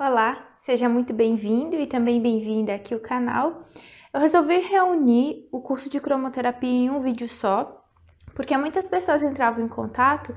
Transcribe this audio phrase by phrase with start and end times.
[0.00, 3.64] Olá, seja muito bem-vindo e também bem-vinda aqui ao canal.
[4.14, 7.84] Eu resolvi reunir o curso de cromoterapia em um vídeo só,
[8.32, 10.32] porque muitas pessoas entravam em contato,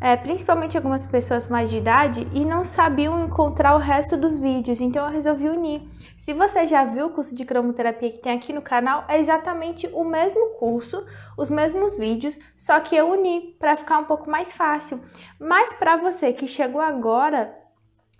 [0.00, 4.80] é, principalmente algumas pessoas mais de idade, e não sabiam encontrar o resto dos vídeos,
[4.80, 5.82] então eu resolvi unir.
[6.16, 9.86] Se você já viu o curso de cromoterapia que tem aqui no canal, é exatamente
[9.92, 11.04] o mesmo curso,
[11.36, 15.04] os mesmos vídeos, só que eu uni para ficar um pouco mais fácil.
[15.38, 17.60] Mas para você que chegou agora,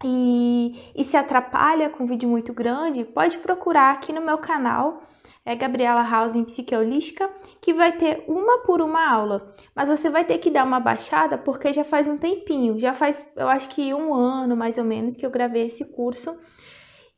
[0.04, 5.02] e, e se atrapalha com um vídeo muito grande, pode procurar aqui no meu canal,
[5.44, 7.28] é Gabriela House em Psique Holística,
[7.60, 9.52] que vai ter uma por uma aula.
[9.74, 13.24] Mas você vai ter que dar uma baixada porque já faz um tempinho, já faz,
[13.36, 16.36] eu acho que um ano mais ou menos que eu gravei esse curso.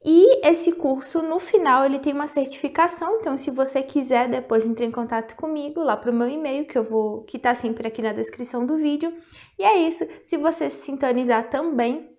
[0.06, 4.84] E esse curso, no final, ele tem uma certificação, então se você quiser depois entre
[4.84, 8.03] em contato comigo lá para o meu e-mail, que eu vou, que tá sempre aqui
[8.03, 9.14] na descrição do vídeo.
[9.59, 10.06] E é isso.
[10.27, 12.14] Se você se sintonizar também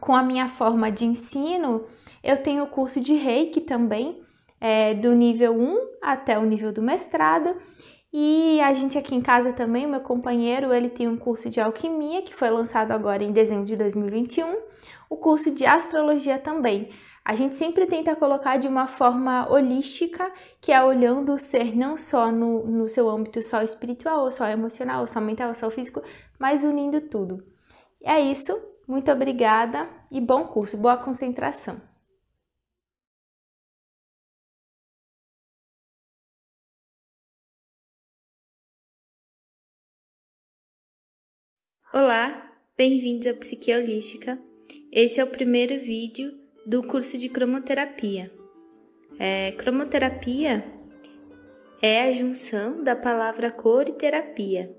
[0.00, 1.84] com a minha forma de ensino,
[2.22, 4.22] eu tenho o curso de Reiki também,
[4.60, 7.54] é, do nível 1 até o nível do mestrado.
[8.12, 12.22] E a gente aqui em casa também, meu companheiro, ele tem um curso de alquimia
[12.22, 14.56] que foi lançado agora em dezembro de 2021,
[15.08, 16.90] o curso de astrologia também.
[17.24, 21.96] A gente sempre tenta colocar de uma forma holística, que é olhando o ser não
[21.96, 25.70] só no, no seu âmbito só espiritual, ou só emocional, ou só mental, ou só
[25.70, 26.02] físico,
[26.38, 27.44] mas unindo tudo.
[28.02, 28.58] É isso.
[28.90, 31.80] Muito obrigada e bom curso, boa concentração.
[41.94, 44.36] Olá, bem-vindos à Psique Holística.
[44.90, 48.28] Esse é o primeiro vídeo do curso de cromoterapia.
[49.20, 50.64] É, cromoterapia
[51.80, 54.76] é a junção da palavra cor e terapia.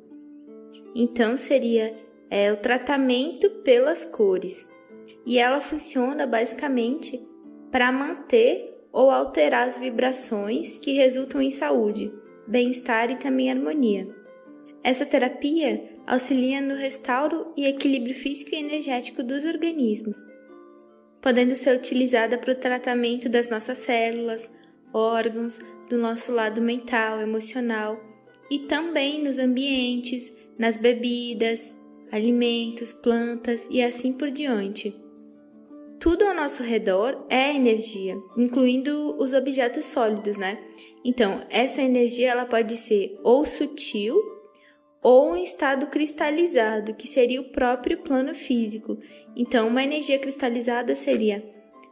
[0.94, 4.66] Então seria é o tratamento pelas cores.
[5.26, 7.20] E ela funciona basicamente
[7.70, 12.12] para manter ou alterar as vibrações que resultam em saúde,
[12.48, 14.08] bem-estar e também harmonia.
[14.82, 20.18] Essa terapia auxilia no restauro e equilíbrio físico e energético dos organismos,
[21.22, 24.50] podendo ser utilizada para o tratamento das nossas células,
[24.94, 25.60] órgãos,
[25.90, 28.02] do nosso lado mental, emocional
[28.50, 31.74] e também nos ambientes, nas bebidas,
[32.12, 34.94] alimentos, plantas e assim por diante.
[36.00, 40.58] Tudo ao nosso redor é energia, incluindo os objetos sólidos, né?
[41.06, 44.16] Então, essa energia ela pode ser ou sutil
[45.02, 48.98] ou em estado cristalizado, que seria o próprio plano físico.
[49.36, 51.44] Então, uma energia cristalizada seria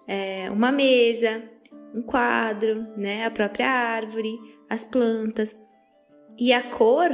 [0.07, 1.43] é, uma mesa,
[1.93, 3.25] um quadro, né?
[3.25, 5.55] A própria árvore, as plantas.
[6.37, 7.09] E a cor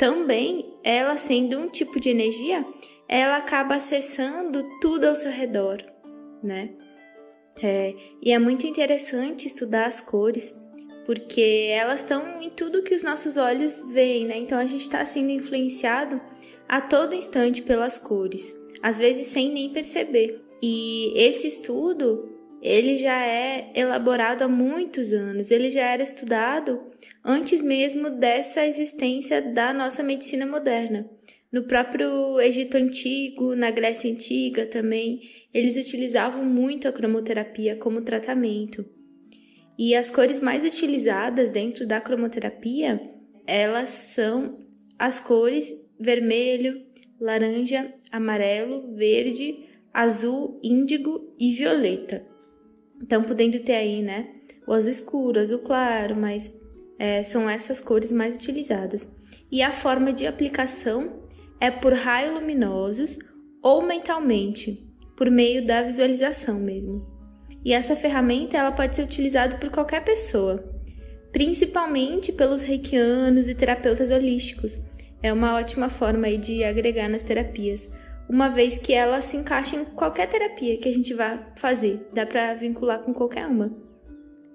[0.00, 2.64] também, ela sendo um tipo de energia,
[3.06, 5.84] ela acaba acessando tudo ao seu redor,
[6.42, 6.70] né?
[7.62, 10.58] É, e é muito interessante estudar as cores,
[11.04, 14.38] porque elas estão em tudo que os nossos olhos veem, né?
[14.38, 16.18] Então a gente está sendo influenciado
[16.66, 20.40] a todo instante pelas cores, às vezes sem nem perceber.
[20.62, 22.26] E esse estudo
[22.62, 26.88] ele já é elaborado há muitos anos, ele já era estudado
[27.24, 31.08] antes mesmo dessa existência da nossa medicina moderna.
[31.52, 35.20] No próprio Egito Antigo, na Grécia Antiga também,
[35.52, 38.84] eles utilizavam muito a cromoterapia como tratamento.
[39.76, 43.00] E as cores mais utilizadas dentro da cromoterapia,
[43.46, 44.58] elas são
[44.98, 46.84] as cores vermelho,
[47.20, 52.24] laranja, amarelo, verde, azul, índigo e violeta.
[53.02, 54.28] Então, podendo ter aí, né,
[54.66, 56.59] o azul escuro, azul claro, mas
[57.00, 59.08] é, são essas cores mais utilizadas.
[59.50, 61.22] E a forma de aplicação
[61.58, 63.18] é por raios luminosos
[63.62, 67.08] ou mentalmente, por meio da visualização mesmo.
[67.64, 70.62] E essa ferramenta ela pode ser utilizada por qualquer pessoa,
[71.32, 74.78] principalmente pelos reikianos e terapeutas holísticos.
[75.22, 77.90] É uma ótima forma aí de agregar nas terapias,
[78.28, 82.26] uma vez que ela se encaixa em qualquer terapia que a gente vá fazer, dá
[82.26, 83.89] para vincular com qualquer uma.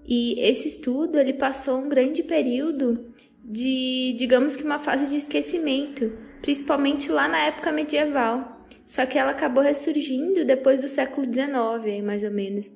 [0.07, 3.13] E esse estudo, ele passou um grande período
[3.43, 6.11] de, digamos que uma fase de esquecimento,
[6.41, 8.67] principalmente lá na época medieval.
[8.85, 12.69] Só que ela acabou ressurgindo depois do século XIX, mais ou menos.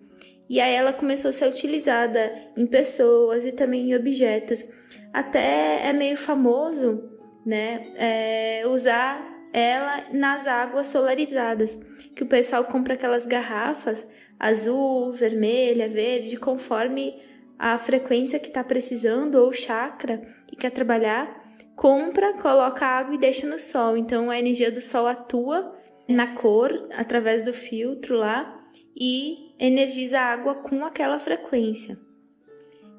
[0.50, 4.66] E aí ela começou a ser utilizada em pessoas e também em objetos.
[5.14, 7.04] Até é meio famoso,
[7.46, 9.24] né, é, usar
[9.54, 11.80] ela nas águas solarizadas,
[12.16, 14.08] que o pessoal compra aquelas garrafas
[14.40, 17.14] azul, vermelha, verde, conforme
[17.58, 23.46] a frequência que está precisando ou chakra que quer trabalhar, compra, coloca água e deixa
[23.46, 23.98] no sol.
[23.98, 25.76] Então a energia do sol atua
[26.08, 28.66] na cor através do filtro lá
[28.96, 31.98] e energiza a água com aquela frequência.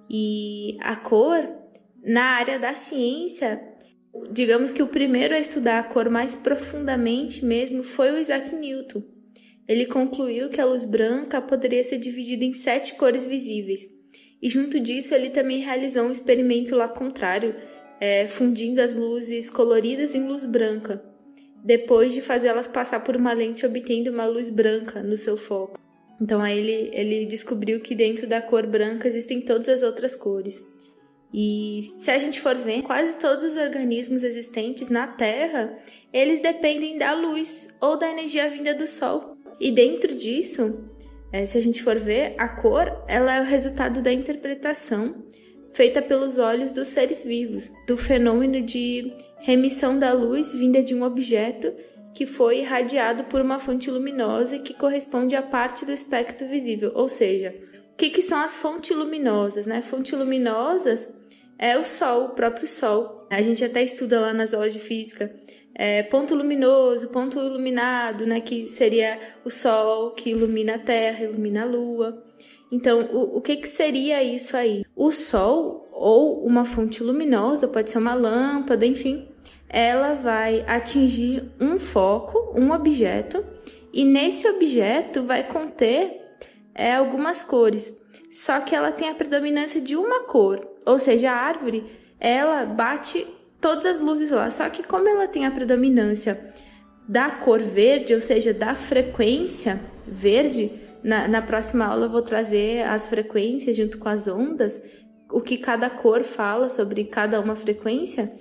[0.08, 1.48] E a cor,
[2.02, 3.62] na área da ciência,
[4.31, 9.02] digamos que o primeiro a estudar a cor mais profundamente mesmo foi o Isaac Newton.
[9.70, 13.87] Ele concluiu que a luz branca poderia ser dividida em sete cores visíveis.
[14.43, 17.55] E junto disso, ele também realizou um experimento lá contrário,
[18.00, 21.00] é, fundindo as luzes coloridas em luz branca,
[21.62, 25.78] depois de fazê-las passar por uma lente obtendo uma luz branca no seu foco.
[26.20, 30.61] Então aí ele, ele descobriu que dentro da cor branca existem todas as outras cores.
[31.32, 35.78] E se a gente for ver, quase todos os organismos existentes na Terra,
[36.12, 39.38] eles dependem da luz ou da energia vinda do Sol.
[39.61, 40.91] E dentro disso,
[41.33, 45.15] é, se a gente for ver, a cor ela é o resultado da interpretação
[45.73, 51.03] feita pelos olhos dos seres vivos, do fenômeno de remissão da luz vinda de um
[51.03, 51.73] objeto
[52.15, 57.09] que foi irradiado por uma fonte luminosa que corresponde à parte do espectro visível, ou
[57.09, 57.55] seja,
[57.93, 59.67] o que, que são as fontes luminosas?
[59.67, 59.83] Né?
[59.83, 61.17] Fontes luminosas
[61.59, 63.27] é o Sol, o próprio Sol.
[63.31, 65.31] A gente até estuda lá nas aulas de física
[65.75, 71.62] é, ponto luminoso, ponto iluminado, né, que seria o Sol que ilumina a Terra, ilumina
[71.62, 72.22] a Lua.
[72.70, 74.84] Então, o, o que, que seria isso aí?
[74.94, 79.28] O Sol ou uma fonte luminosa, pode ser uma lâmpada, enfim,
[79.69, 83.44] ela vai atingir um foco, um objeto,
[83.93, 86.20] e nesse objeto vai conter
[86.75, 88.00] é, algumas cores.
[88.32, 91.84] Só que ela tem a predominância de uma cor, ou seja, a árvore
[92.19, 93.26] ela bate
[93.61, 94.51] todas as luzes lá.
[94.51, 96.53] Só que como ela tem a predominância
[97.09, 100.71] da cor verde, ou seja, da frequência verde,
[101.03, 104.81] na, na próxima aula eu vou trazer as frequências junto com as ondas,
[105.31, 108.33] o que cada cor fala sobre cada uma frequência.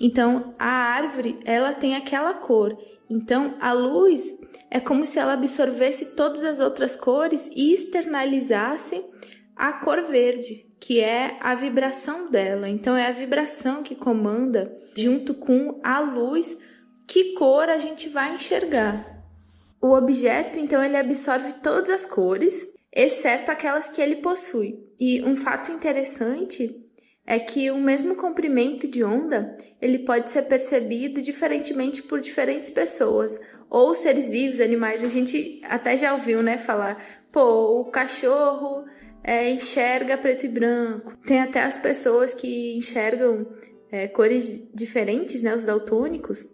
[0.00, 2.76] Então, a árvore, ela tem aquela cor.
[3.08, 4.24] Então, a luz
[4.70, 9.00] é como se ela absorvesse todas as outras cores e externalizasse
[9.54, 12.68] a cor verde, que é a vibração dela.
[12.68, 16.58] Então, é a vibração que comanda, junto com a luz,
[17.06, 19.24] que cor a gente vai enxergar.
[19.80, 24.78] O objeto, então, ele absorve todas as cores, exceto aquelas que ele possui.
[25.00, 26.70] E um fato interessante
[27.26, 33.40] é que o mesmo comprimento de onda ele pode ser percebido diferentemente por diferentes pessoas
[33.70, 35.02] ou seres vivos, animais.
[35.02, 37.02] A gente até já ouviu, né, falar,
[37.32, 38.84] pô, o cachorro
[39.24, 41.16] é, enxerga preto e branco.
[41.26, 43.46] Tem até as pessoas que enxergam
[43.90, 46.44] é, cores diferentes, né, os daltônicos.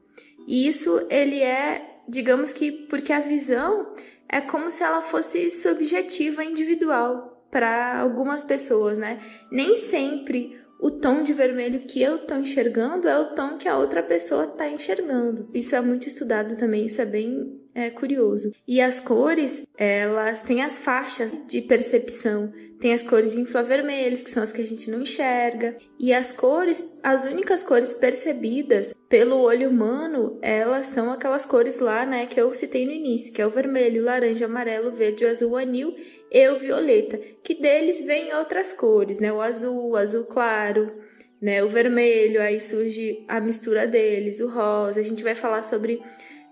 [0.47, 3.95] E isso ele é digamos que porque a visão
[4.29, 9.21] é como se ela fosse subjetiva, individual para algumas pessoas, né?
[9.51, 13.79] Nem sempre o tom de vermelho que eu estou enxergando é o tom que a
[13.79, 15.49] outra pessoa está enxergando.
[15.53, 18.53] Isso é muito estudado também, isso é bem é, curioso.
[18.67, 22.53] E as cores, elas têm as faixas de percepção.
[22.81, 25.77] Tem as cores infravermelhas, que são as que a gente não enxerga.
[25.99, 32.07] E as cores, as únicas cores percebidas pelo olho humano, elas são aquelas cores lá,
[32.07, 35.95] né, que eu citei no início, que é o vermelho, laranja, amarelo, verde, azul, anil
[36.31, 37.19] e o violeta.
[37.43, 40.93] Que deles vêm outras cores, né, o azul, o azul claro,
[41.41, 45.01] né, o vermelho, aí surge a mistura deles, o rosa.
[45.01, 46.01] A gente vai falar sobre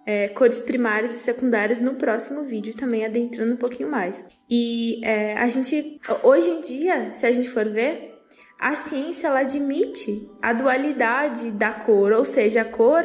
[0.06, 4.24] é, cores primárias e secundárias no próximo vídeo, também adentrando um pouquinho mais.
[4.50, 8.14] E é, a gente, hoje em dia, se a gente for ver,
[8.58, 13.04] a ciência ela admite a dualidade da cor, ou seja, a cor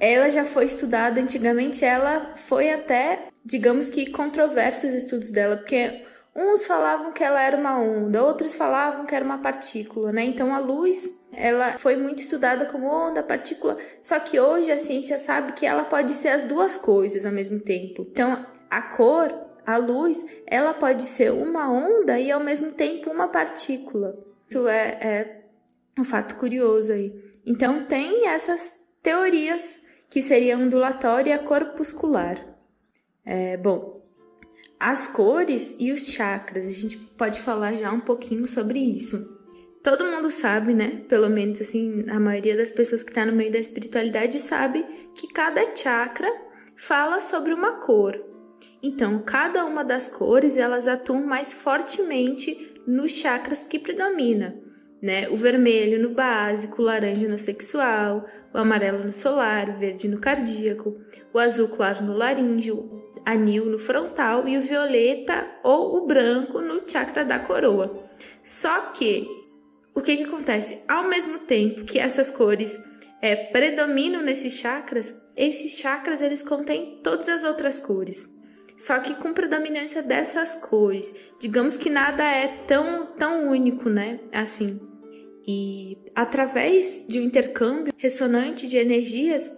[0.00, 6.04] ela já foi estudada antigamente, ela foi até, digamos que, controversos os estudos dela, porque
[6.40, 10.22] Uns falavam que ela era uma onda, outros falavam que era uma partícula, né?
[10.22, 15.18] Então a luz, ela foi muito estudada como onda, partícula, só que hoje a ciência
[15.18, 18.06] sabe que ela pode ser as duas coisas ao mesmo tempo.
[18.12, 19.34] Então a cor,
[19.66, 24.16] a luz, ela pode ser uma onda e ao mesmo tempo uma partícula.
[24.48, 25.40] Isso é, é
[25.98, 27.12] um fato curioso aí.
[27.44, 32.47] Então tem essas teorias que seria ondulatória corpuscular.
[33.30, 34.00] É, bom,
[34.80, 39.18] as cores e os chakras, a gente pode falar já um pouquinho sobre isso.
[39.82, 41.02] Todo mundo sabe, né?
[41.10, 44.82] Pelo menos assim, a maioria das pessoas que está no meio da espiritualidade sabe
[45.14, 46.32] que cada chakra
[46.74, 48.18] fala sobre uma cor.
[48.82, 54.58] Então, cada uma das cores elas atuam mais fortemente nos chakras que predomina,
[55.02, 55.28] né?
[55.28, 60.18] O vermelho no básico, o laranja no sexual, o amarelo no solar, o verde no
[60.18, 60.96] cardíaco,
[61.34, 66.82] o azul claro no laríngeo, anil no frontal e o violeta ou o branco no
[66.88, 68.08] chakra da coroa.
[68.42, 69.28] Só que
[69.94, 70.82] o que, que acontece?
[70.88, 72.74] Ao mesmo tempo que essas cores
[73.20, 78.26] é, predominam nesses chakras, esses chakras eles contêm todas as outras cores.
[78.78, 81.14] só que com predominância dessas cores.
[81.38, 84.20] Digamos que nada é tão, tão único, né?
[84.32, 84.80] Assim.
[85.46, 89.50] E através de um intercâmbio ressonante de energias,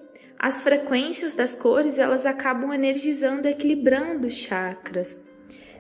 [0.43, 5.15] as frequências das cores elas acabam energizando, equilibrando os chakras.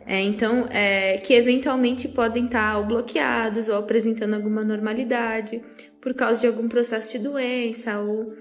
[0.06, 5.62] É, então, é, que eventualmente podem estar ou bloqueados ou apresentando alguma normalidade
[5.98, 8.34] por causa de algum processo de doença ou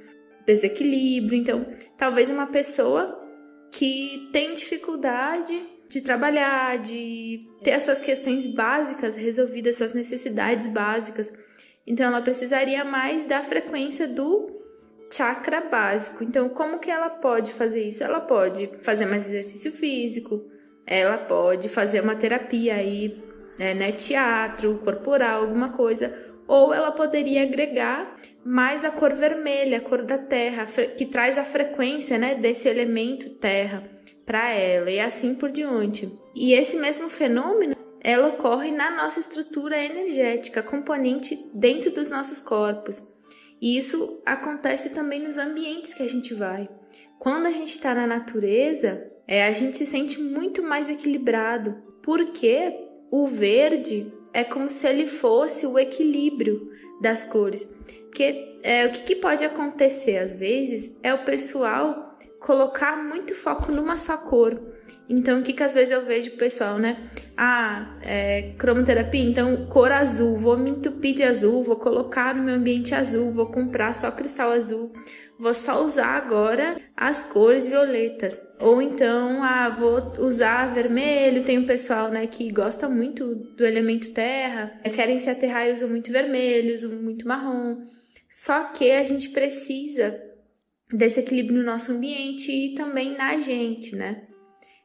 [0.45, 1.37] desequilíbrio.
[1.37, 1.65] Então,
[1.97, 3.17] talvez uma pessoa
[3.71, 11.31] que tem dificuldade de trabalhar, de ter essas questões básicas resolvidas, suas necessidades básicas.
[11.87, 14.58] Então, ela precisaria mais da frequência do
[15.11, 16.23] chakra básico.
[16.23, 18.03] Então, como que ela pode fazer isso?
[18.03, 20.43] Ela pode fazer mais exercício físico,
[20.85, 23.23] ela pode fazer uma terapia aí,
[23.59, 26.13] é, né, teatro, corporal, alguma coisa,
[26.47, 30.65] ou ela poderia agregar mais a cor vermelha, a cor da terra,
[30.97, 33.83] que traz a frequência, né, desse elemento terra
[34.25, 36.11] para ela e assim por diante.
[36.35, 43.01] E esse mesmo fenômeno ela ocorre na nossa estrutura energética, componente dentro dos nossos corpos.
[43.61, 46.69] E isso acontece também nos ambientes que a gente vai.
[47.17, 52.73] Quando a gente está na natureza, é, a gente se sente muito mais equilibrado, porque
[53.11, 56.69] o verde é como se ele fosse o equilíbrio
[57.01, 57.65] das cores.
[58.05, 63.71] Porque é, o que, que pode acontecer às vezes é o pessoal colocar muito foco
[63.71, 64.59] numa só cor.
[65.07, 67.09] Então, o que, que às vezes eu vejo pessoal, né?
[67.37, 72.55] Ah, é, cromoterapia, então cor azul, vou me entupir de azul, vou colocar no meu
[72.55, 74.91] ambiente azul, vou comprar só cristal azul
[75.39, 78.37] vou só usar agora as cores violetas.
[78.59, 81.45] Ou então, ah, vou usar vermelho.
[81.45, 85.87] Tem um pessoal, né, que gosta muito do elemento terra, querem se aterrar e usam
[85.87, 87.85] muito vermelho, usam muito marrom.
[88.29, 90.21] Só que a gente precisa
[90.91, 94.23] desse equilíbrio no nosso ambiente e também na gente, né?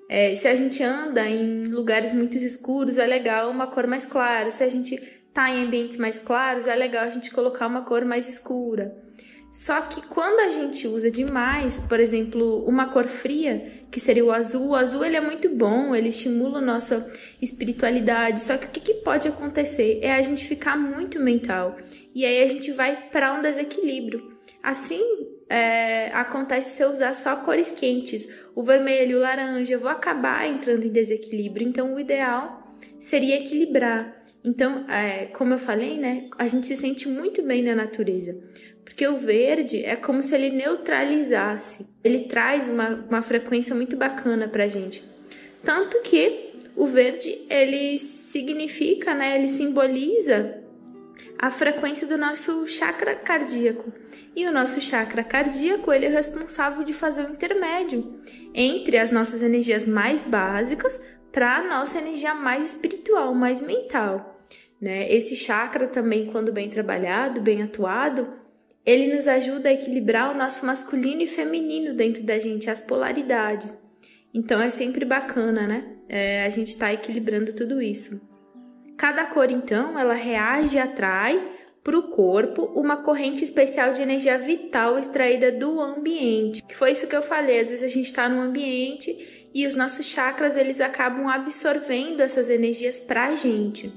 [0.09, 4.51] É, se a gente anda em lugares muito escuros, é legal uma cor mais clara.
[4.51, 4.97] Se a gente
[5.33, 8.97] tá em ambientes mais claros, é legal a gente colocar uma cor mais escura.
[9.51, 14.33] Só que quando a gente usa demais, por exemplo, uma cor fria, que seria o
[14.33, 17.09] azul, o azul ele é muito bom, ele estimula a nossa
[17.41, 18.41] espiritualidade.
[18.41, 21.77] Só que o que, que pode acontecer é a gente ficar muito mental
[22.13, 24.35] e aí a gente vai para um desequilíbrio.
[24.61, 29.89] Assim é, acontece se eu usar só cores quentes, o vermelho, o laranja, eu vou
[29.89, 31.69] acabar entrando em desequilíbrio.
[31.69, 34.21] Então, o ideal seria equilibrar.
[34.45, 38.37] Então, é, como eu falei, né, a gente se sente muito bem na natureza.
[38.85, 41.87] Porque o verde é como se ele neutralizasse.
[42.03, 45.05] Ele traz uma, uma frequência muito bacana pra gente.
[45.63, 49.37] Tanto que o verde, ele significa, né?
[49.37, 50.64] Ele simboliza
[51.39, 53.93] a frequência do nosso chakra cardíaco.
[54.35, 58.21] E o nosso chakra cardíaco, ele é responsável de fazer o intermédio
[58.55, 61.01] entre as nossas energias mais básicas
[61.33, 64.41] para a nossa energia mais espiritual, mais mental.
[64.81, 65.13] Né?
[65.13, 68.29] Esse chakra também, quando bem trabalhado, bem atuado,
[68.85, 73.77] ele nos ajuda a equilibrar o nosso masculino e feminino dentro da gente, as polaridades.
[74.33, 75.85] Então é sempre bacana, né?
[76.09, 78.34] É, a gente está equilibrando tudo isso.
[78.97, 84.39] Cada cor, então, ela reage e atrai para o corpo uma corrente especial de energia
[84.39, 86.63] vital extraída do ambiente.
[86.63, 87.61] Que foi isso que eu falei.
[87.61, 92.49] Às vezes a gente está num ambiente e os nossos chakras eles acabam absorvendo essas
[92.49, 93.93] energias para a gente.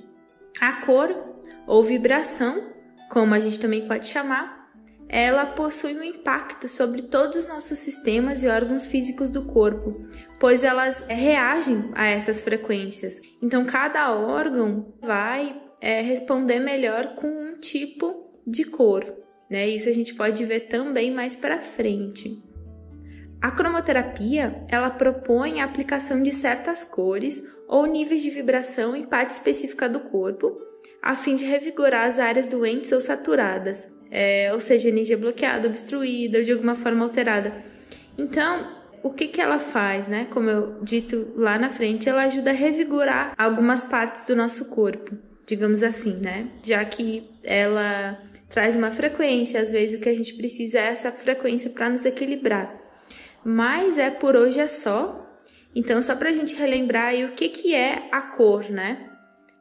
[0.59, 1.15] A cor
[1.65, 2.73] ou vibração,
[3.09, 4.56] como a gente também pode chamar,
[5.09, 10.05] ela possui um impacto sobre todos os nossos sistemas e órgãos físicos do corpo,
[10.39, 13.21] pois elas reagem a essas frequências.
[13.41, 19.05] Então, cada órgão vai é, responder melhor com um tipo de cor.
[19.49, 19.67] Né?
[19.67, 22.43] Isso a gente pode ver também mais para frente.
[23.41, 29.29] A cromoterapia ela propõe a aplicação de certas cores ou níveis de vibração em parte
[29.29, 30.55] específica do corpo,
[31.01, 36.39] a fim de revigorar as áreas doentes ou saturadas, é, ou seja, energia bloqueada, obstruída
[36.39, 37.53] ou de alguma forma alterada.
[38.17, 40.27] Então, o que, que ela faz, né?
[40.29, 45.17] Como eu dito lá na frente, ela ajuda a revigorar algumas partes do nosso corpo,
[45.45, 46.49] digamos assim, né?
[46.63, 51.11] Já que ela traz uma frequência, às vezes o que a gente precisa é essa
[51.11, 52.75] frequência para nos equilibrar.
[53.43, 55.23] Mas é por hoje é só.
[55.75, 59.09] Então, só para a gente relembrar aí o que, que é a cor, né?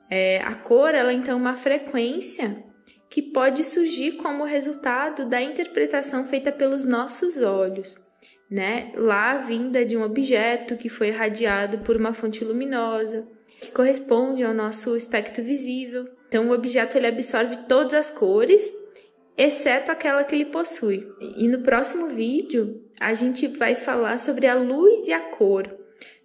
[0.09, 2.65] É, a cor, ela então é uma frequência
[3.17, 7.97] que pode surgir como resultado da interpretação feita pelos nossos olhos,
[8.51, 8.93] né?
[8.95, 13.27] Lá vinda de um objeto que foi irradiado por uma fonte luminosa,
[13.59, 16.07] que corresponde ao nosso espectro visível.
[16.29, 18.71] Então o objeto ele absorve todas as cores,
[19.35, 21.11] exceto aquela que ele possui.
[21.39, 25.75] E no próximo vídeo a gente vai falar sobre a luz e a cor.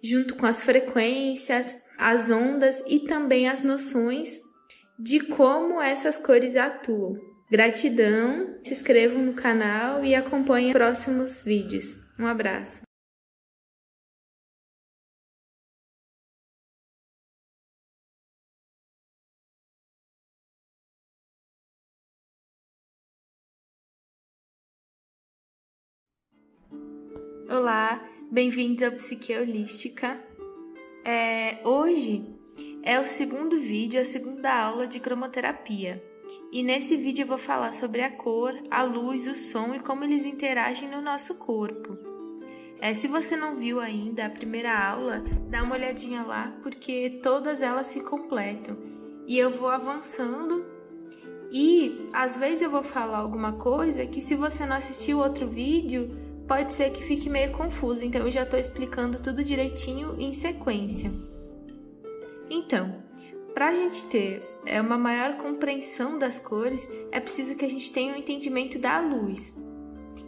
[0.02, 4.51] junto com as frequências, as ondas e também as noções
[4.98, 7.18] de como essas cores atuam.
[7.50, 11.84] Gratidão, se inscrevam no canal e acompanhem próximos vídeos.
[12.18, 12.82] Um abraço.
[27.48, 30.18] Olá, bem-vindos ao Psique Holística.
[31.04, 32.24] É, hoje
[32.84, 36.02] é o segundo vídeo, a segunda aula de cromoterapia.
[36.50, 40.04] E nesse vídeo eu vou falar sobre a cor, a luz, o som e como
[40.04, 41.96] eles interagem no nosso corpo.
[42.80, 47.62] É, se você não viu ainda a primeira aula, dá uma olhadinha lá, porque todas
[47.62, 48.76] elas se completam.
[49.26, 50.64] E eu vou avançando
[51.52, 56.10] e às vezes eu vou falar alguma coisa que se você não assistiu outro vídeo,
[56.48, 61.12] pode ser que fique meio confuso, então eu já estou explicando tudo direitinho em sequência.
[62.54, 63.02] Então,
[63.54, 67.90] para a gente ter é, uma maior compreensão das cores, é preciso que a gente
[67.90, 69.56] tenha um entendimento da luz.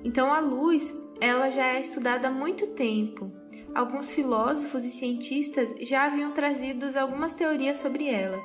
[0.02, 3.31] Então, a luz ela já é estudada há muito tempo.
[3.75, 8.40] Alguns filósofos e cientistas já haviam trazido algumas teorias sobre ela,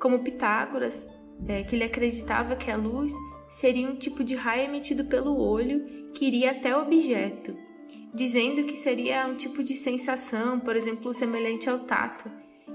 [0.00, 1.06] como Pitágoras,
[1.46, 3.14] é, que ele acreditava que a luz
[3.48, 7.54] seria um tipo de raio emitido pelo olho que iria até o objeto,
[8.12, 12.28] dizendo que seria um tipo de sensação, por exemplo, semelhante ao tato,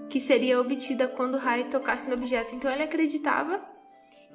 [0.10, 2.56] que seria obtida quando o raio tocasse no objeto.
[2.56, 3.62] Então ele acreditava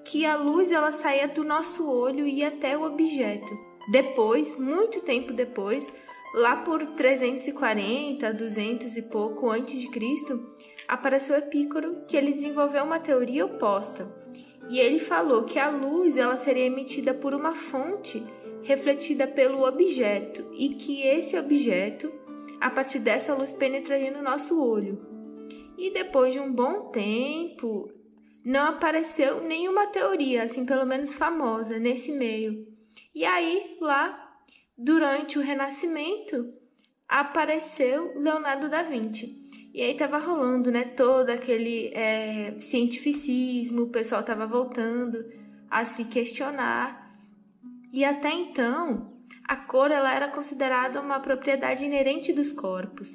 [0.04, 3.58] que a luz ela saía do nosso olho e ia até o objeto.
[3.90, 5.92] Depois, muito tempo depois,
[6.34, 10.54] lá por 340, 200 e pouco antes de Cristo,
[10.86, 14.08] apareceu Epícoro, que ele desenvolveu uma teoria oposta.
[14.68, 18.22] E ele falou que a luz ela seria emitida por uma fonte
[18.62, 22.12] refletida pelo objeto e que esse objeto,
[22.60, 25.09] a partir dessa luz, penetraria no nosso olho.
[25.80, 27.90] E depois de um bom tempo,
[28.44, 32.66] não apareceu nenhuma teoria, assim, pelo menos famosa, nesse meio.
[33.14, 34.36] E aí, lá,
[34.76, 36.52] durante o Renascimento,
[37.08, 39.40] apareceu Leonardo da Vinci.
[39.72, 45.24] E aí tava rolando, né, todo aquele é, cientificismo, o pessoal tava voltando
[45.70, 47.00] a se questionar
[47.92, 49.12] e até então,
[49.44, 53.12] a cor ela era considerada uma propriedade inerente dos corpos,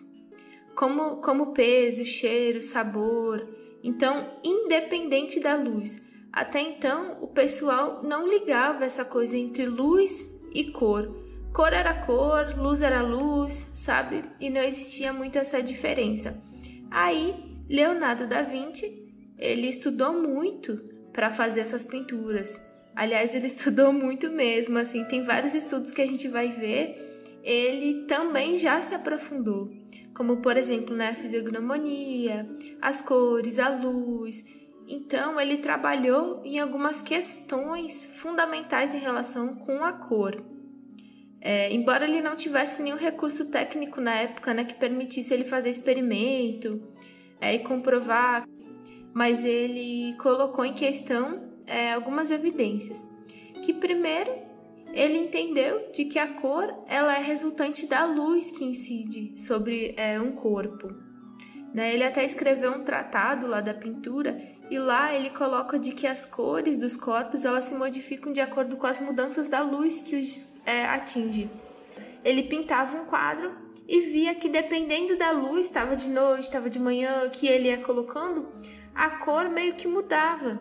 [0.75, 3.47] como, como peso, cheiro, sabor.
[3.83, 6.01] Então, independente da luz.
[6.31, 11.23] Até então, o pessoal não ligava essa coisa entre luz e cor.
[11.53, 14.25] Cor era cor, luz era luz, sabe?
[14.41, 16.43] E não existia muito essa diferença.
[16.91, 17.33] Aí,
[17.69, 19.05] Leonardo da Vinci,
[19.37, 20.77] ele estudou muito
[21.13, 22.59] para fazer essas pinturas.
[22.93, 27.14] Aliás, ele estudou muito mesmo, assim, tem vários estudos que a gente vai ver.
[27.45, 29.69] Ele também já se aprofundou,
[30.15, 32.49] como por exemplo na fisiognomonia,
[32.81, 34.43] as cores, a luz.
[34.87, 40.43] Então, ele trabalhou em algumas questões fundamentais em relação com a cor.
[41.39, 45.69] É, embora ele não tivesse nenhum recurso técnico na época né, que permitisse ele fazer
[45.69, 46.81] experimento
[47.39, 48.47] é, e comprovar,
[49.13, 53.07] mas ele colocou em questão é, algumas evidências.
[53.63, 54.44] Que primeiro
[54.95, 60.17] ele entendeu de que a cor ela é resultante da luz que incide sobre é,
[60.17, 60.87] um corpo.
[61.73, 61.93] Né?
[61.93, 66.25] Ele até escreveu um tratado lá da pintura e lá ele coloca de que as
[66.25, 70.47] cores dos corpos elas se modificam de acordo com as mudanças da luz que os
[70.65, 71.49] é, atinge.
[72.23, 73.53] Ele pintava um quadro
[73.85, 77.77] e via que dependendo da luz, estava de noite, estava de manhã, que ele ia
[77.77, 78.47] colocando,
[78.95, 80.57] a cor meio que mudava.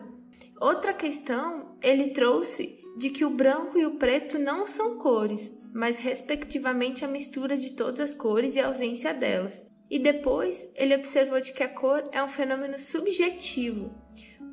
[0.59, 5.97] Outra questão ele trouxe de que o branco e o preto não são cores, mas
[5.97, 9.69] respectivamente a mistura de todas as cores e a ausência delas.
[9.89, 13.93] E depois ele observou de que a cor é um fenômeno subjetivo,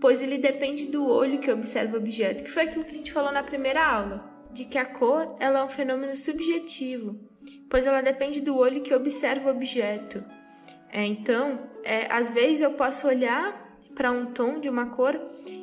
[0.01, 3.13] pois ele depende do olho que observa o objeto, que foi aquilo que a gente
[3.13, 7.19] falou na primeira aula, de que a cor ela é um fenômeno subjetivo,
[7.71, 10.23] pois ela depende do olho que observa o objeto.
[10.91, 13.63] É, então, é, às vezes eu posso olhar
[13.95, 15.19] para um tom de uma cor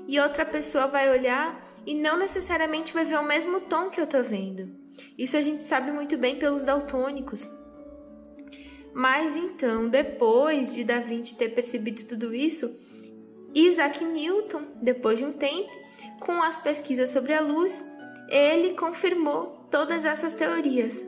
[0.07, 4.07] e outra pessoa vai olhar e não necessariamente vai ver o mesmo tom que eu
[4.07, 4.69] tô vendo.
[5.17, 7.47] Isso a gente sabe muito bem pelos daltônicos.
[8.93, 12.75] Mas então, depois de Da Vinci ter percebido tudo isso,
[13.53, 15.69] Isaac Newton, depois de um tempo,
[16.19, 17.83] com as pesquisas sobre a luz,
[18.27, 21.03] ele confirmou todas essas teorias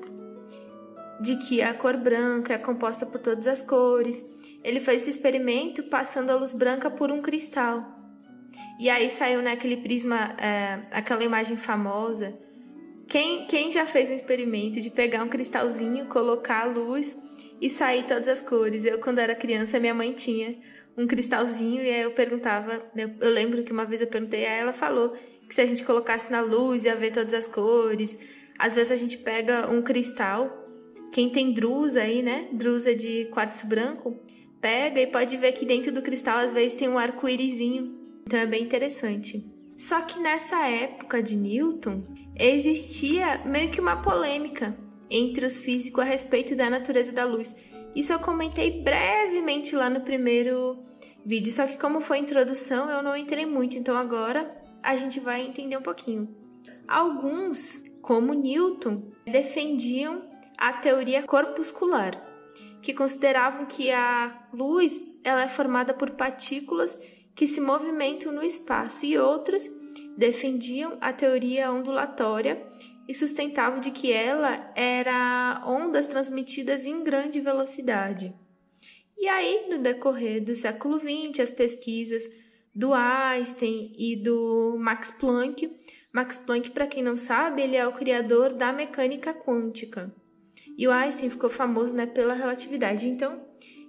[1.21, 4.25] de que a cor branca é composta por todas as cores.
[4.63, 8.00] Ele fez esse experimento passando a luz branca por um cristal.
[8.81, 12.35] E aí saiu naquele né, prisma, é, aquela imagem famosa.
[13.07, 17.15] Quem, quem já fez um experimento de pegar um cristalzinho, colocar a luz
[17.61, 18.83] e sair todas as cores.
[18.83, 20.57] Eu, quando era criança, minha mãe tinha
[20.97, 24.61] um cristalzinho e aí eu perguntava, eu, eu lembro que uma vez eu perguntei, aí
[24.61, 25.15] ela falou
[25.47, 28.17] que se a gente colocasse na luz ia ver todas as cores.
[28.57, 30.49] Às vezes a gente pega um cristal,
[31.13, 32.49] quem tem drusa aí, né?
[32.51, 34.19] Drusa de quartzo branco,
[34.59, 38.00] pega e pode ver que dentro do cristal às vezes tem um arco-írisinho.
[38.25, 39.43] Então é bem interessante.
[39.77, 42.03] Só que nessa época de Newton
[42.35, 44.77] existia meio que uma polêmica
[45.09, 47.55] entre os físicos a respeito da natureza da luz.
[47.95, 50.85] Isso eu comentei brevemente lá no primeiro
[51.25, 55.45] vídeo, só que como foi introdução, eu não entrei muito, então agora a gente vai
[55.45, 56.33] entender um pouquinho.
[56.87, 60.23] Alguns, como Newton, defendiam
[60.57, 62.23] a teoria corpuscular,
[62.81, 66.97] que consideravam que a luz ela é formada por partículas
[67.35, 69.69] que se movimentam no espaço, e outros
[70.17, 72.65] defendiam a teoria ondulatória
[73.07, 78.33] e sustentavam de que ela era ondas transmitidas em grande velocidade.
[79.17, 82.23] E aí, no decorrer do século XX, as pesquisas
[82.73, 85.69] do Einstein e do Max Planck.
[86.11, 90.13] Max Planck, para quem não sabe, ele é o criador da mecânica quântica.
[90.77, 93.07] E o Einstein ficou famoso né, pela relatividade.
[93.07, 93.39] Então,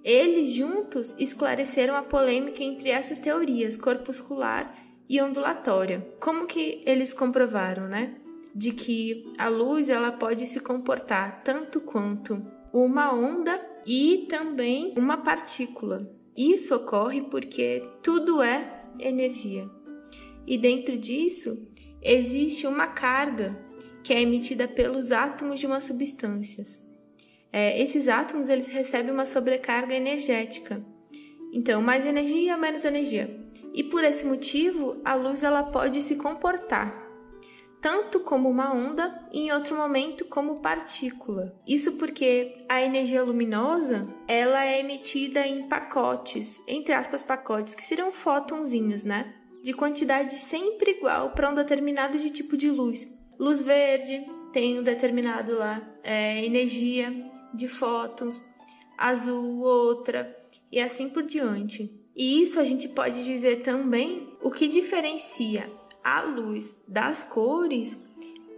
[0.04, 4.74] eles juntos esclareceram a polêmica entre essas teorias, corpuscular
[5.08, 6.06] e ondulatória.
[6.18, 8.16] Como que eles comprovaram, né?
[8.54, 15.18] De que a luz ela pode se comportar tanto quanto uma onda e também uma
[15.18, 16.10] partícula.
[16.36, 19.68] Isso ocorre porque tudo é energia.
[20.46, 21.68] E dentro disso
[22.02, 23.56] existe uma carga
[24.02, 26.81] que é emitida pelos átomos de uma substância.
[27.52, 30.84] É, esses átomos eles recebem uma sobrecarga energética.
[31.52, 33.38] Então, mais energia, menos energia.
[33.74, 37.02] E por esse motivo, a luz ela pode se comportar
[37.82, 41.52] tanto como uma onda e em outro momento como partícula.
[41.66, 48.12] Isso porque a energia luminosa, ela é emitida em pacotes, entre aspas pacotes, que seriam
[48.12, 49.34] fótonzinhos, né?
[49.64, 53.04] De quantidade sempre igual para um determinado de tipo de luz.
[53.36, 58.42] Luz verde tem um determinado lá é, energia de fótons,
[58.96, 60.36] azul outra
[60.70, 61.90] e assim por diante.
[62.14, 65.70] E isso a gente pode dizer também o que diferencia
[66.04, 68.06] a luz das cores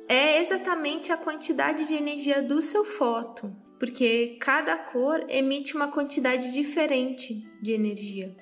[0.08, 6.52] é exatamente a quantidade de energia do seu fóton, porque cada cor emite uma quantidade
[6.52, 8.34] diferente de energia.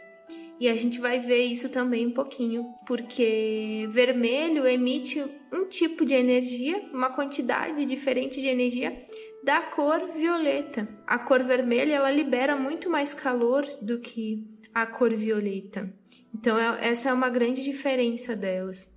[0.59, 6.15] E a gente vai ver isso também um pouquinho, porque vermelho emite um tipo de
[6.15, 9.07] energia, uma quantidade diferente de energia
[9.43, 10.89] da cor violeta.
[11.07, 15.93] A cor vermelha ela libera muito mais calor do que a cor violeta.
[16.35, 18.93] Então é, essa é uma grande diferença delas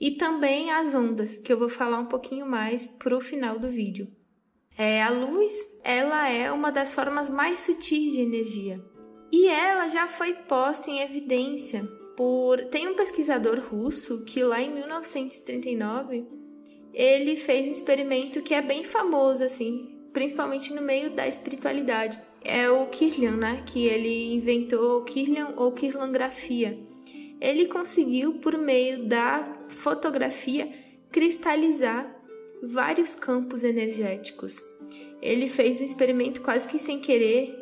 [0.00, 4.08] e também as ondas, que eu vou falar um pouquinho mais pro final do vídeo.
[4.76, 8.80] É, a luz, ela é uma das formas mais sutis de energia.
[9.32, 11.84] E ela já foi posta em evidência
[12.16, 16.26] por tem um pesquisador russo que lá em 1939
[16.98, 22.18] ele fez um experimento que é bem famoso assim, principalmente no meio da espiritualidade.
[22.42, 23.62] É o Kirlian, né?
[23.64, 26.86] Que ele inventou Kirlian ou Kirliangrafia
[27.40, 30.72] ele conseguiu, por meio da fotografia,
[31.10, 32.14] cristalizar
[32.62, 34.60] vários campos energéticos.
[35.22, 37.54] Ele fez um experimento quase que sem querer,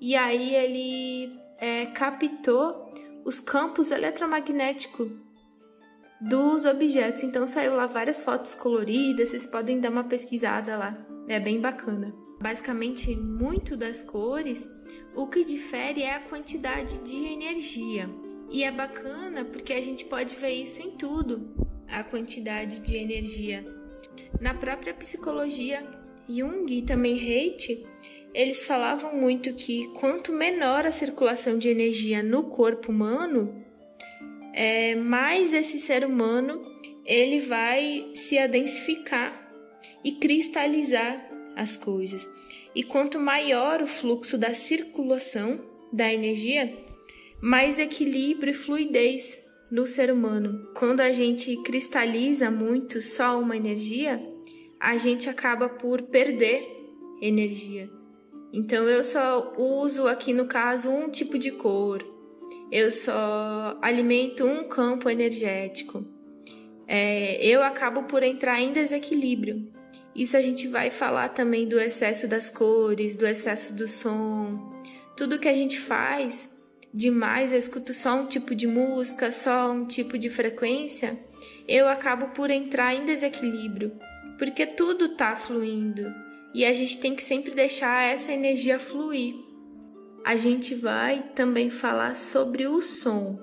[0.00, 2.92] e aí ele é, captou
[3.24, 5.10] os campos eletromagnéticos
[6.20, 7.22] dos objetos.
[7.22, 10.98] Então saiu lá várias fotos coloridas, vocês podem dar uma pesquisada lá,
[11.28, 12.14] é bem bacana.
[12.40, 14.68] Basicamente, muito das cores,
[15.14, 18.08] o que difere é a quantidade de energia.
[18.50, 21.54] E é bacana porque a gente pode ver isso em tudo,
[21.88, 23.64] a quantidade de energia.
[24.40, 25.82] Na própria psicologia,
[26.28, 27.86] Jung e também Haidt,
[28.34, 33.63] eles falavam muito que quanto menor a circulação de energia no corpo humano,
[34.54, 36.62] é, mais esse ser humano
[37.04, 39.52] ele vai se adensificar
[40.02, 42.26] e cristalizar as coisas.
[42.74, 45.60] E quanto maior o fluxo da circulação
[45.92, 46.72] da energia,
[47.40, 50.68] mais equilíbrio e fluidez no ser humano.
[50.74, 54.22] Quando a gente cristaliza muito só uma energia,
[54.78, 56.64] a gente acaba por perder
[57.20, 57.90] energia.
[58.52, 62.13] Então eu só uso aqui no caso um tipo de cor,
[62.74, 66.04] eu só alimento um campo energético.
[66.88, 69.68] É, eu acabo por entrar em desequilíbrio.
[70.12, 74.82] Isso a gente vai falar também do excesso das cores, do excesso do som.
[75.16, 76.60] Tudo que a gente faz
[76.92, 81.16] demais, eu escuto só um tipo de música, só um tipo de frequência,
[81.68, 83.92] eu acabo por entrar em desequilíbrio,
[84.36, 86.12] porque tudo está fluindo.
[86.52, 89.43] e a gente tem que sempre deixar essa energia fluir.
[90.24, 93.38] A gente vai também falar sobre o som.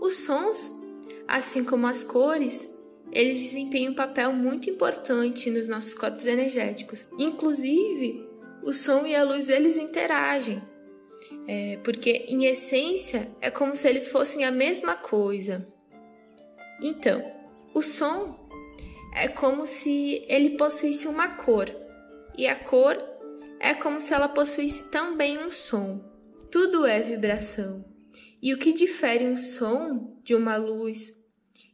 [0.00, 0.68] Os sons,
[1.28, 2.68] assim como as cores,
[3.12, 7.06] eles desempenham um papel muito importante nos nossos corpos energéticos.
[7.16, 8.28] Inclusive,
[8.64, 10.60] o som e a luz eles interagem,
[11.46, 15.66] é, porque em essência é como se eles fossem a mesma coisa.
[16.82, 17.22] Então,
[17.72, 18.48] o som
[19.14, 21.70] é como se ele possuísse uma cor,
[22.36, 22.96] e a cor
[23.60, 26.02] é como se ela possuísse também um som.
[26.50, 27.84] Tudo é vibração.
[28.42, 31.12] E o que difere um som de uma luz,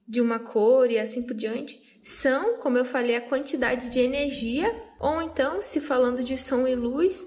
[0.07, 4.73] de uma cor e assim por diante, são, como eu falei, a quantidade de energia,
[4.99, 7.27] ou então, se falando de som e luz,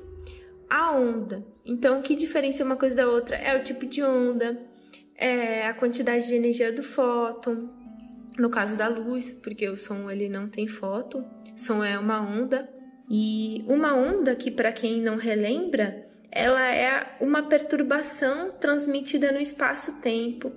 [0.69, 1.45] a onda.
[1.65, 4.59] Então, o que diferencia uma coisa da outra é o tipo de onda,
[5.15, 7.69] é a quantidade de energia do fóton,
[8.37, 12.78] no caso da luz, porque o som ele não tem fóton, som é uma onda.
[13.09, 20.51] E uma onda que para quem não relembra, ela é uma perturbação transmitida no espaço-tempo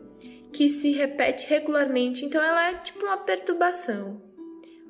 [0.53, 2.25] que se repete regularmente.
[2.25, 4.21] Então ela é tipo uma perturbação.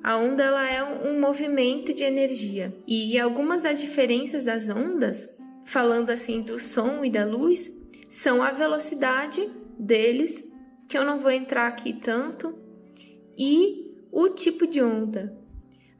[0.03, 2.75] A onda ela é um movimento de energia.
[2.85, 5.29] E algumas das diferenças das ondas,
[5.63, 7.71] falando assim do som e da luz,
[8.09, 9.49] são a velocidade
[9.79, 10.45] deles,
[10.89, 12.53] que eu não vou entrar aqui tanto,
[13.37, 15.41] e o tipo de onda.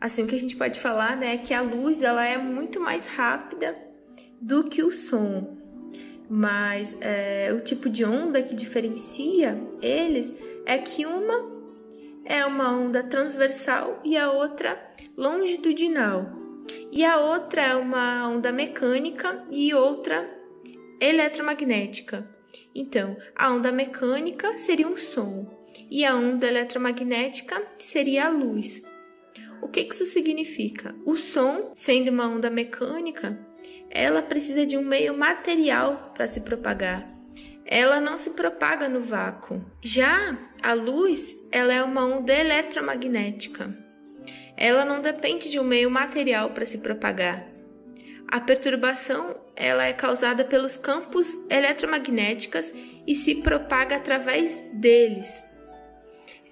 [0.04, 2.78] Assim, o que a gente pode falar né, é que a luz ela é muito
[2.78, 3.74] mais rápida
[4.42, 5.58] do que o som,
[6.30, 11.54] mas é, o tipo de onda que diferencia eles é que uma
[12.26, 14.78] é uma onda transversal e a outra
[15.16, 16.30] longitudinal,
[16.92, 20.30] e a outra é uma onda mecânica e outra
[21.00, 22.30] eletromagnética.
[22.76, 25.48] Então, a onda mecânica seria um som
[25.90, 28.84] e a onda eletromagnética seria a luz.
[29.64, 30.94] O que isso significa?
[31.06, 33.40] O som, sendo uma onda mecânica,
[33.90, 37.10] ela precisa de um meio material para se propagar.
[37.66, 39.64] Ela não se propaga no vácuo.
[39.82, 43.74] Já a luz, ela é uma onda eletromagnética.
[44.58, 47.48] Ela não depende de um meio material para se propagar.
[48.28, 52.70] A perturbação ela é causada pelos campos eletromagnéticos
[53.08, 55.42] e se propaga através deles.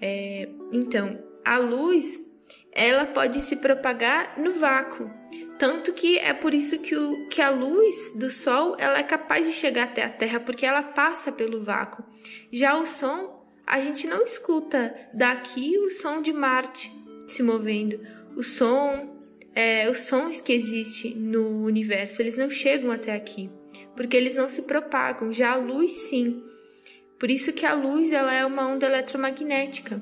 [0.01, 2.30] É, então, a luz
[2.71, 5.11] ela pode se propagar no vácuo,
[5.59, 9.45] tanto que é por isso que, o, que a luz do Sol ela é capaz
[9.45, 12.03] de chegar até a Terra, porque ela passa pelo vácuo.
[12.51, 16.91] Já o som, a gente não escuta daqui o som de Marte
[17.27, 17.99] se movendo.
[18.35, 23.49] O som, é, os sons que existem no universo, eles não chegam até aqui,
[23.95, 25.31] porque eles não se propagam.
[25.31, 26.43] Já a luz, sim.
[27.19, 30.01] Por isso que a luz ela é uma onda eletromagnética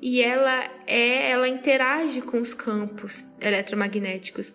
[0.00, 4.52] e ela é, ela interage com os campos eletromagnéticos.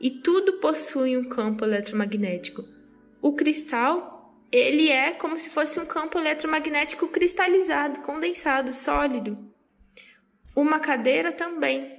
[0.00, 2.64] E tudo possui um campo eletromagnético.
[3.20, 9.36] O cristal, ele é como se fosse um campo eletromagnético cristalizado, condensado, sólido.
[10.54, 11.98] Uma cadeira também.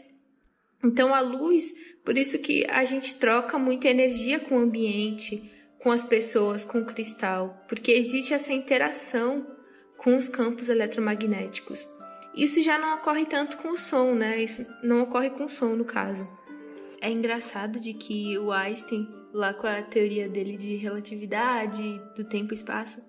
[0.84, 1.74] Então a luz,
[2.06, 6.80] por isso que a gente troca muita energia com o ambiente, com as pessoas, com
[6.80, 9.46] o cristal, porque existe essa interação
[9.98, 11.86] com os campos eletromagnéticos.
[12.40, 14.42] Isso já não ocorre tanto com o som, né?
[14.42, 16.26] Isso não ocorre com o som no caso.
[17.02, 22.54] É engraçado de que o Einstein, lá com a teoria dele de relatividade, do tempo
[22.54, 23.02] e espaço,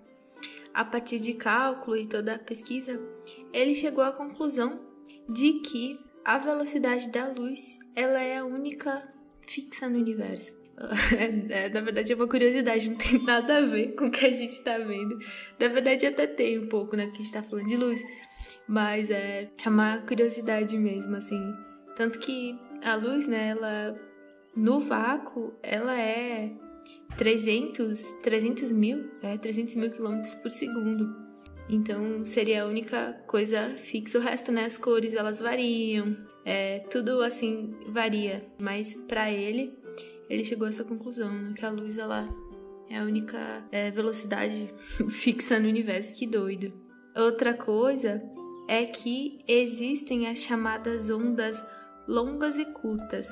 [0.73, 2.99] a partir de cálculo e toda a pesquisa,
[3.53, 4.81] ele chegou à conclusão
[5.29, 9.01] de que a velocidade da luz ela é a única
[9.47, 10.59] fixa no universo.
[11.49, 14.31] É, na verdade é uma curiosidade, não tem nada a ver com o que a
[14.31, 15.19] gente está vendo.
[15.59, 17.05] Na verdade até tem um pouco, né?
[17.05, 18.01] Porque a gente está falando de luz.
[18.71, 21.53] Mas é, é uma curiosidade mesmo, assim.
[21.97, 23.99] Tanto que a luz, né, ela
[24.55, 26.53] no vácuo, ela é
[27.17, 31.13] 300, 300 mil, é, 300 mil quilômetros por segundo.
[31.67, 34.17] Então seria a única coisa fixa.
[34.17, 38.45] O resto, né, as cores elas variam, é, tudo assim varia.
[38.57, 39.77] Mas para ele,
[40.29, 42.25] ele chegou a essa conclusão, né, que a luz ela
[42.89, 44.73] é a única é, velocidade
[45.11, 46.15] fixa no universo.
[46.15, 46.71] Que doido.
[47.13, 48.23] Outra coisa
[48.67, 51.63] é que existem as chamadas ondas
[52.07, 53.27] longas e curtas.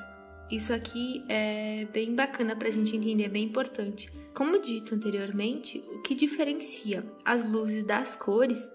[0.50, 4.10] Isso aqui é bem bacana para a gente entender, é bem importante.
[4.34, 8.68] Como dito anteriormente, o que diferencia as luzes das cores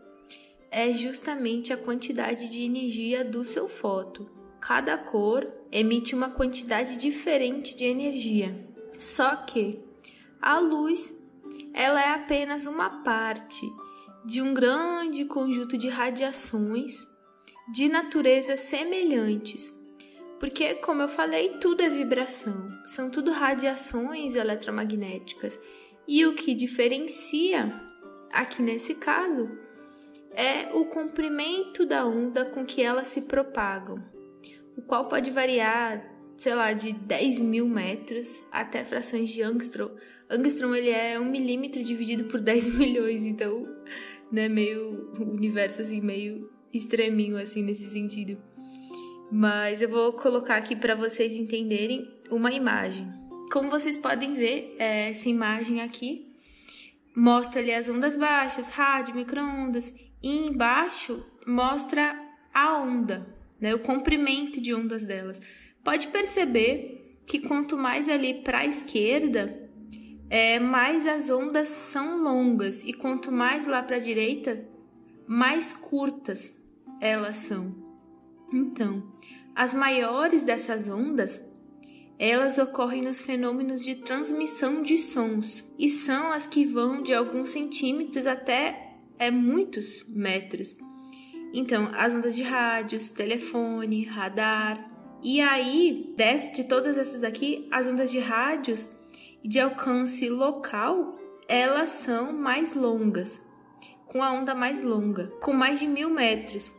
[0.71, 4.25] é justamente a quantidade de energia do seu fóton.
[4.61, 8.67] Cada cor emite uma quantidade diferente de energia.
[8.99, 9.79] Só que
[10.41, 11.13] a luz,
[11.73, 13.65] ela é apenas uma parte
[14.25, 17.07] de um grande conjunto de radiações
[17.71, 19.73] de naturezas semelhantes,
[20.39, 25.57] Porque, como eu falei, tudo é vibração, são tudo radiações eletromagnéticas.
[26.05, 27.73] E o que diferencia,
[28.31, 29.49] aqui nesse caso,
[30.31, 34.03] é o comprimento da onda com que elas se propagam,
[34.77, 36.05] o qual pode variar,
[36.37, 39.89] sei lá, de 10 mil metros até frações de angstrom.
[40.29, 43.65] Angstrom ele é um milímetro dividido por 10 milhões, então,
[44.31, 48.37] né, meio universo assim, meio extreminho assim nesse sentido.
[49.31, 53.07] Mas eu vou colocar aqui para vocês entenderem uma imagem.
[53.51, 56.35] Como vocês podem ver, é, essa imagem aqui
[57.15, 62.19] mostra ali as ondas baixas, rádio, microondas, e embaixo mostra
[62.53, 63.27] a onda,
[63.59, 65.41] né, o comprimento de ondas delas.
[65.83, 69.64] Pode perceber que quanto mais ali para a esquerda,
[70.29, 74.65] é, mais as ondas são longas e quanto mais lá para a direita,
[75.27, 76.63] mais curtas
[76.99, 77.75] elas são.
[78.51, 79.03] Então,
[79.53, 81.41] as maiores dessas ondas,
[82.17, 87.49] elas ocorrem nos fenômenos de transmissão de sons e são as que vão de alguns
[87.49, 90.75] centímetros até é, muitos metros.
[91.53, 94.91] Então, as ondas de rádios, telefone, radar.
[95.23, 96.13] E aí,
[96.53, 98.85] de todas essas aqui, as ondas de rádios
[99.47, 101.15] de alcance local,
[101.47, 103.45] elas são mais longas,
[104.07, 106.71] com a onda mais longa, com mais de mil metros.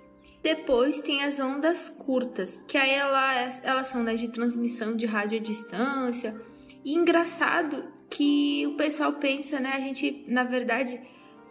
[0.42, 5.38] Depois tem as ondas curtas, que aí elas, elas são né, de transmissão de rádio
[5.38, 6.40] à distância.
[6.85, 9.72] E engraçado que o pessoal pensa, né?
[9.72, 11.00] A gente, na verdade,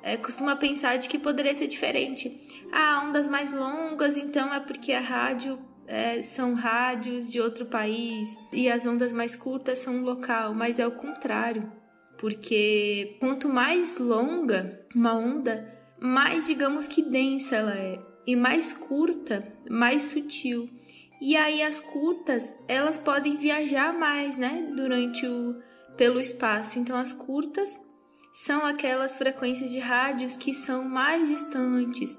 [0.01, 2.41] é, costuma pensar de que poderia ser diferente.
[2.71, 8.30] Ah, ondas mais longas, então é porque a rádio é, são rádios de outro país
[8.52, 11.71] e as ondas mais curtas são local, mas é o contrário.
[12.17, 19.45] Porque quanto mais longa uma onda, mais digamos que densa ela é e mais curta,
[19.69, 20.69] mais sutil.
[21.21, 25.56] E aí as curtas, elas podem viajar mais, né, durante o
[25.95, 26.80] pelo espaço.
[26.80, 27.78] Então as curtas
[28.34, 32.17] são aquelas frequências de rádios que são mais distantes.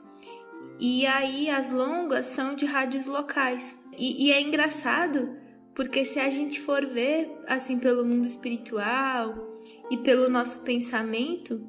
[0.78, 3.78] E aí as longas são de rádios locais.
[3.96, 5.36] E, e é engraçado
[5.74, 9.60] porque se a gente for ver assim pelo mundo espiritual
[9.90, 11.60] e pelo nosso pensamento,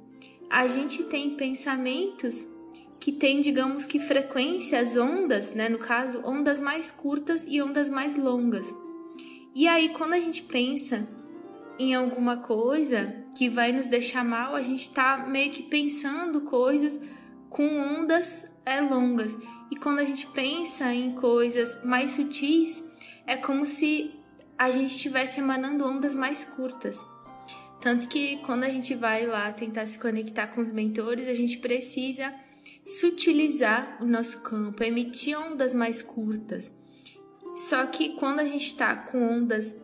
[0.50, 2.46] a gente tem pensamentos
[3.00, 8.16] que tem, digamos que frequências, ondas, né, no caso, ondas mais curtas e ondas mais
[8.16, 8.74] longas.
[9.54, 11.08] E aí, quando a gente pensa
[11.80, 17.02] em alguma coisa que vai nos deixar mal, a gente está meio que pensando coisas
[17.50, 19.38] com ondas é, longas.
[19.72, 22.84] E quando a gente pensa em coisas mais sutis,
[23.26, 24.14] é como se
[24.58, 27.02] a gente estivesse emanando ondas mais curtas.
[27.80, 31.58] Tanto que quando a gente vai lá tentar se conectar com os mentores, a gente
[31.60, 32.34] precisa
[32.86, 36.76] sutilizar o nosso campo, emitir ondas mais curtas.
[37.56, 39.76] Só que quando a gente está com ondas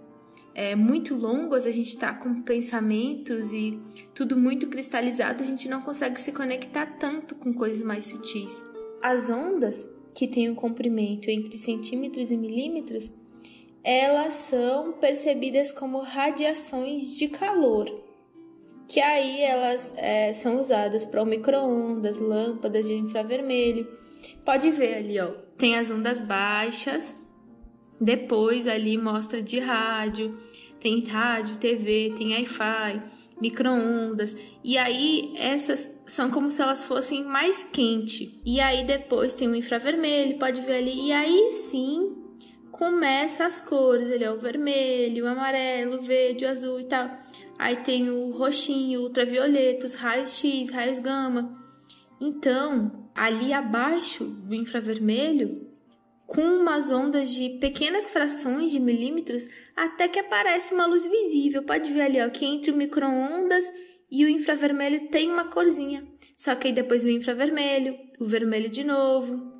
[0.55, 3.79] é, muito longas, a gente está com pensamentos e
[4.13, 8.63] tudo muito cristalizado, a gente não consegue se conectar tanto com coisas mais sutis.
[9.01, 9.85] As ondas,
[10.15, 13.09] que têm um comprimento entre centímetros e milímetros,
[13.83, 18.03] elas são percebidas como radiações de calor
[18.87, 23.87] que aí elas é, são usadas para microondas, lâmpadas de infravermelho.
[24.45, 27.15] Pode ver ali, ó, tem as ondas baixas,
[28.03, 30.37] depois ali mostra de rádio,
[30.79, 33.01] tem rádio, TV, tem Wi-Fi,
[33.41, 38.41] microondas, e aí essas são como se elas fossem mais quente.
[38.45, 42.17] E aí depois tem o infravermelho, pode ver ali, e aí sim
[42.71, 47.07] começa as cores, ali, ó, o vermelho, o amarelo, o verde, o azul e tal.
[47.57, 51.57] Aí tem o roxinho, ultravioleta, os raios X, raios gama.
[52.19, 55.72] Então, ali abaixo do infravermelho,
[56.33, 61.63] com umas ondas de pequenas frações de milímetros, até que aparece uma luz visível.
[61.63, 63.63] Pode ver ali, ó, que entre o micro-ondas
[64.09, 66.03] e o infravermelho tem uma corzinha.
[66.35, 69.53] Só que aí depois vem o infravermelho, o vermelho de novo.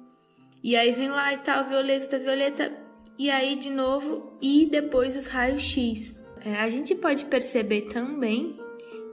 [0.63, 2.73] E aí vem lá e tal, violeta, ultravioleta,
[3.19, 6.19] e aí de novo, e depois os raios X.
[6.43, 8.57] É, a gente pode perceber também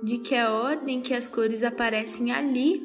[0.02, 2.82] de que a ordem que as cores aparecem ali,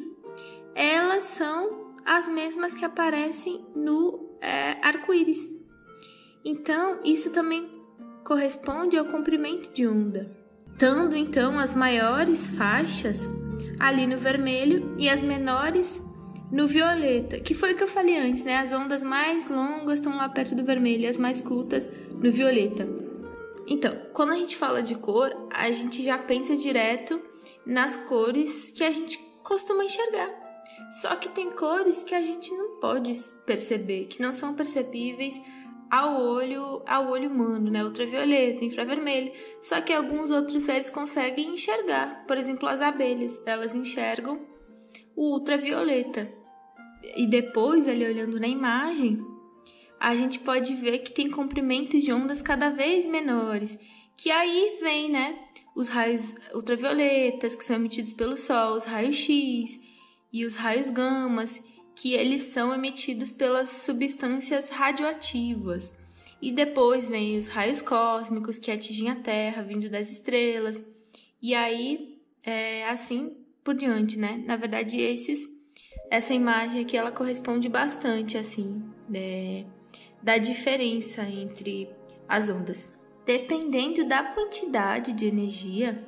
[0.76, 5.40] elas são as mesmas que aparecem no é, arco-íris.
[6.44, 7.68] Então, isso também
[8.24, 10.32] corresponde ao comprimento de onda.
[10.78, 13.28] Tando então as maiores faixas
[13.80, 16.02] ali no vermelho e as menores
[16.52, 18.58] no violeta, que foi o que eu falei antes, né?
[18.58, 22.88] As ondas mais longas estão lá perto do vermelho e as mais curtas no violeta.
[23.68, 27.20] Então, quando a gente fala de cor, a gente já pensa direto
[27.66, 30.45] nas cores que a gente costuma enxergar.
[30.92, 33.14] Só que tem cores que a gente não pode
[33.46, 35.40] perceber, que não são perceptíveis
[35.90, 37.84] ao olho, ao olho humano, né?
[37.84, 39.32] Ultravioleta, infravermelho.
[39.62, 42.26] Só que alguns outros seres conseguem enxergar.
[42.26, 44.40] Por exemplo, as abelhas, elas enxergam
[45.16, 46.32] o ultravioleta.
[47.16, 49.24] E depois, ali olhando na imagem,
[50.00, 53.80] a gente pode ver que tem comprimentos de ondas cada vez menores,
[54.18, 55.38] que aí vem, né,
[55.76, 59.85] os raios ultravioletas que são emitidos pelo sol, os raios X
[60.36, 61.64] e os raios gamas,
[61.96, 65.98] que eles são emitidos pelas substâncias radioativas.
[66.42, 70.86] E depois vem os raios cósmicos que atingem a Terra, vindo das estrelas.
[71.42, 74.44] E aí, é, assim por diante, né?
[74.46, 75.48] Na verdade, esses,
[76.12, 79.66] essa imagem aqui, ela corresponde bastante, assim, né,
[80.22, 81.90] da diferença entre
[82.28, 82.94] as ondas.
[83.26, 86.06] Dependendo da quantidade de energia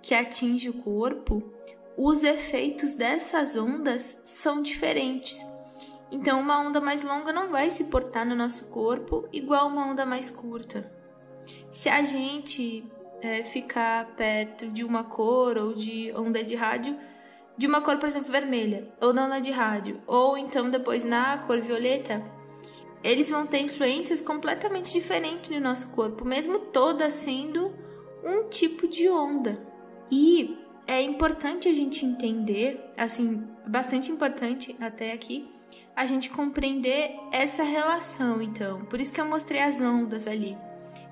[0.00, 1.52] que atinge o corpo,
[1.96, 5.44] os efeitos dessas ondas são diferentes.
[6.10, 10.04] Então, uma onda mais longa não vai se portar no nosso corpo igual uma onda
[10.04, 10.90] mais curta.
[11.70, 12.84] Se a gente
[13.20, 16.98] é, ficar perto de uma cor ou de onda de rádio,
[17.56, 21.38] de uma cor, por exemplo, vermelha, ou na onda de rádio, ou então depois na
[21.38, 22.22] cor violeta,
[23.02, 27.72] eles vão ter influências completamente diferentes no nosso corpo, mesmo toda sendo
[28.24, 29.58] um tipo de onda.
[30.10, 35.48] E é importante a gente entender, assim, bastante importante até aqui,
[35.94, 38.84] a gente compreender essa relação, então.
[38.86, 40.56] Por isso que eu mostrei as ondas ali.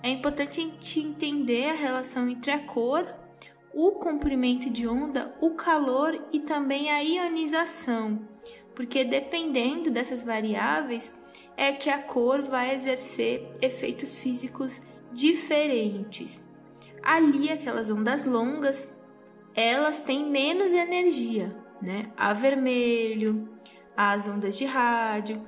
[0.03, 3.07] É importante a gente entender a relação entre a cor,
[3.73, 8.21] o comprimento de onda, o calor e também a ionização,
[8.75, 11.15] porque dependendo dessas variáveis
[11.57, 14.81] é que a cor vai exercer efeitos físicos
[15.13, 16.43] diferentes.
[17.03, 18.89] Ali, aquelas ondas longas
[19.55, 22.11] elas têm menos energia, né?
[22.17, 23.49] A vermelho,
[23.97, 25.45] as ondas de rádio.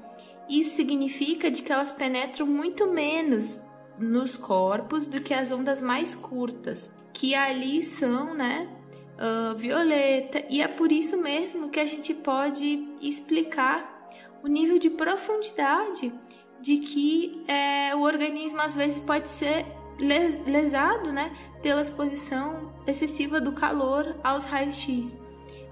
[0.48, 3.61] Isso significa de que elas penetram muito menos
[3.98, 8.68] nos corpos do que as ondas mais curtas, que ali são, né?
[9.12, 14.09] Uh, violeta, e é por isso mesmo que a gente pode explicar
[14.42, 16.12] o nível de profundidade
[16.61, 19.66] de que é, o organismo às vezes pode ser
[19.99, 21.32] lesado, né,
[21.62, 25.16] pela exposição excessiva do calor aos raios X.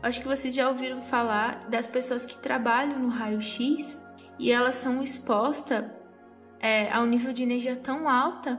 [0.02, 3.98] Acho que vocês já ouviram falar das pessoas que trabalham no raio X
[4.38, 5.84] e elas são expostas
[6.58, 8.58] é, a um nível de energia tão alta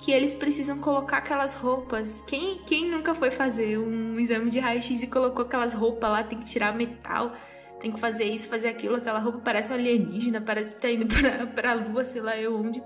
[0.00, 2.22] que eles precisam colocar aquelas roupas.
[2.26, 6.38] Quem, quem nunca foi fazer um exame de raio-x e colocou aquelas roupas lá, tem
[6.38, 7.32] que tirar metal,
[7.80, 11.06] tem que fazer isso, fazer aquilo, aquela roupa parece um alienígena, parece que tá indo
[11.06, 12.82] pra, pra lua, sei lá eu onde.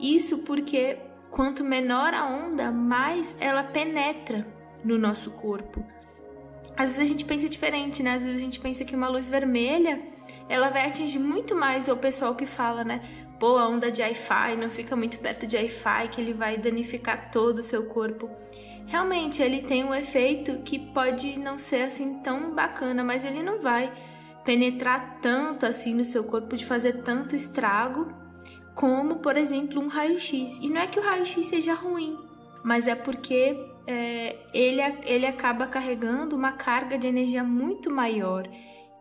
[0.00, 0.98] Isso porque
[1.32, 4.46] Quanto menor a onda, mais ela penetra
[4.84, 5.82] no nosso corpo.
[6.76, 8.16] Às vezes a gente pensa diferente, né?
[8.16, 9.98] Às vezes a gente pensa que uma luz vermelha,
[10.46, 13.00] ela vai atingir muito mais o pessoal que fala, né?
[13.40, 17.30] Pô, a onda de Wi-Fi, não fica muito perto de Wi-Fi, que ele vai danificar
[17.30, 18.30] todo o seu corpo.
[18.86, 23.58] Realmente, ele tem um efeito que pode não ser assim tão bacana, mas ele não
[23.58, 23.90] vai
[24.44, 28.21] penetrar tanto assim no seu corpo de fazer tanto estrago
[28.74, 30.58] como, por exemplo, um raio-x.
[30.60, 32.18] E não é que o raio-x seja ruim,
[32.64, 38.48] mas é porque é, ele, ele acaba carregando uma carga de energia muito maior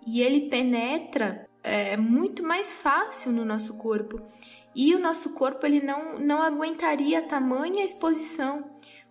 [0.06, 4.22] e ele penetra é, muito mais fácil no nosso corpo.
[4.74, 8.64] E o nosso corpo ele não, não aguentaria tamanha exposição.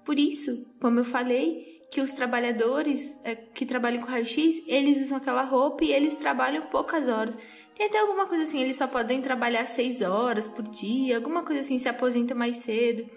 [0.05, 5.19] Por isso, como eu falei, que os trabalhadores é, que trabalham com raio-x, eles usam
[5.19, 7.37] aquela roupa e eles trabalham poucas horas.
[7.81, 11.61] Tem até alguma coisa assim, eles só podem trabalhar seis horas por dia, alguma coisa
[11.61, 13.09] assim, se aposenta mais cedo,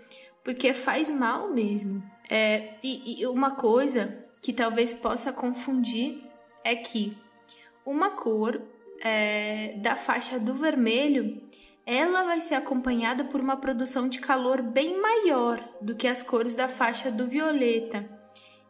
[0.42, 2.02] porque faz mal mesmo.
[2.30, 6.24] É, e, e uma coisa que talvez possa confundir
[6.64, 7.14] é que
[7.86, 8.62] uma cor
[9.02, 11.42] é, da faixa do vermelho
[11.86, 16.56] ela vai ser acompanhada por uma produção de calor bem maior do que as cores
[16.56, 18.10] da faixa do violeta.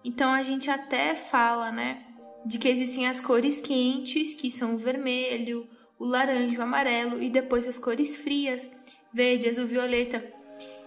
[0.04, 2.04] Então a gente até fala, né,
[2.44, 7.30] de que existem as cores quentes, que são o vermelho, o laranja, o amarelo e
[7.30, 8.68] depois as cores frias,
[9.14, 10.24] verde, azul, violeta.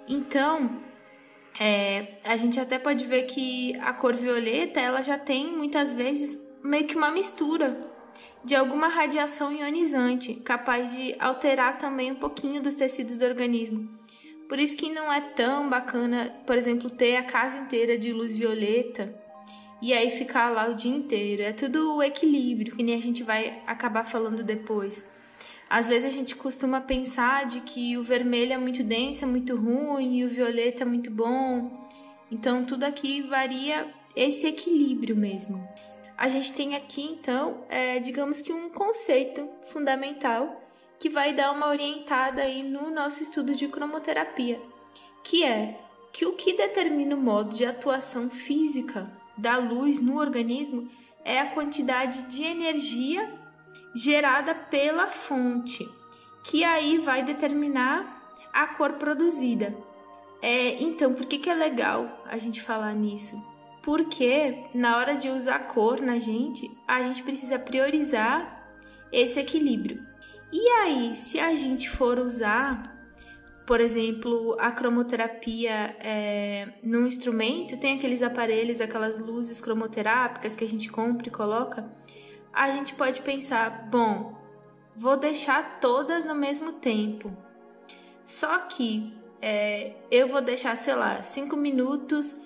[0.08, 0.82] Então,
[1.58, 6.40] é, a gente até pode ver que a cor violeta ela já tem muitas vezes
[6.62, 7.80] meio que uma mistura
[8.44, 13.88] de alguma radiação ionizante, capaz de alterar também um pouquinho dos tecidos do organismo.
[14.48, 18.32] Por isso que não é tão bacana, por exemplo, ter a casa inteira de luz
[18.32, 19.25] violeta
[19.80, 21.42] e aí ficar lá o dia inteiro.
[21.42, 25.06] É tudo o equilíbrio, que nem a gente vai acabar falando depois.
[25.68, 29.56] Às vezes a gente costuma pensar de que o vermelho é muito denso, é muito
[29.56, 31.88] ruim, e o violeta é muito bom.
[32.30, 35.68] Então tudo aqui varia esse equilíbrio mesmo.
[36.16, 40.62] A gente tem aqui então, é, digamos que um conceito fundamental
[40.98, 44.58] que vai dar uma orientada aí no nosso estudo de cromoterapia,
[45.22, 45.78] que é
[46.10, 50.88] que o que determina o modo de atuação física da luz no organismo
[51.24, 53.32] é a quantidade de energia
[53.94, 55.88] gerada pela fonte,
[56.44, 58.16] que aí vai determinar
[58.52, 59.76] a cor produzida.
[60.40, 63.36] É, então, por que, que é legal a gente falar nisso?
[63.82, 68.64] Porque na hora de usar cor na gente, a gente precisa priorizar
[69.12, 70.00] esse equilíbrio.
[70.52, 72.95] E aí, se a gente for usar
[73.66, 80.68] por exemplo, a cromoterapia é, num instrumento, tem aqueles aparelhos, aquelas luzes cromoterápicas que a
[80.68, 81.84] gente compra e coloca.
[82.52, 84.38] A gente pode pensar, bom,
[84.94, 87.36] vou deixar todas no mesmo tempo.
[88.24, 89.12] Só que
[89.42, 92.36] é, eu vou deixar, sei lá, 5 minutos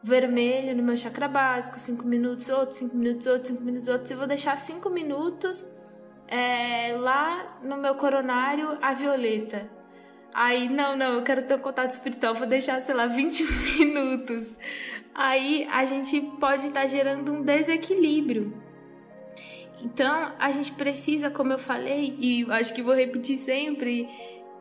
[0.00, 4.14] vermelho no meu chakra básico, 5 minutos outros, 5 minutos outros, 5 minutos outros, e
[4.14, 5.64] vou deixar 5 minutos
[6.28, 9.75] é, lá no meu coronário a violeta.
[10.38, 13.42] Aí, não, não, eu quero ter um contato espiritual, vou deixar, sei lá, 20
[13.78, 14.54] minutos.
[15.14, 18.52] Aí a gente pode estar tá gerando um desequilíbrio.
[19.82, 24.06] Então, a gente precisa, como eu falei, e acho que vou repetir sempre,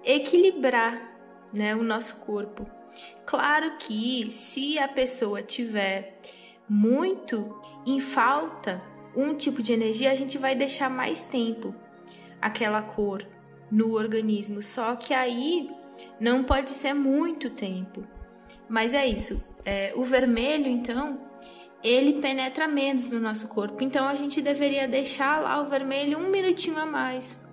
[0.02, 1.14] equilibrar
[1.54, 2.66] né, o nosso corpo.
[3.26, 6.22] Claro que se a pessoa tiver
[6.70, 7.54] muito
[7.86, 8.82] em falta
[9.14, 11.76] um tipo de energia, a gente vai deixar mais tempo
[12.42, 13.35] aquela cor
[13.72, 14.62] no organismo.
[14.62, 15.70] Só que aí
[16.20, 18.04] não pode ser muito tempo.
[18.68, 19.44] Mas é isso.
[19.64, 21.20] É, o vermelho, então,
[21.84, 23.84] ele penetra menos no nosso corpo.
[23.84, 27.44] Então a gente deveria deixar lá o vermelho um minutinho a mais.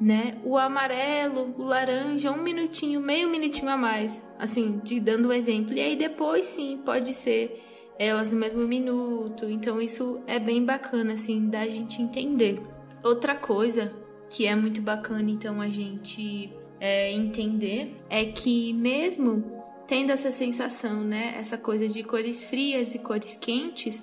[0.00, 0.38] Né?
[0.44, 4.22] O amarelo, o laranja, um minutinho, meio minutinho a mais.
[4.38, 5.72] Assim, de, dando um exemplo.
[5.72, 7.64] E aí depois sim, pode ser
[7.98, 9.46] elas no mesmo minuto.
[9.46, 12.62] Então isso é bem bacana, assim, da gente entender.
[13.02, 13.92] Outra coisa
[14.28, 19.58] que é muito bacana então a gente é, entender é que mesmo
[19.88, 24.02] tendo essa sensação, né, essa coisa de cores frias e cores quentes,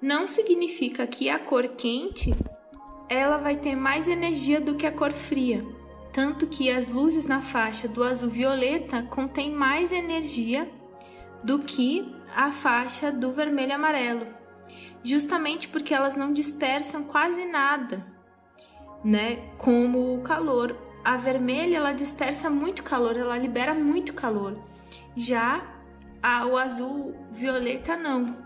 [0.00, 2.34] não significa que a cor quente
[3.08, 5.64] ela vai ter mais energia do que a cor fria.
[6.12, 10.68] Tanto que as luzes na faixa do azul violeta contêm mais energia
[11.44, 14.26] do que a faixa do vermelho amarelo,
[15.04, 18.11] justamente porque elas não dispersam quase nada
[19.04, 19.48] né?
[19.58, 20.76] Como o calor.
[21.04, 24.56] A vermelha ela dispersa muito calor, ela libera muito calor.
[25.16, 25.66] Já
[26.22, 28.36] a, o azul violeta não.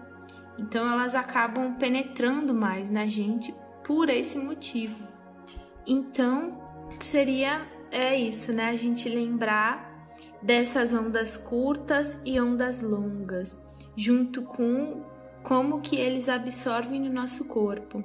[0.59, 3.55] Então elas acabam penetrando mais na gente
[3.85, 5.07] por esse motivo.
[5.87, 6.59] Então
[6.99, 7.61] seria
[7.93, 8.71] é isso, né?
[8.71, 9.95] A gente lembrar
[10.43, 13.57] dessas ondas curtas e ondas longas,
[13.95, 15.05] junto com
[15.43, 18.03] como que eles absorvem no nosso corpo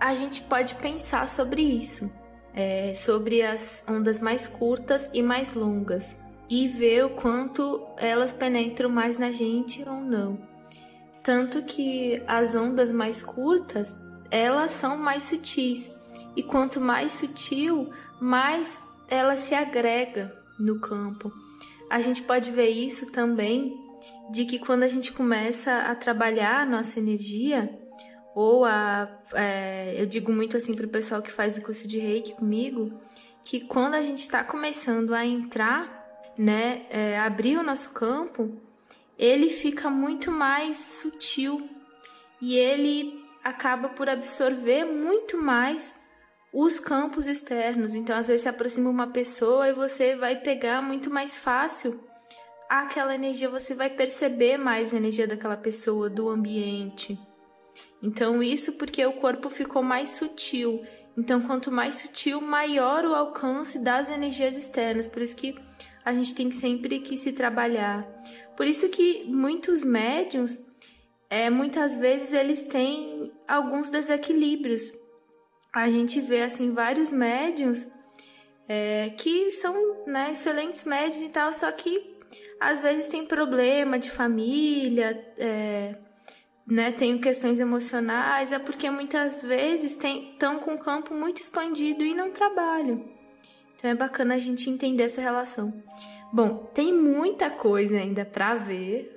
[0.00, 2.10] a gente pode pensar sobre isso,
[2.54, 6.16] é, sobre as ondas mais curtas e mais longas,
[6.48, 10.38] e ver o quanto elas penetram mais na gente ou não.
[11.22, 13.96] Tanto que as ondas mais curtas,
[14.30, 15.90] elas são mais sutis,
[16.36, 17.90] e quanto mais sutil,
[18.20, 21.32] mais ela se agrega no campo.
[21.90, 23.74] A gente pode ver isso também
[24.30, 27.70] de que quando a gente começa a trabalhar a nossa energia,
[28.34, 29.08] ou a.
[29.34, 32.92] É, eu digo muito assim para o pessoal que faz o curso de reiki comigo,
[33.44, 36.04] que quando a gente está começando a entrar,
[36.36, 38.60] né, é, abrir o nosso campo,
[39.18, 41.68] ele fica muito mais sutil
[42.40, 45.94] e ele acaba por absorver muito mais
[46.52, 47.94] os campos externos.
[47.94, 52.00] Então, às vezes, se aproxima uma pessoa e você vai pegar muito mais fácil
[52.68, 57.18] aquela energia, você vai perceber mais a energia daquela pessoa, do ambiente.
[58.04, 60.84] Então, isso porque o corpo ficou mais sutil.
[61.16, 65.06] Então, quanto mais sutil, maior o alcance das energias externas.
[65.06, 65.58] Por isso que
[66.04, 68.06] a gente tem sempre que se trabalhar.
[68.54, 70.58] Por isso que muitos médiums,
[71.30, 74.92] é, muitas vezes, eles têm alguns desequilíbrios.
[75.74, 77.90] A gente vê, assim, vários médiums
[78.68, 82.18] é, que são né, excelentes médios e tal, só que
[82.60, 85.96] às vezes tem problema de família, é,
[86.66, 92.14] né, tenho questões emocionais, é porque muitas vezes estão com o campo muito expandido e
[92.14, 93.04] não trabalham.
[93.76, 95.82] Então é bacana a gente entender essa relação.
[96.32, 99.14] Bom, tem muita coisa ainda para ver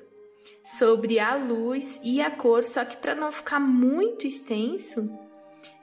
[0.64, 5.18] sobre a luz e a cor, só que para não ficar muito extenso,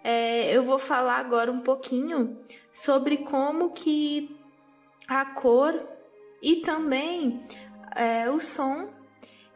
[0.03, 2.37] é, eu vou falar agora um pouquinho
[2.73, 4.37] sobre como que
[5.09, 5.83] a cor
[6.43, 7.41] e também
[7.97, 8.89] é, o som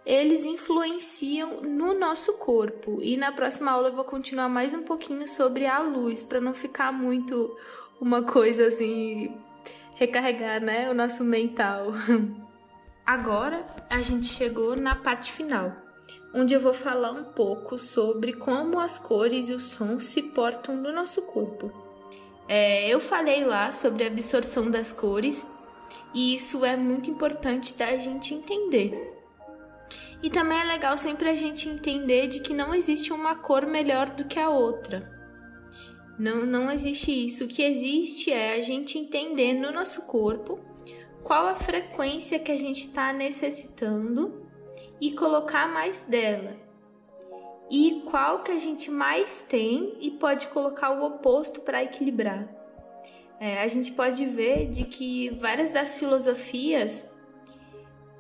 [0.09, 2.99] eles influenciam no nosso corpo.
[3.03, 6.55] E na próxima aula eu vou continuar mais um pouquinho sobre a luz, para não
[6.55, 7.55] ficar muito
[8.01, 9.37] uma coisa assim,
[9.97, 11.93] recarregar, né, o nosso mental.
[13.05, 15.77] Agora a gente chegou na parte final,
[16.35, 20.75] onde eu vou falar um pouco sobre como as cores e os sons se portam
[20.75, 21.71] no nosso corpo.
[22.49, 25.45] É, eu falei lá sobre a absorção das cores
[26.15, 29.18] e isso é muito importante da gente entender.
[30.23, 34.11] E também é legal sempre a gente entender de que não existe uma cor melhor
[34.11, 35.09] do que a outra.
[36.19, 37.45] Não, não existe isso.
[37.45, 40.59] O que existe é a gente entender no nosso corpo
[41.23, 44.43] qual a frequência que a gente está necessitando
[45.01, 46.57] e colocar mais dela.
[47.71, 52.49] E qual que a gente mais tem e pode colocar o oposto para equilibrar.
[53.39, 57.09] É, a gente pode ver de que várias das filosofias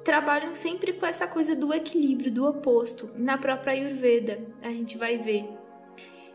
[0.08, 3.10] trabalham sempre com essa coisa do equilíbrio, do oposto.
[3.14, 5.46] Na própria Ayurveda, a gente vai ver.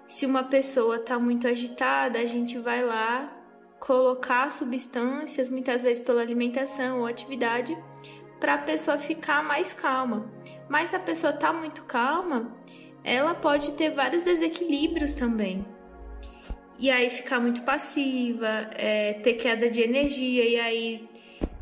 [0.08, 3.36] Se uma pessoa está muito agitada, a gente vai lá
[3.80, 7.76] colocar substâncias, muitas vezes pela alimentação ou atividade,
[8.40, 10.32] para a pessoa ficar mais calma.
[10.70, 12.56] Mas se a pessoa está muito calma,
[13.04, 15.66] ela pode ter vários desequilíbrios também.
[16.78, 21.13] E aí ficar muito passiva, é, ter queda de energia, e aí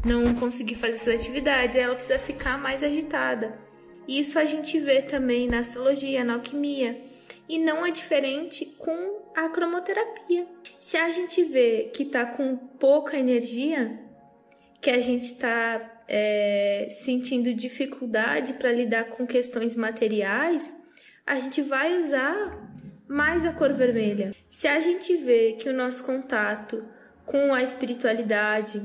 [0.04, 3.58] não conseguir fazer suas atividades, ela precisa ficar mais agitada.
[4.08, 7.02] Isso a gente vê também na astrologia, na alquimia,
[7.48, 10.48] e não é diferente com a cromoterapia.
[10.80, 14.00] Se a gente vê que está com pouca energia,
[14.82, 20.74] que a gente está é, sentindo dificuldade para lidar com questões materiais,
[21.26, 22.70] a gente vai usar
[23.08, 24.34] mais a cor vermelha.
[24.50, 26.84] Se a gente vê que o nosso contato
[27.26, 28.82] com a espiritualidade,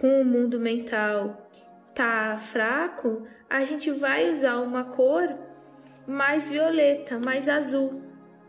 [0.00, 1.48] com o mundo mental
[1.92, 5.36] tá fraco, a gente vai usar uma cor
[6.06, 8.00] mais violeta, mais azul.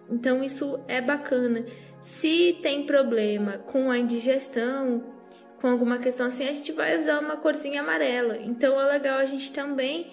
[0.07, 1.65] Então isso é bacana.
[2.01, 5.03] Se tem problema com a indigestão,
[5.59, 8.37] com alguma questão assim, a gente vai usar uma corzinha amarela.
[8.37, 10.07] Então é legal a gente também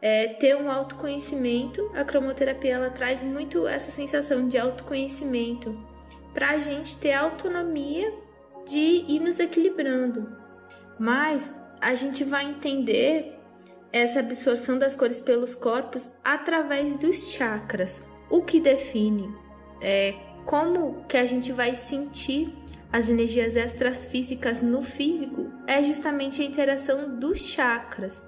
[0.00, 1.90] é, ter um autoconhecimento.
[1.92, 5.76] A cromoterapia ela traz muito essa sensação de autoconhecimento
[6.32, 8.14] para a gente ter autonomia
[8.64, 10.47] de ir nos equilibrando
[10.98, 13.38] mas a gente vai entender
[13.92, 18.02] essa absorção das cores pelos corpos através dos chakras.
[18.30, 19.34] O que define
[19.80, 22.52] é como que a gente vai sentir
[22.92, 28.22] as energias extrafísicas no físico é justamente a interação dos chakras.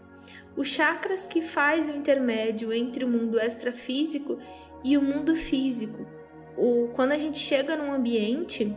[0.56, 4.38] Os chakras que faz o intermédio entre o mundo extrafísico
[4.84, 6.06] e o mundo físico.
[6.56, 8.74] O, quando a gente chega num ambiente,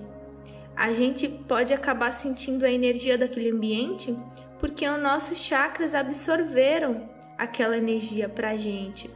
[0.76, 4.16] a gente pode acabar sentindo a energia daquele ambiente
[4.60, 9.10] porque os nossos chakras absorveram aquela energia pra gente.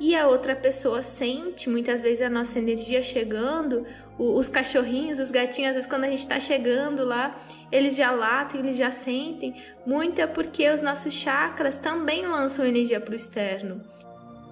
[0.00, 3.84] E a outra pessoa sente muitas vezes a nossa energia chegando,
[4.16, 7.38] os cachorrinhos, os gatinhos, às vezes quando a gente está chegando lá,
[7.70, 9.60] eles já latem, eles já sentem.
[9.84, 13.82] Muito é porque os nossos chakras também lançam energia para o externo.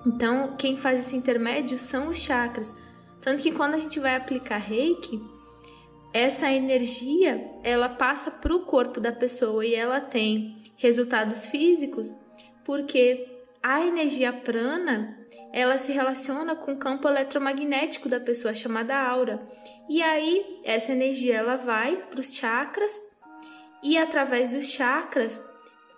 [0.04, 2.72] Então, quem faz esse intermédio são os chakras.
[3.20, 5.20] Tanto que quando a gente vai aplicar reiki,
[6.16, 12.10] essa energia ela passa para o corpo da pessoa e ela tem resultados físicos
[12.64, 13.28] porque
[13.62, 15.14] a energia prana
[15.52, 19.46] ela se relaciona com o campo eletromagnético da pessoa chamada aura.
[19.90, 22.98] E aí essa energia ela vai para os chakras
[23.82, 25.38] e através dos chakras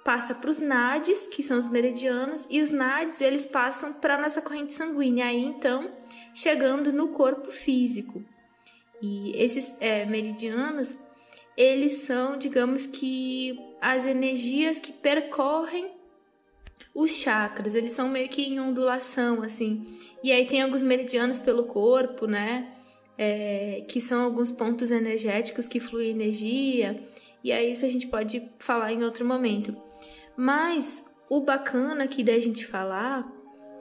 [0.04, 4.42] passa para os nadis que são os meridianos e os nadis eles passam para nossa
[4.42, 5.26] corrente sanguínea.
[5.26, 5.88] Aí então
[6.34, 8.20] chegando no corpo físico
[9.00, 10.96] e esses é, meridianos,
[11.56, 15.90] eles são, digamos que, as energias que percorrem
[16.94, 19.98] os chakras, eles são meio que em ondulação, assim.
[20.22, 22.72] E aí tem alguns meridianos pelo corpo, né?
[23.16, 27.02] É, que são alguns pontos energéticos que fluem energia.
[27.42, 29.76] E aí isso a gente pode falar em outro momento.
[30.36, 33.30] Mas o bacana aqui da gente falar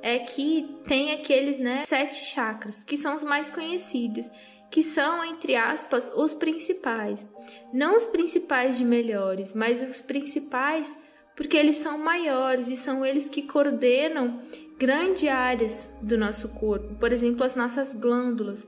[0.01, 4.29] é que tem aqueles, né, sete chakras, que são os mais conhecidos
[4.69, 7.27] que são, entre aspas, os principais.
[7.73, 10.95] Não os principais de melhores, mas os principais
[11.37, 14.41] porque eles são maiores e são eles que coordenam
[14.75, 18.67] grandes áreas do nosso corpo, por exemplo, as nossas glândulas.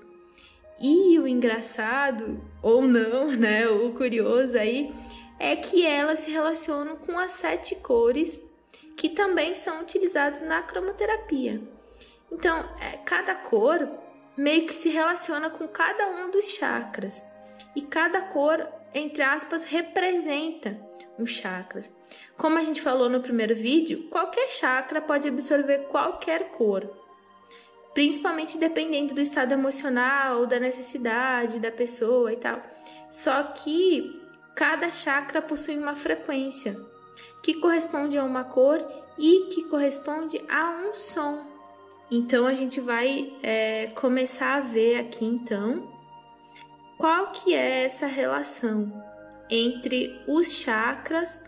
[0.79, 4.93] E o engraçado, ou não, né, o curioso aí,
[5.39, 8.39] é que elas se relacionam com as sete cores
[8.95, 11.59] que também são utilizadas na cromoterapia.
[12.31, 13.89] Então, é, cada cor
[14.39, 17.21] meio que se relaciona com cada um dos chakras.
[17.75, 20.79] E cada cor, entre aspas, representa
[21.19, 21.93] um chakras.
[22.37, 26.89] Como a gente falou no primeiro vídeo, qualquer chakra pode absorver qualquer cor,
[27.93, 32.63] principalmente dependendo do estado emocional, da necessidade da pessoa e tal.
[33.11, 34.21] Só que
[34.55, 36.79] cada chakra possui uma frequência
[37.43, 38.79] que corresponde a uma cor
[39.17, 41.48] e que corresponde a um som.
[42.11, 45.87] Então a gente vai é, começar a ver aqui então
[46.97, 48.91] qual que é essa relação
[49.49, 51.39] entre os chakras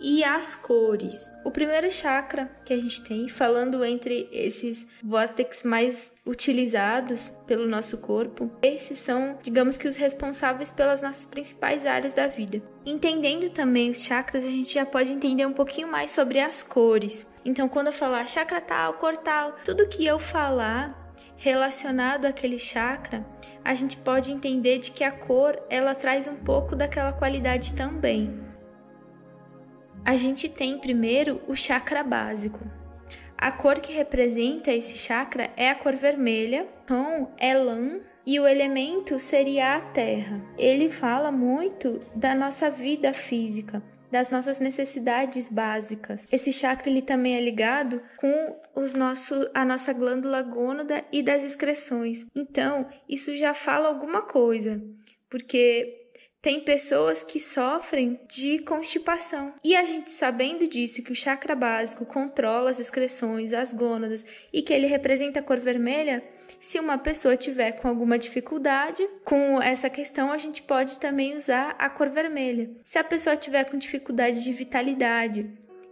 [0.00, 1.30] e as cores.
[1.44, 7.98] O primeiro chakra que a gente tem, falando entre esses vórtices mais utilizados pelo nosso
[7.98, 12.62] corpo, esses são, digamos que, os responsáveis pelas nossas principais áreas da vida.
[12.84, 17.26] Entendendo também os chakras, a gente já pode entender um pouquinho mais sobre as cores.
[17.44, 23.24] Então, quando eu falar chakra tal, cor tal, tudo que eu falar relacionado àquele chakra,
[23.64, 28.38] a gente pode entender de que a cor ela traz um pouco daquela qualidade também.
[30.04, 32.60] A gente tem primeiro o chakra básico.
[33.36, 38.46] A cor que representa esse chakra é a cor vermelha, tom é lã e o
[38.46, 40.42] elemento seria a terra.
[40.58, 46.26] Ele fala muito da nossa vida física, das nossas necessidades básicas.
[46.30, 51.44] Esse chakra ele também é ligado com os nosso, a nossa glândula gônada e das
[51.44, 52.26] excreções.
[52.34, 54.82] Então, isso já fala alguma coisa,
[55.28, 55.96] porque
[56.42, 59.52] tem pessoas que sofrem de constipação.
[59.62, 64.62] E a gente sabendo disso, que o chakra básico controla as excreções, as gônadas e
[64.62, 66.24] que ele representa a cor vermelha,
[66.58, 71.74] se uma pessoa tiver com alguma dificuldade com essa questão, a gente pode também usar
[71.78, 72.70] a cor vermelha.
[72.84, 75.50] Se a pessoa tiver com dificuldade de vitalidade,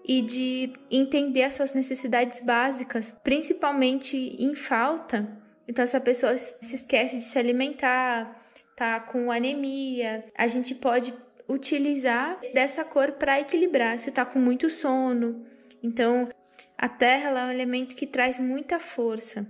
[0.09, 5.28] e de entender as suas necessidades básicas, principalmente em falta.
[5.68, 8.42] Então, essa pessoa se esquece de se alimentar,
[8.74, 11.12] tá com anemia, a gente pode
[11.46, 13.98] utilizar dessa cor para equilibrar.
[13.98, 15.44] Se tá com muito sono,
[15.82, 16.26] então
[16.78, 19.46] a terra é um elemento que traz muita força.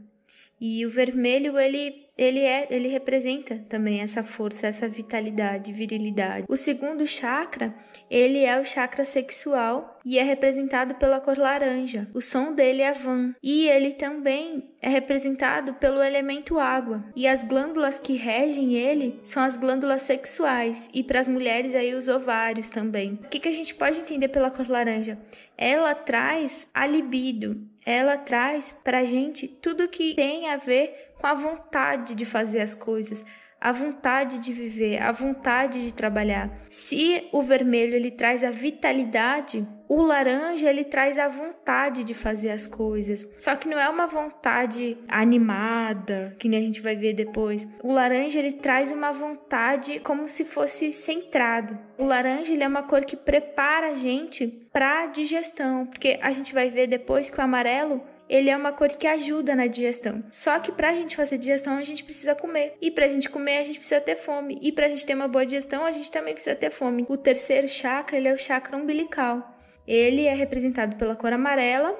[0.60, 6.46] E o vermelho ele ele é, ele representa também essa força, essa vitalidade, virilidade.
[6.48, 7.72] O segundo chakra,
[8.10, 12.08] ele é o chakra sexual e é representado pela cor laranja.
[12.12, 17.04] O som dele é van e ele também é representado pelo elemento água.
[17.14, 21.94] E as glândulas que regem ele são as glândulas sexuais e para as mulheres aí
[21.94, 23.20] os ovários também.
[23.24, 25.16] O que, que a gente pode entender pela cor laranja?
[25.56, 27.60] Ela traz a libido,
[27.90, 32.74] ela traz pra gente tudo que tem a ver com a vontade de fazer as
[32.74, 33.24] coisas,
[33.60, 36.50] a vontade de viver, a vontade de trabalhar.
[36.70, 42.50] Se o vermelho ele traz a vitalidade, o laranja ele traz a vontade de fazer
[42.50, 43.26] as coisas.
[43.40, 47.66] Só que não é uma vontade animada, que nem a gente vai ver depois.
[47.82, 51.76] O laranja ele traz uma vontade como se fosse centrado.
[51.96, 56.52] O laranja ele é uma cor que prepara a gente para digestão, porque a gente
[56.52, 60.22] vai ver depois que o amarelo ele é uma cor que ajuda na digestão.
[60.30, 62.76] Só que para a gente fazer digestão, a gente precisa comer.
[62.80, 64.58] E para a gente comer, a gente precisa ter fome.
[64.60, 67.06] E para a gente ter uma boa digestão, a gente também precisa ter fome.
[67.08, 69.56] O terceiro chakra, ele é o chakra umbilical.
[69.86, 71.98] Ele é representado pela cor amarela,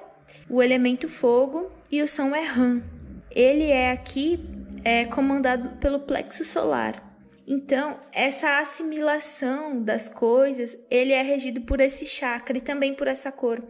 [0.51, 2.83] o elemento fogo e o som é ram.
[3.31, 4.39] Ele é aqui
[4.85, 7.03] é, comandado pelo plexo solar.
[7.47, 13.33] Então, essa assimilação das coisas, ele é regido por esse chakra e também por essa
[13.33, 13.63] cor.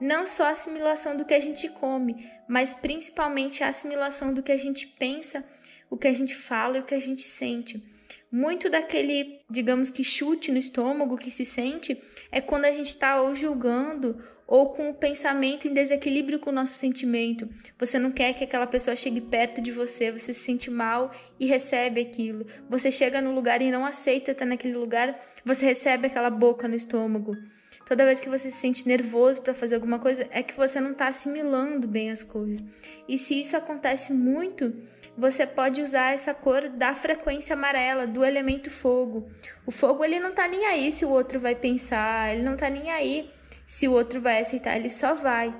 [0.00, 4.52] Não só a assimilação do que a gente come, mas principalmente a assimilação do que
[4.52, 5.44] a gente pensa,
[5.88, 7.82] o que a gente fala e o que a gente sente.
[8.30, 13.20] Muito daquele, digamos que chute no estômago que se sente é quando a gente está
[13.22, 17.48] ou julgando ou com o pensamento em desequilíbrio com o nosso sentimento.
[17.78, 21.46] Você não quer que aquela pessoa chegue perto de você, você se sente mal e
[21.46, 22.46] recebe aquilo.
[22.68, 26.76] Você chega no lugar e não aceita estar naquele lugar, você recebe aquela boca no
[26.76, 27.34] estômago.
[27.86, 30.90] Toda vez que você se sente nervoso para fazer alguma coisa, é que você não
[30.90, 32.60] está assimilando bem as coisas.
[33.08, 34.74] E se isso acontece muito,
[35.16, 39.30] você pode usar essa cor da frequência amarela, do elemento fogo.
[39.64, 42.68] O fogo ele não tá nem aí se o outro vai pensar, ele não tá
[42.68, 43.30] nem aí
[43.68, 45.54] se o outro vai aceitar, ele só vai.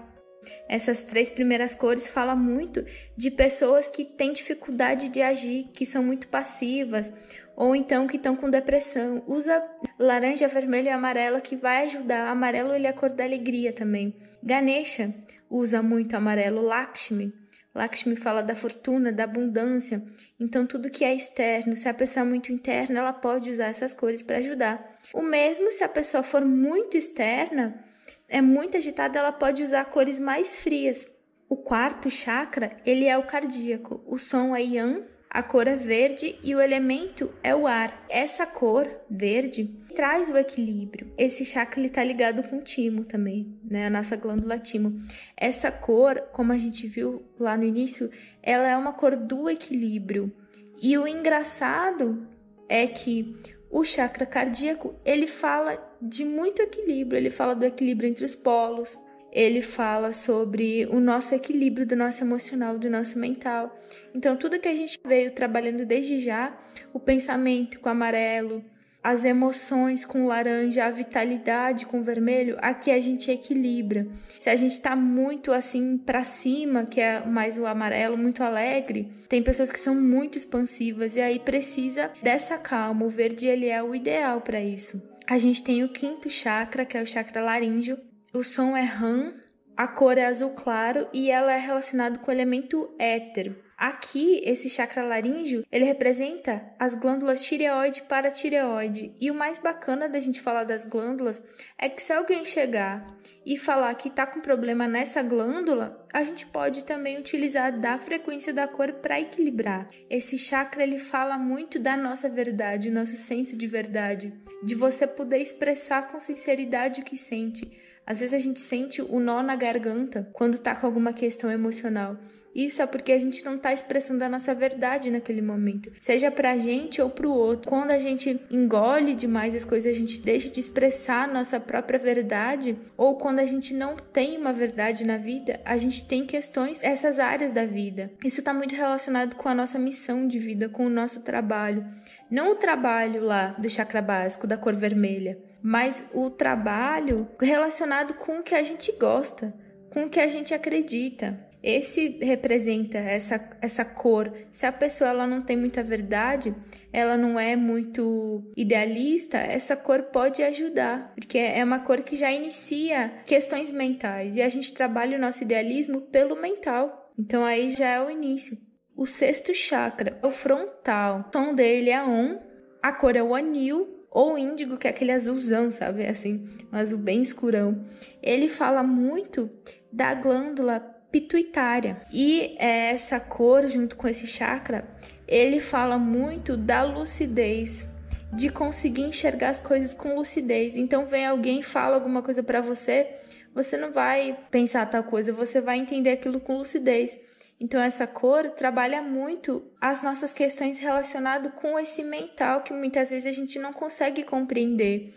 [0.68, 2.84] Essas três primeiras cores falam muito
[3.16, 7.12] de pessoas que têm dificuldade de agir, que são muito passivas,
[7.56, 9.24] ou então que estão com depressão.
[9.26, 9.62] Usa
[9.98, 12.28] laranja, vermelho e amarelo que vai ajudar.
[12.28, 14.14] Amarelo ele é a cor da alegria também.
[14.42, 15.14] Ganesha
[15.48, 16.60] usa muito amarelo.
[16.60, 17.32] Lakshmi.
[17.74, 20.02] Lakshmi fala da fortuna, da abundância.
[20.38, 23.94] Então tudo que é externo, se a pessoa é muito interna, ela pode usar essas
[23.94, 24.98] cores para ajudar.
[25.12, 27.82] O mesmo se a pessoa for muito externa,
[28.28, 31.06] é muito agitada, ela pode usar cores mais frias.
[31.48, 34.02] O quarto chakra, ele é o cardíaco.
[34.06, 35.04] O som é yang,
[35.36, 38.06] a cor é verde e o elemento é o ar.
[38.08, 41.12] Essa cor verde traz o equilíbrio.
[41.18, 43.86] Esse chakra está ligado com o timo também, né?
[43.86, 44.98] A nossa glândula timo.
[45.36, 48.10] Essa cor, como a gente viu lá no início,
[48.42, 50.32] ela é uma cor do equilíbrio.
[50.80, 52.26] E o engraçado
[52.66, 53.36] é que
[53.70, 58.96] o chakra cardíaco, ele fala de muito equilíbrio, ele fala do equilíbrio entre os polos,
[59.36, 63.78] ele fala sobre o nosso equilíbrio do nosso emocional, do nosso mental.
[64.14, 66.58] Então, tudo que a gente veio trabalhando desde já,
[66.90, 68.64] o pensamento com amarelo,
[69.04, 74.08] as emoções com laranja, a vitalidade com vermelho, aqui a gente equilibra.
[74.38, 79.12] Se a gente tá muito assim para cima, que é mais o amarelo, muito alegre,
[79.28, 83.04] tem pessoas que são muito expansivas e aí precisa dessa calma.
[83.04, 85.06] O verde ele é o ideal para isso.
[85.28, 87.98] A gente tem o quinto chakra, que é o chakra laríngeo.
[88.36, 89.32] O som é ram,
[89.74, 93.56] a cor é azul claro e ela é relacionada com o elemento éter.
[93.78, 99.14] Aqui, esse chakra laríngeo, ele representa as glândulas tireoide e paratireoide.
[99.18, 101.42] E o mais bacana da gente falar das glândulas
[101.78, 103.06] é que se alguém chegar
[103.44, 108.52] e falar que está com problema nessa glândula, a gente pode também utilizar da frequência
[108.52, 109.88] da cor para equilibrar.
[110.10, 115.38] Esse chakra ele fala muito da nossa verdade, nosso senso de verdade, de você poder
[115.38, 117.85] expressar com sinceridade o que sente.
[118.06, 122.16] Às vezes a gente sente o nó na garganta quando está com alguma questão emocional.
[122.56, 126.52] Isso é porque a gente não está expressando a nossa verdade naquele momento, seja para
[126.52, 127.68] a gente ou para o outro.
[127.68, 131.98] Quando a gente engole demais as coisas, a gente deixa de expressar a nossa própria
[131.98, 136.82] verdade, ou quando a gente não tem uma verdade na vida, a gente tem questões
[136.82, 138.10] essas áreas da vida.
[138.24, 141.84] Isso está muito relacionado com a nossa missão de vida, com o nosso trabalho.
[142.30, 148.38] Não o trabalho lá do chakra básico, da cor vermelha, mas o trabalho relacionado com
[148.38, 149.54] o que a gente gosta,
[149.90, 151.44] com o que a gente acredita.
[151.62, 154.32] Esse representa essa, essa cor.
[154.52, 156.54] Se a pessoa ela não tem muita verdade,
[156.92, 162.30] ela não é muito idealista, essa cor pode ajudar, porque é uma cor que já
[162.30, 167.12] inicia questões mentais e a gente trabalha o nosso idealismo pelo mental.
[167.18, 168.56] Então aí já é o início.
[168.94, 171.24] O sexto chakra é o frontal.
[171.28, 172.38] O som dele é on,
[172.80, 176.06] a cor é o anil ou índigo, que é aquele azulzão, sabe?
[176.06, 177.84] Assim, um azul bem escurão.
[178.22, 179.50] Ele fala muito
[179.92, 180.80] da glândula
[181.12, 182.00] pituitária.
[182.10, 184.88] E essa cor, junto com esse chakra,
[185.28, 187.86] ele fala muito da lucidez,
[188.32, 190.78] de conseguir enxergar as coisas com lucidez.
[190.78, 193.16] Então, vem alguém fala alguma coisa para você,
[193.54, 197.18] você não vai pensar tal coisa, você vai entender aquilo com lucidez.
[197.58, 203.26] Então, essa cor trabalha muito as nossas questões relacionadas com esse mental que muitas vezes
[203.26, 205.14] a gente não consegue compreender.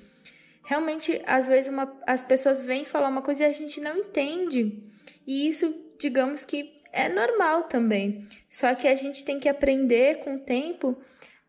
[0.63, 4.81] Realmente, às vezes, uma, as pessoas vêm falar uma coisa e a gente não entende.
[5.27, 8.27] E isso digamos que é normal também.
[8.49, 10.97] Só que a gente tem que aprender com o tempo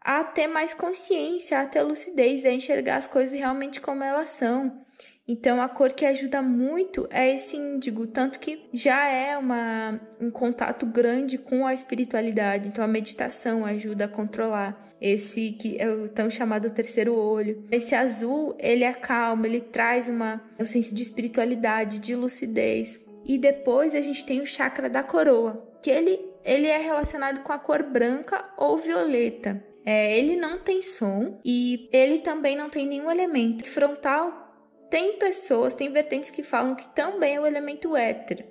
[0.00, 4.84] a ter mais consciência, a ter lucidez, a enxergar as coisas realmente como elas são.
[5.30, 10.28] Então, a cor que ajuda muito é esse índigo, tanto que já é uma, um
[10.28, 12.66] contato grande com a espiritualidade.
[12.66, 17.64] Então, a meditação ajuda a controlar esse que é o tão chamado terceiro olho.
[17.70, 23.00] Esse azul, ele acalma, ele traz uma, um senso de espiritualidade, de lucidez.
[23.24, 27.52] E depois a gente tem o chakra da coroa, que ele, ele é relacionado com
[27.52, 29.62] a cor branca ou violeta.
[29.84, 33.64] É, ele não tem som e ele também não tem nenhum elemento.
[33.68, 34.39] Frontal
[34.90, 38.44] tem pessoas, tem vertentes que falam que também é o elemento éter.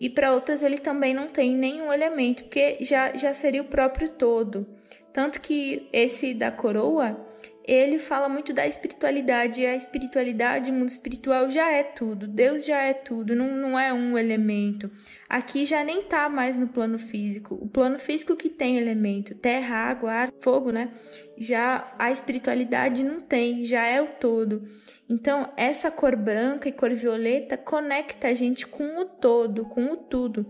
[0.00, 4.10] E para outras ele também não tem nenhum elemento, porque já, já seria o próprio
[4.10, 4.66] todo.
[5.12, 7.24] Tanto que esse da coroa,
[7.66, 12.64] ele fala muito da espiritualidade, e a espiritualidade, o mundo espiritual já é tudo, Deus
[12.64, 14.90] já é tudo, não, não é um elemento.
[15.28, 17.54] Aqui já nem tá mais no plano físico.
[17.54, 20.92] O plano físico que tem elemento, terra, água, ar, fogo, né?
[21.38, 24.68] Já a espiritualidade não tem, já é o todo.
[25.08, 29.96] Então, essa cor branca e cor violeta conecta a gente com o todo, com o
[29.96, 30.46] tudo.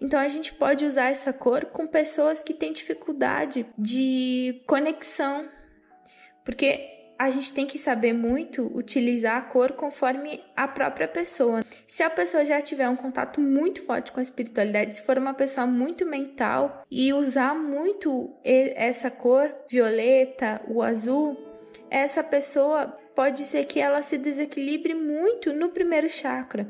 [0.00, 5.48] Então a gente pode usar essa cor com pessoas que têm dificuldade de conexão
[6.44, 11.60] porque a gente tem que saber muito utilizar a cor conforme a própria pessoa.
[11.86, 15.32] Se a pessoa já tiver um contato muito forte com a espiritualidade, se for uma
[15.32, 21.36] pessoa muito mental e usar muito essa cor violeta, o azul,
[21.88, 26.66] essa pessoa pode ser que ela se desequilibre muito no primeiro chakra.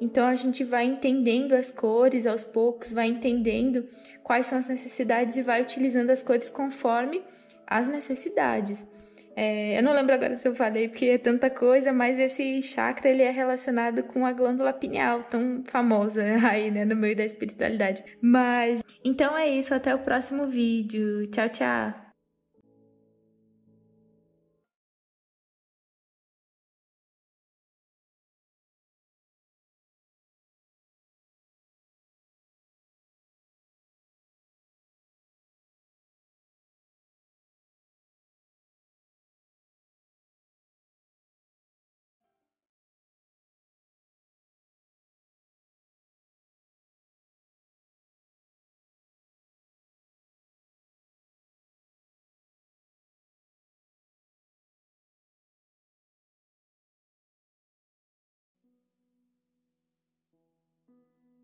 [0.00, 3.88] Então a gente vai entendendo as cores aos poucos, vai entendendo
[4.22, 7.20] quais são as necessidades e vai utilizando as cores conforme
[7.66, 8.86] as necessidades.
[9.40, 13.08] É, eu não lembro agora se eu falei, porque é tanta coisa, mas esse chakra
[13.08, 18.02] ele é relacionado com a glândula pineal, tão famosa aí, né, no meio da espiritualidade.
[18.20, 21.28] Mas então é isso, até o próximo vídeo.
[21.28, 22.07] Tchau, tchau.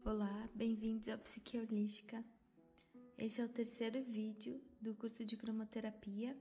[0.07, 2.23] Olá, bem-vindos ao Psique Holística.
[3.17, 6.37] Esse é o terceiro vídeo do curso de cromoterapia.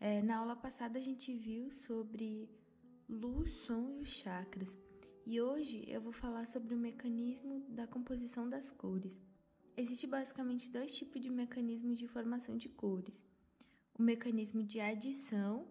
[0.00, 2.48] É, na aula passada a gente viu sobre
[3.06, 4.74] luz, som e os chakras.
[5.26, 9.20] E hoje eu vou falar sobre o mecanismo da composição das cores.
[9.76, 13.22] Existe basicamente dois tipos de mecanismos de formação de cores:
[13.98, 15.68] o mecanismo de adição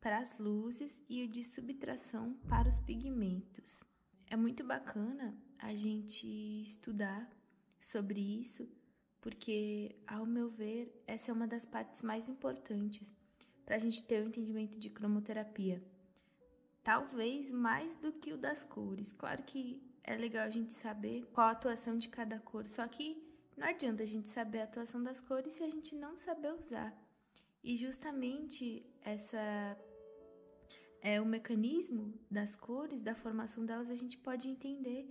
[0.00, 3.84] para as luzes e o de subtração para os pigmentos.
[4.28, 6.26] É muito bacana a gente
[6.66, 7.30] estudar
[7.80, 8.68] sobre isso,
[9.20, 13.12] porque, ao meu ver, essa é uma das partes mais importantes
[13.64, 15.82] para a gente ter o um entendimento de cromoterapia.
[16.82, 19.12] Talvez mais do que o das cores.
[19.12, 23.22] Claro que é legal a gente saber qual a atuação de cada cor, só que
[23.56, 26.96] não adianta a gente saber a atuação das cores se a gente não saber usar.
[27.62, 29.76] E justamente essa
[31.02, 35.08] é, o mecanismo das cores, da formação delas, a gente pode entender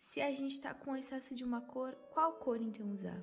[0.00, 3.22] se a gente está com excesso de uma cor, qual cor então usar.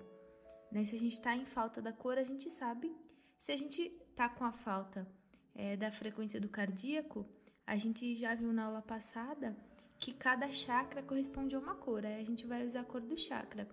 [0.72, 0.86] Né?
[0.86, 2.96] Se a gente está em falta da cor, a gente sabe.
[3.40, 5.06] Se a gente está com a falta
[5.54, 7.28] é, da frequência do cardíaco,
[7.66, 9.58] a gente já viu na aula passada
[10.00, 12.06] que cada chakra corresponde a uma cor.
[12.06, 13.68] Aí a gente vai usar a cor do chakra.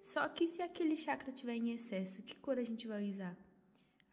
[0.00, 3.36] Só que se aquele chakra tiver em excesso, que cor a gente vai usar?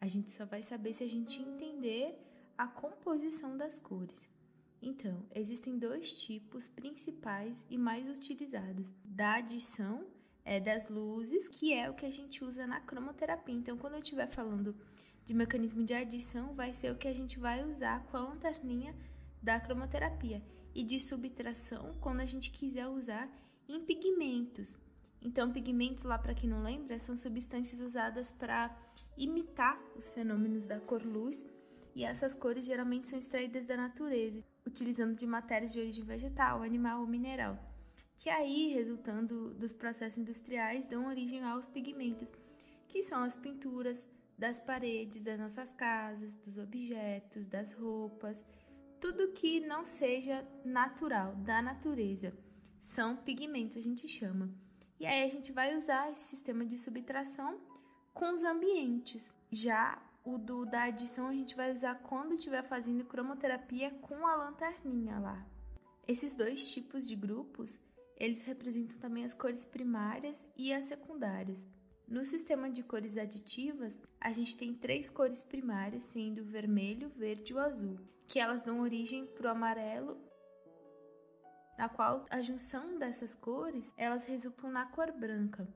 [0.00, 2.14] A gente só vai saber se a gente entender
[2.58, 4.28] a composição das cores.
[4.86, 10.06] Então, existem dois tipos principais e mais utilizados: da adição
[10.44, 13.54] é, das luzes, que é o que a gente usa na cromoterapia.
[13.54, 14.76] Então, quando eu estiver falando
[15.24, 18.94] de mecanismo de adição, vai ser o que a gente vai usar com a lanterninha
[19.42, 20.42] da cromoterapia.
[20.74, 23.30] E de subtração, quando a gente quiser usar
[23.66, 24.76] em pigmentos.
[25.22, 28.76] Então, pigmentos, lá para quem não lembra, são substâncias usadas para
[29.16, 31.46] imitar os fenômenos da cor-luz
[31.94, 37.00] e essas cores geralmente são extraídas da natureza, utilizando de matérias de origem vegetal, animal
[37.00, 37.58] ou mineral,
[38.16, 42.32] que aí, resultando dos processos industriais, dão origem aos pigmentos,
[42.88, 44.06] que são as pinturas
[44.38, 48.42] das paredes das nossas casas, dos objetos, das roupas,
[49.00, 52.32] tudo que não seja natural, da natureza,
[52.80, 54.50] são pigmentos, a gente chama.
[54.98, 57.60] E aí a gente vai usar esse sistema de subtração
[58.12, 59.30] com os ambientes.
[59.50, 64.34] Já o do da adição a gente vai usar quando estiver fazendo cromoterapia com a
[64.36, 65.46] lanterninha lá.
[66.08, 67.78] Esses dois tipos de grupos,
[68.16, 71.62] eles representam também as cores primárias e as secundárias.
[72.08, 77.52] No sistema de cores aditivas, a gente tem três cores primárias, sendo o vermelho, verde
[77.52, 80.18] e o azul, que elas dão origem para o amarelo,
[81.78, 85.66] na qual a junção dessas cores, elas resultam na cor branca.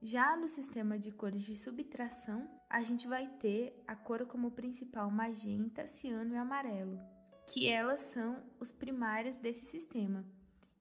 [0.00, 5.10] Já no sistema de cores de subtração, a gente vai ter a cor como principal
[5.10, 7.00] magenta, ciano e amarelo,
[7.46, 10.24] que elas são os primários desse sistema,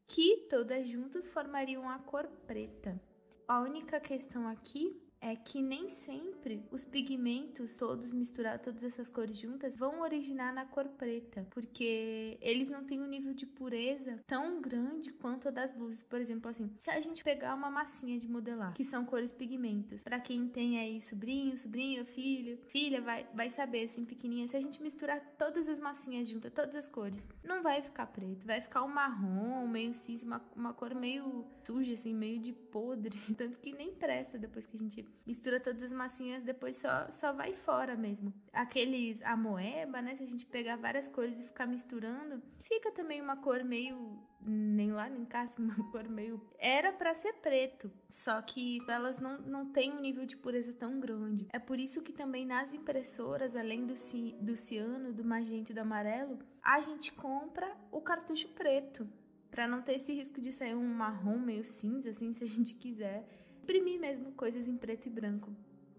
[0.06, 3.02] que todas juntas formariam a cor preta.
[3.48, 9.38] A única questão aqui é que nem sempre os pigmentos todos misturados, todas essas cores
[9.38, 14.62] juntas, vão originar na cor preta, porque eles não têm um nível de pureza tão
[14.62, 16.04] grande quanto a das luzes.
[16.04, 20.04] Por exemplo, assim, se a gente pegar uma massinha de modelar, que são cores pigmentos,
[20.04, 24.62] para quem tem aí sobrinho, sobrinho, filho, filha, vai, vai saber assim, pequenininha, se a
[24.62, 28.84] gente misturar todas as massinhas juntas, todas as cores, não vai ficar preto, vai ficar
[28.84, 33.74] um marrom, meio cinza, uma, uma cor meio suja, assim, meio de podre, tanto que
[33.74, 37.96] nem presta depois que a gente mistura todas as massinhas, depois só, só vai fora
[37.96, 38.34] mesmo.
[38.54, 40.16] Aqueles amoeba, né?
[40.16, 44.92] Se a gente pegar várias cores e ficar misturando, fica também uma cor meio nem
[44.92, 46.42] lá nem cá, assim, uma cor meio.
[46.58, 51.00] Era para ser preto, só que elas não, não têm um nível de pureza tão
[51.00, 51.48] grande.
[51.52, 55.76] É por isso que também nas impressoras, além do, ci, do ciano, do magenta e
[55.76, 59.08] do amarelo, a gente compra o cartucho preto.
[59.50, 62.76] Para não ter esse risco de sair um marrom meio cinza, assim, se a gente
[62.76, 63.26] quiser
[63.68, 65.54] imprimir mesmo coisas em preto e branco.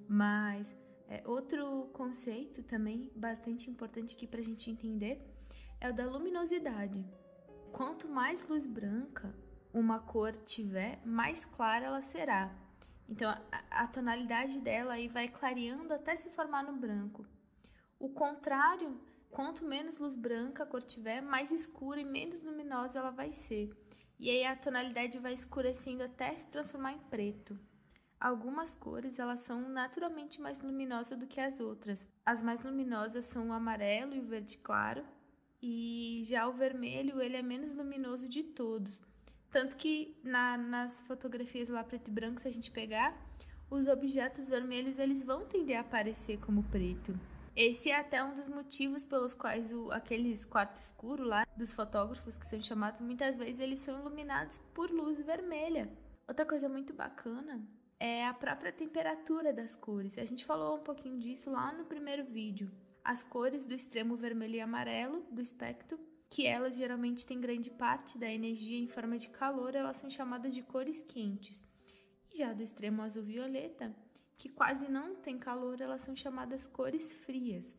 [0.08, 0.74] Mas
[1.06, 5.20] é, outro conceito também bastante importante aqui para a gente entender
[5.78, 7.04] é o da luminosidade.
[7.70, 9.34] Quanto mais luz branca
[9.70, 12.50] uma cor tiver, mais clara ela será.
[13.06, 17.26] Então a, a tonalidade dela aí vai clareando até se formar no branco.
[18.00, 18.98] O contrário,
[19.30, 23.70] quanto menos luz branca a cor tiver, mais escura e menos luminosa ela vai ser
[24.18, 27.58] e aí a tonalidade vai escurecendo até se transformar em preto.
[28.20, 32.08] Algumas cores elas são naturalmente mais luminosas do que as outras.
[32.26, 35.04] As mais luminosas são o amarelo e o verde claro,
[35.62, 39.00] e já o vermelho ele é menos luminoso de todos.
[39.50, 43.16] Tanto que na, nas fotografias lá preto e branco, se a gente pegar,
[43.70, 47.18] os objetos vermelhos eles vão tender a aparecer como preto.
[47.60, 52.38] Esse é até um dos motivos pelos quais o, aqueles quartos escuros lá dos fotógrafos
[52.38, 55.90] que são chamados, muitas vezes eles são iluminados por luz vermelha.
[56.28, 57.60] Outra coisa muito bacana
[57.98, 60.16] é a própria temperatura das cores.
[60.18, 62.70] A gente falou um pouquinho disso lá no primeiro vídeo.
[63.02, 65.98] As cores do extremo vermelho e amarelo do espectro,
[66.30, 70.54] que elas geralmente têm grande parte da energia em forma de calor, elas são chamadas
[70.54, 71.60] de cores quentes.
[72.32, 73.92] E já do extremo azul-violeta,
[74.38, 77.76] que quase não tem calor, elas são chamadas cores frias.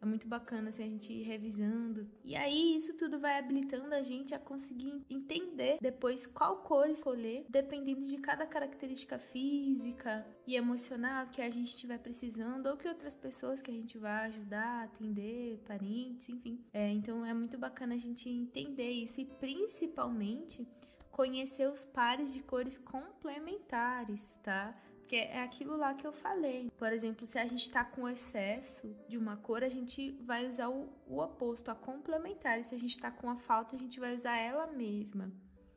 [0.00, 2.06] É muito bacana assim, a gente ir revisando.
[2.22, 7.46] E aí, isso tudo vai habilitando a gente a conseguir entender depois qual cor escolher,
[7.48, 13.14] dependendo de cada característica física e emocional que a gente estiver precisando, ou que outras
[13.14, 16.60] pessoas que a gente vai ajudar, atender, parentes, enfim.
[16.74, 20.68] É, então, é muito bacana a gente entender isso e principalmente
[21.10, 24.78] conhecer os pares de cores complementares, tá?
[25.06, 26.68] Porque é aquilo lá que eu falei.
[26.76, 30.68] Por exemplo, se a gente está com excesso de uma cor, a gente vai usar
[30.68, 32.58] o, o oposto, a complementar.
[32.58, 35.30] E se a gente está com a falta, a gente vai usar ela mesma.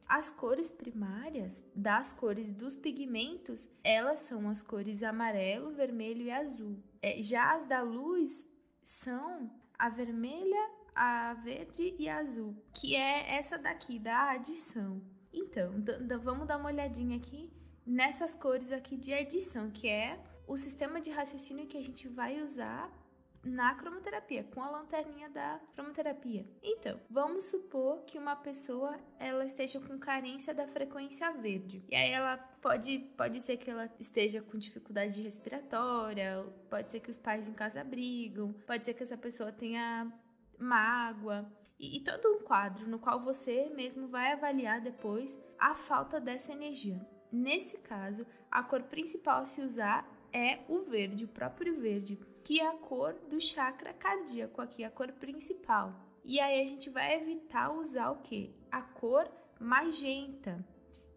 [0.07, 6.83] As cores primárias das cores dos pigmentos, elas são as cores amarelo, vermelho e azul.
[6.99, 8.43] É, já as da luz
[8.81, 14.99] são a vermelha, a verde e a azul, que é essa daqui da adição.
[15.31, 15.71] Então,
[16.19, 17.58] vamos dar uma olhadinha aqui
[17.89, 22.39] nessas cores aqui de edição, que é o sistema de raciocínio que a gente vai
[22.39, 22.87] usar
[23.43, 26.45] na cromoterapia, com a lanterninha da cromoterapia.
[26.61, 31.83] Então, vamos supor que uma pessoa ela esteja com carência da frequência verde.
[31.89, 37.09] E aí ela pode pode ser que ela esteja com dificuldade respiratória, pode ser que
[37.09, 40.11] os pais em casa brigam, pode ser que essa pessoa tenha
[40.59, 46.19] mágoa, e, e todo um quadro no qual você mesmo vai avaliar depois a falta
[46.19, 46.99] dessa energia.
[47.31, 52.59] Nesse caso, a cor principal a se usar é o verde, o próprio verde, que
[52.59, 55.93] é a cor do chakra cardíaco, aqui a cor principal.
[56.23, 58.53] E aí a gente vai evitar usar o que?
[58.71, 60.63] A cor magenta,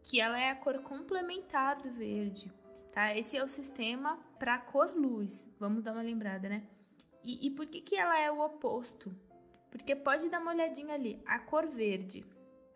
[0.02, 2.52] que ela é a cor complementar do verde,
[2.92, 3.16] tá?
[3.16, 5.48] Esse é o sistema para cor luz.
[5.58, 6.62] Vamos dar uma lembrada, né?
[7.22, 9.14] E, e por que, que ela é o oposto?
[9.70, 12.26] Porque pode dar uma olhadinha ali, a cor verde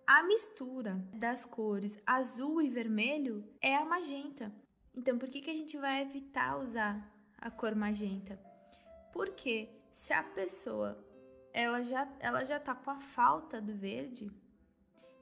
[0.07, 4.55] a mistura das cores azul e vermelho é a magenta.
[4.95, 8.39] Então, por que, que a gente vai evitar usar a cor magenta?
[9.13, 11.05] Porque se a pessoa
[11.53, 14.31] ela já, ela já tá com a falta do verde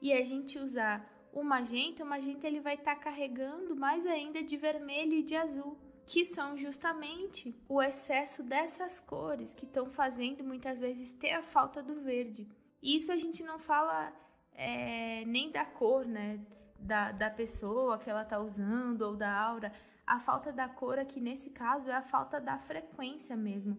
[0.01, 4.43] e a gente usar o magenta, o magenta ele vai estar tá carregando mais ainda
[4.43, 10.43] de vermelho e de azul, que são justamente o excesso dessas cores que estão fazendo
[10.43, 12.47] muitas vezes ter a falta do verde.
[12.83, 14.13] Isso a gente não fala
[14.55, 16.39] é, nem da cor, né?
[16.79, 19.71] Da, da pessoa que ela tá usando ou da aura.
[20.05, 23.77] A falta da cor aqui nesse caso é a falta da frequência mesmo.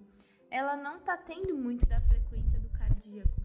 [0.50, 3.40] Ela não tá tendo muito da frequência do cardíaco.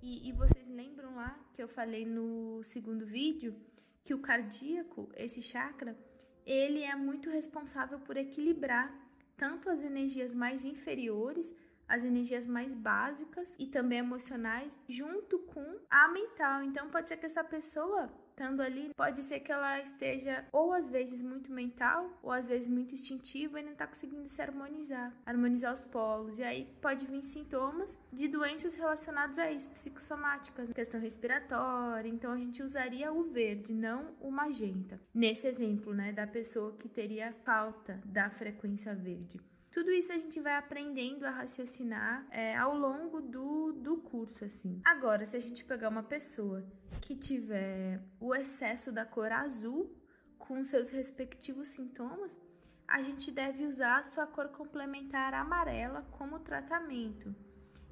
[0.00, 3.54] E, e vocês lembram lá que eu falei no segundo vídeo
[4.02, 5.96] que o cardíaco, esse chakra,
[6.44, 8.92] ele é muito responsável por equilibrar
[9.36, 11.54] tanto as energias mais inferiores
[11.88, 16.62] as energias mais básicas e também emocionais, junto com a mental.
[16.62, 20.88] Então, pode ser que essa pessoa estando ali, pode ser que ela esteja ou às
[20.88, 25.72] vezes muito mental, ou às vezes muito instintiva e não está conseguindo se harmonizar, harmonizar
[25.72, 26.38] os polos.
[26.38, 32.08] E aí pode vir sintomas de doenças relacionadas a isso, psicossomáticas, questão respiratória.
[32.08, 35.00] Então a gente usaria o verde, não o magenta.
[35.14, 39.40] Nesse exemplo, né, da pessoa que teria falta da frequência verde.
[39.74, 44.80] Tudo isso a gente vai aprendendo a raciocinar é, ao longo do, do curso, assim.
[44.84, 46.64] Agora, se a gente pegar uma pessoa
[47.00, 49.92] que tiver o excesso da cor azul
[50.38, 52.38] com seus respectivos sintomas,
[52.86, 57.34] a gente deve usar a sua cor complementar amarela como tratamento.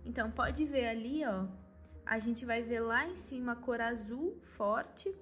[0.04, 1.48] Então, pode ver ali, ó,
[2.06, 5.12] a gente vai ver lá em cima a cor azul forte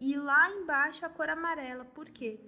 [0.00, 1.84] e lá embaixo a cor amarela.
[1.84, 2.40] Por quê?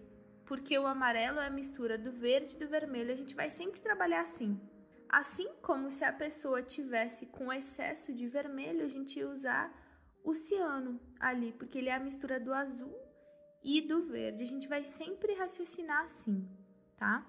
[0.50, 3.80] Porque o amarelo é a mistura do verde e do vermelho, a gente vai sempre
[3.80, 4.60] trabalhar assim.
[5.08, 9.72] Assim como se a pessoa tivesse com excesso de vermelho, a gente ia usar
[10.24, 12.92] o ciano ali, porque ele é a mistura do azul
[13.62, 14.42] e do verde.
[14.42, 16.44] A gente vai sempre raciocinar assim,
[16.96, 17.24] tá?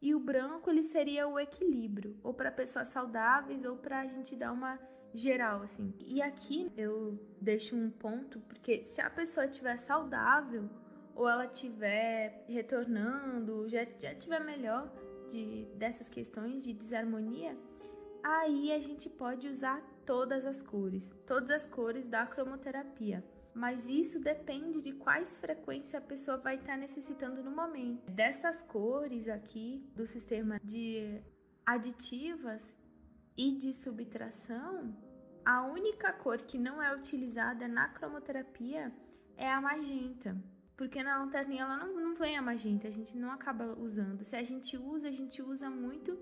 [0.00, 4.36] E o branco ele seria o equilíbrio, ou para pessoas saudáveis ou para a gente
[4.36, 4.78] dar uma
[5.12, 5.92] geral assim.
[5.98, 10.70] E aqui eu deixo um ponto, porque se a pessoa estiver saudável,
[11.14, 14.90] ou ela tiver retornando, já, já tiver melhor
[15.30, 17.56] de, dessas questões de desarmonia,
[18.22, 23.24] aí a gente pode usar todas as cores, todas as cores da cromoterapia.
[23.52, 28.10] Mas isso depende de quais frequências a pessoa vai estar necessitando no momento.
[28.12, 31.20] Dessas cores aqui do sistema de
[31.66, 32.76] aditivas
[33.36, 34.96] e de subtração,
[35.44, 38.92] a única cor que não é utilizada na cromoterapia
[39.36, 40.36] é a magenta
[40.80, 44.24] porque na lanterninha ela não, não vem a magenta, a gente não acaba usando.
[44.24, 46.18] Se a gente usa, a gente usa muito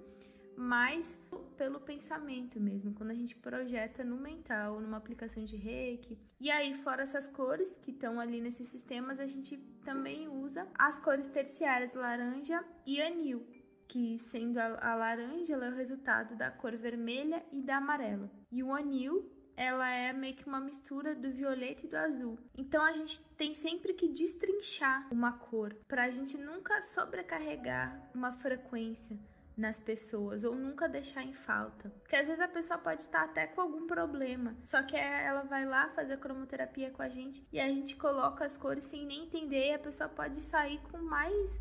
[0.56, 1.16] mais
[1.56, 6.18] pelo pensamento mesmo, quando a gente projeta no mental, numa aplicação de reiki.
[6.40, 10.98] E aí, fora essas cores que estão ali nesses sistemas, a gente também usa as
[10.98, 13.46] cores terciárias laranja e anil,
[13.86, 18.28] que sendo a, a laranja ela é o resultado da cor vermelha e da amarela.
[18.50, 22.38] E o anil ela é meio que uma mistura do violeta e do azul.
[22.56, 28.32] Então a gente tem sempre que destrinchar uma cor para a gente nunca sobrecarregar uma
[28.34, 29.18] frequência
[29.56, 31.90] nas pessoas ou nunca deixar em falta.
[32.02, 35.66] Porque às vezes a pessoa pode estar até com algum problema, só que ela vai
[35.66, 39.70] lá fazer cromoterapia com a gente e a gente coloca as cores sem nem entender
[39.70, 41.60] e a pessoa pode sair com mais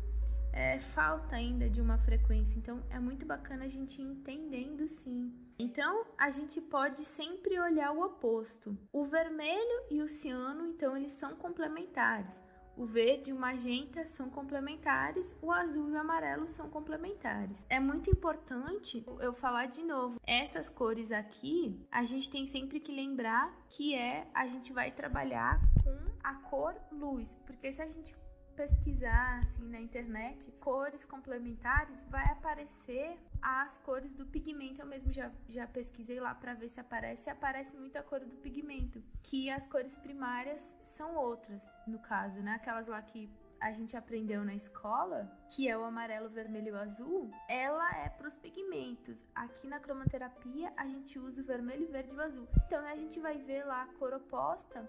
[0.52, 2.56] é, falta ainda de uma frequência.
[2.56, 5.47] Então é muito bacana a gente entendendo sim.
[5.58, 8.78] Então a gente pode sempre olhar o oposto.
[8.92, 12.40] O vermelho e o ciano, então eles são complementares.
[12.76, 17.66] O verde e o magenta são complementares, o azul e o amarelo são complementares.
[17.68, 20.20] É muito importante eu falar de novo.
[20.24, 25.60] Essas cores aqui, a gente tem sempre que lembrar que é a gente vai trabalhar
[25.82, 28.14] com a cor luz, porque se a gente
[28.58, 34.82] pesquisar assim na internet cores complementares, vai aparecer as cores do pigmento.
[34.82, 37.30] Eu mesmo já, já pesquisei lá para ver se aparece.
[37.30, 42.54] Aparece muito a cor do pigmento, que as cores primárias são outras, no caso, né?
[42.54, 43.30] Aquelas lá que
[43.60, 48.26] a gente aprendeu na escola, que é o amarelo, vermelho e azul, ela é para
[48.26, 49.22] os pigmentos.
[49.34, 52.48] Aqui na cromoterapia a gente usa o vermelho, verde e o azul.
[52.66, 54.88] Então a gente vai ver lá a cor oposta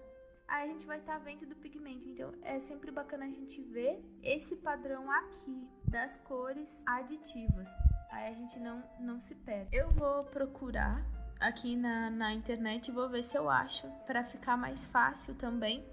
[0.50, 2.08] aí a gente vai estar tá vendo do pigmento.
[2.08, 7.70] Então é sempre bacana a gente ver esse padrão aqui das cores aditivas.
[8.10, 9.74] Aí a gente não, não se perde.
[9.74, 11.02] Eu vou procurar
[11.38, 15.84] aqui na, na internet vou ver se eu acho, para ficar mais fácil também,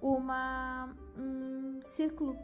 [0.00, 2.36] uma um círculo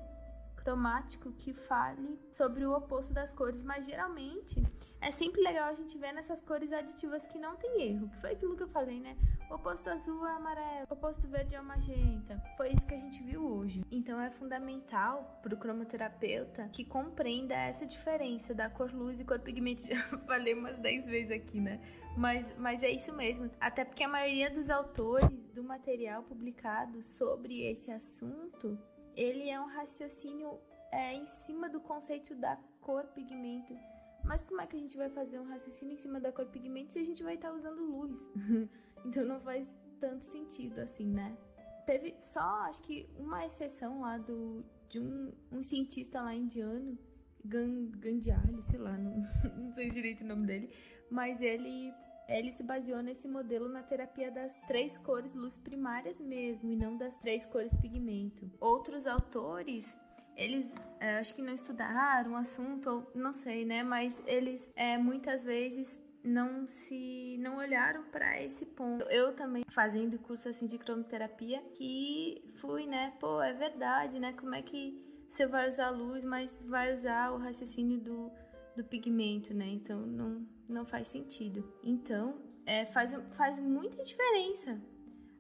[0.69, 4.63] cromático que fale sobre o oposto das cores, mas geralmente
[5.01, 8.33] é sempre legal a gente ver nessas cores aditivas que não tem erro, que foi
[8.33, 9.17] aquilo que eu falei, né?
[9.51, 12.39] O oposto azul é amarelo, o oposto verde é magenta.
[12.55, 13.83] Foi isso que a gente viu hoje.
[13.91, 19.41] Então é fundamental para o cromoterapeuta que compreenda essa diferença da cor luz e cor
[19.41, 19.85] pigmento.
[19.89, 21.81] Já falei umas 10 vezes aqui, né?
[22.15, 23.51] Mas, mas é isso mesmo.
[23.59, 28.79] Até porque a maioria dos autores do material publicado sobre esse assunto
[29.19, 30.61] ele é um raciocínio
[30.93, 33.77] é, em cima do conceito da cor pigmento.
[34.25, 36.93] Mas como é que a gente vai fazer um raciocínio em cima da cor pigmento
[36.93, 38.31] se a gente vai estar tá usando luz?
[39.05, 41.37] então não faz tanto sentido assim, né?
[41.85, 46.97] Teve só, acho que, uma exceção lá do, de um, um cientista lá indiano,
[47.45, 49.25] Gandiali, sei lá, não,
[49.57, 50.71] não sei direito o nome dele,
[51.11, 51.93] mas ele
[52.29, 56.97] ele se baseou nesse modelo na terapia das três cores luz primárias mesmo, e não
[56.97, 58.51] das três cores pigmento.
[58.61, 59.97] Outros autores
[60.39, 63.83] eles é, acho que não estudaram o assunto, ou não sei, né?
[63.83, 69.05] Mas eles é, muitas vezes não se não olharam para esse ponto.
[69.07, 73.15] Eu também fazendo curso assim de cromoterapia que fui, né?
[73.19, 74.33] Pô, é verdade, né?
[74.35, 78.31] Como é que você vai usar a luz, mas vai usar o raciocínio do
[78.77, 79.67] do pigmento, né?
[79.67, 81.65] Então não, não faz sentido.
[81.83, 84.79] Então é, faz, faz muita diferença.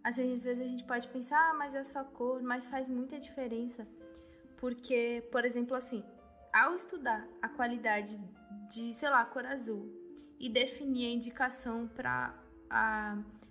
[0.03, 3.19] Assim, às vezes a gente pode pensar, ah, mas é só cor, mas faz muita
[3.19, 3.87] diferença.
[4.57, 6.03] Porque, por exemplo, assim,
[6.53, 8.19] ao estudar a qualidade
[8.71, 9.93] de, sei lá, cor azul
[10.39, 12.35] e definir a indicação para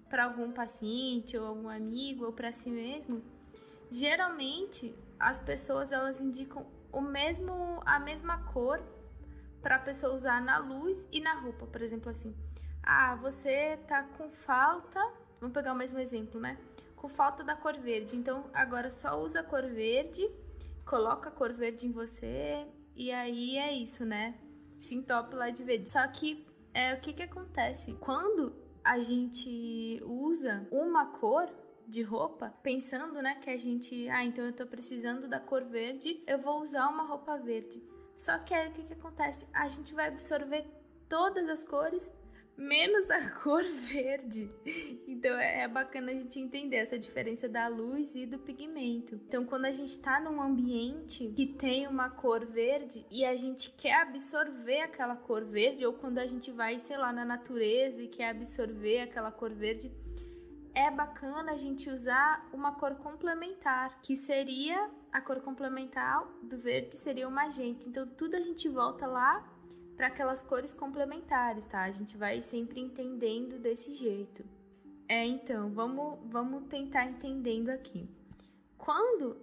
[0.10, 3.22] para algum paciente ou algum amigo ou para si mesmo,
[3.92, 8.82] geralmente as pessoas elas indicam o mesmo a mesma cor
[9.62, 12.36] para a pessoa usar na luz e na roupa, por exemplo, assim.
[12.84, 15.00] Ah, você tá com falta,
[15.40, 16.58] vamos pegar o mesmo exemplo, né?
[16.96, 18.16] Com falta da cor verde.
[18.16, 20.30] Então, agora só usa a cor verde,
[20.86, 22.66] coloca a cor verde em você
[22.96, 24.36] e aí é isso, né?
[24.80, 25.92] Se entope lá de verde.
[25.92, 27.94] Só que é o que que acontece?
[27.94, 31.50] Quando a gente usa uma cor
[31.88, 36.22] de roupa, pensando, né, que a gente, ah, então eu tô precisando da cor verde,
[36.28, 37.82] eu vou usar uma roupa verde.
[38.18, 39.48] Só que aí o que, que acontece?
[39.54, 40.66] A gente vai absorver
[41.08, 42.12] todas as cores
[42.58, 44.50] menos a cor verde.
[45.08, 49.16] Então é, é bacana a gente entender essa diferença da luz e do pigmento.
[49.28, 53.72] Então, quando a gente está num ambiente que tem uma cor verde e a gente
[53.72, 58.08] quer absorver aquela cor verde, ou quando a gente vai, sei lá, na natureza e
[58.08, 59.92] quer absorver aquela cor verde,
[60.78, 66.96] é bacana a gente usar uma cor complementar, que seria a cor complementar do verde
[66.96, 67.90] seria o magenta.
[67.90, 69.44] Então tudo a gente volta lá
[69.96, 71.82] para aquelas cores complementares, tá?
[71.82, 74.46] A gente vai sempre entendendo desse jeito.
[75.10, 78.08] É, então, vamos vamos tentar entendendo aqui.
[78.78, 79.36] Quando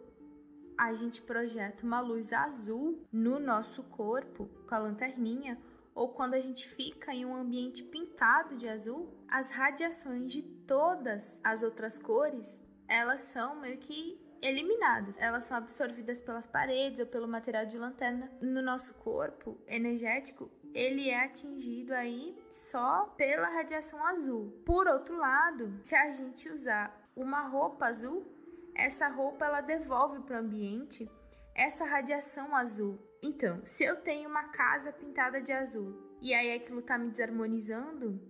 [0.78, 5.59] a gente projeta uma luz azul no nosso corpo com a lanterninha,
[5.94, 11.40] ou quando a gente fica em um ambiente pintado de azul, as radiações de todas
[11.44, 15.18] as outras cores, elas são meio que eliminadas.
[15.18, 18.30] Elas são absorvidas pelas paredes ou pelo material de lanterna.
[18.40, 24.62] No nosso corpo energético, ele é atingido aí só pela radiação azul.
[24.66, 28.26] Por outro lado, se a gente usar uma roupa azul,
[28.74, 31.08] essa roupa ela devolve para o ambiente
[31.54, 32.98] essa radiação azul.
[33.26, 38.20] Então, se eu tenho uma casa pintada de azul e aí aquilo tá me desarmonizando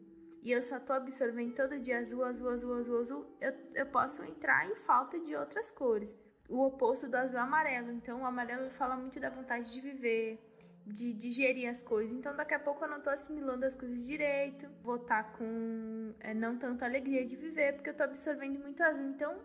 [0.40, 4.22] e eu só tô absorvendo todo dia azul, azul, azul, azul, azul, eu, eu posso
[4.22, 6.16] entrar em falta de outras cores.
[6.48, 7.90] O oposto do azul é amarelo.
[7.90, 10.38] Então, o amarelo fala muito da vontade de viver,
[10.86, 12.16] de digerir as coisas.
[12.16, 16.14] Então, daqui a pouco eu não tô assimilando as coisas direito, vou estar tá com
[16.20, 19.08] é, não tanta alegria de viver, porque eu tô absorvendo muito azul.
[19.08, 19.36] Então,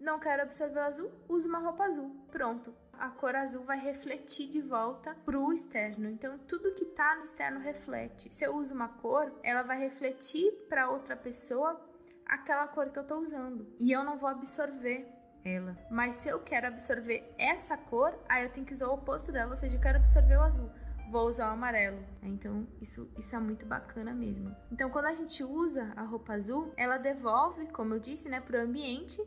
[0.00, 2.10] não quero absorver o azul, uso uma roupa azul.
[2.32, 2.74] Pronto.
[3.00, 6.10] A cor azul vai refletir de volta pro externo.
[6.10, 8.32] Então, tudo que tá no externo reflete.
[8.32, 11.80] Se eu uso uma cor, ela vai refletir para outra pessoa
[12.26, 13.66] aquela cor que eu tô usando.
[13.78, 15.08] E eu não vou absorver
[15.42, 15.78] ela.
[15.90, 19.52] Mas se eu quero absorver essa cor, aí eu tenho que usar o oposto dela,
[19.52, 20.70] ou seja, eu quero absorver o azul.
[21.10, 22.04] Vou usar o amarelo.
[22.22, 24.54] Então, isso, isso é muito bacana mesmo.
[24.70, 28.60] Então, quando a gente usa a roupa azul, ela devolve, como eu disse, né, pro
[28.60, 29.18] ambiente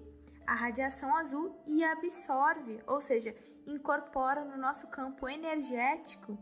[0.45, 3.34] a radiação azul e absorve, ou seja,
[3.65, 6.38] incorpora no nosso campo energético,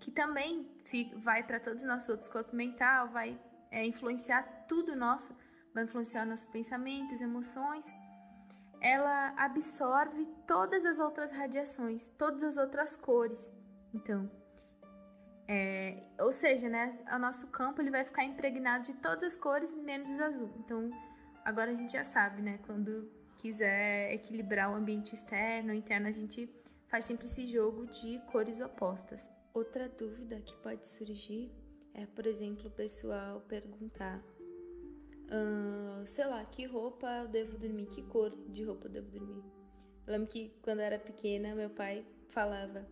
[0.00, 0.68] que também
[1.16, 3.40] vai para todos os nossos outros corpos mental, vai
[3.70, 5.34] é, influenciar tudo nosso,
[5.74, 7.92] vai influenciar nossos pensamentos, emoções.
[8.80, 13.50] Ela absorve todas as outras radiações, todas as outras cores.
[13.94, 14.30] Então,
[15.46, 19.74] é, ou seja, né, o nosso campo ele vai ficar impregnado de todas as cores
[19.74, 20.50] menos o azul.
[20.58, 20.90] Então,
[21.44, 26.48] agora a gente já sabe, né, quando quiser equilibrar o ambiente externo interno, a gente
[26.94, 29.28] faz sempre esse jogo de cores opostas.
[29.52, 31.50] Outra dúvida que pode surgir
[31.92, 34.24] é, por exemplo, o pessoal perguntar,
[36.06, 39.42] sei lá, que roupa eu devo dormir, que cor de roupa eu devo dormir.
[40.06, 42.86] Eu lembro que quando eu era pequena, meu pai falava: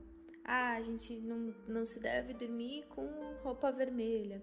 [0.44, 3.06] Ah, a gente não, não se deve dormir com
[3.44, 4.42] roupa vermelha,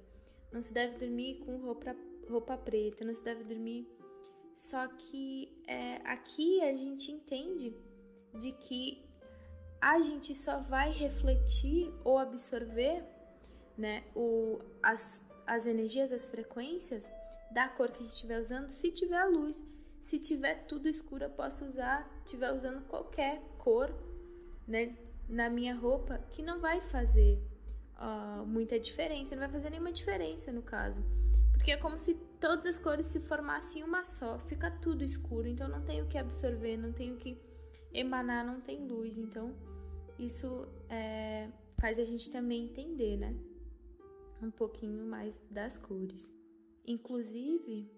[0.53, 1.93] não se deve dormir com roupa,
[2.29, 3.85] roupa preta, não se deve dormir
[4.55, 7.73] só que é, aqui a gente entende
[8.37, 9.08] de que
[9.81, 13.03] a gente só vai refletir ou absorver
[13.77, 17.09] né, o, as, as energias, as frequências
[17.51, 19.63] da cor que a gente estiver usando se tiver a luz.
[20.01, 23.93] Se tiver tudo escuro, eu posso usar, estiver usando qualquer cor
[24.67, 24.97] né,
[25.27, 27.39] na minha roupa, que não vai fazer
[27.97, 31.03] uh, muita diferença, não vai fazer nenhuma diferença no caso.
[31.53, 35.67] Porque é como se todas as cores se formassem uma só, fica tudo escuro, então
[35.67, 37.37] não tem o que absorver, não tem o que
[37.93, 39.17] emanar, não tem luz.
[39.17, 39.53] Então
[40.19, 43.33] isso é, faz a gente também entender, né?
[44.41, 46.33] Um pouquinho mais das cores.
[46.85, 47.89] Inclusive,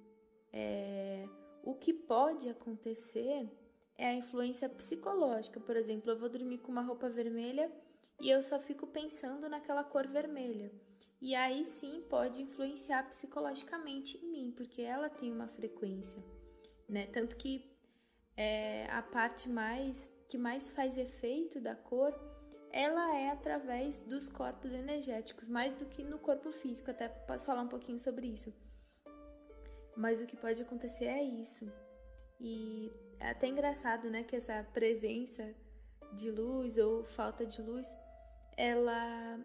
[0.54, 1.28] é,
[1.64, 3.50] o que pode acontecer
[3.98, 5.60] é a influência psicológica.
[5.60, 7.72] Por exemplo, eu vou dormir com uma roupa vermelha
[8.20, 10.72] e eu só fico pensando naquela cor vermelha.
[11.22, 16.24] E aí sim pode influenciar psicologicamente em mim, porque ela tem uma frequência,
[16.90, 17.06] né?
[17.08, 17.72] Tanto que
[18.36, 22.18] é, a parte mais que mais faz efeito da cor,
[22.72, 26.90] ela é através dos corpos energéticos, mais do que no corpo físico.
[26.90, 28.54] Até posso falar um pouquinho sobre isso.
[29.94, 31.70] Mas o que pode acontecer é isso.
[32.40, 32.90] E
[33.20, 35.54] é até engraçado, né, que essa presença
[36.14, 37.94] de luz ou falta de luz,
[38.56, 39.38] ela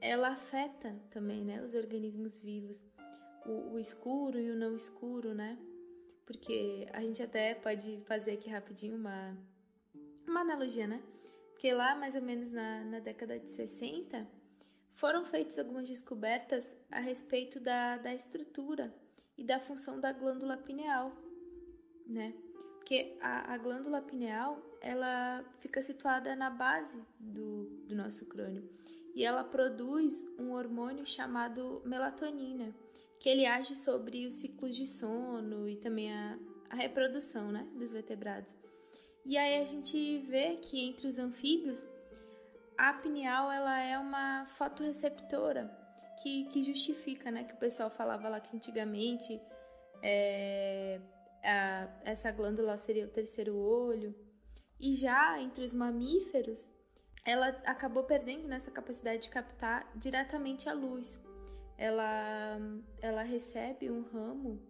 [0.00, 2.82] ela afeta também, né, os organismos vivos,
[3.44, 5.58] o, o escuro e o não escuro, né?
[6.24, 9.36] Porque a gente até pode fazer aqui rapidinho uma,
[10.26, 11.02] uma analogia, né?
[11.50, 14.26] Porque lá, mais ou menos na, na década de 60,
[14.94, 18.94] foram feitas algumas descobertas a respeito da, da estrutura
[19.36, 21.12] e da função da glândula pineal,
[22.06, 22.34] né?
[22.76, 28.68] Porque a, a glândula pineal, ela fica situada na base do, do nosso crânio
[29.14, 32.74] e ela produz um hormônio chamado melatonina,
[33.20, 36.38] que ele age sobre os ciclos de sono e também a,
[36.70, 38.52] a reprodução né, dos vertebrados.
[39.24, 41.84] E aí a gente vê que entre os anfíbios,
[42.76, 45.70] a pineal ela é uma fotorreceptora
[46.22, 49.40] que, que justifica, né, que o pessoal falava lá que antigamente
[50.02, 51.00] é,
[51.42, 54.14] a, essa glândula seria o terceiro olho.
[54.80, 56.68] E já entre os mamíferos,
[57.24, 61.22] ela acabou perdendo nessa capacidade de captar diretamente a luz.
[61.78, 62.58] Ela,
[63.00, 64.60] ela recebe um ramo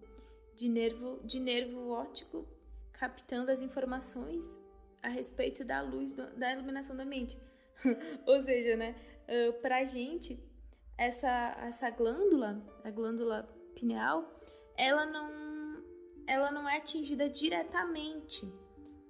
[0.54, 2.46] de nervo, de nervo óptico
[3.02, 4.56] captando as informações
[5.02, 7.36] a respeito da luz, do, da iluminação do ambiente.
[8.24, 8.94] Ou seja, né,
[9.26, 10.38] uh, pra gente,
[10.96, 13.42] essa, essa glândula, a glândula
[13.74, 14.40] pineal,
[14.76, 15.82] ela não,
[16.28, 18.48] ela não é atingida diretamente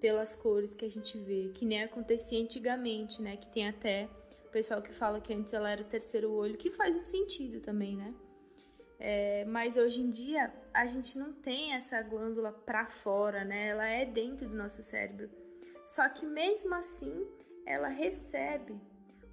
[0.01, 3.37] pelas cores que a gente vê, que nem acontecia antigamente, né?
[3.37, 4.09] Que tem até
[4.47, 7.61] o pessoal que fala que antes ela era o terceiro olho, que faz um sentido
[7.61, 8.15] também, né?
[8.99, 13.69] É, mas hoje em dia a gente não tem essa glândula para fora, né?
[13.69, 15.31] Ela é dentro do nosso cérebro.
[15.87, 17.27] Só que mesmo assim,
[17.67, 18.81] ela recebe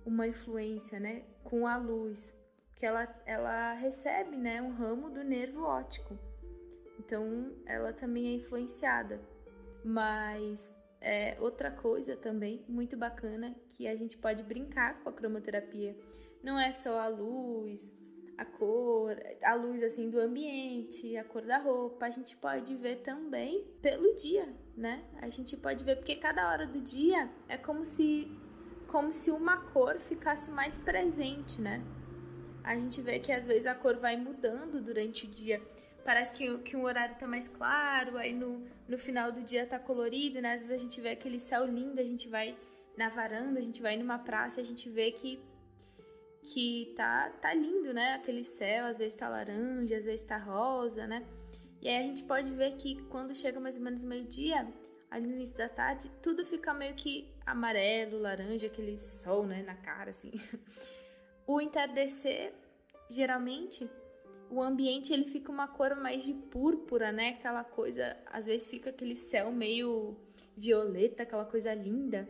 [0.05, 2.35] uma influência, né, com a luz,
[2.75, 6.17] que ela, ela recebe, né, um ramo do nervo óptico.
[6.97, 9.21] Então, ela também é influenciada.
[9.83, 15.95] Mas é outra coisa também muito bacana que a gente pode brincar com a cromoterapia.
[16.43, 17.93] Não é só a luz,
[18.39, 23.01] a cor, a luz assim do ambiente, a cor da roupa, a gente pode ver
[23.01, 24.47] também pelo dia,
[24.77, 25.03] né?
[25.21, 28.31] A gente pode ver porque cada hora do dia é como se
[28.87, 31.83] como se uma cor ficasse mais presente, né?
[32.63, 35.61] A gente vê que às vezes a cor vai mudando durante o dia.
[36.05, 39.77] Parece que, que um horário tá mais claro, aí no, no final do dia tá
[39.77, 40.53] colorido, né?
[40.53, 42.57] Às vezes a gente vê aquele céu lindo, a gente vai
[42.97, 45.41] na varanda, a gente vai numa praça, a gente vê que
[46.53, 48.15] que tá, tá lindo, né?
[48.15, 51.25] Aquele céu, às vezes tá laranja, às vezes tá rosa, né?
[51.81, 54.67] E aí a gente pode ver que quando chega mais ou menos meio-dia,
[55.09, 59.75] ali no início da tarde, tudo fica meio que amarelo, laranja, aquele sol, né, na
[59.75, 60.31] cara, assim.
[61.47, 62.53] O entardecer,
[63.09, 63.89] geralmente,
[64.51, 67.29] o ambiente ele fica uma cor mais de púrpura, né?
[67.29, 70.15] Aquela coisa, às vezes fica aquele céu meio
[70.55, 72.29] violeta, aquela coisa linda.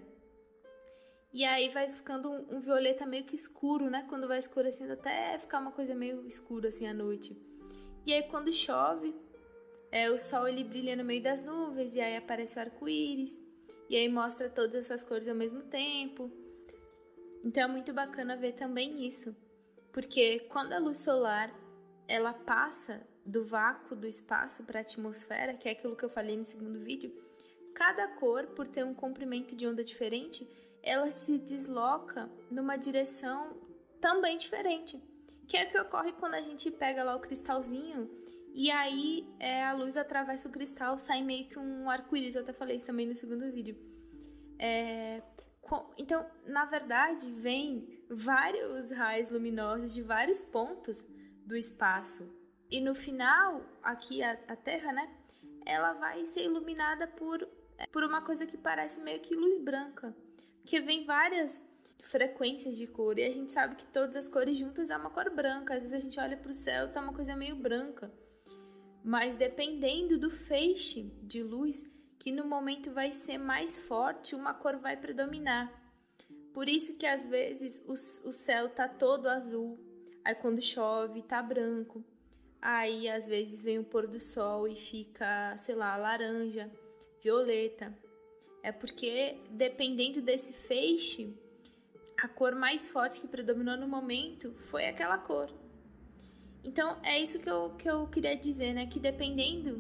[1.32, 4.06] E aí vai ficando um, um, violeta meio que escuro, né?
[4.10, 7.38] Quando vai escurecendo até ficar uma coisa meio escura assim à noite.
[8.06, 9.16] E aí quando chove,
[9.92, 13.40] é, o sol ele brilha no meio das nuvens e aí aparece o arco-íris.
[13.90, 16.32] E aí mostra todas essas cores ao mesmo tempo.
[17.44, 19.36] Então é muito bacana ver também isso.
[19.92, 21.54] Porque quando a luz solar
[22.08, 26.36] ela passa do vácuo do espaço para a atmosfera, que é aquilo que eu falei
[26.36, 27.14] no segundo vídeo,
[27.76, 30.48] cada cor, por ter um comprimento de onda diferente,
[30.84, 33.58] ela se desloca numa direção
[34.00, 35.02] também diferente.
[35.48, 38.10] Que é o que ocorre quando a gente pega lá o cristalzinho
[38.54, 42.36] e aí é, a luz atravessa o cristal, sai meio que um arco-íris.
[42.36, 43.78] Eu até falei isso também no segundo vídeo.
[44.58, 45.22] É,
[45.98, 51.06] então, na verdade, vem vários raios luminosos de vários pontos
[51.46, 52.30] do espaço.
[52.70, 55.16] E no final, aqui a, a Terra, né?
[55.66, 57.48] Ela vai ser iluminada por,
[57.92, 60.16] por uma coisa que parece meio que luz branca
[60.66, 61.62] que vem várias
[62.02, 65.30] frequências de cor e a gente sabe que todas as cores juntas é uma cor
[65.30, 65.76] branca.
[65.76, 68.12] Às vezes a gente olha para o céu tá uma coisa meio branca.
[69.04, 71.86] Mas dependendo do feixe de luz,
[72.18, 75.72] que no momento vai ser mais forte, uma cor vai predominar.
[76.54, 77.94] Por isso que às vezes o,
[78.28, 79.80] o céu tá todo azul,
[80.26, 82.04] aí quando chove tá branco.
[82.62, 86.70] Aí às vezes vem o pôr do sol e fica, sei lá, laranja,
[87.24, 87.98] violeta.
[88.62, 91.34] É porque, dependendo desse feixe,
[92.18, 95.50] a cor mais forte que predominou no momento foi aquela cor.
[96.64, 98.86] Então, é isso que eu, que eu queria dizer, né?
[98.86, 99.78] Que dependendo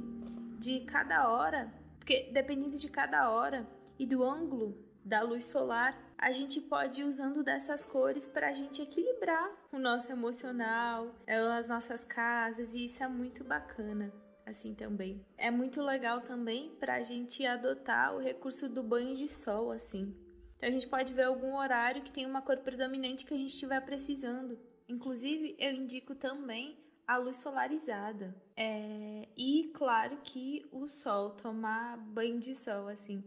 [0.58, 6.32] de cada hora, porque dependendo de cada hora e do ângulo da luz solar, a
[6.32, 11.14] gente pode ir usando dessas cores para a gente equilibrar o nosso emocional,
[11.58, 14.12] as nossas casas, e isso é muito bacana
[14.50, 15.26] assim também.
[15.38, 20.14] É muito legal também para a gente adotar o recurso do banho de sol, assim.
[20.58, 23.52] Então a gente pode ver algum horário que tem uma cor predominante que a gente
[23.52, 24.60] estiver precisando.
[24.88, 26.78] Inclusive, eu indico também
[27.08, 28.36] a luz solarizada.
[28.58, 29.28] É...
[29.38, 33.24] E claro que o sol, tomar banho de sol, assim.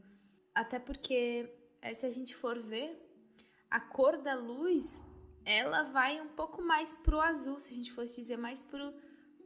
[0.54, 1.48] Até porque,
[1.80, 3.00] é, se a gente for ver,
[3.70, 5.02] a cor da luz
[5.44, 8.92] ela vai um pouco mais pro azul, se a gente fosse dizer mais pro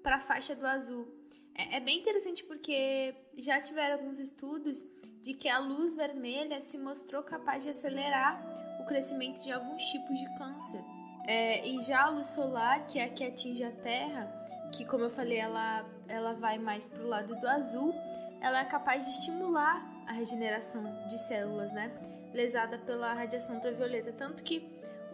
[0.02, 1.08] para a faixa do azul.
[1.56, 4.84] É, é bem interessante porque já tiveram alguns estudos
[5.22, 8.40] de que a luz vermelha se mostrou capaz de acelerar
[8.80, 10.80] o crescimento de alguns tipos de câncer.
[11.26, 14.30] É, e já a luz solar, que é a que atinge a Terra,
[14.72, 17.92] que como eu falei, ela, ela vai mais para o lado do azul,
[18.40, 21.90] ela é capaz de estimular a regeneração de células, né?
[22.32, 24.12] Lesada pela radiação ultravioleta.
[24.12, 24.64] Tanto que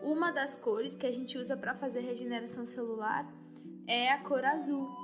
[0.03, 3.27] uma das cores que a gente usa para fazer regeneração celular
[3.87, 5.02] é a cor azul.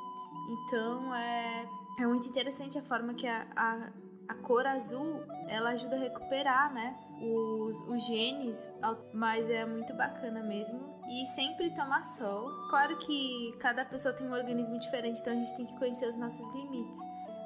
[0.48, 1.68] Então é,
[1.98, 3.90] é muito interessante a forma que a, a,
[4.28, 8.68] a cor azul ela ajuda a recuperar né, os, os genes,
[9.12, 10.96] mas é muito bacana mesmo.
[11.08, 12.50] E sempre tomar sol.
[12.70, 16.16] Claro que cada pessoa tem um organismo diferente, então a gente tem que conhecer os
[16.16, 16.98] nossos limites.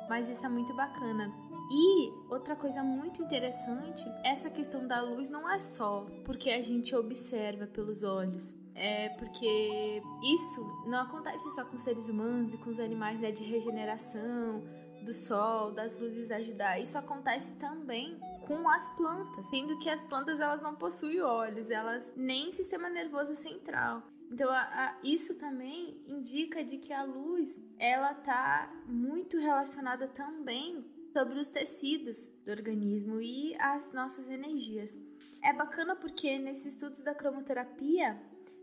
[0.09, 1.33] Mas isso é muito bacana.
[1.71, 6.95] E outra coisa muito interessante, essa questão da luz não é só porque a gente
[6.95, 8.53] observa pelos olhos.
[8.75, 13.45] É porque isso não acontece só com seres humanos e com os animais né, de
[13.45, 14.63] regeneração,
[15.05, 16.81] do sol, das luzes ajudar.
[16.81, 22.13] Isso acontece também com as plantas, sendo que as plantas elas não possuem olhos, elas
[22.17, 24.03] nem sistema nervoso central.
[24.31, 30.83] Então, a, a, isso também indica de que a luz ela está muito relacionada também
[31.13, 34.97] sobre os tecidos do organismo e as nossas energias.
[35.45, 38.19] É bacana porque nesses estudos da cromoterapia,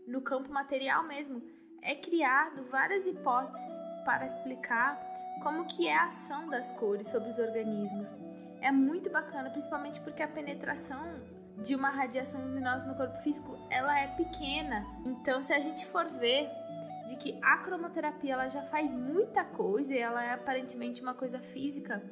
[0.06, 1.42] no campo material mesmo,
[1.82, 3.72] é criado várias hipóteses
[4.04, 5.00] para explicar
[5.42, 8.14] como que é a ação das cores sobre os organismos.
[8.60, 11.00] É muito bacana, principalmente porque a penetração
[11.62, 14.86] de uma radiação luminosa no corpo físico, ela é pequena.
[15.04, 16.48] Então, se a gente for ver
[17.08, 21.38] de que a cromoterapia ela já faz muita coisa e ela é aparentemente uma coisa
[21.38, 22.02] física,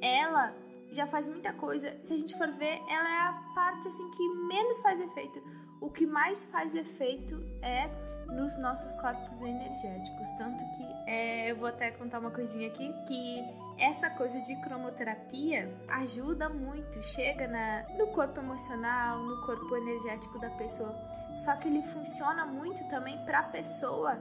[0.00, 0.54] ela
[0.90, 1.96] já faz muita coisa.
[2.02, 5.42] Se a gente for ver, ela é a parte assim que menos faz efeito.
[5.84, 7.90] O que mais faz efeito é
[8.26, 10.30] nos nossos corpos energéticos.
[10.38, 13.44] Tanto que é, eu vou até contar uma coisinha aqui que
[13.78, 20.48] essa coisa de cromoterapia ajuda muito, chega na, no corpo emocional, no corpo energético da
[20.52, 20.96] pessoa.
[21.44, 24.18] Só que ele funciona muito também para a pessoa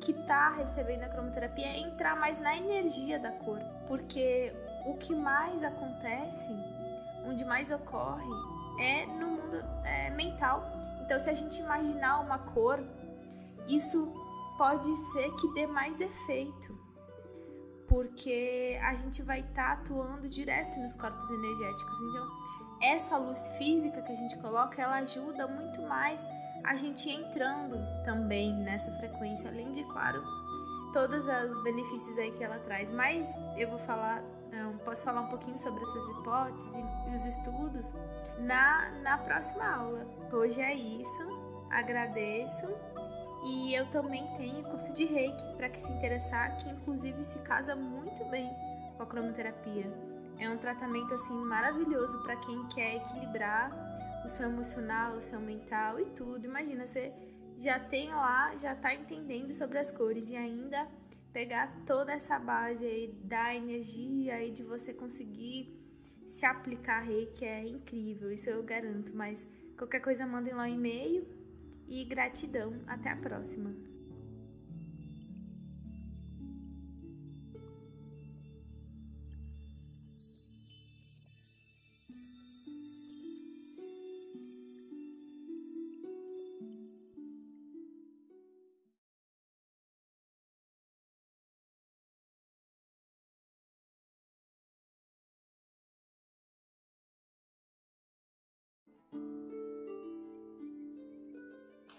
[0.00, 4.52] que está recebendo a cromoterapia entrar mais na energia da cor, porque
[4.84, 6.50] o que mais acontece,
[7.24, 8.28] onde mais ocorre,
[8.80, 10.62] é no mundo é, mental.
[11.04, 12.82] Então, se a gente imaginar uma cor,
[13.68, 14.10] isso
[14.56, 16.78] pode ser que dê mais efeito,
[17.86, 21.94] porque a gente vai estar tá atuando direto nos corpos energéticos.
[22.00, 22.44] Então,
[22.80, 26.26] essa luz física que a gente coloca, ela ajuda muito mais
[26.64, 30.24] a gente entrando também nessa frequência, além de, claro,
[30.94, 32.90] todos os benefícios aí que ela traz.
[32.90, 33.28] Mas
[33.58, 34.22] eu vou falar
[34.64, 37.92] então, posso falar um pouquinho sobre essas hipóteses e os estudos
[38.38, 40.06] na, na próxima aula.
[40.32, 41.22] Hoje é isso.
[41.70, 42.66] Agradeço.
[43.44, 47.76] E eu também tenho curso de reiki para que se interessar, que inclusive se casa
[47.76, 48.50] muito bem
[48.96, 49.92] com a cromoterapia.
[50.38, 53.70] É um tratamento assim maravilhoso para quem quer equilibrar
[54.24, 56.46] o seu emocional, o seu mental e tudo.
[56.46, 57.12] Imagina, você
[57.58, 60.88] já tem lá, já está entendendo sobre as cores e ainda
[61.34, 65.68] pegar toda essa base aí da energia e de você conseguir
[66.28, 69.14] se aplicar reiki é incrível, isso eu garanto.
[69.14, 69.44] Mas
[69.76, 71.26] qualquer coisa mandem lá um e-mail
[71.88, 72.80] e gratidão.
[72.86, 73.74] Até a próxima.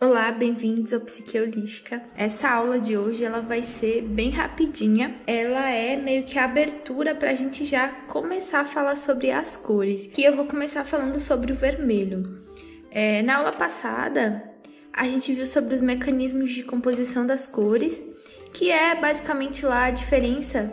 [0.07, 1.99] Olá, bem-vindos ao Psique Holística.
[2.15, 5.15] Essa aula de hoje ela vai ser bem rapidinha.
[5.25, 9.57] Ela é meio que a abertura para a gente já começar a falar sobre as
[9.57, 10.05] cores.
[10.13, 12.39] Que eu vou começar falando sobre o vermelho.
[12.91, 14.43] É, na aula passada
[14.93, 17.99] a gente viu sobre os mecanismos de composição das cores,
[18.53, 20.71] que é basicamente lá a diferença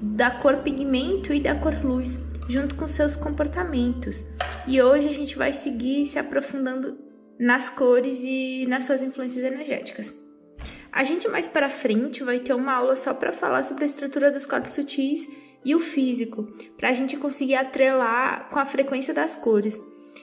[0.00, 2.18] da cor pigmento e da cor luz,
[2.48, 4.24] junto com seus comportamentos.
[4.66, 7.11] E hoje a gente vai seguir se aprofundando
[7.42, 10.16] nas cores e nas suas influências energéticas.
[10.92, 14.30] A gente mais para frente vai ter uma aula só para falar sobre a estrutura
[14.30, 15.26] dos corpos sutis
[15.64, 16.44] e o físico,
[16.76, 19.76] para a gente conseguir atrelar com a frequência das cores.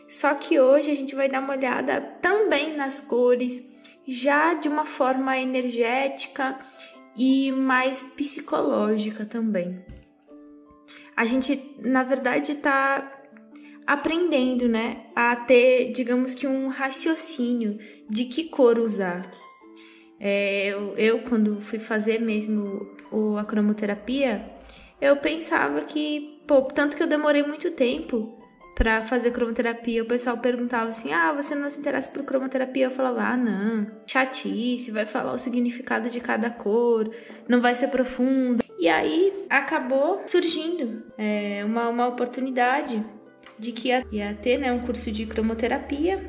[0.07, 3.69] Só que hoje a gente vai dar uma olhada também nas cores,
[4.07, 6.57] já de uma forma energética
[7.17, 9.83] e mais psicológica também.
[11.17, 13.18] A gente, na verdade, está
[13.85, 17.77] aprendendo, né, a ter, digamos que um raciocínio
[18.09, 19.29] de que cor usar.
[20.19, 24.45] É, eu, eu, quando fui fazer mesmo o, a cromoterapia,
[24.99, 28.37] eu pensava que, pô, tanto que eu demorei muito tempo
[28.75, 32.91] para fazer cromoterapia, o pessoal perguntava assim: "Ah, você não se interessa por cromoterapia?" Eu
[32.91, 37.09] falava: "Ah, não, chatice, vai falar o significado de cada cor,
[37.47, 38.63] não vai ser profundo".
[38.79, 43.03] E aí acabou surgindo é, uma, uma oportunidade
[43.59, 46.23] de que ia, ter né, um curso de cromoterapia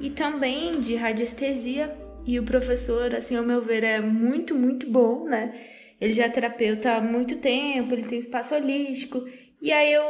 [0.00, 1.94] e também de radiestesia.
[2.24, 5.54] E o professor, assim, ao meu ver, é muito, muito bom, né?
[6.00, 9.24] Ele já é terapeuta há muito tempo, ele tem espaço holístico.
[9.62, 10.04] E aí eu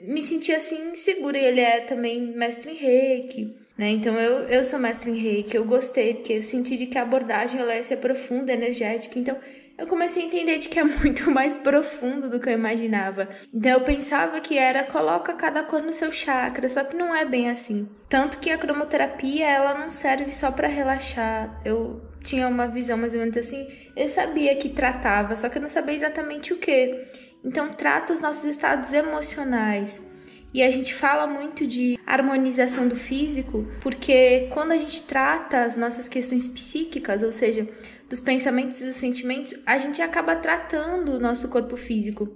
[0.00, 1.38] me senti assim segura.
[1.38, 3.90] E ele é também mestre em reiki, né?
[3.90, 7.02] Então eu, eu sou mestre em reiki, eu gostei, porque eu senti de que a
[7.02, 9.18] abordagem ela ser profunda, energética.
[9.18, 9.36] Então
[9.80, 13.28] eu comecei a entender de que é muito mais profundo do que eu imaginava.
[13.52, 17.24] Então eu pensava que era coloca cada cor no seu chakra, só que não é
[17.24, 17.88] bem assim.
[18.06, 21.60] Tanto que a cromoterapia, ela não serve só para relaxar.
[21.64, 23.66] Eu tinha uma visão mais ou menos assim,
[23.96, 27.06] eu sabia que tratava, só que eu não sabia exatamente o que.
[27.42, 30.10] Então trata os nossos estados emocionais.
[30.52, 35.76] E a gente fala muito de harmonização do físico, porque quando a gente trata as
[35.76, 37.68] nossas questões psíquicas, ou seja,
[38.10, 42.28] dos pensamentos e dos sentimentos, a gente acaba tratando o nosso corpo físico.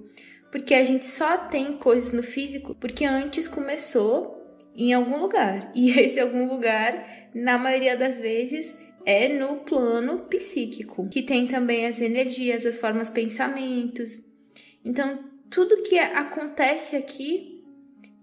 [0.53, 4.41] Porque a gente só tem coisas no físico porque antes começou
[4.77, 5.73] em algum lugar.
[5.75, 11.87] E esse algum lugar, na maioria das vezes, é no plano psíquico, que tem também
[11.87, 14.13] as energias, as formas pensamentos.
[14.85, 17.65] Então, tudo que acontece aqui,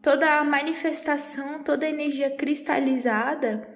[0.02, 3.71] toda a manifestação, toda a energia cristalizada,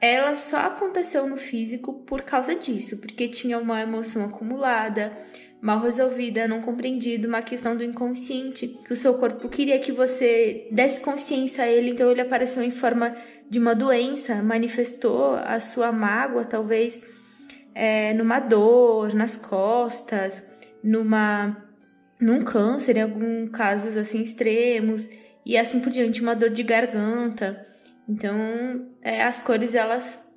[0.00, 5.12] ela só aconteceu no físico por causa disso, porque tinha uma emoção acumulada,
[5.60, 10.68] mal resolvida, não compreendida, uma questão do inconsciente, que o seu corpo queria que você
[10.72, 13.14] desse consciência a ele, então ele apareceu em forma
[13.48, 17.04] de uma doença, manifestou a sua mágoa, talvez
[17.74, 20.42] é, numa dor nas costas,
[20.82, 21.66] numa
[22.18, 25.08] num câncer, em alguns casos assim extremos,
[25.44, 27.66] e assim por diante, uma dor de garganta.
[28.10, 30.28] Então, é, as cores elas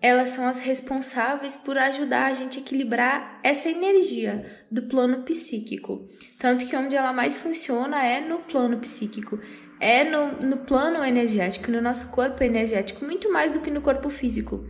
[0.00, 6.06] elas são as responsáveis por ajudar a gente a equilibrar essa energia do plano psíquico.
[6.38, 9.40] Tanto que onde ela mais funciona é no plano psíquico,
[9.80, 14.10] é no, no plano energético, no nosso corpo energético, muito mais do que no corpo
[14.10, 14.68] físico.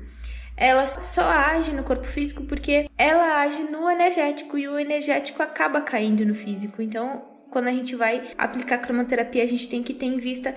[0.56, 5.80] Ela só age no corpo físico porque ela age no energético e o energético acaba
[5.80, 6.80] caindo no físico.
[6.80, 10.54] Então, quando a gente vai aplicar cromoterapia, a gente tem que ter em vista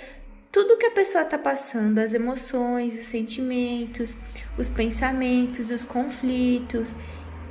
[0.57, 4.15] tudo que a pessoa está passando, as emoções, os sentimentos,
[4.57, 6.95] os pensamentos, os conflitos.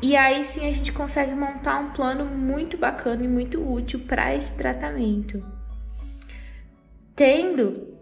[0.02, 4.34] E aí sim a gente consegue montar um plano muito bacana e muito útil para
[4.34, 5.40] esse tratamento.
[7.14, 7.96] Tendo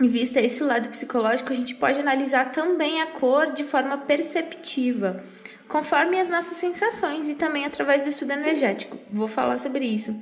[0.00, 5.22] em vista esse lado psicológico, a gente pode analisar também a cor de forma perceptiva,
[5.68, 8.98] conforme as nossas sensações e também através do estudo energético.
[9.12, 10.12] Vou falar sobre isso.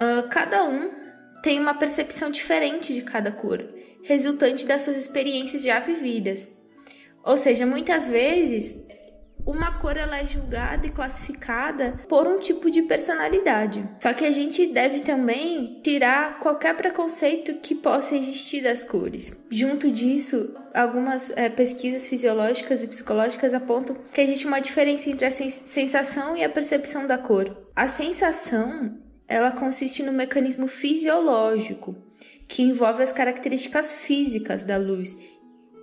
[0.00, 1.03] Uh, cada um
[1.44, 3.62] tem uma percepção diferente de cada cor,
[4.02, 6.48] resultante das suas experiências já vividas.
[7.22, 8.88] Ou seja, muitas vezes
[9.44, 13.86] uma cor ela é julgada e classificada por um tipo de personalidade.
[14.00, 19.30] Só que a gente deve também tirar qualquer preconceito que possa existir das cores.
[19.50, 25.30] Junto disso, algumas é, pesquisas fisiológicas e psicológicas apontam que existe uma diferença entre a
[25.30, 27.54] sensação e a percepção da cor.
[27.76, 31.96] A sensação ela consiste no mecanismo fisiológico
[32.46, 35.16] que envolve as características físicas da luz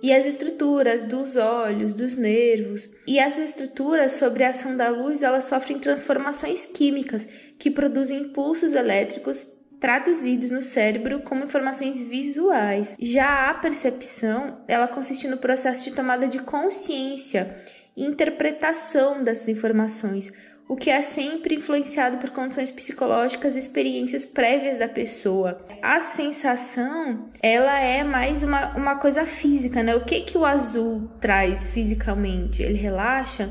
[0.02, 2.88] e as estruturas dos olhos, dos nervos.
[3.06, 7.28] E essas estruturas sobre a ação da luz, elas sofrem transformações químicas
[7.58, 9.46] que produzem impulsos elétricos
[9.78, 12.96] traduzidos no cérebro como informações visuais.
[13.00, 17.62] Já a percepção, ela consiste no processo de tomada de consciência
[17.96, 20.32] e interpretação dessas informações
[20.72, 25.66] o que é sempre influenciado por condições psicológicas e experiências prévias da pessoa.
[25.82, 29.94] A sensação, ela é mais uma, uma coisa física, né?
[29.94, 32.62] O que que o azul traz fisicamente?
[32.62, 33.50] Ele relaxa?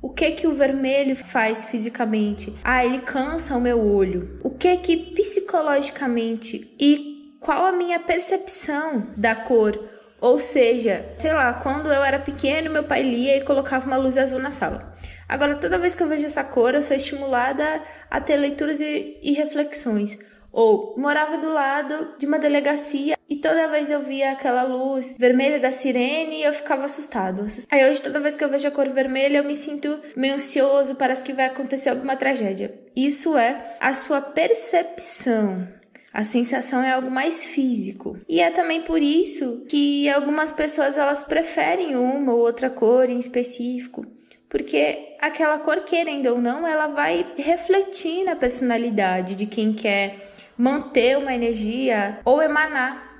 [0.00, 2.54] O que que o vermelho faz fisicamente?
[2.64, 4.40] Ah, ele cansa o meu olho.
[4.42, 9.78] O que que psicologicamente e qual a minha percepção da cor?
[10.18, 14.16] Ou seja, sei lá, quando eu era pequeno, meu pai lia e colocava uma luz
[14.16, 14.91] azul na sala.
[15.32, 19.18] Agora, toda vez que eu vejo essa cor, eu sou estimulada a ter leituras e,
[19.22, 20.18] e reflexões.
[20.52, 25.58] Ou morava do lado de uma delegacia e toda vez eu via aquela luz vermelha
[25.58, 27.46] da sirene e eu ficava assustado.
[27.70, 30.96] Aí hoje, toda vez que eu vejo a cor vermelha, eu me sinto meio ansioso,
[30.96, 32.78] parece que vai acontecer alguma tragédia.
[32.94, 35.66] Isso é a sua percepção.
[36.12, 38.18] A sensação é algo mais físico.
[38.28, 43.18] E é também por isso que algumas pessoas elas preferem uma ou outra cor em
[43.18, 44.04] específico
[44.52, 51.16] porque aquela cor, querendo ou não, ela vai refletir na personalidade de quem quer manter
[51.16, 53.16] uma energia ou emanar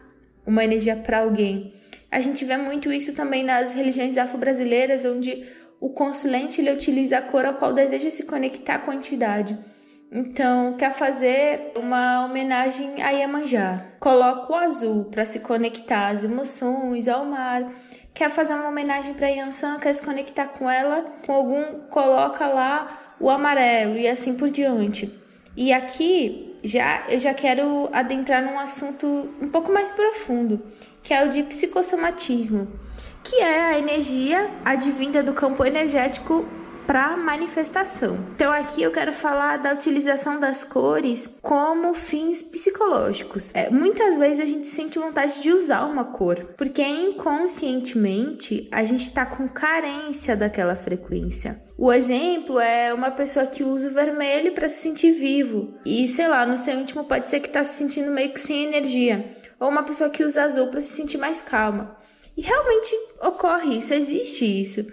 [0.46, 1.72] uma energia para alguém.
[2.10, 5.48] A gente vê muito isso também nas religiões afro-brasileiras, onde
[5.80, 9.58] o consulente ele utiliza a cor ao qual deseja se conectar com a entidade.
[10.12, 13.86] Então, quer fazer uma homenagem a Iemanjá.
[13.98, 17.72] Coloca o azul para se conectar às emoções, ao mar
[18.14, 23.14] quer fazer uma homenagem para Yansan, quer se conectar com ela, com algum, coloca lá
[23.18, 25.12] o amarelo e assim por diante.
[25.56, 29.06] E aqui já eu já quero adentrar num assunto
[29.40, 30.62] um pouco mais profundo,
[31.02, 32.68] que é o de psicossomatismo,
[33.22, 36.46] que é a energia advinda do campo energético
[36.86, 38.18] para manifestação.
[38.34, 43.54] Então aqui eu quero falar da utilização das cores como fins psicológicos.
[43.54, 49.04] É, muitas vezes a gente sente vontade de usar uma cor, porque inconscientemente a gente
[49.04, 51.62] está com carência daquela frequência.
[51.76, 56.28] O exemplo é uma pessoa que usa o vermelho para se sentir vivo e sei
[56.28, 59.68] lá, no seu íntimo pode ser que está se sentindo meio que sem energia, ou
[59.68, 61.96] uma pessoa que usa azul para se sentir mais calma.
[62.36, 64.86] E realmente ocorre isso, existe isso.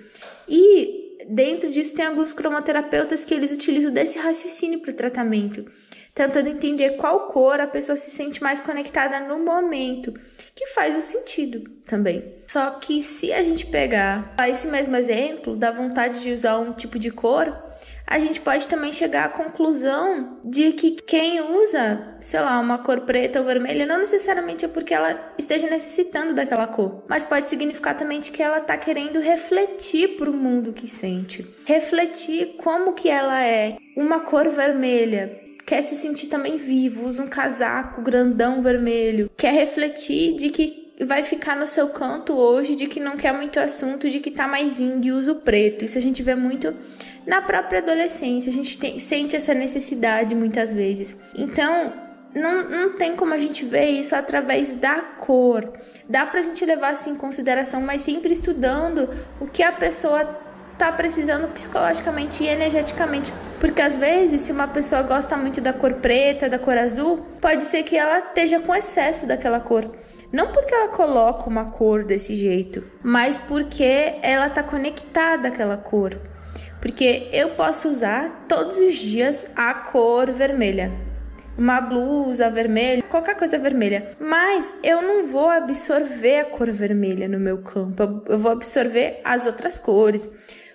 [0.47, 0.98] E
[1.29, 5.65] dentro disso tem alguns cromoterapeutas que eles utilizam desse raciocínio para o tratamento,
[6.13, 10.13] tentando entender qual cor a pessoa se sente mais conectada no momento,
[10.55, 12.33] que faz um sentido também.
[12.47, 16.97] Só que se a gente pegar esse mesmo exemplo da vontade de usar um tipo
[16.97, 17.68] de cor,
[18.09, 23.01] a gente pode também chegar à conclusão de que quem usa, sei lá, uma cor
[23.01, 27.95] preta ou vermelha, não necessariamente é porque ela esteja necessitando daquela cor, mas pode significar
[27.95, 33.43] também que ela está querendo refletir para o mundo que sente, refletir como que ela
[33.43, 33.77] é.
[33.95, 40.35] Uma cor vermelha quer se sentir também vivo, usa um casaco grandão vermelho, quer refletir
[40.35, 44.19] de que vai ficar no seu canto hoje, de que não quer muito assunto, de
[44.19, 45.85] que tá mais e usa o preto.
[45.85, 46.73] Isso a gente vê muito
[47.25, 51.19] na própria adolescência, a gente tem, sente essa necessidade muitas vezes.
[51.35, 51.93] Então,
[52.33, 55.73] não, não tem como a gente ver isso através da cor.
[56.07, 59.09] Dá pra gente levar isso em consideração, mas sempre estudando
[59.39, 60.25] o que a pessoa
[60.77, 63.33] tá precisando psicologicamente e energeticamente.
[63.59, 67.65] Porque às vezes, se uma pessoa gosta muito da cor preta, da cor azul, pode
[67.65, 69.91] ser que ela esteja com excesso daquela cor.
[70.31, 76.15] Não porque ela coloca uma cor desse jeito, mas porque ela tá conectada àquela cor.
[76.81, 80.91] Porque eu posso usar todos os dias a cor vermelha.
[81.57, 84.11] Uma blusa vermelha, qualquer coisa vermelha.
[84.19, 88.23] Mas eu não vou absorver a cor vermelha no meu campo.
[88.27, 90.29] Eu vou absorver as outras cores.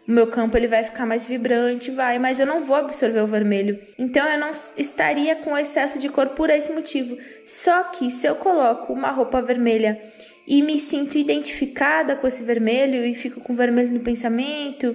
[0.06, 3.26] O meu campo ele vai ficar mais vibrante, vai, mas eu não vou absorver o
[3.26, 3.80] vermelho.
[3.98, 7.16] Então eu não estaria com excesso de cor por esse motivo.
[7.46, 9.98] Só que se eu coloco uma roupa vermelha
[10.46, 14.94] e me sinto identificada com esse vermelho e fico com vermelho no pensamento,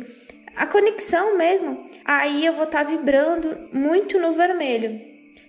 [0.60, 5.00] a conexão mesmo, aí eu vou estar tá vibrando muito no vermelho.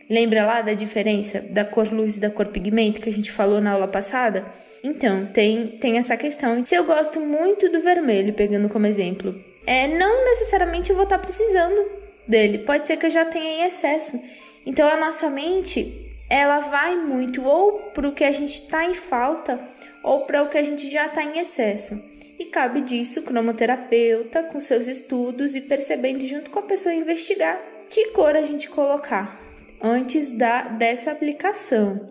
[0.08, 3.60] Lembra lá da diferença da cor luz e da cor pigmento que a gente falou
[3.60, 4.46] na aula passada?
[4.84, 6.64] Então, tem, tem essa questão.
[6.64, 9.34] Se eu gosto muito do vermelho, pegando como exemplo,
[9.66, 11.90] é, não necessariamente eu vou estar tá precisando
[12.28, 12.58] dele.
[12.58, 14.16] Pode ser que eu já tenha em excesso.
[14.64, 18.94] Então, a nossa mente, ela vai muito ou para o que a gente está em
[18.94, 19.60] falta
[20.04, 22.09] ou para o que a gente já está em excesso.
[22.40, 27.60] E cabe disso o cromoterapeuta, com seus estudos e percebendo junto com a pessoa investigar
[27.90, 29.38] que cor a gente colocar
[29.78, 32.08] antes da, dessa aplicação.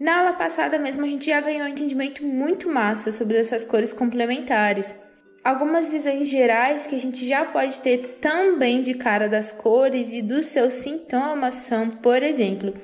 [0.00, 3.92] Na aula passada mesmo a gente já ganhou um entendimento muito massa sobre essas cores
[3.92, 4.96] complementares.
[5.44, 10.20] Algumas visões gerais que a gente já pode ter também de cara das cores e
[10.20, 12.74] dos seus sintomas são, por exemplo,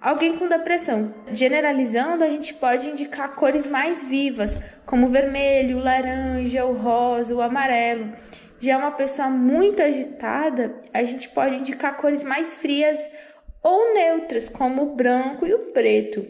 [0.00, 1.12] Alguém com depressão.
[1.32, 7.34] Generalizando, a gente pode indicar cores mais vivas, como o vermelho, o laranja, o rosa,
[7.34, 8.12] o amarelo.
[8.60, 12.98] Já uma pessoa muito agitada, a gente pode indicar cores mais frias
[13.62, 16.24] ou neutras, como o branco e o preto.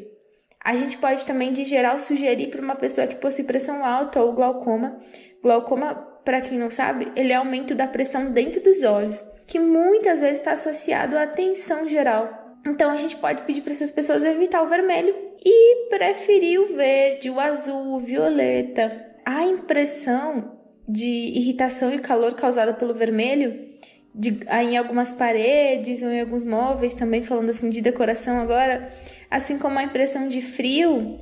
[0.65, 4.33] A gente pode também, de geral, sugerir para uma pessoa que possui pressão alta ou
[4.33, 4.99] glaucoma.
[5.43, 10.21] Glaucoma, para quem não sabe, ele é aumento da pressão dentro dos olhos, que muitas
[10.21, 12.48] vezes está associado à tensão geral.
[12.69, 15.15] Então a gente pode pedir para essas pessoas evitar o vermelho
[15.45, 19.07] e preferir o verde, o azul, o violeta.
[19.25, 20.59] A impressão
[20.89, 23.69] de irritação e calor causada pelo vermelho
[24.15, 28.93] de, em algumas paredes ou em alguns móveis, também falando assim de decoração agora,
[29.31, 31.19] assim como a impressão de frio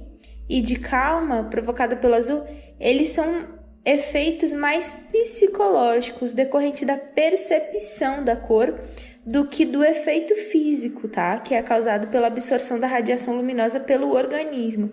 [0.48, 2.42] e de calma provocada pelo azul,
[2.78, 8.80] eles são efeitos mais psicológicos decorrente da percepção da cor
[9.26, 11.40] do que do efeito físico, tá?
[11.40, 14.92] Que é causado pela absorção da radiação luminosa pelo organismo.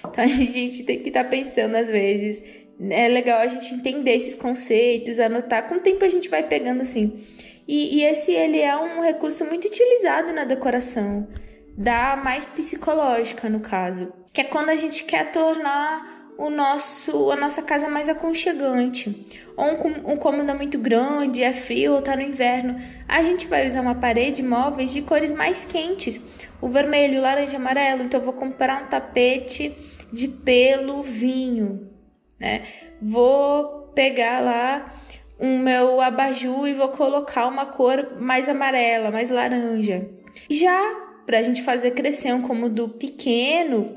[0.00, 2.42] Então a gente tem que estar tá pensando às vezes.
[2.90, 5.68] É legal a gente entender esses conceitos, anotar.
[5.68, 7.24] Com o tempo a gente vai pegando assim.
[7.68, 11.28] E, e esse ele é um recurso muito utilizado na decoração,
[11.76, 17.36] da mais psicológica no caso, que é quando a gente quer tornar o nosso, a
[17.36, 19.26] nossa casa mais aconchegante.
[19.58, 22.76] Ou um, um cômodo muito grande, é frio ou tá no inverno,
[23.08, 26.20] a gente vai usar uma parede móveis de cores mais quentes,
[26.60, 28.04] o vermelho, o laranja, amarelo.
[28.04, 29.76] Então vou comprar um tapete
[30.12, 31.90] de pelo vinho,
[32.38, 32.62] né?
[33.02, 34.94] Vou pegar lá
[35.40, 40.08] o meu abajur e vou colocar uma cor mais amarela, mais laranja.
[40.48, 40.80] Já
[41.26, 43.96] para a gente fazer crescer um cômodo pequeno,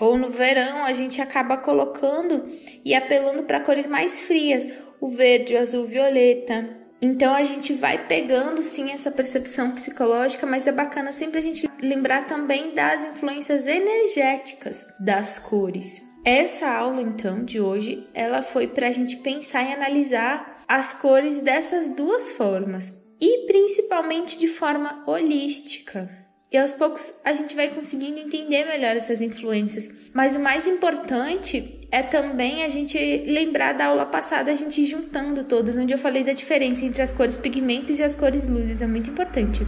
[0.00, 2.48] ou no verão a gente acaba colocando
[2.84, 4.66] e apelando para cores mais frias.
[5.00, 6.68] o verde, o azul, o violeta.
[7.00, 11.70] Então a gente vai pegando sim essa percepção psicológica, mas é bacana sempre a gente
[11.80, 16.02] lembrar também das influências energéticas das cores.
[16.22, 21.40] Essa aula então de hoje, ela foi para a gente pensar e analisar as cores
[21.40, 26.19] dessas duas formas e principalmente de forma holística.
[26.52, 29.88] E aos poucos a gente vai conseguindo entender melhor essas influências.
[30.12, 35.44] Mas o mais importante é também a gente lembrar da aula passada, a gente juntando
[35.44, 38.82] todas, onde eu falei da diferença entre as cores pigmentos e as cores luzes.
[38.82, 39.64] É muito importante.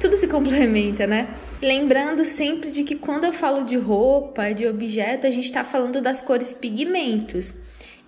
[0.00, 1.28] Tudo se complementa, né?
[1.62, 6.00] Lembrando sempre de que quando eu falo de roupa, de objeto, a gente está falando
[6.00, 7.52] das cores pigmentos.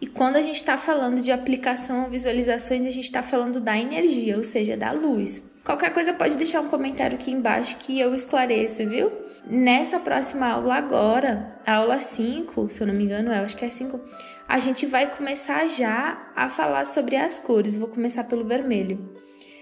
[0.01, 3.79] E quando a gente está falando de aplicação ou visualizações, a gente está falando da
[3.79, 5.50] energia, ou seja, da luz.
[5.65, 9.13] Qualquer coisa pode deixar um comentário aqui embaixo que eu esclareço, viu?
[9.47, 13.65] Nessa próxima aula agora, a aula 5, se eu não me engano, eu acho que
[13.65, 14.01] é 5,
[14.49, 17.75] a gente vai começar já a falar sobre as cores.
[17.75, 19.15] Vou começar pelo vermelho.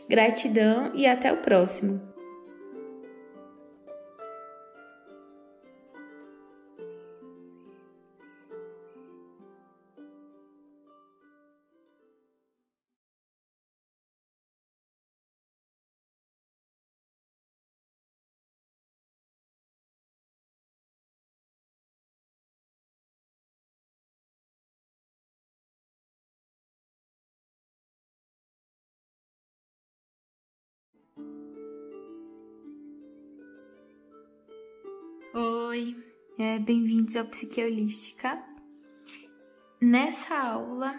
[0.09, 2.08] Gratidão e até o próximo.
[36.69, 38.39] Bem-vindos ao Psique Holística.
[39.81, 40.95] Nessa aula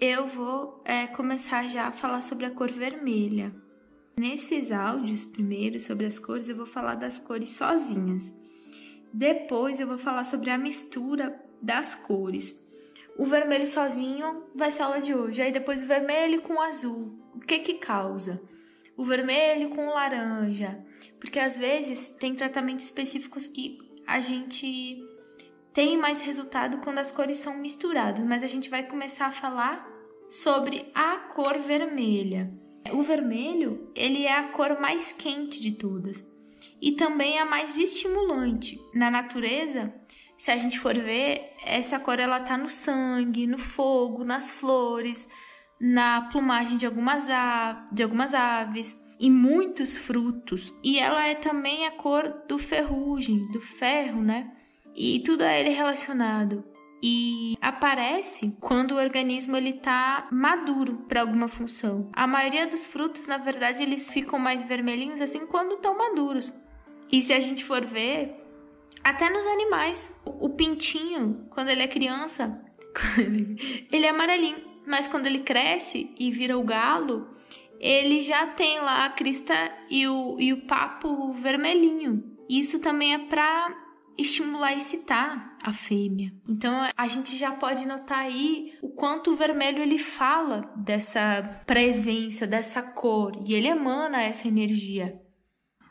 [0.00, 3.52] eu vou é, começar já a falar sobre a cor vermelha.
[4.16, 8.32] Nesses áudios, primeiro sobre as cores, eu vou falar das cores sozinhas.
[9.12, 12.64] Depois eu vou falar sobre a mistura das cores.
[13.18, 15.42] O vermelho sozinho vai ser a aula de hoje.
[15.42, 17.18] Aí depois o vermelho com o azul.
[17.34, 18.40] O que que causa?
[18.98, 20.84] o vermelho com o laranja,
[21.20, 23.78] porque às vezes tem tratamentos específicos que
[24.08, 25.06] a gente
[25.74, 29.86] tem mais resultado quando as cores são misturadas, mas a gente vai começar a falar
[30.30, 32.50] sobre a cor vermelha.
[32.90, 36.26] O vermelho, ele é a cor mais quente de todas
[36.80, 38.80] e também a mais estimulante.
[38.94, 39.94] Na natureza,
[40.38, 45.28] se a gente for ver, essa cor ela tá no sangue, no fogo, nas flores,
[45.78, 47.28] na plumagem de algumas,
[47.92, 50.72] de algumas aves e muitos frutos.
[50.82, 54.50] E ela é também a cor do ferrugem, do ferro, né?
[54.94, 56.64] E tudo a ele relacionado.
[57.02, 62.10] E aparece quando o organismo ele tá maduro para alguma função.
[62.12, 66.52] A maioria dos frutos, na verdade, eles ficam mais vermelhinhos assim quando estão maduros.
[67.10, 68.34] E se a gente for ver,
[69.02, 72.60] até nos animais, o pintinho, quando ele é criança,
[73.92, 74.66] ele é amarelinho.
[74.86, 77.28] Mas quando ele cresce e vira o galo,
[77.78, 79.54] ele já tem lá a crista
[79.88, 82.36] e o, e o papo vermelhinho.
[82.48, 86.32] Isso também é para estimular e excitar a fêmea.
[86.48, 92.46] Então a gente já pode notar aí o quanto o vermelho ele fala dessa presença,
[92.46, 95.20] dessa cor e ele emana essa energia.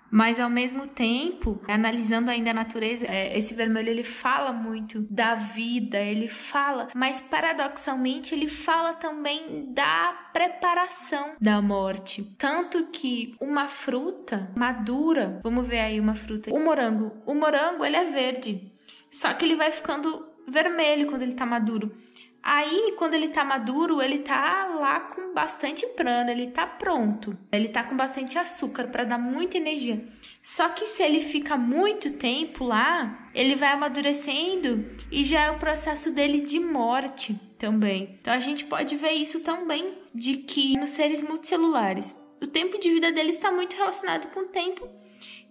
[0.09, 5.35] Mas ao mesmo tempo, analisando ainda a natureza, é, esse vermelho ele fala muito da
[5.35, 12.23] vida, ele fala, mas paradoxalmente ele fala também da preparação da morte.
[12.37, 17.11] Tanto que uma fruta madura, vamos ver aí uma fruta, o morango.
[17.25, 18.71] O morango ele é verde,
[19.11, 21.91] só que ele vai ficando vermelho quando ele tá maduro.
[22.41, 27.37] Aí, quando ele tá maduro, ele tá lá com bastante prana, ele tá pronto.
[27.51, 30.07] Ele tá com bastante açúcar para dar muita energia.
[30.41, 35.59] Só que se ele fica muito tempo lá, ele vai amadurecendo e já é o
[35.59, 38.17] processo dele de morte também.
[38.21, 42.89] Então a gente pode ver isso também de que nos seres multicelulares, o tempo de
[42.89, 44.87] vida deles está muito relacionado com o tempo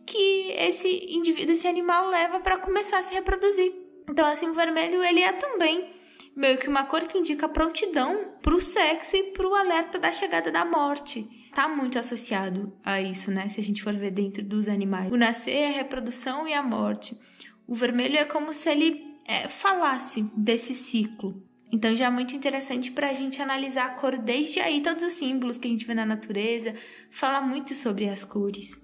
[0.06, 3.72] que esse indivíduo, esse animal leva para começar a se reproduzir.
[4.08, 5.95] Então assim, o vermelho ele é também
[6.36, 10.12] meio que uma cor que indica prontidão para o sexo e para o alerta da
[10.12, 11.26] chegada da morte.
[11.54, 13.48] Tá muito associado a isso, né?
[13.48, 15.10] Se a gente for ver dentro dos animais.
[15.10, 17.18] O nascer, a reprodução e a morte.
[17.66, 21.42] O vermelho é como se ele é, falasse desse ciclo.
[21.72, 25.12] Então já é muito interessante para a gente analisar a cor desde aí, todos os
[25.12, 26.74] símbolos que a gente vê na natureza,
[27.10, 28.80] fala muito sobre as cores.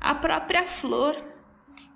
[0.00, 1.14] A própria flor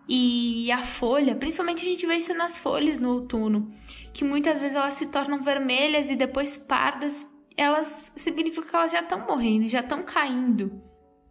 [0.08, 3.74] e a folha, principalmente a gente vê isso nas folhas no outono,
[4.12, 7.26] que muitas vezes elas se tornam vermelhas e depois pardas,
[7.56, 10.80] elas significa que elas já estão morrendo, já estão caindo.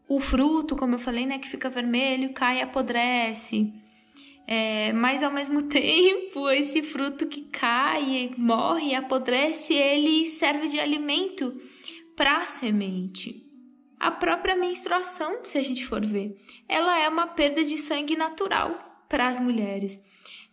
[0.07, 3.73] O fruto, como eu falei, né, que fica vermelho, cai e apodrece.
[4.45, 11.56] É, mas ao mesmo tempo, esse fruto que cai, morre, apodrece, ele serve de alimento
[12.15, 13.44] para a semente.
[14.06, 16.38] A própria menstruação, se a gente for ver,
[16.69, 19.99] ela é uma perda de sangue natural para as mulheres.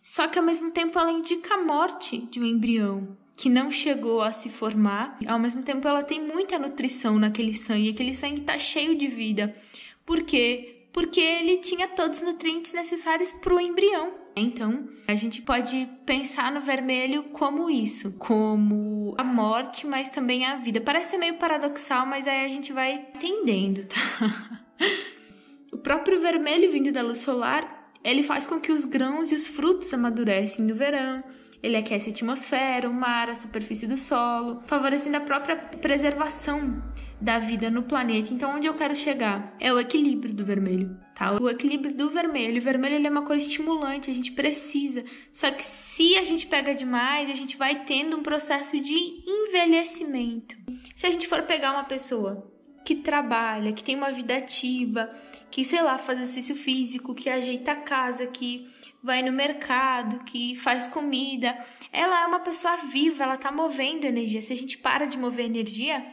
[0.01, 4.23] Só que ao mesmo tempo ela indica a morte de um embrião que não chegou
[4.23, 5.19] a se formar.
[5.27, 9.55] Ao mesmo tempo ela tem muita nutrição naquele sangue, aquele sangue está cheio de vida.
[10.03, 10.87] Por quê?
[10.91, 14.22] Porque ele tinha todos os nutrientes necessários para o embrião.
[14.35, 20.55] Então, a gente pode pensar no vermelho como isso, como a morte, mas também a
[20.55, 20.81] vida.
[20.81, 24.63] Parece meio paradoxal, mas aí a gente vai entendendo, tá?
[25.71, 29.47] o próprio vermelho vindo da luz solar ele faz com que os grãos e os
[29.47, 31.23] frutos amadurecem no verão.
[31.61, 36.83] Ele aquece a atmosfera, o mar, a superfície do solo, favorecendo a própria preservação
[37.19, 38.33] da vida no planeta.
[38.33, 39.55] Então, onde eu quero chegar?
[39.59, 41.33] É o equilíbrio do vermelho, tá?
[41.39, 42.59] O equilíbrio do vermelho.
[42.59, 45.03] O vermelho é uma cor estimulante, a gente precisa.
[45.31, 48.95] Só que se a gente pega demais, a gente vai tendo um processo de
[49.25, 50.55] envelhecimento.
[50.95, 52.51] Se a gente for pegar uma pessoa
[52.83, 55.09] que trabalha, que tem uma vida ativa,
[55.49, 58.69] que, sei lá, faz exercício físico, que ajeita a casa, que
[59.01, 61.57] vai no mercado, que faz comida.
[61.91, 64.41] Ela é uma pessoa viva, ela tá movendo energia.
[64.41, 66.05] Se a gente para de mover energia,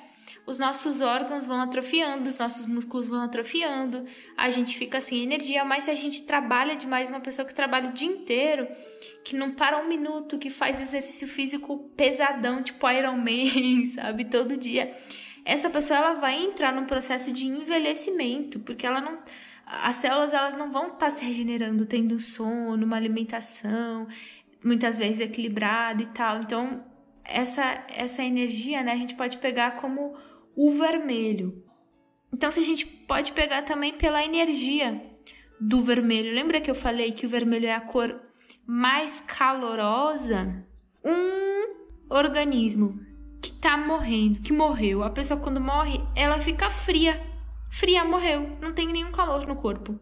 [0.51, 4.05] os nossos órgãos vão atrofiando, os nossos músculos vão atrofiando,
[4.37, 5.65] a gente fica sem energia.
[5.65, 8.69] Mas se a gente trabalha demais, uma pessoa que trabalha o dia inteiro,
[9.25, 14.57] que não para um minuto, que faz exercício físico pesadão, tipo Iron Man, sabe, todo
[14.57, 14.95] dia
[15.45, 19.19] essa pessoa ela vai entrar num processo de envelhecimento, porque ela não
[19.67, 24.07] as células elas não vão estar tá se regenerando tendo sono, uma alimentação
[24.63, 26.39] muitas vezes equilibrada e tal.
[26.39, 26.85] Então,
[27.25, 30.15] essa essa energia, né, a gente pode pegar como
[30.57, 31.65] o vermelho.
[32.33, 35.03] Então, se a gente pode pegar também pela energia
[35.61, 36.35] do vermelho.
[36.35, 38.19] Lembra que eu falei que o vermelho é a cor
[38.67, 40.65] mais calorosa?
[41.05, 43.11] Um organismo
[43.61, 45.03] tá morrendo, que morreu.
[45.03, 47.21] A pessoa quando morre, ela fica fria.
[47.71, 50.01] Fria, morreu, não tem nenhum calor no corpo.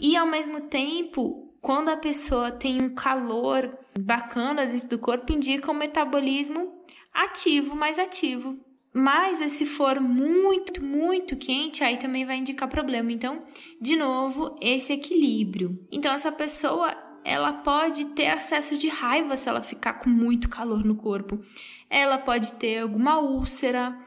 [0.00, 5.70] E ao mesmo tempo, quando a pessoa tem um calor bacana dentro do corpo, indica
[5.70, 8.58] um metabolismo ativo, mais ativo.
[8.94, 13.10] Mas se for muito, muito quente, aí também vai indicar problema.
[13.10, 13.42] Então,
[13.80, 15.84] de novo, esse equilíbrio.
[15.90, 20.84] Então, essa pessoa ela pode ter acesso de raiva se ela ficar com muito calor
[20.84, 21.40] no corpo.
[21.88, 23.98] Ela pode ter alguma úlcera.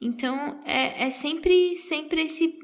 [0.00, 2.58] Então é, é sempre, sempre esse,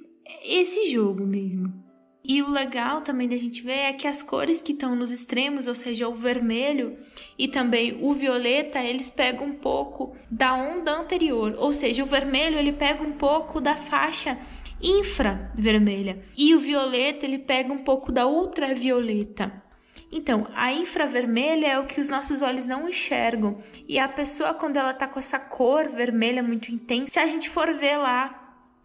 [0.45, 1.84] esse jogo mesmo.
[2.27, 5.67] E o legal também da gente ver é que as cores que estão nos extremos,
[5.67, 6.97] ou seja, o vermelho
[7.39, 12.59] e também o violeta, eles pegam um pouco da onda anterior, ou seja, o vermelho
[12.59, 14.39] ele pega um pouco da faixa
[14.83, 19.63] infravermelha e o violeta ele pega um pouco da ultravioleta.
[20.11, 23.59] Então, a infravermelha é o que os nossos olhos não enxergam.
[23.89, 27.51] E a pessoa, quando ela tá com essa cor vermelha muito intensa, se a gente
[27.51, 28.44] for ver lá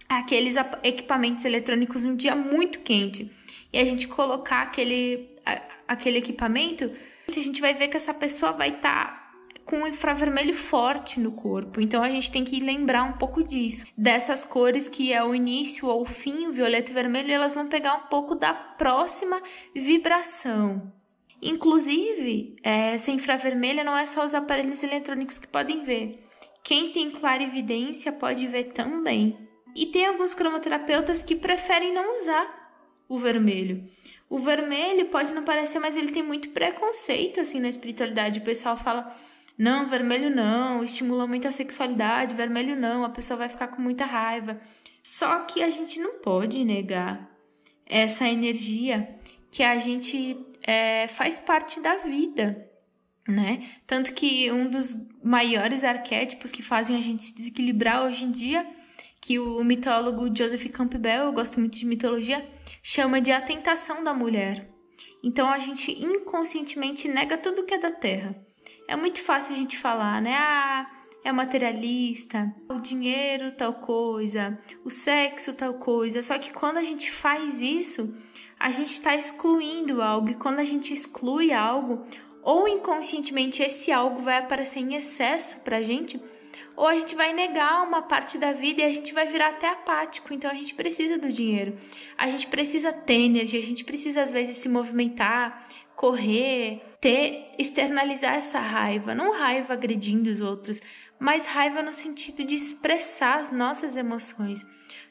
[0.09, 3.31] aqueles equipamentos eletrônicos num dia muito quente
[3.71, 5.29] e a gente colocar aquele,
[5.87, 6.91] aquele equipamento,
[7.27, 9.13] a gente vai ver que essa pessoa vai estar.
[9.13, 9.19] Tá
[9.69, 11.79] com um infravermelho forte no corpo.
[11.79, 13.85] Então a gente tem que lembrar um pouco disso.
[13.95, 17.53] Dessas cores que é o início ou o fim, o violeta e o vermelho, elas
[17.53, 19.39] vão pegar um pouco da próxima
[19.75, 20.91] vibração.
[21.39, 26.19] Inclusive, é, essa infravermelha não é só os aparelhos eletrônicos que podem ver.
[26.63, 29.48] Quem tem clarividência pode ver também.
[29.75, 32.59] E tem alguns cromoterapeutas que preferem não usar
[33.07, 33.89] o vermelho.
[34.29, 38.39] O vermelho pode não parecer, mas ele tem muito preconceito assim na espiritualidade.
[38.39, 39.15] O pessoal fala:
[39.57, 44.05] "Não, vermelho não, estimula muito a sexualidade, vermelho não, a pessoa vai ficar com muita
[44.05, 44.61] raiva".
[45.01, 47.29] Só que a gente não pode negar
[47.85, 49.15] essa energia
[49.51, 52.69] que a gente é, faz parte da vida,
[53.27, 53.67] né?
[53.87, 58.65] Tanto que um dos maiores arquétipos que fazem a gente se desequilibrar hoje em dia,
[59.29, 62.49] que o mitólogo Joseph Campbell, eu gosto muito de mitologia,
[62.81, 64.67] chama de a tentação da mulher.
[65.23, 68.35] Então a gente inconscientemente nega tudo que é da terra.
[68.87, 70.33] É muito fácil a gente falar, né?
[70.35, 70.89] Ah,
[71.23, 76.23] é materialista, o dinheiro tal coisa, o sexo tal coisa.
[76.23, 78.11] Só que quando a gente faz isso,
[78.59, 82.03] a gente está excluindo algo, e quando a gente exclui algo,
[82.41, 86.19] ou inconscientemente esse algo vai aparecer em excesso para a gente,
[86.79, 89.67] ou a gente vai negar uma parte da vida e a gente vai virar até
[89.67, 90.33] apático.
[90.33, 91.77] Então a gente precisa do dinheiro,
[92.17, 98.35] a gente precisa ter energia, a gente precisa às vezes se movimentar, correr, ter, externalizar
[98.35, 100.81] essa raiva, não raiva agredindo os outros,
[101.19, 104.65] mas raiva no sentido de expressar as nossas emoções.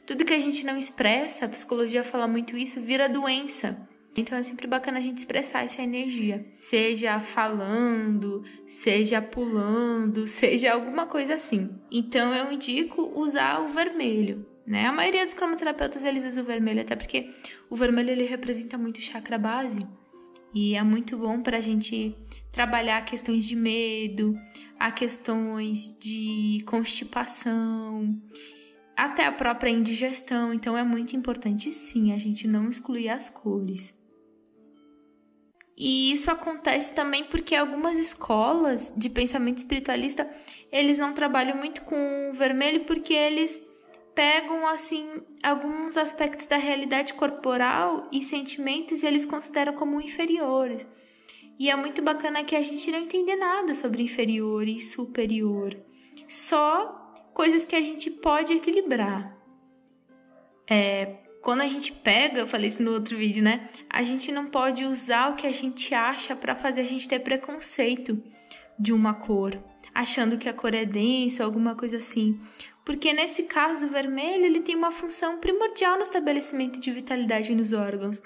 [0.07, 3.87] Tudo que a gente não expressa, a psicologia fala muito isso, vira doença.
[4.19, 11.05] Então é sempre bacana a gente expressar essa energia, seja falando, seja pulando, seja alguma
[11.05, 11.69] coisa assim.
[11.91, 14.45] Então eu indico usar o vermelho.
[14.65, 14.85] Né?
[14.85, 17.31] A maioria dos cromoterapeutas eles usam o vermelho, até porque
[17.69, 19.79] o vermelho ele representa muito o chakra base
[20.53, 22.15] e é muito bom para a gente
[22.51, 24.35] trabalhar questões de medo,
[24.79, 28.19] a questões de constipação,
[28.95, 30.53] até a própria indigestão.
[30.53, 33.98] Então é muito importante sim a gente não excluir as cores.
[35.79, 40.29] E isso acontece também porque algumas escolas de pensamento espiritualista,
[40.69, 43.57] eles não trabalham muito com o vermelho porque eles
[44.13, 45.07] pegam assim
[45.41, 50.85] alguns aspectos da realidade corporal e sentimentos e eles consideram como inferiores.
[51.57, 55.77] E é muito bacana que a gente não entende nada sobre inferior e superior.
[56.27, 59.33] Só coisas que a gente pode equilibrar.
[60.69, 63.69] É, quando a gente pega, eu falei isso no outro vídeo, né?
[63.89, 67.19] A gente não pode usar o que a gente acha para fazer a gente ter
[67.19, 68.21] preconceito
[68.77, 69.57] de uma cor,
[69.93, 72.39] achando que a cor é densa, alguma coisa assim.
[72.89, 77.71] Porque nesse caso, o vermelho ele tem uma função primordial no estabelecimento de vitalidade nos
[77.71, 78.21] órgãos.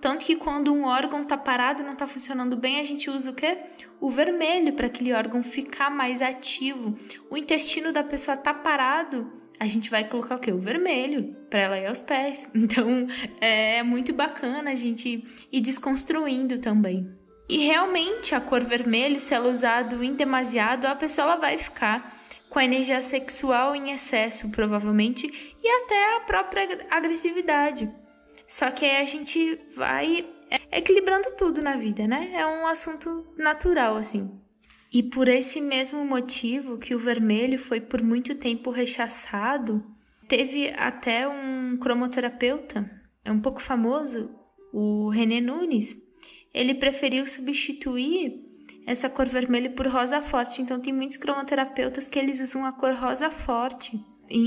[0.00, 3.34] Tanto que quando um órgão está parado, não está funcionando bem, a gente usa o
[3.34, 3.58] quê?
[4.00, 6.98] O vermelho para aquele órgão ficar mais ativo.
[7.30, 10.52] O intestino da pessoa está parado, a gente vai colocar o quê?
[10.52, 12.50] O vermelho para ela ir aos pés.
[12.54, 13.06] Então
[13.40, 17.10] é muito bacana a gente ir desconstruindo também.
[17.48, 22.18] E realmente a cor vermelho, se ela usado em demasiado, a pessoa vai ficar
[22.50, 25.26] com a energia sexual em excesso, provavelmente,
[25.62, 27.90] e até a própria agressividade.
[28.46, 30.26] Só que aí a gente vai
[30.72, 32.30] equilibrando tudo na vida, né?
[32.34, 34.30] É um assunto natural, assim.
[34.92, 39.84] E por esse mesmo motivo que o vermelho foi por muito tempo rechaçado,
[40.26, 42.90] teve até um cromoterapeuta,
[43.24, 44.30] é um pouco famoso,
[44.72, 45.94] o René Nunes.
[46.54, 48.48] Ele preferiu substituir
[48.86, 50.62] essa cor vermelha por rosa forte.
[50.62, 54.02] Então tem muitos cromoterapeutas que eles usam a cor rosa forte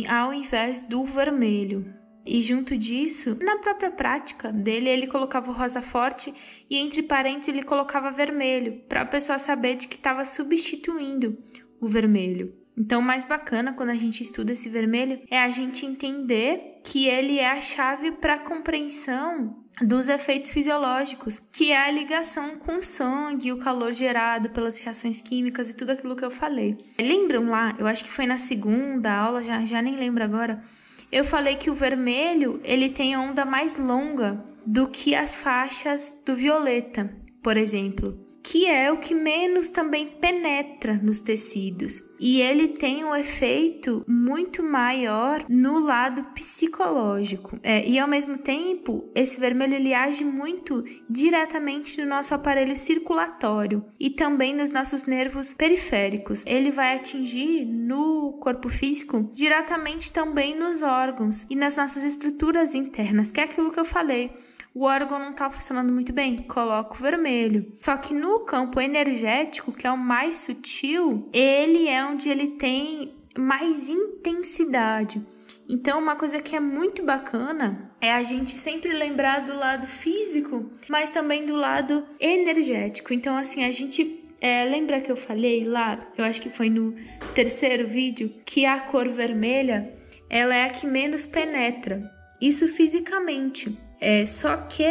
[0.08, 2.01] ao invés do vermelho.
[2.26, 6.34] E junto disso, na própria prática dele, ele colocava o rosa forte
[6.70, 11.38] e entre parênteses ele colocava vermelho, para a pessoa saber de que estava substituindo
[11.80, 12.54] o vermelho.
[12.78, 17.38] Então, mais bacana quando a gente estuda esse vermelho é a gente entender que ele
[17.38, 22.84] é a chave para a compreensão dos efeitos fisiológicos, que é a ligação com o
[22.84, 26.78] sangue, o calor gerado pelas reações químicas e tudo aquilo que eu falei.
[27.00, 27.74] Lembram lá?
[27.78, 30.64] Eu acho que foi na segunda aula, já, já nem lembro agora
[31.12, 36.36] eu falei que o vermelho ele tem onda mais longa do que as faixas do
[36.36, 42.02] violeta, por exemplo que é o que menos também penetra nos tecidos.
[42.20, 47.60] E ele tem um efeito muito maior no lado psicológico.
[47.64, 53.84] É, e ao mesmo tempo, esse vermelho ele age muito diretamente no nosso aparelho circulatório
[54.00, 56.44] e também nos nossos nervos periféricos.
[56.46, 63.32] Ele vai atingir no corpo físico diretamente também nos órgãos e nas nossas estruturas internas,
[63.32, 64.32] que é aquilo que eu falei
[64.74, 67.78] o órgão não está funcionando muito bem, coloca o vermelho.
[67.82, 73.16] Só que no campo energético, que é o mais sutil, ele é onde ele tem
[73.38, 75.22] mais intensidade.
[75.70, 80.72] Então, uma coisa que é muito bacana é a gente sempre lembrar do lado físico,
[80.90, 83.14] mas também do lado energético.
[83.14, 86.96] Então, assim, a gente é, lembra que eu falei lá, eu acho que foi no
[87.36, 89.94] terceiro vídeo, que a cor vermelha
[90.30, 92.10] ela é a que menos penetra.
[92.42, 93.78] Isso fisicamente.
[94.02, 94.84] É, só que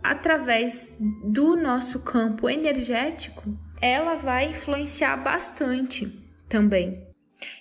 [0.00, 3.42] através do nosso campo energético,
[3.80, 6.06] ela vai influenciar bastante
[6.48, 7.04] também.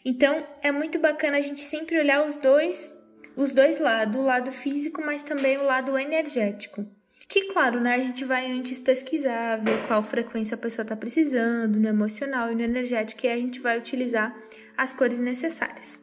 [0.06, 2.92] Então, é muito bacana a gente sempre olhar os dois,
[3.36, 6.86] os dois lados, o lado físico, mas também o lado energético.
[7.28, 11.80] Que, claro, né, a gente vai antes pesquisar, ver qual frequência a pessoa está precisando,
[11.80, 14.36] no emocional e no energético, e aí a gente vai utilizar
[14.78, 16.00] as cores necessárias.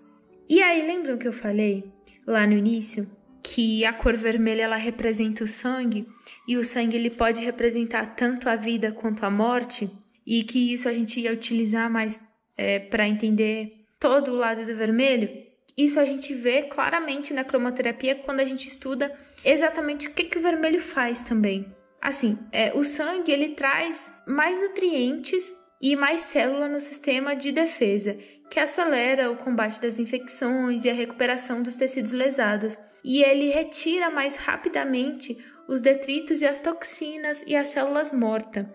[0.48, 1.92] E aí, lembram que eu falei
[2.26, 3.06] lá no início
[3.42, 6.06] que a cor vermelha ela representa o sangue
[6.46, 9.90] e o sangue ele pode representar tanto a vida quanto a morte
[10.26, 12.20] e que isso a gente ia utilizar mais
[12.56, 15.30] é, para entender todo o lado do vermelho.
[15.76, 19.12] Isso a gente vê claramente na cromoterapia quando a gente estuda
[19.44, 21.66] exatamente o que, que o vermelho faz também.
[22.00, 28.16] Assim, é, o sangue ele traz mais nutrientes e mais célula no sistema de defesa,
[28.50, 34.10] que acelera o combate das infecções e a recuperação dos tecidos lesados e ele retira
[34.10, 38.66] mais rapidamente os detritos e as toxinas e as células mortas,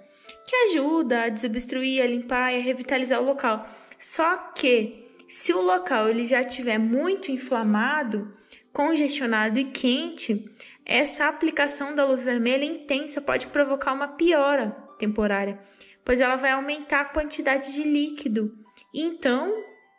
[0.47, 3.67] que ajuda a desobstruir, a limpar e a revitalizar o local.
[3.99, 8.33] Só que se o local ele já estiver muito inflamado,
[8.71, 10.45] congestionado e quente,
[10.85, 15.59] essa aplicação da luz vermelha intensa pode provocar uma piora temporária,
[16.03, 18.55] pois ela vai aumentar a quantidade de líquido
[18.93, 19.51] e então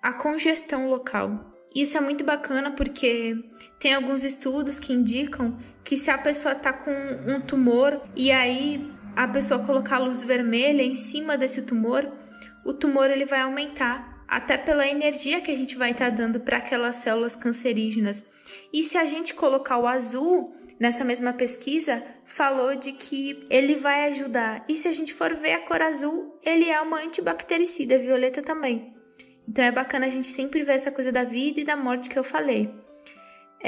[0.02, 1.52] a congestão local.
[1.74, 3.36] Isso é muito bacana porque
[3.78, 6.90] tem alguns estudos que indicam que se a pessoa está com
[7.26, 12.10] um tumor e aí a pessoa colocar luz vermelha em cima desse tumor,
[12.64, 16.40] o tumor ele vai aumentar, até pela energia que a gente vai estar tá dando
[16.40, 18.26] para aquelas células cancerígenas.
[18.72, 24.08] E se a gente colocar o azul, nessa mesma pesquisa, falou de que ele vai
[24.10, 24.64] ajudar.
[24.68, 28.94] E se a gente for ver a cor azul, ele é uma antibactericida, violeta também.
[29.48, 32.18] Então é bacana a gente sempre ver essa coisa da vida e da morte que
[32.18, 32.68] eu falei.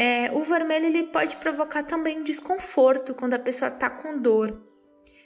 [0.00, 4.62] É, o vermelho ele pode provocar também um desconforto quando a pessoa está com dor,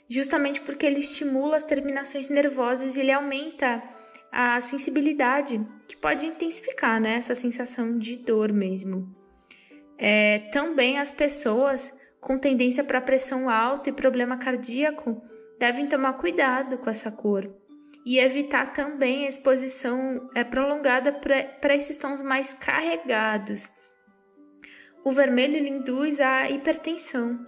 [0.09, 3.83] justamente porque ele estimula as terminações nervosas e ele aumenta
[4.31, 9.15] a sensibilidade, que pode intensificar né, essa sensação de dor mesmo.
[9.95, 15.21] É, também as pessoas com tendência para pressão alta e problema cardíaco
[15.59, 17.47] devem tomar cuidado com essa cor
[18.03, 21.11] e evitar também a exposição é, prolongada
[21.61, 23.69] para esses tons mais carregados.
[25.03, 27.45] O vermelho induz a hipertensão,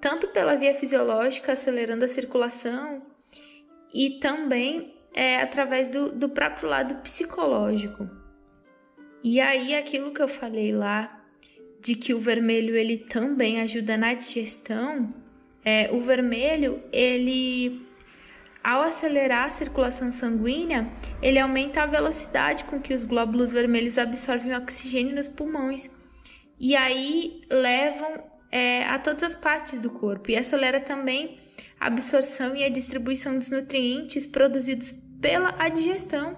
[0.00, 3.02] tanto pela via fisiológica, acelerando a circulação,
[3.92, 8.08] e também é, através do, do próprio lado psicológico.
[9.22, 11.22] E aí, aquilo que eu falei lá
[11.82, 15.12] de que o vermelho ele também ajuda na digestão,
[15.62, 17.86] é, o vermelho ele
[18.64, 20.90] ao acelerar a circulação sanguínea,
[21.22, 25.99] ele aumenta a velocidade com que os glóbulos vermelhos absorvem oxigênio nos pulmões
[26.60, 28.22] e aí levam
[28.52, 30.30] é, a todas as partes do corpo.
[30.30, 31.38] E acelera também
[31.80, 36.36] a absorção e a distribuição dos nutrientes produzidos pela digestão.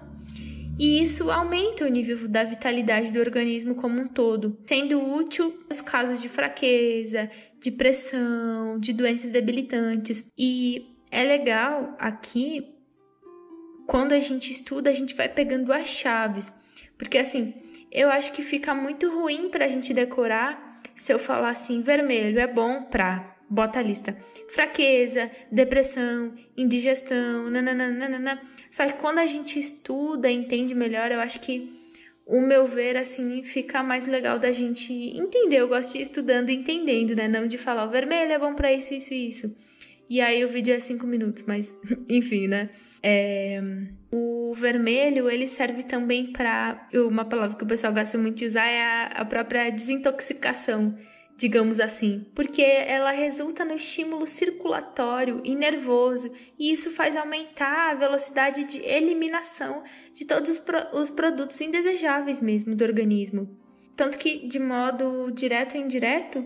[0.79, 5.81] E isso aumenta o nível da vitalidade do organismo como um todo, sendo útil nos
[5.81, 7.29] casos de fraqueza,
[7.59, 10.31] de pressão, de doenças debilitantes.
[10.37, 12.73] E é legal aqui,
[13.85, 16.51] quando a gente estuda, a gente vai pegando as chaves,
[16.97, 17.53] porque assim,
[17.93, 22.39] eu acho que fica muito ruim para a gente decorar se eu falar assim, vermelho
[22.39, 24.17] é bom para bota a lista.
[24.49, 28.41] Fraqueza, depressão, indigestão, nananana.
[28.71, 31.71] Só que quando a gente estuda, entende melhor, eu acho que
[32.25, 35.57] o meu ver, assim, fica mais legal da gente entender.
[35.57, 37.27] Eu gosto de ir estudando e entendendo, né?
[37.27, 39.55] Não de falar o vermelho é bom para isso, isso e isso.
[40.09, 41.73] E aí o vídeo é cinco minutos, mas
[42.09, 42.69] enfim, né?
[43.03, 43.61] É...
[44.11, 46.87] O vermelho, ele serve também para...
[46.93, 50.95] Uma palavra que o pessoal gosta muito de usar é a, própria desintoxicação
[51.35, 57.95] digamos assim, porque ela resulta no estímulo circulatório e nervoso, e isso faz aumentar a
[57.95, 63.57] velocidade de eliminação de todos os, pro os produtos indesejáveis mesmo do organismo.
[63.95, 66.45] Tanto que, de modo direto ou indireto,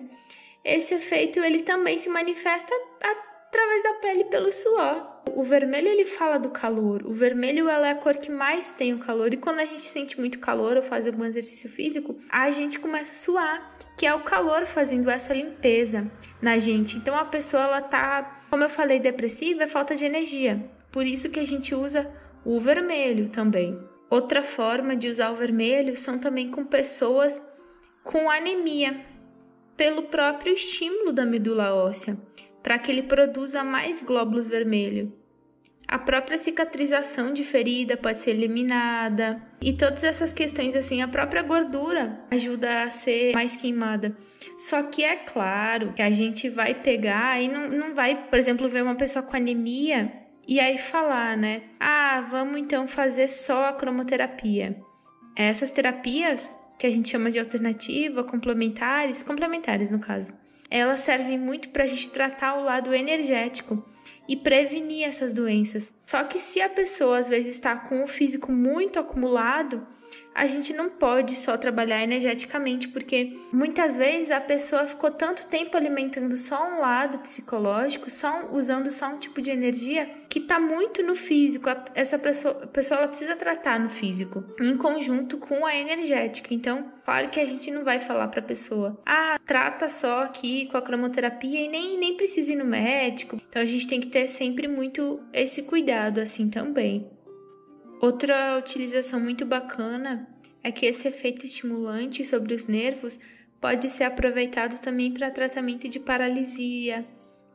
[0.63, 5.16] esse efeito ele também se manifesta através da pele pelo suor.
[5.35, 7.05] O vermelho ele fala do calor.
[7.05, 9.83] O vermelho ela é a cor que mais tem o calor e quando a gente
[9.83, 14.13] sente muito calor ou faz algum exercício físico, a gente começa a suar, que é
[14.13, 16.09] o calor fazendo essa limpeza
[16.41, 16.97] na gente.
[16.97, 20.63] Então a pessoa ela tá, como eu falei, depressiva, é falta de energia.
[20.91, 22.09] Por isso que a gente usa
[22.45, 23.79] o vermelho também.
[24.09, 27.41] Outra forma de usar o vermelho são também com pessoas
[28.03, 29.05] com anemia,
[29.75, 32.17] pelo próprio estímulo da medula óssea
[32.67, 35.07] para que ele produza mais glóbulos vermelhos.
[35.87, 41.41] A própria cicatrização de ferida pode ser eliminada e todas essas questões assim, a própria
[41.41, 44.15] gordura ajuda a ser mais queimada.
[44.57, 48.67] Só que é claro que a gente vai pegar e não, não vai, por exemplo,
[48.67, 50.11] ver uma pessoa com anemia
[50.45, 51.63] e aí falar, né?
[51.79, 54.75] Ah, vamos então fazer só a cromoterapia.
[55.37, 60.33] Essas terapias que a gente chama de alternativa, complementares, complementares no caso
[60.69, 63.83] elas servem muito para a gente tratar o lado energético
[64.27, 65.91] e prevenir essas doenças.
[66.05, 69.85] Só que se a pessoa às vezes está com o físico muito acumulado,
[70.37, 75.75] a gente não pode só trabalhar energeticamente, porque muitas vezes a pessoa ficou tanto tempo
[75.75, 81.01] alimentando só um lado psicológico, só usando só um tipo de energia que está muito
[81.01, 81.67] no físico.
[81.95, 86.53] Essa pessoa, pessoa precisa tratar no físico, em conjunto com a energética.
[86.53, 90.67] Então, claro que a gente não vai falar para a pessoa, ah, trata só aqui
[90.67, 93.41] com a cromoterapia e nem, nem precisa ir no médico.
[93.49, 97.16] Então, a gente tem que ter sempre muito esse cuidado assim também.
[97.99, 100.27] Outra utilização muito bacana
[100.63, 103.19] é que esse efeito estimulante sobre os nervos
[103.59, 107.05] pode ser aproveitado também para tratamento de paralisia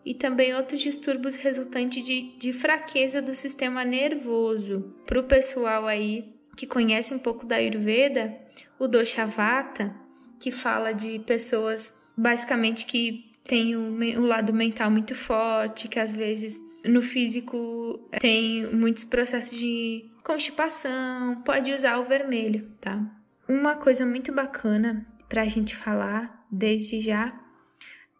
[0.05, 4.93] e também outros distúrbios resultantes de, de fraqueza do sistema nervoso.
[5.07, 8.37] Para o pessoal aí que conhece um pouco da Ayurveda,
[8.79, 9.95] o Doshavata,
[10.41, 16.13] que fala de pessoas basicamente que tem o, o lado mental muito forte, que às
[16.13, 23.01] vezes no físico tem muitos processos de constipação, pode usar o vermelho, tá?
[23.49, 27.39] Uma coisa muito bacana pra gente falar desde já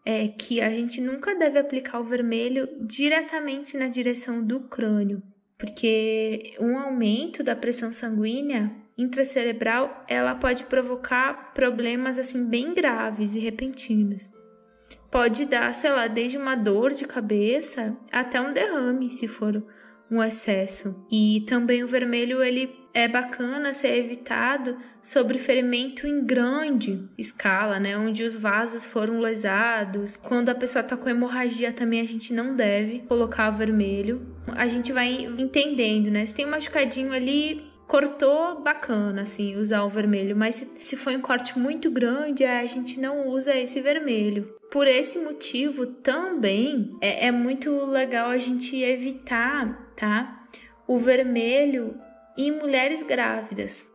[0.05, 5.23] é que a gente nunca deve aplicar o vermelho diretamente na direção do crânio,
[5.57, 13.39] porque um aumento da pressão sanguínea intracerebral ela pode provocar problemas assim bem graves e
[13.39, 14.29] repentinos
[15.13, 19.63] pode dar, sei lá, desde uma dor de cabeça até um derrame, se for
[20.13, 20.95] um excesso.
[21.11, 27.97] E também o vermelho ele é bacana ser evitado sobre ferimento em grande escala, né,
[27.97, 30.15] onde os vasos foram lesados.
[30.15, 34.21] Quando a pessoa tá com hemorragia também a gente não deve colocar o vermelho.
[34.47, 36.25] A gente vai entendendo, né?
[36.25, 40.35] Se tem um machucadinho ali, cortou, bacana, assim, usar o vermelho.
[40.35, 44.55] Mas se, se for um corte muito grande, a gente não usa esse vermelho.
[44.71, 50.47] Por esse motivo, também é, é muito legal a gente evitar, tá?
[50.87, 51.99] O vermelho
[52.37, 53.85] em mulheres grávidas.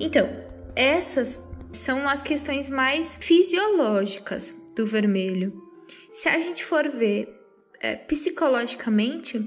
[0.00, 0.28] Então,
[0.74, 1.42] essas
[1.72, 5.62] são as questões mais fisiológicas do vermelho.
[6.12, 7.28] Se a gente for ver
[7.80, 9.40] é, psicologicamente,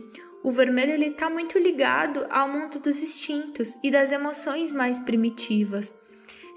[0.43, 5.93] o vermelho ele está muito ligado ao mundo dos instintos e das emoções mais primitivas.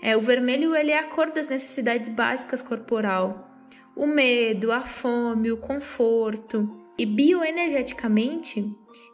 [0.02, 3.52] É, o vermelho ele é a cor das necessidades básicas corporal
[3.94, 6.81] o medo, a fome, o conforto.
[6.98, 8.64] E bioenergeticamente,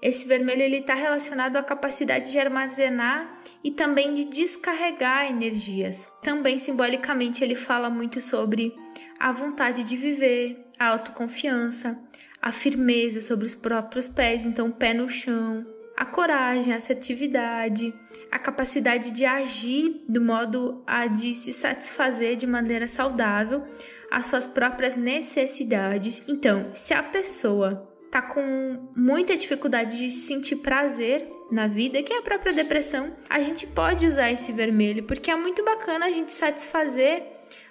[0.02, 6.10] esse vermelho ele está relacionado à capacidade de armazenar e também de descarregar energias.
[6.22, 8.74] Também simbolicamente ele fala muito sobre
[9.18, 11.98] a vontade de viver, a autoconfiança,
[12.42, 17.92] a firmeza sobre os próprios pés, então pé no chão, a coragem, a assertividade,
[18.30, 23.64] a capacidade de agir do modo a de se satisfazer de maneira saudável
[24.10, 26.22] as suas próprias necessidades.
[26.26, 32.18] Então, se a pessoa tá com muita dificuldade de sentir prazer na vida, que é
[32.18, 36.32] a própria depressão, a gente pode usar esse vermelho, porque é muito bacana a gente
[36.32, 37.22] satisfazer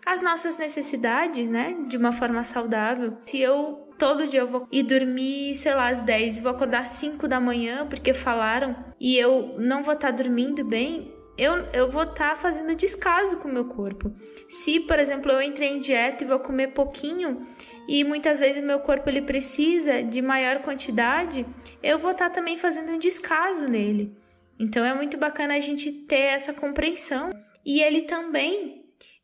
[0.06, 3.18] as nossas necessidades, né, de uma forma saudável.
[3.26, 6.82] Se eu todo dia eu vou ir dormir, sei lá, às 10 e vou acordar
[6.82, 11.54] às 5 da manhã porque falaram e eu não vou estar tá dormindo bem, eu,
[11.74, 14.12] eu vou estar tá fazendo descaso com o meu corpo.
[14.50, 17.48] Se, por exemplo, eu entrei em dieta e vou comer pouquinho
[17.88, 21.46] e muitas vezes o meu corpo ele precisa de maior quantidade,
[21.84, 24.18] eu vou estar tá também fazendo um descaso nele.
[24.60, 27.30] Então é muito bacana a gente ter essa compreensão
[27.66, 28.84] e ele também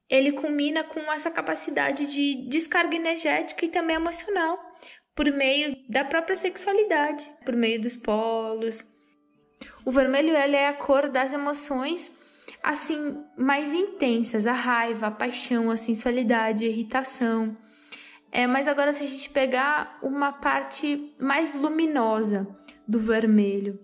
[0.10, 4.60] ele combina com essa capacidade de descarga energética e também emocional
[5.16, 8.84] por meio da própria sexualidade, por meio dos polos,
[9.86, 12.12] o vermelho ele é a cor das emoções
[12.62, 17.58] assim mais intensas, a raiva, a paixão, a sensualidade, a irritação.
[18.32, 22.48] É, mas agora se a gente pegar uma parte mais luminosa
[22.88, 23.80] do vermelho,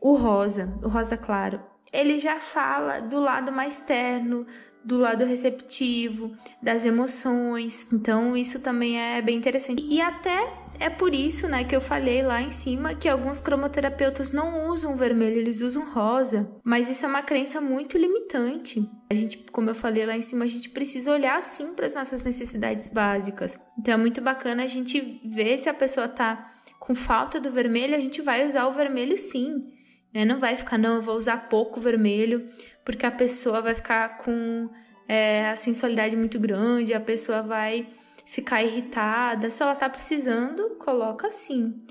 [0.00, 1.62] o rosa, o rosa claro,
[1.92, 4.46] ele já fala do lado mais terno,
[4.84, 7.90] do lado receptivo, das emoções.
[7.92, 9.82] Então isso também é bem interessante.
[9.82, 14.32] E até é por isso, né, que eu falei lá em cima que alguns cromoterapeutas
[14.32, 16.50] não usam vermelho, eles usam rosa.
[16.64, 18.88] Mas isso é uma crença muito limitante.
[19.10, 21.94] A gente, como eu falei lá em cima, a gente precisa olhar sim para as
[21.94, 23.58] nossas necessidades básicas.
[23.78, 27.94] Então é muito bacana a gente ver se a pessoa tá com falta do vermelho,
[27.94, 29.72] a gente vai usar o vermelho sim.
[30.12, 30.24] Né?
[30.24, 32.48] Não vai ficar, não, eu vou usar pouco vermelho,
[32.84, 34.68] porque a pessoa vai ficar com
[35.08, 37.88] é, a sensualidade muito grande, a pessoa vai
[38.26, 39.50] ficar irritada.
[39.50, 41.82] Se ela tá precisando, coloca assim.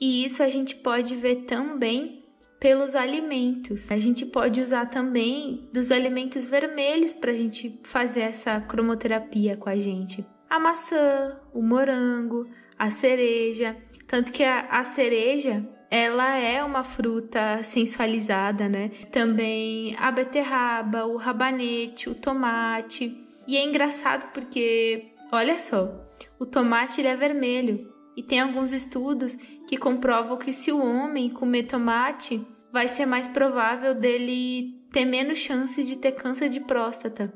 [0.00, 2.20] E isso a gente pode ver também
[2.60, 3.90] pelos alimentos.
[3.90, 9.70] A gente pode usar também dos alimentos vermelhos para a gente fazer essa cromoterapia com
[9.70, 10.24] a gente.
[10.48, 12.46] A maçã, o morango,
[12.78, 13.76] a cereja.
[14.06, 18.90] Tanto que a, a cereja, ela é uma fruta sensualizada, né?
[19.10, 23.26] Também a beterraba, o rabanete, o tomate.
[23.46, 26.08] E é engraçado porque Olha só,
[26.38, 29.36] o tomate ele é vermelho e tem alguns estudos
[29.68, 35.38] que comprovam que se o homem comer tomate, vai ser mais provável dele ter menos
[35.38, 37.32] chance de ter câncer de próstata.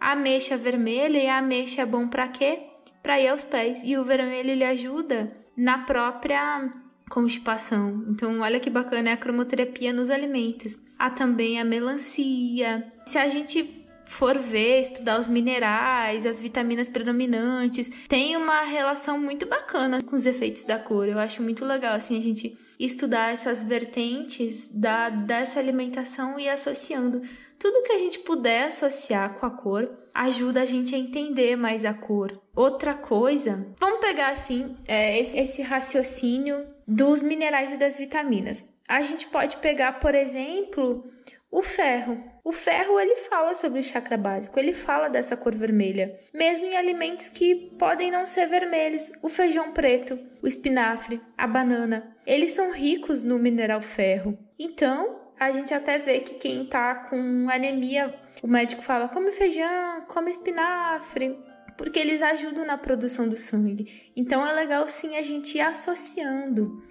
[0.00, 2.60] A ameixa vermelha e a ameixa é bom para quê?
[3.02, 3.82] Para ir aos pés.
[3.84, 6.72] E o vermelho ele ajuda na própria
[7.10, 8.04] constipação.
[8.08, 10.78] Então, olha que bacana é a cromoterapia nos alimentos.
[10.98, 12.92] Há também a melancia.
[13.06, 13.77] Se a gente
[14.08, 20.26] for ver, estudar os minerais, as vitaminas predominantes, tem uma relação muito bacana com os
[20.26, 21.08] efeitos da cor.
[21.08, 27.22] Eu acho muito legal assim a gente estudar essas vertentes da dessa alimentação e associando
[27.58, 31.84] tudo que a gente puder associar com a cor ajuda a gente a entender mais
[31.84, 32.40] a cor.
[32.54, 38.64] Outra coisa, vamos pegar assim é, esse, esse raciocínio dos minerais e das vitaminas.
[38.88, 41.04] A gente pode pegar, por exemplo,
[41.50, 42.22] o ferro.
[42.48, 46.78] O ferro ele fala sobre o chakra básico, ele fala dessa cor vermelha, mesmo em
[46.78, 52.72] alimentos que podem não ser vermelhos, o feijão preto, o espinafre, a banana, eles são
[52.72, 54.38] ricos no mineral ferro.
[54.58, 60.06] Então, a gente até vê que quem tá com anemia, o médico fala: come feijão,
[60.08, 61.38] come espinafre,
[61.76, 64.10] porque eles ajudam na produção do sangue.
[64.16, 66.82] Então é legal sim a gente ir associando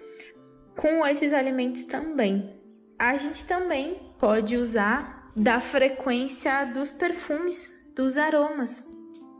[0.76, 2.56] com esses alimentos também.
[2.96, 8.84] A gente também pode usar da frequência dos perfumes, dos aromas,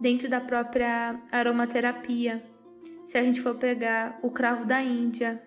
[0.00, 2.40] dentro da própria aromaterapia.
[3.04, 5.42] Se a gente for pegar o cravo da Índia,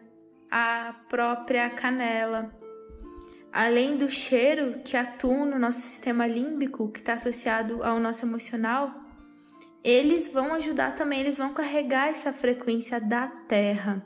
[0.52, 2.54] a própria canela,
[3.50, 8.94] além do cheiro que atua no nosso sistema límbico, que está associado ao nosso emocional,
[9.82, 14.04] eles vão ajudar também, eles vão carregar essa frequência da Terra.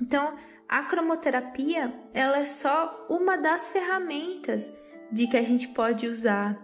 [0.00, 0.34] Então,
[0.66, 4.72] a cromoterapia, ela é só uma das ferramentas
[5.10, 6.58] de que a gente pode usar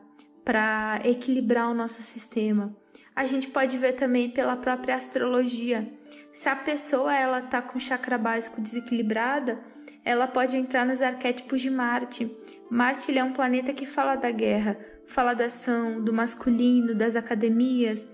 [0.45, 2.75] para equilibrar o nosso sistema.
[3.17, 5.89] A gente pode ver também pela própria astrologia.
[6.33, 9.59] Se a pessoa ela tá com chakra básico desequilibrada,
[10.05, 12.31] ela pode entrar nos arquétipos de Marte.
[12.71, 14.77] Marte é um planeta que fala da guerra,
[15.07, 18.07] fala da ação, do masculino, das academias.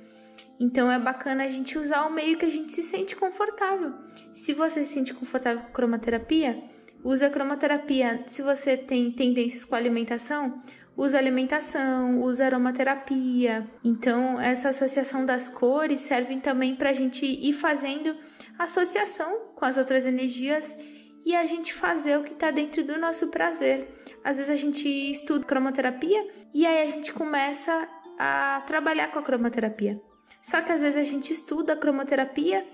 [0.59, 3.95] Então é bacana a gente usar o meio que a gente se sente confortável.
[4.35, 6.63] Se você se sente confortável com cromoterapia,
[7.05, 8.25] usa a cromoterapia.
[8.29, 10.63] Se você tem tendências com a alimentação,
[10.97, 13.67] usa alimentação, usa aromaterapia.
[13.83, 18.17] Então, essa associação das cores serve também para a gente ir fazendo
[18.59, 20.77] associação com as outras energias
[21.25, 23.89] e a gente fazer o que está dentro do nosso prazer.
[24.23, 29.23] Às vezes a gente estuda cromoterapia e aí a gente começa a trabalhar com a
[29.23, 30.01] cromoterapia.
[30.43, 32.67] Só que às vezes a gente estuda a cromoterapia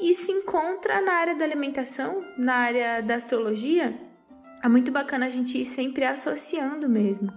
[0.00, 3.98] e se encontra na área da alimentação, na área da astrologia.
[4.62, 7.32] É muito bacana a gente ir sempre associando mesmo.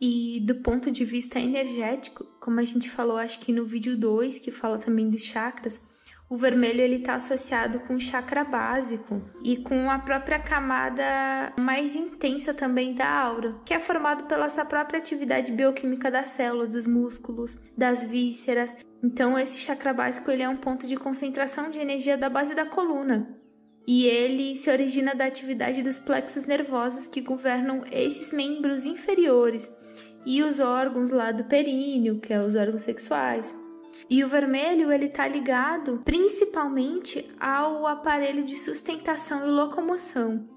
[0.00, 4.38] E do ponto de vista energético, como a gente falou, acho que no vídeo 2,
[4.38, 5.80] que fala também dos chakras,
[6.28, 11.94] o vermelho ele está associado com o chakra básico e com a própria camada mais
[11.94, 16.86] intensa também da aura, que é formado pela essa própria atividade bioquímica das células, dos
[16.86, 18.76] músculos, das vísceras.
[19.02, 22.64] Então esse chakra básico ele é um ponto de concentração de energia da base da
[22.64, 23.36] coluna.
[23.86, 29.72] E ele se origina da atividade dos plexos nervosos que governam esses membros inferiores
[30.24, 33.54] e os órgãos lá do períneo, que é os órgãos sexuais.
[34.10, 40.48] E o vermelho ele está ligado principalmente ao aparelho de sustentação e locomoção,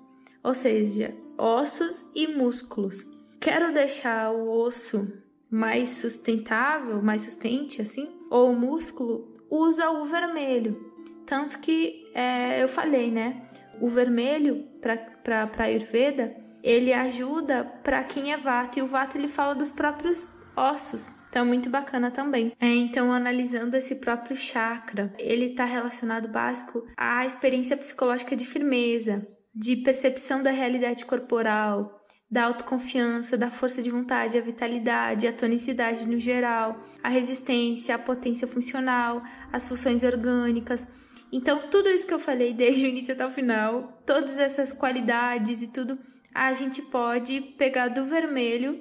[0.44, 3.06] ou seja, ossos e músculos.
[3.40, 5.07] Quero deixar o osso
[5.49, 10.94] mais sustentável, mais sustente assim, ou músculo usa o vermelho.
[11.26, 13.50] Tanto que é, eu falei, né?
[13.82, 19.56] O vermelho para Ayurveda ele ajuda para quem é Vata e o Vata ele fala
[19.56, 20.26] dos próprios
[20.56, 21.10] ossos.
[21.30, 22.54] Então, muito bacana também.
[22.60, 29.26] É, então, analisando esse próprio chakra, ele está relacionado básico à experiência psicológica de firmeza,
[29.54, 31.99] de percepção da realidade corporal,
[32.30, 38.00] da autoconfiança, da força de vontade, a vitalidade, a tonicidade no geral, a resistência, a
[38.00, 40.88] potência funcional, as funções orgânicas.
[41.32, 45.62] Então, tudo isso que eu falei desde o início até o final, todas essas qualidades
[45.62, 45.98] e tudo,
[46.34, 48.80] a gente pode pegar do vermelho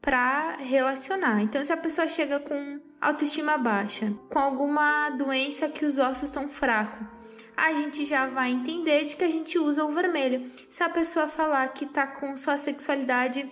[0.00, 1.40] para relacionar.
[1.42, 6.48] Então, se a pessoa chega com autoestima baixa, com alguma doença que os ossos estão
[6.48, 7.17] fracos,
[7.58, 10.48] a gente já vai entender de que a gente usa o vermelho.
[10.70, 13.50] Se a pessoa falar que tá com sua sexualidade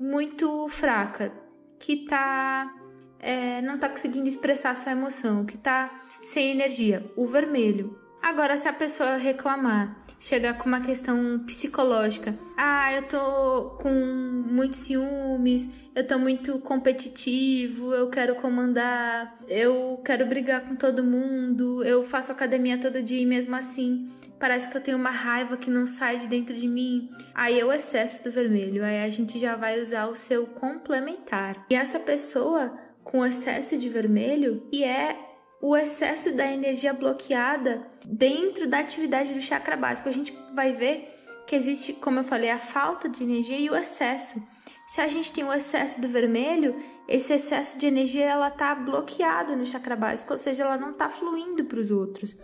[0.00, 1.30] muito fraca,
[1.78, 2.74] que tá
[3.20, 8.01] é, não tá conseguindo expressar sua emoção, que tá sem energia, o vermelho.
[8.22, 14.78] Agora, se a pessoa reclamar, chegar com uma questão psicológica, ah, eu tô com muitos
[14.78, 22.04] ciúmes, eu tô muito competitivo, eu quero comandar, eu quero brigar com todo mundo, eu
[22.04, 24.08] faço academia todo dia e mesmo assim
[24.38, 27.10] parece que eu tenho uma raiva que não sai de dentro de mim.
[27.32, 31.64] Aí é o excesso do vermelho, aí a gente já vai usar o seu complementar.
[31.70, 35.16] E essa pessoa com excesso de vermelho, e é
[35.62, 40.08] o excesso da energia bloqueada dentro da atividade do chakra básico.
[40.08, 41.08] A gente vai ver
[41.46, 44.42] que existe, como eu falei, a falta de energia e o excesso.
[44.88, 46.74] Se a gente tem o excesso do vermelho,
[47.08, 51.08] esse excesso de energia ela está bloqueada no chakra básico, ou seja, ela não está
[51.08, 52.36] fluindo para os outros.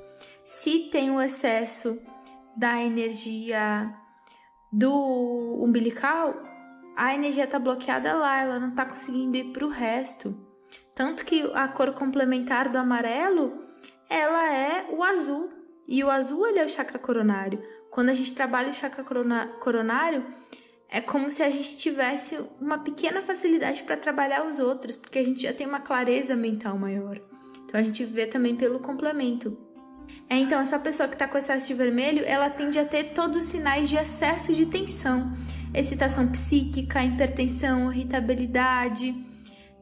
[0.44, 2.00] Se tem o excesso
[2.56, 3.92] da energia
[4.72, 6.34] do umbilical,
[6.96, 10.47] a energia tá bloqueada lá, ela não tá conseguindo ir pro resto.
[10.98, 13.62] Tanto que a cor complementar do amarelo,
[14.10, 15.48] ela é o azul.
[15.86, 17.62] E o azul ele é o chakra coronário.
[17.88, 19.04] Quando a gente trabalha o chakra
[19.60, 20.26] coronário,
[20.88, 25.24] é como se a gente tivesse uma pequena facilidade para trabalhar os outros, porque a
[25.24, 27.20] gente já tem uma clareza mental maior.
[27.64, 29.56] Então a gente vê também pelo complemento.
[30.28, 33.36] É, então, essa pessoa que está com excesso de vermelho, ela tende a ter todos
[33.36, 35.32] os sinais de excesso de tensão,
[35.72, 39.27] excitação psíquica, hipertensão, irritabilidade,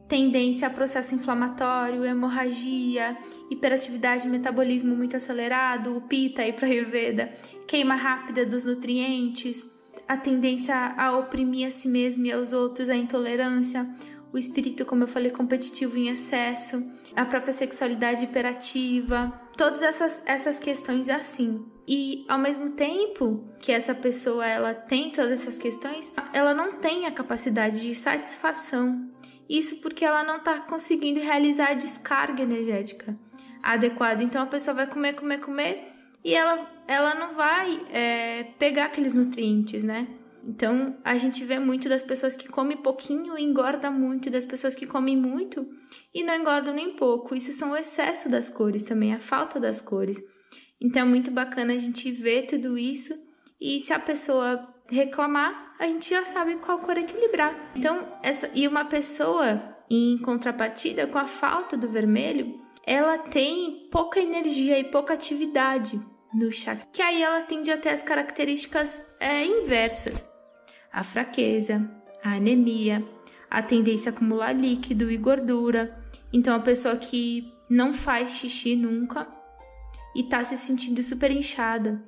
[0.07, 3.17] tendência a processo inflamatório, hemorragia,
[3.49, 7.31] hiperatividade, metabolismo muito acelerado, o pita e para Ayurveda,
[7.67, 9.65] queima rápida dos nutrientes,
[10.07, 13.87] a tendência a oprimir a si mesmo e aos outros, a intolerância,
[14.31, 20.59] o espírito, como eu falei, competitivo em excesso, a própria sexualidade hiperativa, todas essas, essas
[20.59, 21.65] questões assim.
[21.87, 27.05] E ao mesmo tempo que essa pessoa ela tem todas essas questões, ela não tem
[27.05, 29.09] a capacidade de satisfação.
[29.49, 33.17] Isso porque ela não está conseguindo realizar a descarga energética
[33.63, 34.23] adequada.
[34.23, 35.93] Então a pessoa vai comer, comer, comer
[36.23, 40.07] e ela, ela não vai é, pegar aqueles nutrientes, né?
[40.47, 44.73] Então, a gente vê muito das pessoas que comem pouquinho e engordam muito, das pessoas
[44.73, 45.67] que comem muito
[46.13, 47.35] e não engordam nem pouco.
[47.35, 50.17] Isso são o excesso das cores também, a falta das cores.
[50.79, 53.13] Então, é muito bacana a gente ver tudo isso
[53.59, 57.71] e se a pessoa reclamar, a gente já sabe qual cor equilibrar.
[57.75, 64.19] Então, essa e uma pessoa em contrapartida com a falta do vermelho, ela tem pouca
[64.19, 65.99] energia e pouca atividade
[66.33, 70.27] no chakra, que aí ela tende a ter as características é, inversas
[70.97, 71.87] a fraqueza,
[72.23, 73.07] a anemia,
[73.51, 75.95] a tendência a acumular líquido e gordura.
[76.33, 79.27] Então, a pessoa que não faz xixi nunca
[80.15, 82.03] e tá se sentindo super inchada,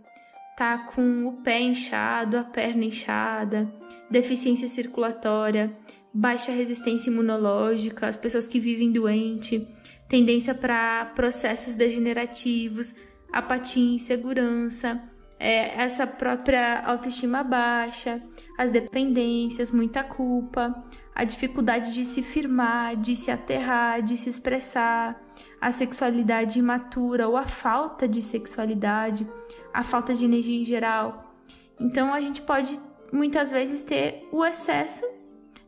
[0.59, 3.73] tá com o pé inchado, a perna inchada,
[4.11, 5.73] deficiência circulatória,
[6.13, 9.65] baixa resistência imunológica, as pessoas que vivem doente,
[10.09, 12.93] tendência para processos degenerativos,
[13.31, 15.01] apatia e insegurança,
[15.39, 18.21] é, essa própria autoestima baixa,
[18.57, 20.75] as dependências, muita culpa,
[21.15, 25.21] a dificuldade de se firmar, de se aterrar, de se expressar,
[25.61, 29.25] a sexualidade imatura ou a falta de sexualidade,
[29.73, 31.33] a falta de energia em geral.
[31.79, 32.79] Então a gente pode
[33.11, 35.05] muitas vezes ter o excesso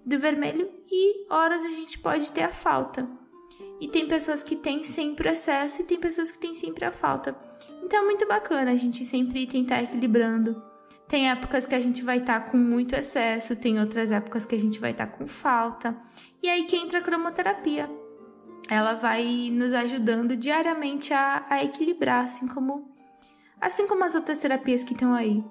[0.05, 3.07] do vermelho e horas a gente pode ter a falta.
[3.79, 7.35] E tem pessoas que têm sempre excesso e tem pessoas que têm sempre a falta.
[7.83, 10.61] Então é muito bacana a gente sempre tentar equilibrando.
[11.07, 14.55] Tem épocas que a gente vai estar tá com muito excesso, tem outras épocas que
[14.55, 15.95] a gente vai estar tá com falta.
[16.41, 17.89] E aí que entra a cromoterapia.
[18.69, 22.95] Ela vai nos ajudando diariamente a, a equilibrar, assim como,
[23.61, 25.43] assim como as outras terapias que estão aí.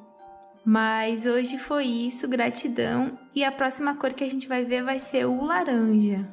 [0.64, 3.18] Mas hoje foi isso, gratidão.
[3.34, 6.28] E a próxima cor que a gente vai ver vai ser o laranja.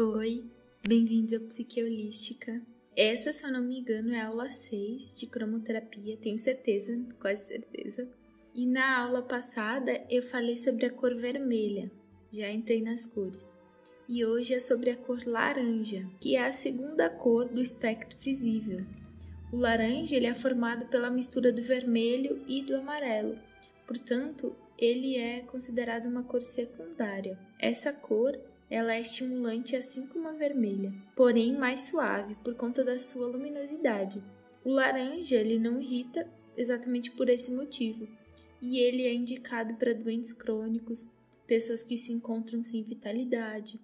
[0.00, 0.44] Oi,
[0.86, 2.62] bem-vindos ao Psique Holística.
[2.96, 7.46] Essa, se eu não me engano, é a aula 6 de cromoterapia, tenho certeza, quase
[7.46, 8.08] certeza.
[8.54, 11.90] E na aula passada eu falei sobre a cor vermelha,
[12.30, 13.50] já entrei nas cores.
[14.08, 18.86] E hoje é sobre a cor laranja, que é a segunda cor do espectro visível.
[19.52, 23.36] O laranja ele é formado pela mistura do vermelho e do amarelo,
[23.84, 27.36] portanto, ele é considerado uma cor secundária.
[27.58, 28.38] Essa cor
[28.70, 34.22] ela é estimulante assim como a vermelha, porém mais suave por conta da sua luminosidade.
[34.64, 38.06] O laranja ele não irrita exatamente por esse motivo,
[38.60, 41.06] e ele é indicado para doentes crônicos,
[41.46, 43.80] pessoas que se encontram sem vitalidade,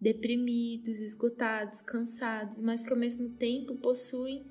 [0.00, 4.44] deprimidos, esgotados, cansados, mas que ao mesmo tempo possuem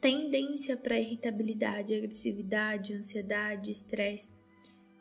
[0.00, 4.39] tendência para irritabilidade, agressividade, ansiedade, estresse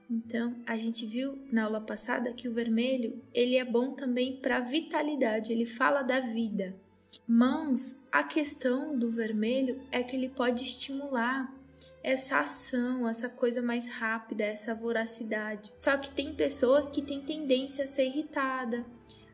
[0.09, 4.59] então, a gente viu na aula passada que o vermelho, ele é bom também para
[4.59, 6.75] vitalidade, ele fala da vida.
[7.27, 11.53] Mas a questão do vermelho é que ele pode estimular
[12.03, 15.71] essa ação, essa coisa mais rápida, essa voracidade.
[15.79, 18.85] Só que tem pessoas que têm tendência a ser irritada,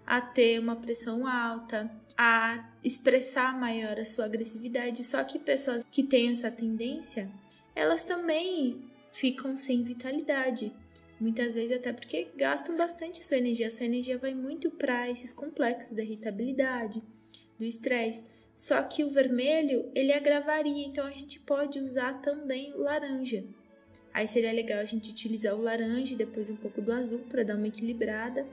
[0.06, 5.04] a ter uma pressão alta, a expressar maior a sua agressividade.
[5.06, 7.30] Só que pessoas que têm essa tendência,
[7.76, 10.74] elas também ficam sem vitalidade.
[11.20, 13.72] Muitas vezes até porque gastam bastante sua energia.
[13.72, 17.02] Sua energia vai muito para esses complexos da irritabilidade,
[17.58, 18.26] do estresse.
[18.54, 23.46] Só que o vermelho, ele agravaria, então a gente pode usar também o laranja.
[24.14, 27.44] Aí seria legal a gente utilizar o laranja e depois um pouco do azul para
[27.44, 28.46] dar uma equilibrada.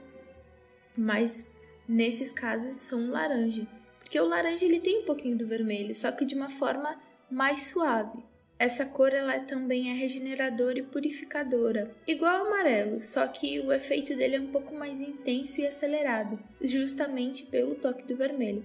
[0.95, 1.49] Mas
[1.87, 3.67] nesses casos são laranja,
[3.99, 7.63] porque o laranja ele tem um pouquinho do vermelho, só que de uma forma mais
[7.63, 8.32] suave.
[8.63, 14.15] Essa cor ela também é regeneradora e purificadora, igual ao amarelo, só que o efeito
[14.15, 18.63] dele é um pouco mais intenso e acelerado, justamente pelo toque do vermelho.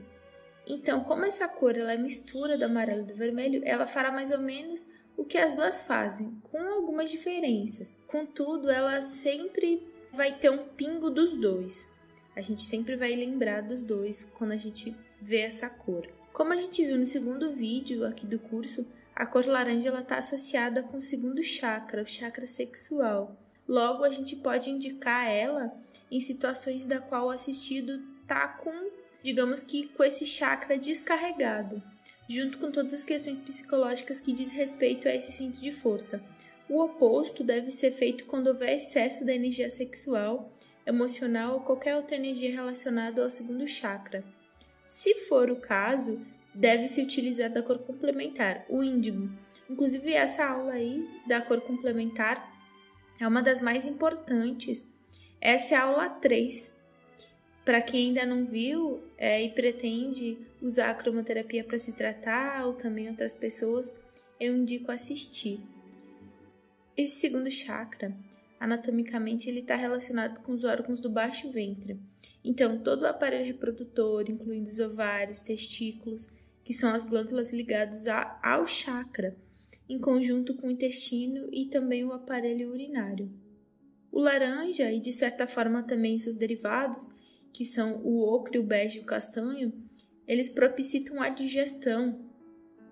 [0.65, 4.31] Então, como essa cor ela é mistura do amarelo e do vermelho, ela fará mais
[4.31, 7.97] ou menos o que as duas fazem, com algumas diferenças.
[8.07, 11.91] Contudo, ela sempre vai ter um pingo dos dois.
[12.37, 16.07] A gente sempre vai lembrar dos dois quando a gente vê essa cor.
[16.33, 18.87] Como a gente viu no segundo vídeo aqui do curso,
[19.19, 23.37] a cor laranja está associada com o segundo chakra, o chakra sexual.
[23.67, 25.77] Logo, a gente pode indicar ela
[26.09, 31.83] em situações da qual o assistido está com, digamos que, com esse chakra descarregado,
[32.29, 36.23] junto com todas as questões psicológicas que diz respeito a esse centro de força.
[36.69, 40.53] O oposto deve ser feito quando houver excesso da energia sexual,
[40.87, 44.23] emocional ou qualquer outra energia relacionada ao segundo chakra.
[44.87, 46.25] Se for o caso,
[46.55, 49.31] deve-se utilizar da cor complementar, o índigo.
[49.69, 52.53] Inclusive, essa aula aí da cor complementar
[53.21, 54.87] é uma das mais importantes.
[55.41, 56.79] Essa é a aula 3.
[57.65, 62.73] Para quem ainda não viu é, e pretende usar a cromoterapia para se tratar, ou
[62.73, 63.95] também outras pessoas,
[64.41, 65.61] eu indico assistir.
[66.97, 68.17] Esse segundo chakra,
[68.59, 72.01] anatomicamente, ele está relacionado com os órgãos do baixo ventre.
[72.43, 76.29] Então, todo o aparelho reprodutor, incluindo os ovários, testículos,
[76.69, 78.05] que são as glândulas ligadas
[78.43, 79.35] ao chakra,
[79.89, 83.33] em conjunto com o intestino e também o aparelho urinário.
[84.13, 87.09] O laranja e de certa forma também seus derivados,
[87.55, 89.73] que são o ocre, o bege e o castanho,
[90.27, 92.21] eles propiciam a digestão,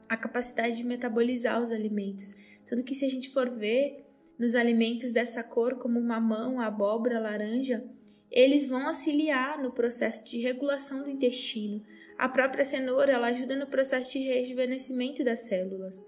[0.08, 2.34] a capacidade de metabolizar os alimentos.
[2.66, 4.05] Tanto que se a gente for ver
[4.38, 7.84] nos alimentos dessa cor, como mamão, abóbora, laranja,
[8.30, 11.82] eles vão auxiliar no processo de regulação do intestino,
[12.18, 16.04] a própria cenoura ela ajuda no processo de rejuvenescimento das células.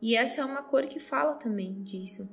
[0.00, 2.28] E essa é uma cor que fala também disso.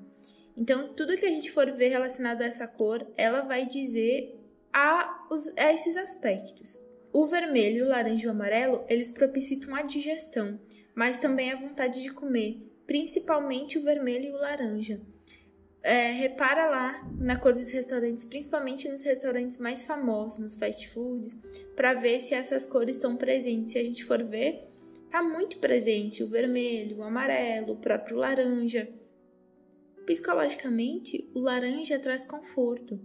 [0.55, 4.39] Então, tudo que a gente for ver relacionado a essa cor, ela vai dizer
[4.71, 6.77] a, os, a esses aspectos.
[7.11, 10.59] O vermelho, o laranja e o amarelo, eles propiciam a digestão,
[10.93, 15.01] mas também a vontade de comer, principalmente o vermelho e o laranja
[15.83, 21.37] é, repara lá na cor dos restaurantes, principalmente nos restaurantes mais famosos, nos fast foods,
[21.75, 23.73] para ver se essas cores estão presentes.
[23.73, 24.69] Se a gente for ver,
[25.11, 28.89] tá muito presente o vermelho, o amarelo, o próprio laranja.
[30.05, 32.99] Psicologicamente, o laranja traz conforto.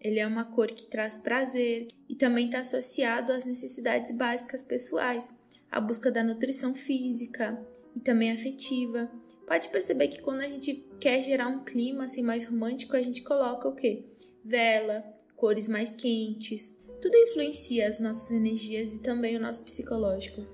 [0.00, 5.32] Ele é uma cor que traz prazer e também está associado às necessidades básicas pessoais,
[5.70, 7.60] a busca da nutrição física
[7.94, 9.10] e também afetiva
[9.50, 13.20] pode perceber que quando a gente quer gerar um clima assim mais romântico, a gente
[13.20, 14.04] coloca o quê?
[14.44, 15.02] Vela,
[15.34, 16.72] cores mais quentes.
[17.02, 20.46] Tudo influencia as nossas energias e também o nosso psicológico.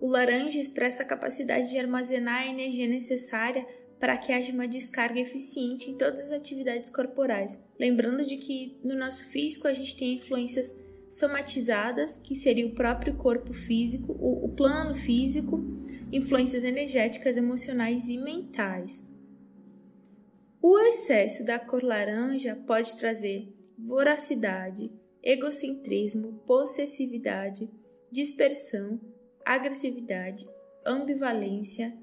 [0.00, 3.64] O laranja expressa a capacidade de armazenar a energia necessária
[4.00, 7.64] para que haja uma descarga eficiente em todas as atividades corporais.
[7.78, 10.76] Lembrando de que no nosso físico a gente tem influências
[11.12, 15.62] somatizadas, que seria o próprio corpo físico, o, o plano físico,
[16.10, 19.08] influências energéticas, emocionais e mentais.
[20.60, 24.90] O excesso da cor laranja pode trazer voracidade,
[25.22, 27.68] egocentrismo, possessividade,
[28.10, 28.98] dispersão,
[29.44, 30.48] agressividade,
[30.86, 31.94] ambivalência,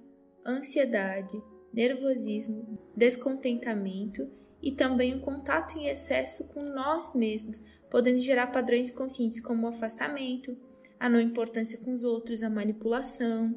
[0.46, 1.42] ansiedade,
[1.74, 4.30] nervosismo, descontentamento
[4.62, 9.70] e também um contato em excesso com nós mesmos, podendo gerar padrões conscientes como o
[9.70, 10.58] afastamento,
[11.00, 13.56] a não importância com os outros, a manipulação,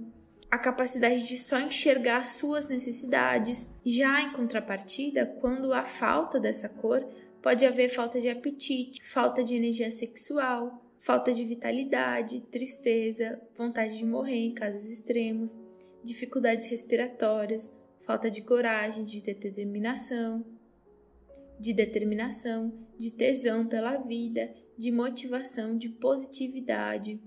[0.51, 3.75] a capacidade de só enxergar suas necessidades.
[3.85, 7.03] Já em contrapartida, quando há falta dessa cor,
[7.41, 14.05] pode haver falta de apetite, falta de energia sexual, falta de vitalidade, tristeza, vontade de
[14.05, 15.57] morrer em casos extremos,
[16.05, 17.73] dificuldades respiratórias,
[18.07, 20.45] falta de coragem, de determinação,
[21.63, 27.21] de determinação, de tesão pela vida, de motivação, de positividade.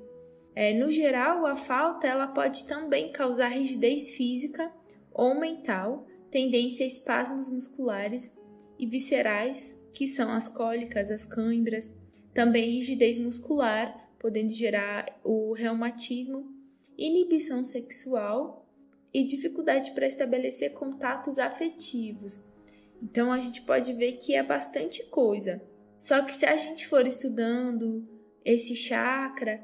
[0.53, 4.69] É, no geral, a falta ela pode também causar rigidez física
[5.13, 8.37] ou mental, tendência a espasmos musculares
[8.77, 11.89] e viscerais, que são as cólicas, as câimbras,
[12.33, 16.53] também rigidez muscular, podendo gerar o reumatismo,
[16.97, 18.67] inibição sexual
[19.13, 22.53] e dificuldade para estabelecer contatos afetivos,
[23.01, 25.61] Então a gente pode ver que é bastante coisa.
[25.97, 28.07] Só que se a gente for estudando
[28.43, 29.63] esse chakra,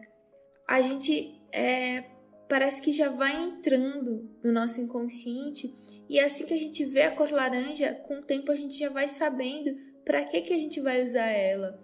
[0.67, 2.05] a gente é,
[2.47, 5.71] parece que já vai entrando no nosso inconsciente
[6.09, 8.89] e assim que a gente vê a cor laranja, com o tempo a gente já
[8.89, 11.79] vai sabendo para que, que a gente vai usar ela.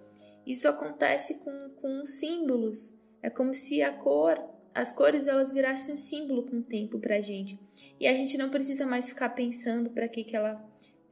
[0.46, 2.94] Isso acontece com, com símbolos.
[3.22, 4.38] É como se a cor,
[4.74, 7.60] as cores elas virassem um símbolo com o tempo pra gente.
[8.00, 10.66] E a gente não precisa mais ficar pensando para que, que ela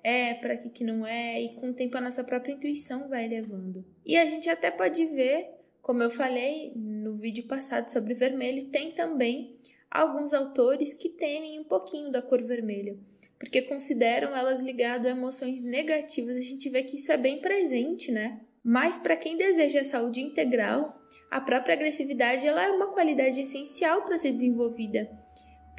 [0.05, 3.27] é, para que, que não é, e com o tempo a nossa própria intuição vai
[3.27, 3.83] levando.
[4.05, 5.49] E a gente até pode ver,
[5.81, 9.55] como eu falei no vídeo passado sobre vermelho, tem também
[9.89, 12.95] alguns autores que temem um pouquinho da cor vermelha,
[13.39, 16.37] porque consideram elas ligadas a emoções negativas.
[16.37, 18.41] A gente vê que isso é bem presente, né?
[18.63, 21.01] Mas para quem deseja saúde integral,
[21.31, 25.09] a própria agressividade ela é uma qualidade essencial para ser desenvolvida,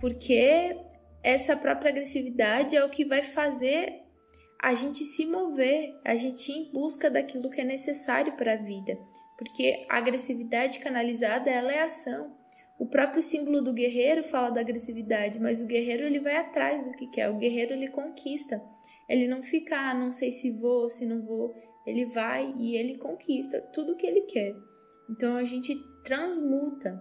[0.00, 0.76] porque
[1.22, 4.04] essa própria agressividade é o que vai fazer
[4.62, 8.56] a gente se mover, a gente ir em busca daquilo que é necessário para a
[8.56, 8.98] vida,
[9.38, 12.34] porque a agressividade canalizada ela é ação.
[12.78, 16.92] O próprio símbolo do guerreiro fala da agressividade, mas o guerreiro ele vai atrás do
[16.92, 18.62] que quer, o guerreiro ele conquista.
[19.08, 21.54] Ele não fica, ah, não sei se vou, se não vou,
[21.86, 24.54] ele vai e ele conquista tudo o que ele quer.
[25.08, 27.00] Então a gente transmuta,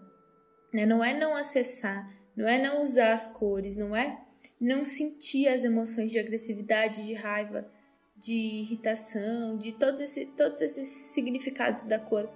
[0.72, 0.86] né?
[0.86, 4.25] Não é não acessar, não é não usar as cores, não é
[4.60, 7.70] não sentir as emoções de agressividade, de raiva,
[8.16, 12.30] de irritação, de todos, esse, todos esses significados da cor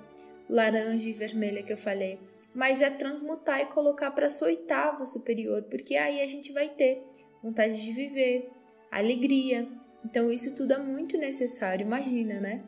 [0.49, 2.19] laranja e vermelha que eu falei.
[2.53, 7.01] Mas é transmutar e colocar para sua oitava superior, porque aí a gente vai ter
[7.41, 8.49] vontade de viver,
[8.91, 9.67] alegria.
[10.03, 12.63] Então isso tudo é muito necessário, imagina, né?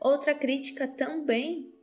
[0.00, 1.73] Outra crítica também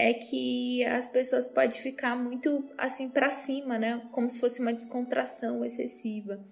[0.00, 4.08] é que as pessoas podem ficar muito assim para cima, né?
[4.12, 6.42] Como se fosse uma descontração excessiva.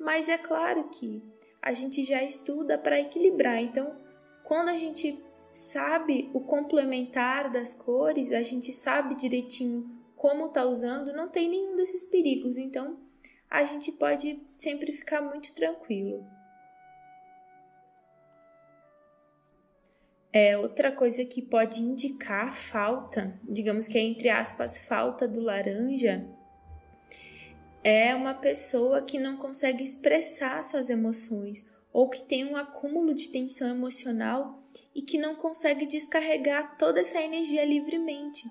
[0.00, 1.22] Mas é claro que
[1.60, 3.62] a gente já estuda para equilibrar.
[3.62, 3.94] Então,
[4.42, 9.84] quando a gente sabe o complementar das cores, a gente sabe direitinho
[10.16, 12.56] como tá usando, não tem nenhum desses perigos.
[12.56, 12.98] Então,
[13.50, 16.24] a gente pode sempre ficar muito tranquilo.
[20.36, 26.26] É, outra coisa que pode indicar falta, digamos que é entre aspas, falta do laranja,
[27.84, 33.28] é uma pessoa que não consegue expressar suas emoções ou que tem um acúmulo de
[33.28, 34.60] tensão emocional
[34.92, 38.50] e que não consegue descarregar toda essa energia livremente.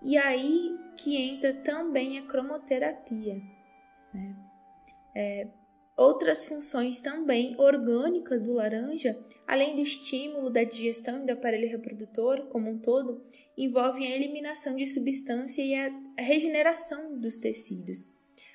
[0.00, 3.42] E aí que entra também a cromoterapia.
[4.14, 4.36] Né?
[5.16, 5.48] É,
[5.98, 12.46] Outras funções também orgânicas do laranja, além do estímulo da digestão e do aparelho reprodutor
[12.46, 13.20] como um todo,
[13.56, 18.06] envolvem a eliminação de substância e a regeneração dos tecidos.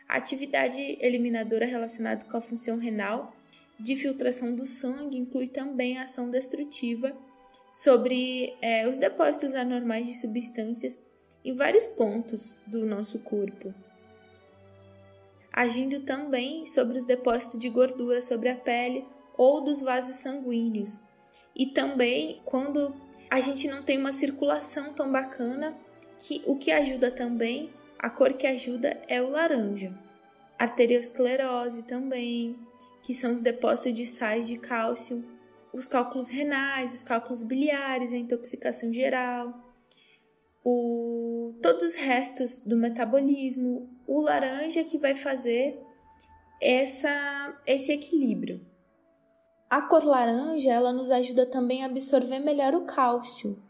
[0.07, 3.35] A atividade eliminadora relacionada com a função renal
[3.77, 7.13] de filtração do sangue inclui também a ação destrutiva
[7.73, 10.97] sobre é, os depósitos anormais de substâncias
[11.43, 13.73] em vários pontos do nosso corpo
[15.53, 19.05] agindo também sobre os depósitos de gordura sobre a pele
[19.37, 20.99] ou dos vasos sanguíneos.
[21.55, 22.93] E também quando
[23.29, 25.77] a gente não tem uma circulação tão bacana,
[26.17, 29.93] que o que ajuda também, a cor que ajuda é o laranja.
[30.57, 32.55] Arteriosclerose também,
[33.01, 35.23] que são os depósitos de sais de cálcio,
[35.73, 39.62] os cálculos renais, os cálculos biliares, a intoxicação geral,
[40.63, 45.81] o, todos os restos do metabolismo, o laranja que vai fazer
[46.61, 48.65] essa, esse equilíbrio.
[49.69, 53.61] A cor laranja ela nos ajuda também a absorver melhor o cálcio,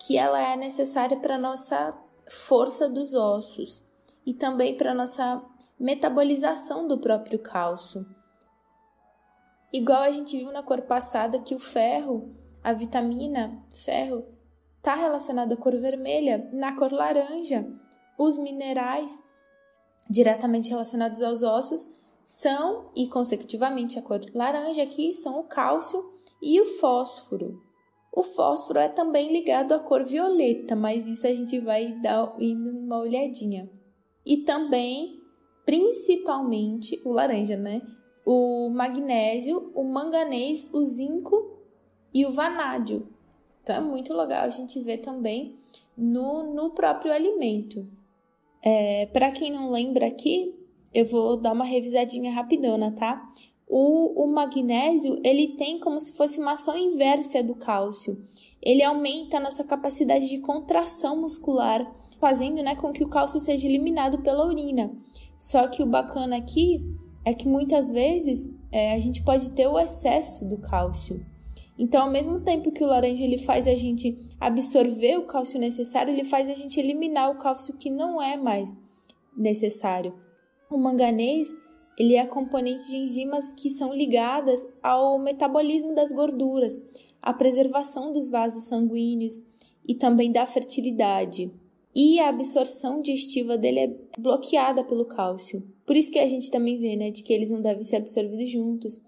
[0.00, 1.96] que ela é necessária para nossa
[2.30, 3.84] força dos ossos
[4.24, 5.42] e também para nossa
[5.78, 8.06] metabolização do próprio cálcio.
[9.72, 14.26] Igual a gente viu na cor passada que o ferro, a vitamina ferro,
[14.80, 17.70] está relacionado à cor vermelha, na cor laranja,
[18.18, 19.22] os minerais
[20.08, 21.86] diretamente relacionados aos ossos
[22.24, 26.10] são, e consecutivamente a cor laranja aqui, são o cálcio
[26.42, 27.62] e o fósforo.
[28.10, 33.00] O fósforo é também ligado à cor violeta, mas isso a gente vai dar uma
[33.00, 33.70] olhadinha.
[34.24, 35.20] E também,
[35.66, 37.82] principalmente, o laranja, né?
[38.24, 41.58] O magnésio, o manganês, o zinco
[42.12, 43.06] e o vanádio.
[43.62, 45.56] Então é muito legal a gente ver também
[45.96, 47.86] no, no próprio alimento.
[48.62, 50.54] É, Para quem não lembra aqui,
[50.92, 53.30] eu vou dar uma revisadinha rapidona, tá?
[53.68, 58.20] O, o magnésio, ele tem como se fosse uma ação inversa do cálcio.
[58.60, 63.66] Ele aumenta a nossa capacidade de contração muscular, fazendo né, com que o cálcio seja
[63.66, 64.90] eliminado pela urina.
[65.38, 66.84] Só que o bacana aqui
[67.24, 71.24] é que muitas vezes é, a gente pode ter o excesso do cálcio.
[71.80, 76.12] Então, ao mesmo tempo que o laranja ele faz a gente absorver o cálcio necessário,
[76.12, 78.76] ele faz a gente eliminar o cálcio que não é mais
[79.34, 80.12] necessário.
[80.70, 81.48] O manganês
[81.98, 86.78] ele é componente de enzimas que são ligadas ao metabolismo das gorduras,
[87.22, 89.40] à preservação dos vasos sanguíneos
[89.88, 91.50] e também da fertilidade.
[91.94, 95.66] E a absorção digestiva dele é bloqueada pelo cálcio.
[95.86, 98.50] Por isso que a gente também vê, né, de que eles não devem ser absorvidos
[98.50, 99.00] juntos.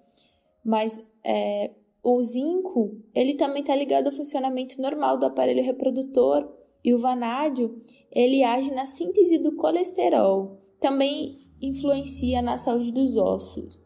[0.64, 1.70] Mas é,
[2.02, 6.50] o zinco, ele também está ligado ao funcionamento normal do aparelho reprodutor
[6.84, 10.58] e o vanádio, ele age na síntese do colesterol.
[10.80, 13.80] Também influencia na saúde dos ossos.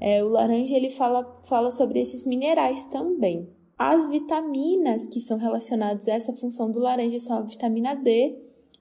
[0.00, 3.48] É, o laranja ele fala, fala sobre esses minerais também.
[3.76, 8.38] As vitaminas que são relacionadas a essa função do laranja são a vitamina D,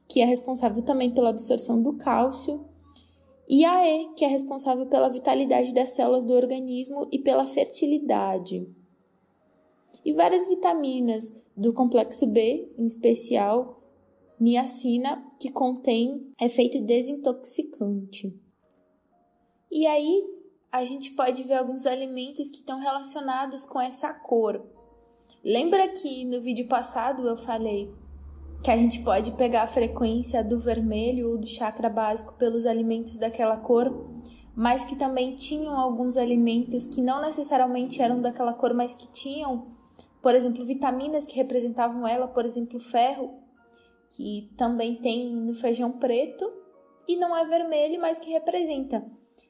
[0.07, 2.63] que é responsável também pela absorção do cálcio,
[3.47, 8.67] e a E, que é responsável pela vitalidade das células do organismo e pela fertilidade.
[10.03, 13.81] E várias vitaminas do complexo B, em especial
[14.39, 18.37] niacina, que contém efeito desintoxicante.
[19.71, 20.23] E aí
[20.71, 24.63] a gente pode ver alguns alimentos que estão relacionados com essa cor.
[25.43, 27.91] Lembra que no vídeo passado eu falei
[28.63, 33.17] que a gente pode pegar a frequência do vermelho ou do chakra básico pelos alimentos
[33.17, 34.09] daquela cor,
[34.55, 39.67] mas que também tinham alguns alimentos que não necessariamente eram daquela cor, mas que tinham,
[40.21, 43.35] por exemplo, vitaminas que representavam ela, por exemplo, ferro,
[44.09, 46.51] que também tem no feijão preto
[47.07, 49.05] e não é vermelho, mas que representa.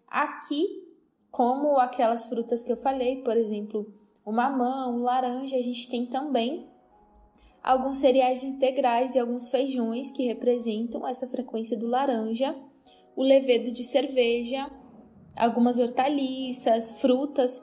[0.08, 0.86] Aqui,
[1.32, 3.94] como aquelas frutas que eu falei, por exemplo,
[4.26, 6.68] o mamão, o laranja, a gente tem também
[7.68, 12.56] alguns cereais integrais e alguns feijões que representam essa frequência do laranja,
[13.14, 14.72] o levedo de cerveja,
[15.36, 17.62] algumas hortaliças, frutas,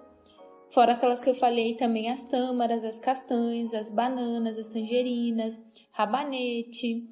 [0.68, 5.58] fora aquelas que eu falei também as tâmaras, as castanhas, as bananas, as tangerinas,
[5.90, 7.08] rabanete,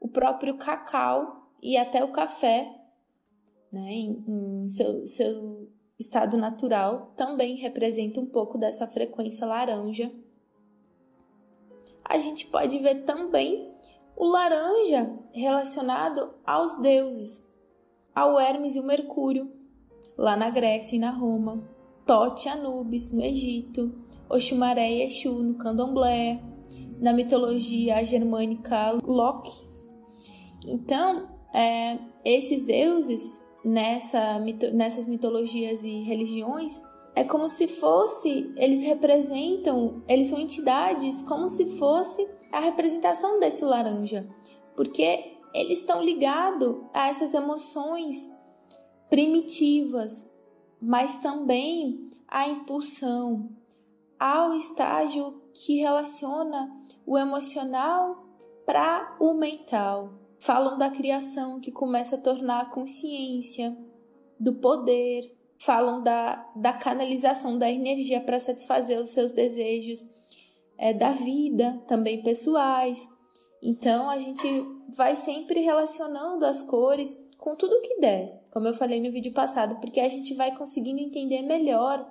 [0.00, 2.74] o próprio cacau e até o café,
[3.70, 10.10] né, em, em seu, seu estado natural, também representa um pouco dessa frequência laranja
[12.08, 13.70] a gente pode ver também
[14.16, 17.46] o laranja relacionado aos deuses,
[18.14, 19.52] ao Hermes e o Mercúrio,
[20.16, 21.62] lá na Grécia e na Roma,
[22.06, 23.94] Tote Anubis no Egito,
[24.28, 26.42] Oxumaré e Exu no Candomblé,
[26.98, 29.68] na mitologia germânica Loki.
[30.66, 34.38] Então, é, esses deuses nessa,
[34.72, 36.82] nessas mitologias e religiões
[37.18, 43.64] é como se fosse, eles representam, eles são entidades como se fosse a representação desse
[43.64, 44.28] laranja,
[44.76, 48.32] porque eles estão ligados a essas emoções
[49.10, 50.30] primitivas,
[50.80, 53.50] mas também à impulsão,
[54.16, 56.72] ao estágio que relaciona
[57.04, 58.28] o emocional
[58.64, 60.12] para o mental.
[60.38, 63.76] Falam da criação que começa a tornar a consciência,
[64.38, 70.06] do poder, falam da, da canalização da energia para satisfazer os seus desejos
[70.78, 73.08] é, da vida, também pessoais.
[73.62, 74.46] Então a gente
[74.94, 79.76] vai sempre relacionando as cores com tudo que der, como eu falei no vídeo passado,
[79.80, 82.08] porque a gente vai conseguindo entender melhor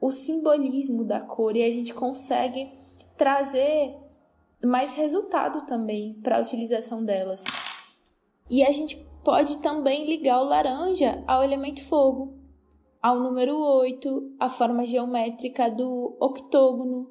[0.00, 2.72] o simbolismo da cor e a gente consegue
[3.16, 3.94] trazer
[4.64, 7.44] mais resultado também para a utilização delas.
[8.48, 12.39] E a gente pode também ligar o laranja ao elemento fogo,
[13.02, 17.10] ao número 8, a forma geométrica do octógono,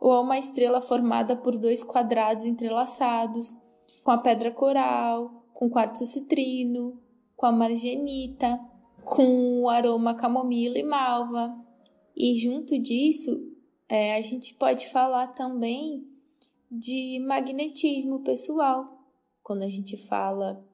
[0.00, 3.54] ou a uma estrela formada por dois quadrados entrelaçados,
[4.02, 7.00] com a pedra coral, com quartzo citrino,
[7.36, 8.60] com a margenita,
[9.04, 11.58] com o aroma camomila e malva.
[12.16, 13.52] E junto disso,
[13.88, 16.06] é, a gente pode falar também
[16.70, 19.06] de magnetismo pessoal,
[19.42, 20.64] quando a gente fala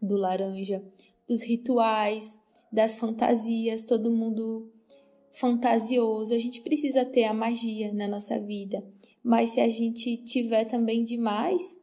[0.00, 0.84] do laranja,
[1.28, 2.40] dos rituais,
[2.72, 4.70] das fantasias, todo mundo
[5.30, 6.34] fantasioso.
[6.34, 8.84] A gente precisa ter a magia na nossa vida,
[9.22, 11.76] mas se a gente tiver também demais,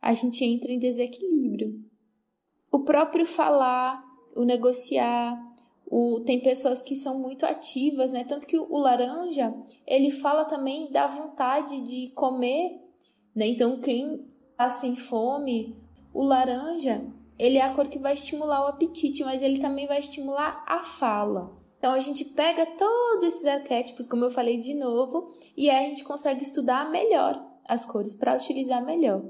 [0.00, 1.84] a gente entra em desequilíbrio.
[2.70, 4.02] O próprio falar,
[4.34, 5.38] o negociar,
[5.86, 8.24] o, tem pessoas que são muito ativas, né?
[8.24, 9.52] Tanto que o, o laranja,
[9.86, 12.80] ele fala também da vontade de comer,
[13.34, 13.48] né?
[13.48, 14.24] Então, quem
[14.56, 15.76] tá sem fome,
[16.14, 17.04] o laranja,
[17.40, 20.84] ele é a cor que vai estimular o apetite, mas ele também vai estimular a
[20.84, 21.58] fala.
[21.78, 25.88] Então a gente pega todos esses arquétipos, como eu falei de novo, e aí a
[25.88, 29.24] gente consegue estudar melhor as cores para utilizar melhor.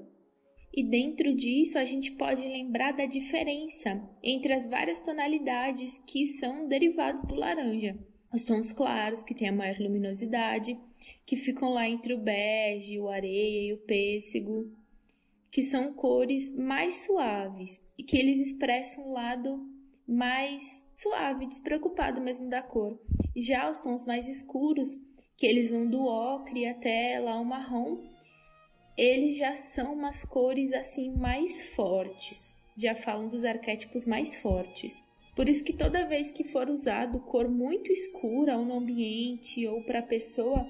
[0.75, 6.67] E dentro disso, a gente pode lembrar da diferença entre as várias tonalidades que são
[6.67, 7.97] derivados do laranja.
[8.33, 10.77] Os tons claros, que têm a maior luminosidade,
[11.25, 14.80] que ficam lá entre o bege, o areia e o pêssego,
[15.51, 19.67] que são cores mais suaves e que eles expressam um lado
[20.07, 23.01] mais suave, despreocupado mesmo da cor.
[23.37, 24.97] Já os tons mais escuros,
[25.37, 27.99] que eles vão do ocre até lá o marrom,
[28.97, 35.03] eles já são umas cores assim mais fortes, já falam dos arquétipos mais fortes.
[35.35, 39.83] Por isso que toda vez que for usado cor muito escura ou no ambiente ou
[39.85, 40.67] para a pessoa,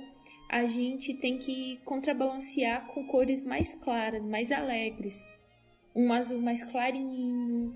[0.51, 5.25] a gente tem que contrabalancear com cores mais claras, mais alegres.
[5.95, 7.73] Um azul mais clarinho,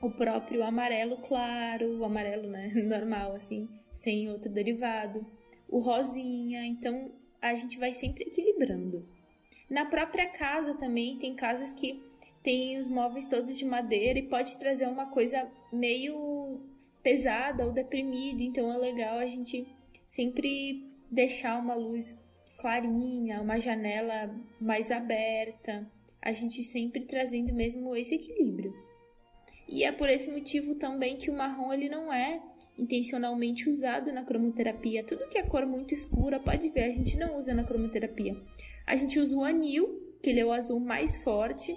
[0.00, 5.26] o próprio amarelo claro, o amarelo né, normal assim, sem outro derivado,
[5.68, 7.10] o rosinha, então
[7.42, 9.04] a gente vai sempre equilibrando.
[9.68, 12.00] Na própria casa também, tem casas que
[12.40, 16.60] tem os móveis todos de madeira e pode trazer uma coisa meio
[17.02, 19.66] pesada ou deprimida, então é legal a gente
[20.06, 22.20] sempre deixar uma luz
[22.58, 28.74] clarinha, uma janela mais aberta, a gente sempre trazendo mesmo esse equilíbrio.
[29.68, 32.40] E é por esse motivo também que o marrom ele não é
[32.78, 35.02] intencionalmente usado na cromoterapia.
[35.02, 38.36] Tudo que é cor muito escura, pode ver, a gente não usa na cromoterapia.
[38.86, 41.76] A gente usa o anil, que ele é o azul mais forte,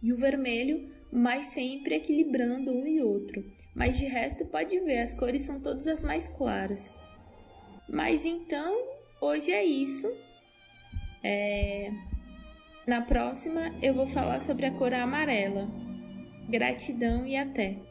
[0.00, 3.44] e o vermelho, mas sempre equilibrando um e outro.
[3.74, 6.92] Mas de resto, pode ver, as cores são todas as mais claras.
[7.88, 8.76] Mas então,
[9.20, 10.12] hoje é isso.
[11.22, 11.90] É...
[12.86, 15.68] Na próxima, eu vou falar sobre a cor amarela.
[16.48, 17.87] Gratidão e até!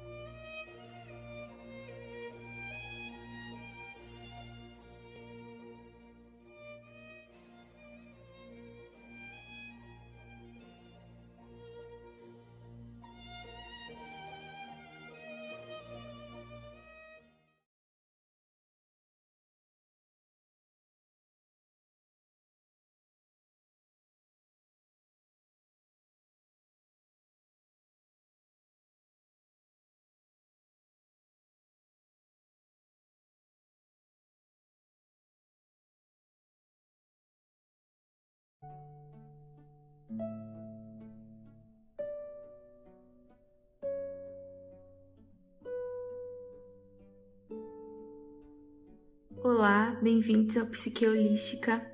[49.44, 51.86] Olá, bem-vindos ao Psique Holística.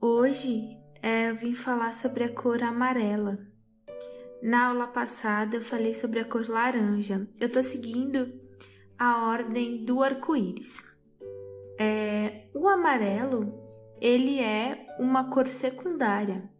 [0.00, 3.38] Hoje é, eu vim falar sobre a cor amarela.
[4.42, 7.28] Na aula passada eu falei sobre a cor laranja.
[7.38, 8.32] Eu tô seguindo
[8.98, 10.84] a ordem do arco-íris.
[11.78, 13.62] É, o amarelo
[14.00, 16.50] ele é uma cor secundária,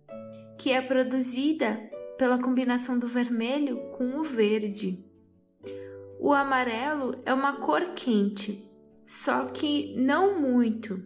[0.58, 1.78] que é produzida
[2.18, 5.04] pela combinação do vermelho com o verde.
[6.20, 8.70] O amarelo é uma cor quente,
[9.04, 11.02] só que não muito.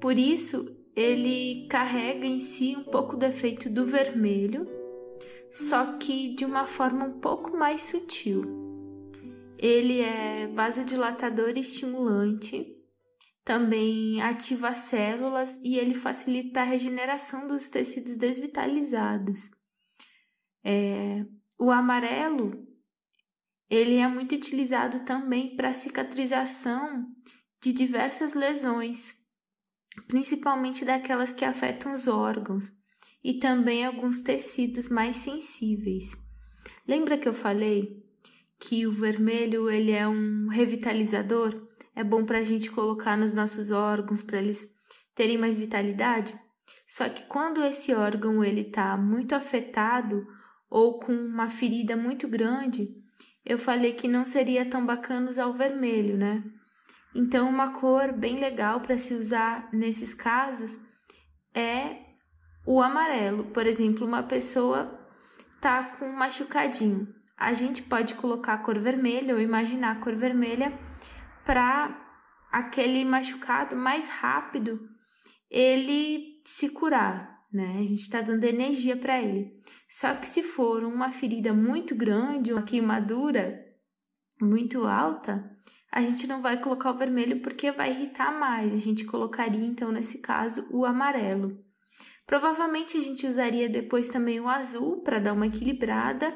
[0.00, 4.68] Por isso, ele carrega em si um pouco do efeito do vermelho,
[5.50, 8.44] só que de uma forma um pouco mais sutil.
[9.58, 12.79] Ele é vasodilatador e estimulante
[13.44, 19.50] também ativa as células e ele facilita a regeneração dos tecidos desvitalizados.
[20.64, 21.24] É,
[21.58, 22.66] o amarelo
[23.70, 27.06] ele é muito utilizado também para cicatrização
[27.62, 29.14] de diversas lesões,
[30.08, 32.72] principalmente daquelas que afetam os órgãos
[33.22, 36.16] e também alguns tecidos mais sensíveis.
[36.86, 38.02] Lembra que eu falei
[38.58, 41.69] que o vermelho ele é um revitalizador?
[42.00, 44.66] É bom para a gente colocar nos nossos órgãos para eles
[45.14, 46.34] terem mais vitalidade.
[46.88, 50.26] Só que quando esse órgão ele está muito afetado
[50.70, 52.88] ou com uma ferida muito grande,
[53.44, 56.42] eu falei que não seria tão bacana usar o vermelho, né?
[57.14, 60.80] Então, uma cor bem legal para se usar nesses casos
[61.52, 61.96] é
[62.64, 63.44] o amarelo.
[63.52, 64.98] Por exemplo, uma pessoa
[65.60, 67.08] tá com um machucadinho.
[67.36, 70.72] A gente pode colocar a cor vermelha ou imaginar a cor vermelha
[71.50, 72.00] para
[72.52, 74.88] aquele machucado mais rápido
[75.50, 77.78] ele se curar, né?
[77.80, 79.60] A gente está dando energia para ele.
[79.88, 83.60] Só que se for uma ferida muito grande, uma queimadura
[84.40, 85.44] muito alta,
[85.90, 88.72] a gente não vai colocar o vermelho porque vai irritar mais.
[88.72, 91.58] A gente colocaria então nesse caso o amarelo.
[92.28, 96.32] Provavelmente a gente usaria depois também o azul para dar uma equilibrada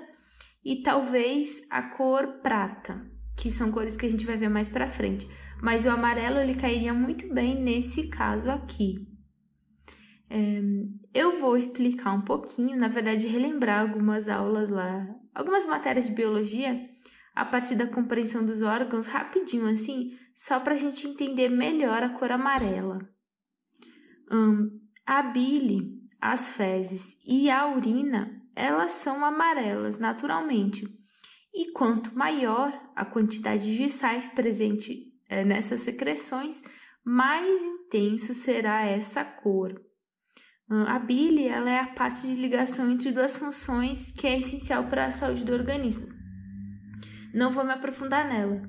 [0.64, 4.90] e talvez a cor prata, que são cores que a gente vai ver mais para
[4.90, 5.28] frente.
[5.62, 9.06] Mas o amarelo ele cairia muito bem nesse caso aqui.
[10.28, 10.60] É,
[11.12, 16.88] eu vou explicar um pouquinho, na verdade, relembrar algumas aulas lá, algumas matérias de biologia,
[17.34, 22.10] a partir da compreensão dos órgãos, rapidinho assim, só para a gente entender melhor a
[22.10, 22.98] cor amarela.
[24.30, 30.86] Hum, a bile, as fezes e a urina, elas são amarelas naturalmente.
[31.54, 36.62] E quanto maior a quantidade de sais presente é, nessas secreções,
[37.04, 39.80] mais intenso será essa cor.
[40.68, 44.84] Hum, a bile ela é a parte de ligação entre duas funções que é essencial
[44.88, 46.08] para a saúde do organismo.
[47.32, 48.62] Não vou me aprofundar nela,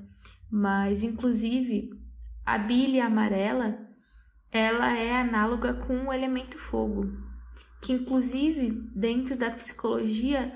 [0.52, 1.90] mas inclusive
[2.46, 3.80] a bile amarela
[4.52, 7.12] ela é análoga com o elemento fogo,
[7.82, 10.54] que inclusive dentro da psicologia,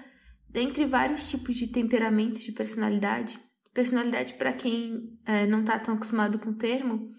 [0.49, 3.39] dentre vários tipos de temperamento de personalidade,
[3.73, 7.11] personalidade para quem é, não está tão acostumado com o termo,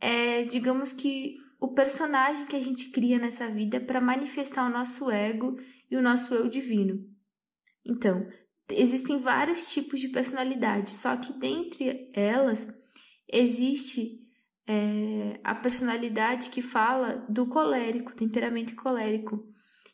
[0.00, 5.10] é digamos que o personagem que a gente cria nessa vida para manifestar o nosso
[5.10, 5.56] ego
[5.90, 7.04] e o nosso eu divino.
[7.84, 8.26] Então,
[8.70, 12.66] existem vários tipos de personalidade, só que dentre elas
[13.28, 14.20] existe
[14.66, 19.49] é, a personalidade que fala do colérico, temperamento colérico,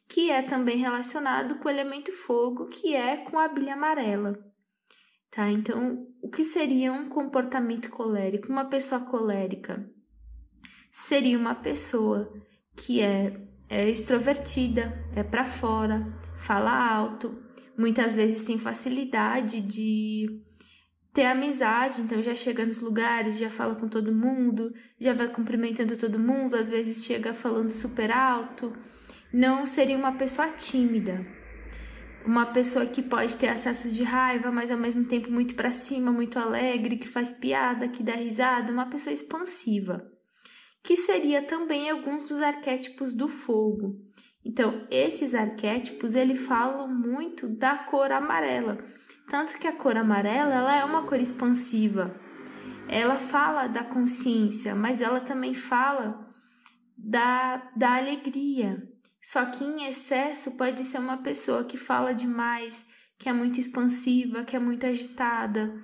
[0.08, 4.38] que é também relacionado com o elemento fogo, que é com a bilha amarela.
[5.30, 5.50] Tá?
[5.50, 8.48] Então, o que seria um comportamento colérico?
[8.48, 9.84] Uma pessoa colérica
[10.90, 12.32] seria uma pessoa
[12.74, 16.06] que é, é extrovertida, é para fora,
[16.38, 17.36] fala alto,
[17.76, 20.42] muitas vezes tem facilidade de
[21.12, 25.96] ter amizade, então já chega nos lugares, já fala com todo mundo, já vai cumprimentando
[25.96, 28.72] todo mundo, às vezes chega falando super alto.
[29.32, 31.26] Não seria uma pessoa tímida.
[32.24, 36.10] Uma pessoa que pode ter acessos de raiva, mas ao mesmo tempo muito para cima,
[36.10, 40.16] muito alegre, que faz piada, que dá risada, uma pessoa expansiva
[40.86, 44.00] que seria também alguns dos arquétipos do fogo.
[44.44, 48.78] Então, esses arquétipos, ele falam muito da cor amarela.
[49.28, 52.14] Tanto que a cor amarela, ela é uma cor expansiva.
[52.88, 56.24] Ela fala da consciência, mas ela também fala
[56.96, 58.80] da, da alegria.
[59.32, 62.86] Só que em excesso pode ser uma pessoa que fala demais,
[63.18, 65.74] que é muito expansiva, que é muito agitada.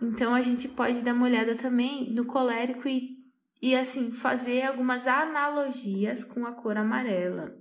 [0.00, 3.18] Então a gente pode dar uma olhada também no colérico e
[3.60, 7.54] e assim fazer algumas analogias com a cor amarela.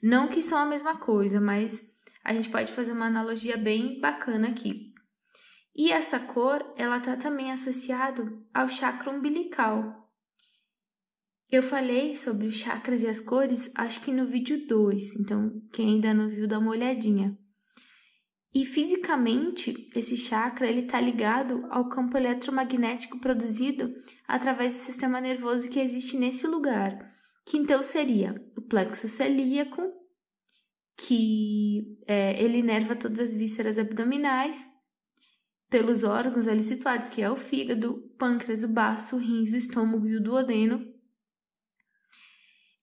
[0.00, 1.82] Não que são a mesma coisa, mas
[2.22, 4.92] a gente pode fazer uma analogia bem bacana aqui.
[5.74, 9.99] E essa cor, ela está também associado ao chakra umbilical.
[11.50, 15.94] Eu falei sobre os chakras e as cores, acho que no vídeo 2, então quem
[15.94, 17.36] ainda não viu, dá uma olhadinha.
[18.54, 23.92] E fisicamente, esse chakra ele está ligado ao campo eletromagnético produzido
[24.28, 26.96] através do sistema nervoso que existe nesse lugar,
[27.46, 29.82] que então seria o plexo celíaco,
[30.96, 34.64] que é, ele inerva todas as vísceras abdominais
[35.68, 40.06] pelos órgãos ali situados, que é o fígado, pâncreas, o baço, o rins, o estômago
[40.06, 40.99] e o duodeno.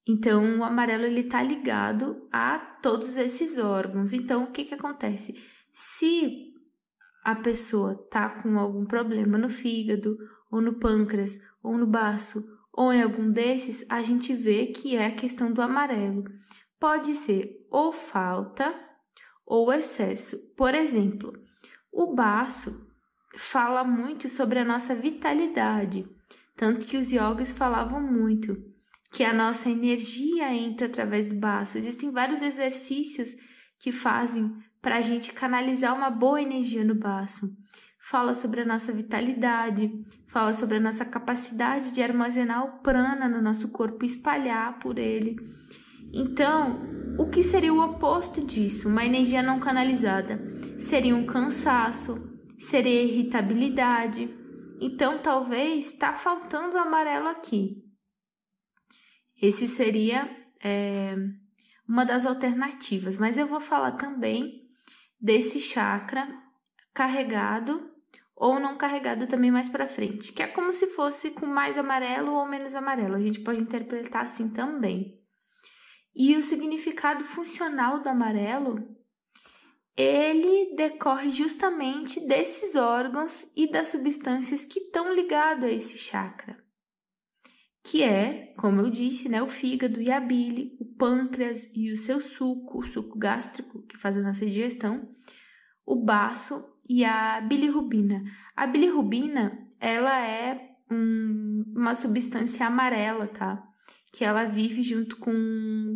[0.08, 4.14] Então, o amarelo ele está ligado a todos esses órgãos.
[4.14, 5.36] Então, o que que acontece?
[5.74, 6.54] Se
[7.24, 10.18] a pessoa tá com algum problema no fígado,
[10.50, 15.08] ou no pâncreas, ou no baço, ou em algum desses, a gente vê que é
[15.08, 16.24] a questão do amarelo.
[16.80, 18.74] Pode ser ou falta
[19.46, 20.38] ou excesso.
[20.56, 21.34] Por exemplo,
[21.92, 22.88] o baço
[23.36, 26.08] fala muito sobre a nossa vitalidade,
[26.56, 28.77] tanto que os yogis falavam muito
[29.12, 31.78] que a nossa energia entra através do baço.
[31.78, 33.30] Existem vários exercícios
[33.80, 37.50] que fazem para a gente canalizar uma boa energia no baço.
[38.00, 39.92] Fala sobre a nossa vitalidade,
[40.28, 44.98] fala sobre a nossa capacidade de armazenar o prana no nosso corpo e espalhar por
[44.98, 45.36] ele.
[46.14, 46.80] Então,
[47.18, 48.88] o que seria o oposto disso?
[48.88, 50.40] Uma energia não canalizada?
[50.80, 54.34] Seria um cansaço, seria irritabilidade.
[54.80, 57.87] Então, talvez está faltando o amarelo aqui.
[59.42, 60.30] Esse seria
[60.64, 61.16] é,
[61.88, 64.68] uma das alternativas, mas eu vou falar também
[65.20, 66.28] desse chakra
[66.94, 67.92] carregado
[68.36, 72.34] ou não carregado também mais para frente, que é como se fosse com mais amarelo
[72.34, 73.16] ou menos amarelo.
[73.16, 75.20] A gente pode interpretar assim também.
[76.16, 78.88] E o significado funcional do amarelo,
[79.96, 86.67] ele decorre justamente desses órgãos e das substâncias que estão ligados a esse chakra
[87.90, 91.98] que é, como eu disse, né, o fígado e a bile, o pâncreas e o
[91.98, 95.10] seu suco, o suco gástrico, que faz a nossa digestão,
[95.86, 98.24] o baço e a bilirrubina.
[98.56, 103.64] A bilirrubina, ela é um, uma substância amarela, tá?
[104.12, 105.96] que ela vive junto com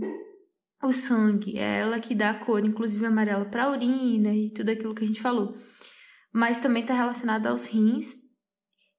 [0.84, 4.70] o sangue, é ela que dá a cor, inclusive amarela, para a urina e tudo
[4.70, 5.58] aquilo que a gente falou.
[6.32, 8.16] Mas também está relacionado aos rins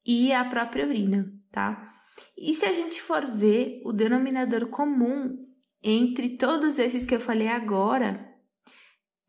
[0.05, 1.92] e à própria urina, tá?
[2.37, 5.47] E se a gente for ver o denominador comum
[5.83, 8.29] entre todos esses que eu falei agora,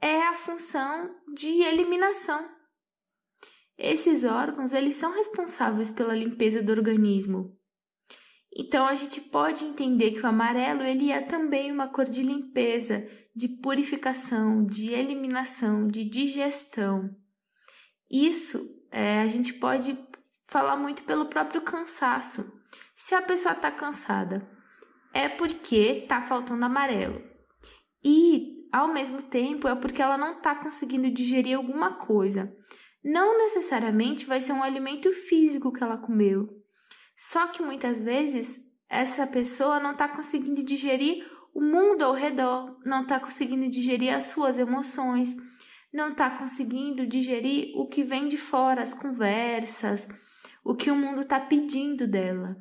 [0.02, 2.48] é a função de eliminação.
[3.78, 7.58] Esses órgãos, eles são responsáveis pela limpeza do organismo.
[8.56, 13.08] Então a gente pode entender que o amarelo ele é também uma cor de limpeza,
[13.36, 17.10] de purificação, de eliminação, de digestão.
[18.10, 19.98] Isso é, a gente pode
[20.48, 22.63] falar muito pelo próprio cansaço.
[23.06, 24.50] Se a pessoa está cansada,
[25.14, 27.22] é porque está faltando amarelo.
[28.02, 32.56] E, ao mesmo tempo, é porque ela não está conseguindo digerir alguma coisa.
[33.04, 36.48] Não necessariamente vai ser um alimento físico que ela comeu.
[37.18, 38.58] Só que muitas vezes
[38.88, 44.28] essa pessoa não está conseguindo digerir o mundo ao redor, não está conseguindo digerir as
[44.28, 45.36] suas emoções,
[45.94, 50.08] não está conseguindo digerir o que vem de fora, as conversas,
[50.64, 52.56] o que o mundo está pedindo dela.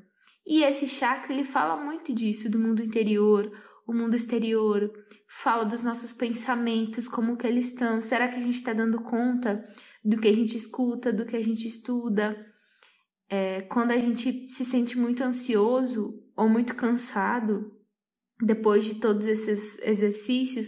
[0.47, 3.51] E esse chakra ele fala muito disso, do mundo interior,
[3.87, 4.91] o mundo exterior,
[5.29, 8.01] fala dos nossos pensamentos, como que eles estão.
[8.01, 9.65] Será que a gente está dando conta
[10.05, 12.47] do que a gente escuta, do que a gente estuda?
[13.29, 17.73] É, quando a gente se sente muito ansioso ou muito cansado,
[18.41, 20.67] depois de todos esses exercícios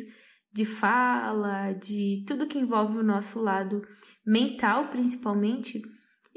[0.52, 3.82] de fala, de tudo que envolve o nosso lado
[4.24, 5.82] mental, principalmente,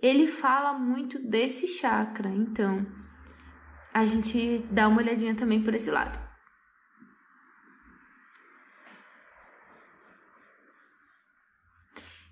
[0.01, 2.29] ele fala muito desse chakra.
[2.29, 2.85] Então,
[3.97, 6.19] a gente dá uma olhadinha também por esse lado.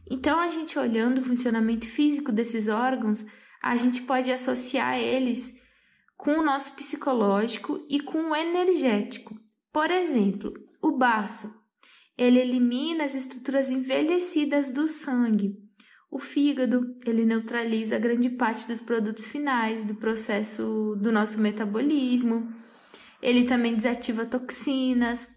[0.08, 3.26] Então, a gente olhando o funcionamento físico desses órgãos,
[3.64, 5.60] a gente pode associar eles
[6.16, 9.36] com o nosso psicológico e com o energético.
[9.74, 11.52] Por exemplo, o baço,
[12.16, 15.58] ele elimina as estruturas envelhecidas do sangue,
[16.10, 22.54] o fígado, ele neutraliza grande parte dos produtos finais do processo do nosso metabolismo.
[23.22, 25.28] Ele também desativa toxinas,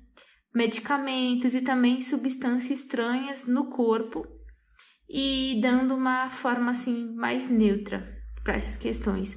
[0.54, 4.26] medicamentos e também substâncias estranhas no corpo
[5.08, 8.06] e dando uma forma assim mais neutra
[8.44, 9.36] para essas questões.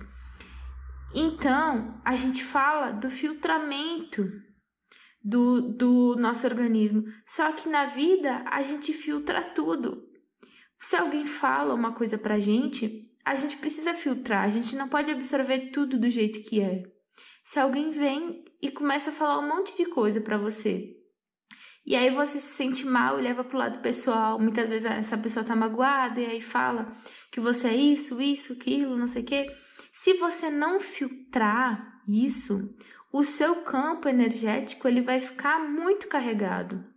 [1.13, 4.25] Então, a gente fala do filtramento
[5.23, 7.03] do, do nosso organismo.
[7.25, 10.10] Só que na vida a gente filtra tudo.
[10.81, 15.11] Se alguém fala uma coisa pra gente, a gente precisa filtrar, a gente não pode
[15.11, 16.83] absorver tudo do jeito que é.
[17.45, 20.97] Se alguém vem e começa a falar um monte de coisa para você,
[21.85, 25.45] e aí você se sente mal e leva pro lado pessoal, muitas vezes essa pessoa
[25.45, 26.91] tá magoada e aí fala
[27.31, 29.55] que você é isso, isso, aquilo, não sei o quê.
[29.93, 32.73] Se você não filtrar isso,
[33.13, 36.90] o seu campo energético ele vai ficar muito carregado.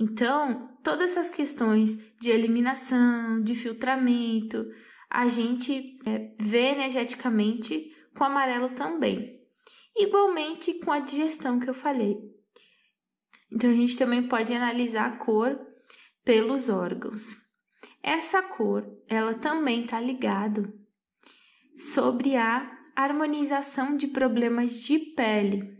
[0.00, 4.64] Então, todas essas questões de eliminação, de filtramento,
[5.10, 9.38] a gente é, vê energeticamente com amarelo também.
[9.94, 12.16] Igualmente com a digestão que eu falei.
[13.52, 15.60] Então, a gente também pode analisar a cor
[16.24, 17.36] pelos órgãos.
[18.02, 20.72] Essa cor, ela também está ligado
[21.76, 25.79] sobre a harmonização de problemas de pele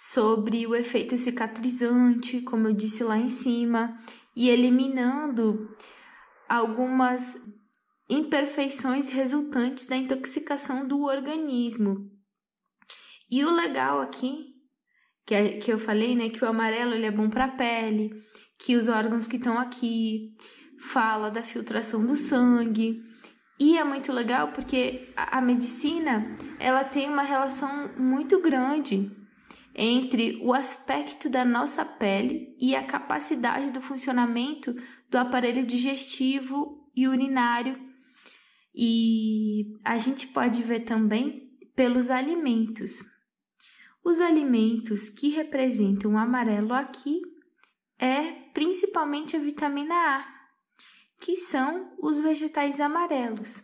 [0.00, 4.00] sobre o efeito cicatrizante, como eu disse lá em cima,
[4.34, 5.68] e eliminando
[6.48, 7.36] algumas
[8.08, 12.10] imperfeições resultantes da intoxicação do organismo.
[13.30, 14.46] E o legal aqui,
[15.26, 18.10] que, é, que eu falei, né, que o amarelo ele é bom para a pele,
[18.58, 20.34] que os órgãos que estão aqui
[20.80, 23.02] fala da filtração do sangue.
[23.58, 29.19] E é muito legal porque a, a medicina, ela tem uma relação muito grande
[29.74, 34.74] entre o aspecto da nossa pele e a capacidade do funcionamento
[35.08, 37.78] do aparelho digestivo e urinário.
[38.74, 43.02] E a gente pode ver também pelos alimentos.
[44.04, 47.20] Os alimentos que representam o amarelo aqui
[47.98, 50.24] é principalmente a vitamina A,
[51.20, 53.62] que são os vegetais amarelos.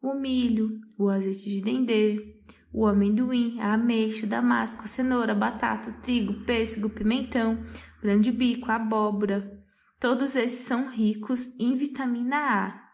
[0.00, 2.43] O milho, o azeite de dendê,
[2.74, 7.64] o amendoim, a ameixa, o damasco, a cenoura, a batata, o trigo, pêssego, pimentão,
[8.02, 9.62] grande bico, a abóbora.
[10.00, 12.84] Todos esses são ricos em vitamina A.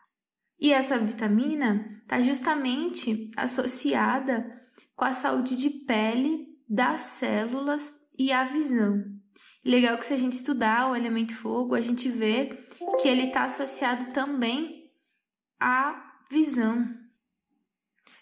[0.61, 4.45] E essa vitamina está justamente associada
[4.95, 9.03] com a saúde de pele, das células e a visão.
[9.65, 12.67] Legal que se a gente estudar o elemento fogo, a gente vê
[13.01, 14.91] que ele está associado também
[15.59, 17.00] à visão.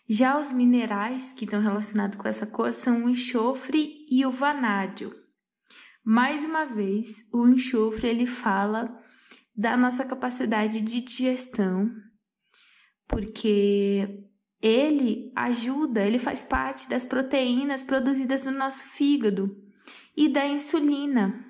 [0.09, 5.15] Já os minerais que estão relacionados com essa cor são o enxofre e o vanádio.
[6.03, 8.99] Mais uma vez, o enxofre ele fala
[9.55, 11.91] da nossa capacidade de digestão,
[13.07, 14.25] porque
[14.63, 19.55] ele ajuda, ele faz parte das proteínas produzidas no nosso fígado
[20.17, 21.45] e da insulina.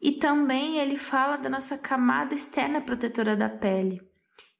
[0.00, 4.07] E também ele fala da nossa camada externa protetora da pele.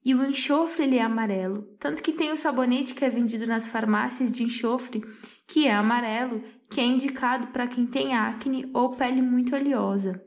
[0.08, 3.68] E o enxofre ele é amarelo, tanto que tem o sabonete que é vendido nas
[3.68, 5.02] farmácias de enxofre,
[5.46, 10.18] que é amarelo, que é indicado para quem tem acne ou pele muito oleosa.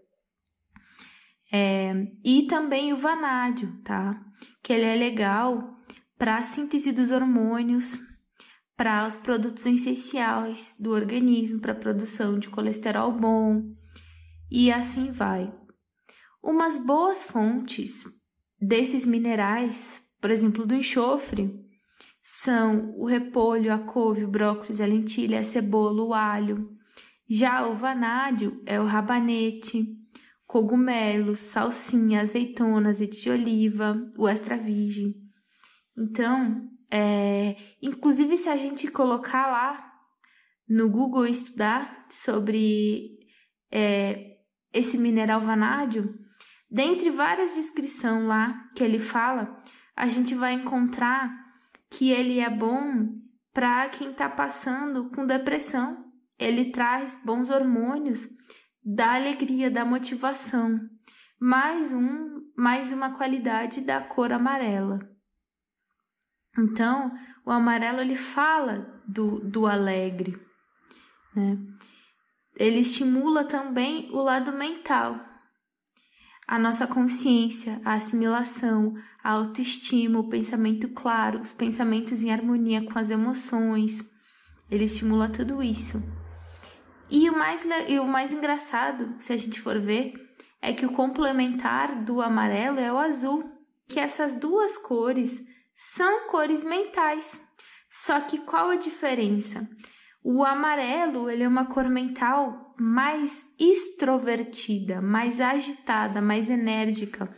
[1.52, 4.24] É, e também o vanádio, tá?
[4.62, 5.76] Que ele é legal
[6.16, 8.00] para a síntese dos hormônios,
[8.78, 13.64] para os produtos essenciais do organismo, para a produção de colesterol bom
[14.52, 15.52] e assim vai.
[16.44, 18.21] Umas boas fontes
[18.62, 21.50] desses minerais, por exemplo, do enxofre,
[22.22, 26.70] são o repolho, a couve, o brócolis, a lentilha, a cebola, o alho.
[27.28, 29.88] Já o vanádio é o rabanete,
[30.46, 35.16] cogumelos, salsinha, azeitona, azeite de oliva, o extra virgem.
[35.98, 39.92] Então, é, inclusive se a gente colocar lá
[40.68, 43.18] no Google estudar sobre
[43.72, 44.38] é,
[44.74, 46.14] esse mineral vanádio,
[46.72, 49.62] dentre várias descrições lá que ele fala,
[49.96, 51.30] a gente vai encontrar
[51.90, 53.10] que ele é bom
[53.54, 56.06] para quem está passando com depressão.
[56.40, 58.26] Ele traz bons hormônios
[58.84, 60.80] da alegria, da motivação.
[61.40, 65.00] Mais um, mais uma qualidade da cor amarela.
[66.58, 67.12] Então,
[67.46, 70.40] o amarelo ele fala do, do alegre,
[71.36, 71.58] né?
[72.56, 75.20] Ele estimula também o lado mental,
[76.48, 82.98] a nossa consciência, a assimilação, a autoestima, o pensamento claro, os pensamentos em harmonia com
[82.98, 84.04] as emoções.
[84.70, 86.02] Ele estimula tudo isso.
[87.10, 90.14] E o mais, e o mais engraçado, se a gente for ver,
[90.62, 93.44] é que o complementar do amarelo é o azul,
[93.88, 95.46] que essas duas cores
[95.76, 97.42] são cores mentais.
[97.90, 99.68] Só que qual a diferença?
[100.24, 107.36] O amarelo, ele é uma cor mental mais extrovertida, mais agitada, mais enérgica.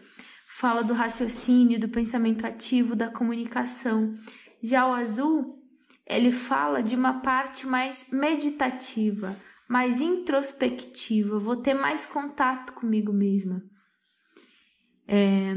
[0.47, 4.13] Fala do raciocínio, do pensamento ativo, da comunicação.
[4.61, 5.61] Já o azul,
[6.05, 9.37] ele fala de uma parte mais meditativa,
[9.67, 11.39] mais introspectiva.
[11.39, 13.63] Vou ter mais contato comigo mesma.
[15.07, 15.53] É,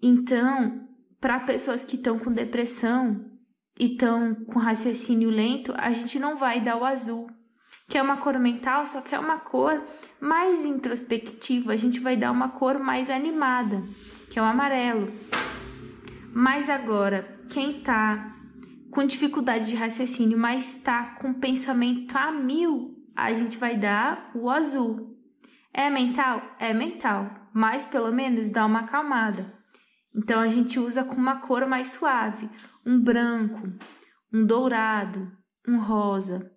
[0.00, 0.88] então,
[1.20, 3.35] para pessoas que estão com depressão
[3.78, 7.30] e estão com raciocínio lento, a gente não vai dar o azul,
[7.88, 9.82] que é uma cor mental, só que é uma cor
[10.20, 13.82] mais introspectiva, a gente vai dar uma cor mais animada,
[14.30, 15.12] que é o amarelo.
[16.32, 18.34] Mas agora, quem está
[18.90, 24.50] com dificuldade de raciocínio, mas está com pensamento a mil, a gente vai dar o
[24.50, 25.16] azul.
[25.72, 26.42] É mental?
[26.58, 29.54] É mental, mas pelo menos dá uma acalmada.
[30.14, 32.48] Então a gente usa com uma cor mais suave,
[32.86, 33.68] um branco,
[34.32, 36.52] um dourado, um rosa,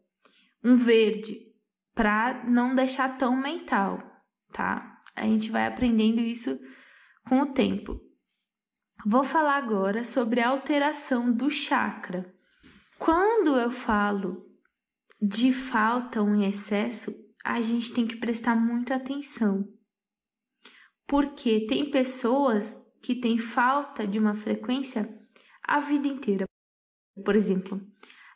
[0.64, 1.50] um verde,
[1.96, 4.00] para não deixar tão mental,
[4.54, 5.00] tá?
[5.16, 6.60] A gente vai aprendendo isso
[7.28, 8.00] com o tempo.
[9.06, 12.32] Vou falar agora sobre a alteração do chakra.
[13.00, 14.46] Quando eu falo
[15.22, 19.68] de falta ou em excesso, a gente tem que prestar muita atenção.
[21.08, 25.19] Porque tem pessoas que têm falta de uma frequência
[25.70, 26.46] a vida inteira.
[27.24, 27.80] Por exemplo,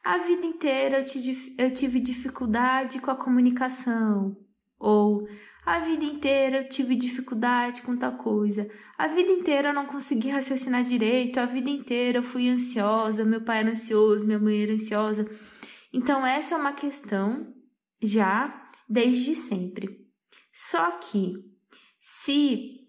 [0.04, 4.38] a vida inteira eu, tive, dificuldade com a comunicação,
[4.78, 5.28] ou
[5.66, 10.30] a vida inteira eu tive dificuldade com tal coisa, a vida inteira eu não consegui
[10.30, 14.74] raciocinar direito, a vida inteira eu fui ansiosa, meu pai era ansioso, minha mãe era
[14.74, 15.28] ansiosa.
[15.92, 17.52] Então, essa é uma questão
[18.00, 20.08] já desde sempre.
[20.54, 21.34] Só que,
[22.00, 22.82] se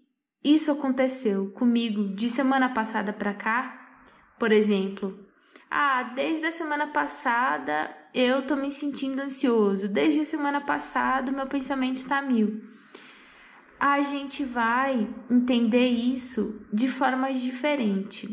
[0.43, 3.84] isso aconteceu comigo de semana passada para cá,
[4.37, 5.17] por exemplo,
[5.69, 11.47] ah, desde a semana passada eu tô me sentindo ansioso, desde a semana passada meu
[11.47, 12.63] pensamento está mil.
[13.79, 18.29] A gente vai entender isso de formas diferentes.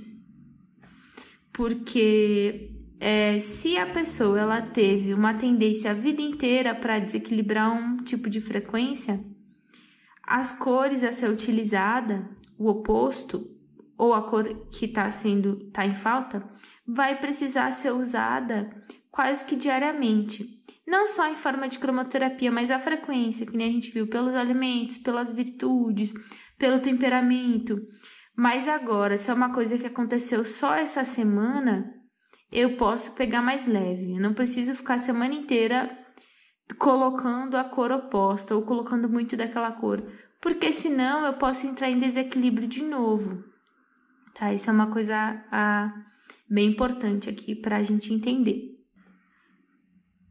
[1.52, 7.97] Porque é, se a pessoa ela teve uma tendência a vida inteira para desequilibrar um
[7.97, 9.22] tipo de frequência,
[10.22, 13.50] as cores a ser utilizada, o oposto,
[14.02, 16.44] ou a cor que está sendo tá em falta,
[16.84, 18.68] vai precisar ser usada
[19.12, 20.44] quase que diariamente.
[20.84, 24.34] Não só em forma de cromoterapia, mas a frequência, que nem a gente viu, pelos
[24.34, 26.12] alimentos, pelas virtudes,
[26.58, 27.81] pelo temperamento.
[28.36, 31.89] Mas agora, se é uma coisa que aconteceu só essa semana,
[32.50, 34.16] eu posso pegar mais leve.
[34.16, 35.97] Eu não preciso ficar a semana inteira
[36.76, 40.02] colocando a cor oposta ou colocando muito daquela cor,
[40.40, 43.51] porque senão eu posso entrar em desequilíbrio de novo.
[44.34, 44.52] Tá?
[44.52, 45.92] Isso é uma coisa a,
[46.48, 48.72] bem importante aqui para a gente entender.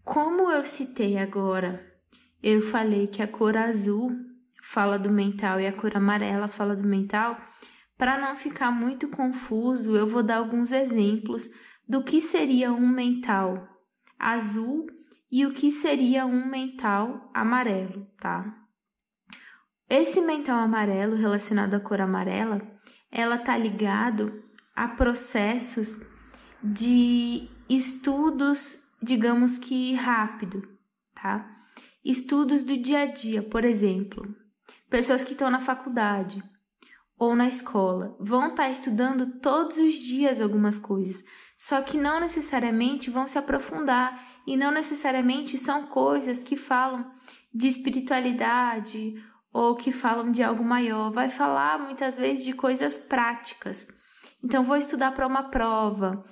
[0.04, 1.86] Como eu citei agora,
[2.42, 4.12] eu falei que a cor azul
[4.64, 7.38] fala do mental e a cor amarela fala do mental.
[7.98, 11.48] Para não ficar muito confuso, eu vou dar alguns exemplos
[11.88, 13.68] do que seria um mental
[14.18, 14.88] azul
[15.32, 18.58] e o que seria um mental amarelo, tá?
[19.90, 22.62] Esse mental amarelo relacionado à cor amarela,
[23.12, 24.44] ela tá ligado
[24.76, 26.00] a processos
[26.64, 30.68] de estudos, digamos que rápido,
[31.14, 31.50] tá?
[32.04, 34.36] Estudos do dia a dia, por exemplo,
[34.90, 36.42] pessoas que estão na faculdade
[37.18, 41.24] ou na escola vão estar tá estudando todos os dias algumas coisas,
[41.58, 47.12] só que não necessariamente vão se aprofundar e não necessariamente são coisas que falam
[47.54, 49.22] de espiritualidade
[49.54, 51.12] ou que falam de algo maior.
[51.12, 53.88] Vai falar muitas vezes de coisas práticas.
[54.44, 56.24] Então, vou estudar para uma prova.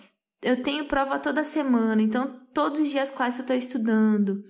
[0.41, 4.41] Eu tenho prova toda semana, então todos os dias quase eu estou estudando.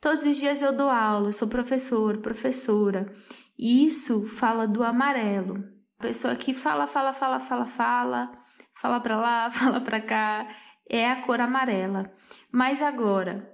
[0.00, 3.12] Todos os dias eu dou aula, sou professor, professora.
[3.58, 5.64] Isso fala do amarelo.
[5.98, 8.30] A pessoa que fala, fala, fala, fala, fala,
[8.74, 10.48] fala para lá, fala para cá,
[10.88, 12.12] é a cor amarela.
[12.52, 13.50] Mas agora,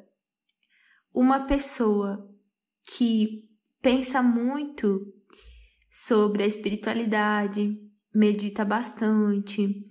[1.14, 2.28] uma pessoa
[2.86, 3.48] que
[3.84, 5.12] pensa muito
[5.92, 7.78] sobre a espiritualidade,
[8.14, 9.84] medita bastante,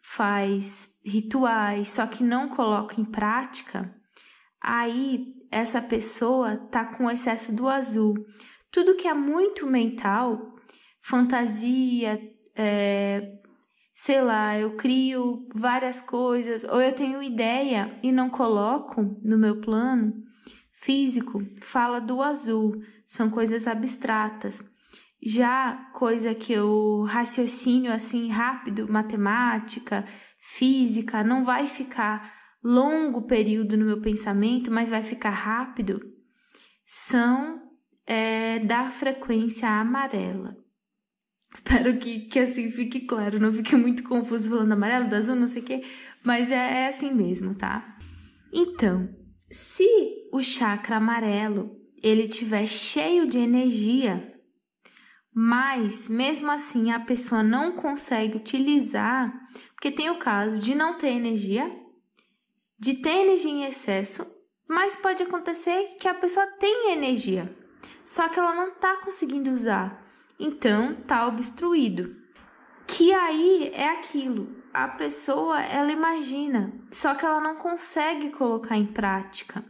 [0.00, 3.92] faz rituais, só que não coloca em prática,
[4.62, 8.14] aí essa pessoa tá com excesso do azul.
[8.70, 10.54] Tudo que é muito mental,
[11.02, 12.20] fantasia,
[12.54, 13.32] é,
[13.92, 19.60] sei lá, eu crio várias coisas, ou eu tenho ideia e não coloco no meu
[19.60, 20.22] plano
[20.80, 22.80] físico, fala do azul,
[23.10, 24.62] são coisas abstratas.
[25.20, 30.06] Já coisa que eu raciocínio assim rápido, matemática,
[30.38, 32.32] física, não vai ficar
[32.62, 36.00] longo período no meu pensamento, mas vai ficar rápido,
[36.86, 37.60] são
[38.06, 40.56] é, da frequência amarela.
[41.52, 45.48] Espero que, que assim fique claro, não fique muito confuso falando amarelo, do azul, não
[45.48, 45.82] sei o quê,
[46.22, 47.98] mas é, é assim mesmo, tá?
[48.52, 49.08] Então,
[49.50, 49.88] se
[50.32, 54.34] o chakra amarelo ele tiver cheio de energia,
[55.32, 59.32] mas mesmo assim a pessoa não consegue utilizar,
[59.74, 61.70] porque tem o caso de não ter energia,
[62.78, 64.26] de ter energia em excesso,
[64.68, 67.54] mas pode acontecer que a pessoa tenha energia,
[68.04, 72.16] só que ela não está conseguindo usar então tá obstruído.
[72.86, 78.86] Que aí é aquilo, a pessoa ela imagina, só que ela não consegue colocar em
[78.86, 79.62] prática.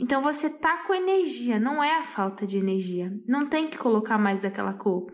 [0.00, 3.12] Então você tá com energia, não é a falta de energia.
[3.28, 5.12] Não tem que colocar mais daquela cor.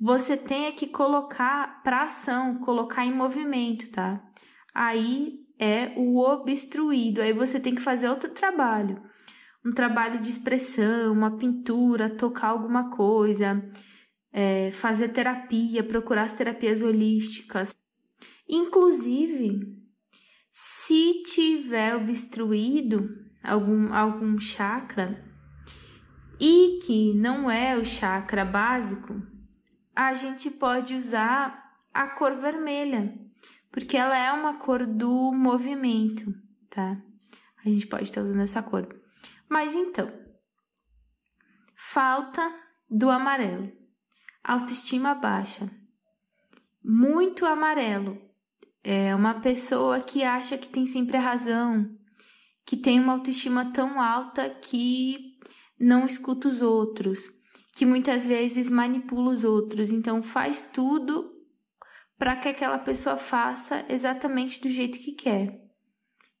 [0.00, 4.24] Você tem é que colocar para ação, colocar em movimento, tá?
[4.74, 7.20] Aí é o obstruído.
[7.20, 9.02] Aí você tem que fazer outro trabalho.
[9.64, 13.62] Um trabalho de expressão, uma pintura, tocar alguma coisa,
[14.32, 17.76] é, fazer terapia, procurar as terapias holísticas.
[18.48, 19.60] Inclusive,
[20.50, 25.24] se tiver obstruído algum, algum chakra
[26.40, 29.22] e que não é o chakra básico,
[29.94, 33.14] a gente pode usar a cor vermelha,
[33.70, 36.34] porque ela é uma cor do movimento,
[36.70, 37.00] tá?
[37.64, 38.88] A gente pode estar usando essa cor.
[39.48, 40.10] Mas então,
[41.76, 42.42] falta
[42.90, 43.82] do amarelo
[44.42, 45.70] autoestima baixa.
[46.84, 48.20] Muito amarelo.
[48.82, 51.96] É uma pessoa que acha que tem sempre a razão,
[52.64, 55.38] que tem uma autoestima tão alta que
[55.78, 57.28] não escuta os outros,
[57.74, 61.32] que muitas vezes manipula os outros, então faz tudo
[62.18, 65.60] para que aquela pessoa faça exatamente do jeito que quer,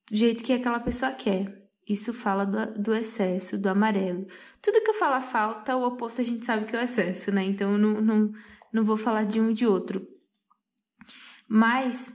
[0.08, 1.60] do jeito que aquela pessoa quer.
[1.88, 4.26] Isso fala do, do, excesso, do amarelo.
[4.60, 7.42] Tudo que eu falar falta, o oposto a gente sabe que é o excesso, né?
[7.42, 8.32] Então eu não, não,
[8.72, 10.06] não vou falar de um e de outro.
[11.48, 12.12] Mas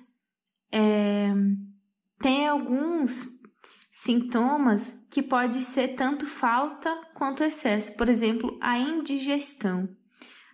[0.72, 1.34] é,
[2.20, 3.28] tem alguns
[3.98, 7.98] sintomas que pode ser tanto falta quanto excesso.
[7.98, 9.90] Por exemplo, a indigestão.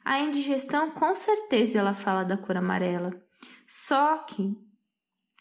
[0.06, 3.12] A indigestão, com certeza, ela fala da cor amarela.
[3.68, 4.56] Só que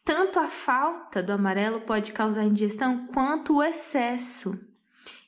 [0.05, 4.59] tanto a falta do amarelo pode causar indigestão quanto o excesso.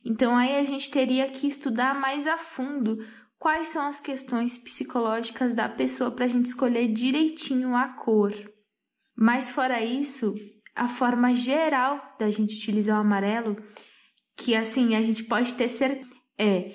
[0.04, 2.98] Então aí a gente teria que estudar mais a fundo
[3.38, 8.32] quais são as questões psicológicas da pessoa para a gente escolher direitinho a cor.
[9.14, 10.34] Mas fora isso,
[10.74, 13.56] a forma geral da gente utilizar o amarelo,
[14.36, 16.74] que assim a gente pode ter certeza é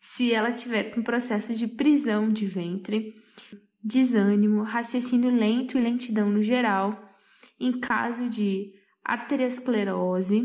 [0.00, 3.14] se ela tiver com processo de prisão de ventre,
[3.82, 7.00] desânimo, raciocínio lento e lentidão no geral,
[7.58, 8.72] em caso de
[9.04, 10.44] arteriosclerose,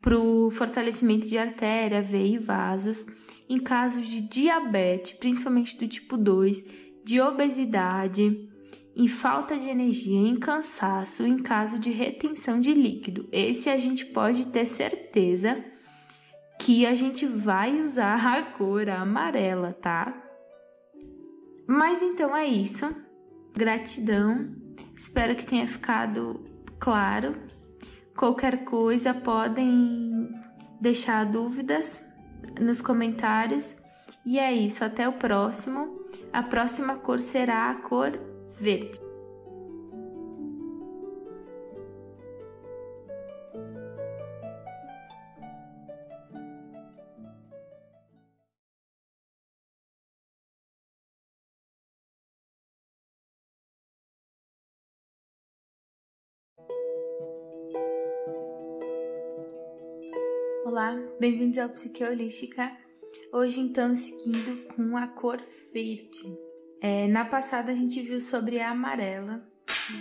[0.00, 3.04] para o fortalecimento de artéria, veia e vasos,
[3.48, 6.64] em casos de diabetes, principalmente do tipo 2,
[7.04, 8.48] de obesidade,
[8.94, 13.28] em falta de energia, em cansaço, em caso de retenção de líquido.
[13.32, 15.64] Esse a gente pode ter certeza
[16.58, 20.14] que a gente vai usar a cor amarela, tá?
[21.66, 22.94] Mas então é isso.
[23.56, 24.54] Gratidão.
[24.96, 26.44] Espero que tenha ficado
[26.78, 27.34] claro.
[28.16, 30.28] Qualquer coisa podem
[30.80, 32.04] deixar dúvidas
[32.60, 33.76] nos comentários.
[34.24, 36.06] E é isso, até o próximo.
[36.32, 38.31] A próxima cor será a cor
[38.62, 39.00] verde.
[60.64, 62.70] Olá, bem-vindos ao Psique Holística.
[63.32, 65.42] Hoje, então, seguindo com a cor
[65.72, 66.51] verde.
[66.84, 69.40] É, na passada, a gente viu sobre a amarela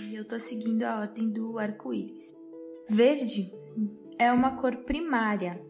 [0.01, 2.34] e eu tô seguindo a ordem do arco-íris.
[2.90, 3.53] Verde
[4.18, 5.64] é uma cor primária,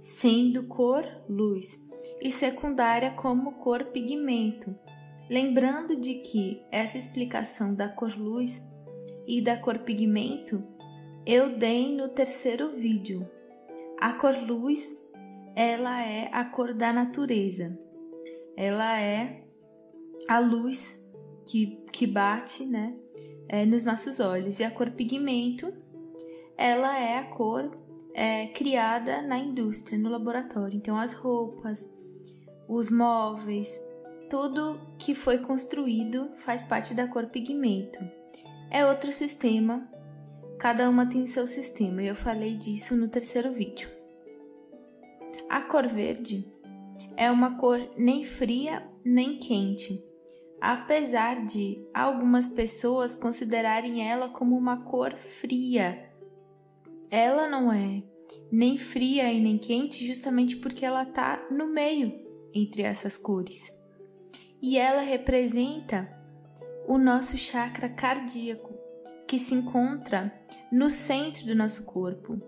[0.00, 1.80] sendo cor luz,
[2.20, 4.74] e secundária como cor pigmento.
[5.30, 8.60] Lembrando de que essa explicação da cor luz
[9.24, 10.60] e da cor pigmento
[11.24, 13.24] eu dei no terceiro vídeo,
[14.00, 14.92] a cor luz,
[15.54, 17.78] ela é a cor da natureza.
[18.56, 19.45] Ela é
[20.28, 21.02] a luz
[21.46, 22.94] que, que bate, né,
[23.48, 24.58] é, nos nossos olhos.
[24.58, 25.72] E a cor pigmento,
[26.56, 27.70] ela é a cor
[28.14, 30.76] é, criada na indústria, no laboratório.
[30.76, 31.90] Então, as roupas,
[32.68, 33.80] os móveis,
[34.28, 37.98] tudo que foi construído faz parte da cor pigmento.
[38.70, 39.88] É outro sistema
[40.58, 43.88] Cada uma tem o seu sistema e eu falei disso no terceiro vídeo.
[45.50, 46.50] A cor verde
[47.16, 50.04] é uma cor nem fria nem quente,
[50.60, 56.10] apesar de algumas pessoas considerarem ela como uma cor fria.
[57.08, 58.02] Ela não é
[58.50, 62.12] nem fria e nem quente justamente porque ela está no meio
[62.52, 63.72] entre essas cores.
[64.60, 66.10] E ela representa
[66.88, 68.74] o nosso chakra cardíaco,
[69.28, 70.32] que se encontra
[70.72, 72.40] no centro do nosso corpo.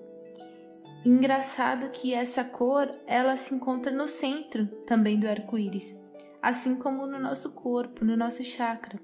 [1.05, 6.08] Engraçado que essa cor, ela se encontra no centro também do arco-íris,
[6.43, 9.01] assim como no nosso corpo, no nosso chakra.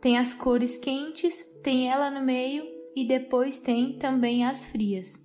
[0.00, 2.64] Tem as cores quentes, tem ela no meio
[2.94, 5.24] e depois tem também as frias.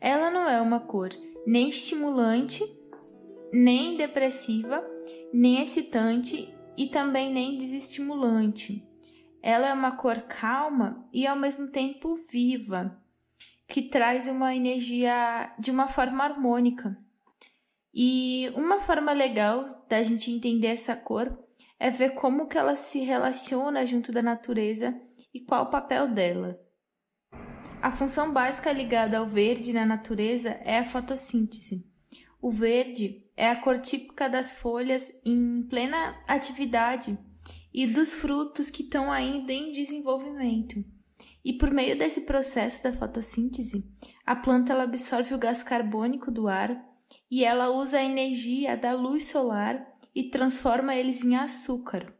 [0.00, 1.10] Ela não é uma cor
[1.46, 2.64] nem estimulante,
[3.52, 4.84] nem depressiva,
[5.32, 8.86] nem excitante e também nem desestimulante.
[9.42, 12.96] Ela é uma cor calma e ao mesmo tempo viva,
[13.66, 16.96] que traz uma energia de uma forma harmônica.
[17.94, 21.38] E uma forma legal da gente entender essa cor
[21.78, 24.98] é ver como que ela se relaciona junto da natureza
[25.34, 26.58] e qual o papel dela.
[27.82, 31.84] A função básica ligada ao verde na natureza é a fotossíntese.
[32.40, 37.18] O verde é a cor típica das folhas em plena atividade
[37.74, 40.84] e dos frutos que estão ainda em desenvolvimento.
[41.44, 43.84] E por meio desse processo da fotossíntese,
[44.24, 46.91] a planta absorve o gás carbônico do ar
[47.30, 52.14] e ela usa a energia da luz solar e transforma eles em açúcar.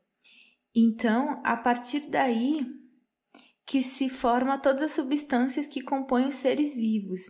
[0.75, 2.67] Então, a partir daí
[3.67, 7.23] que se forma todas as substâncias que compõem os seres vivos.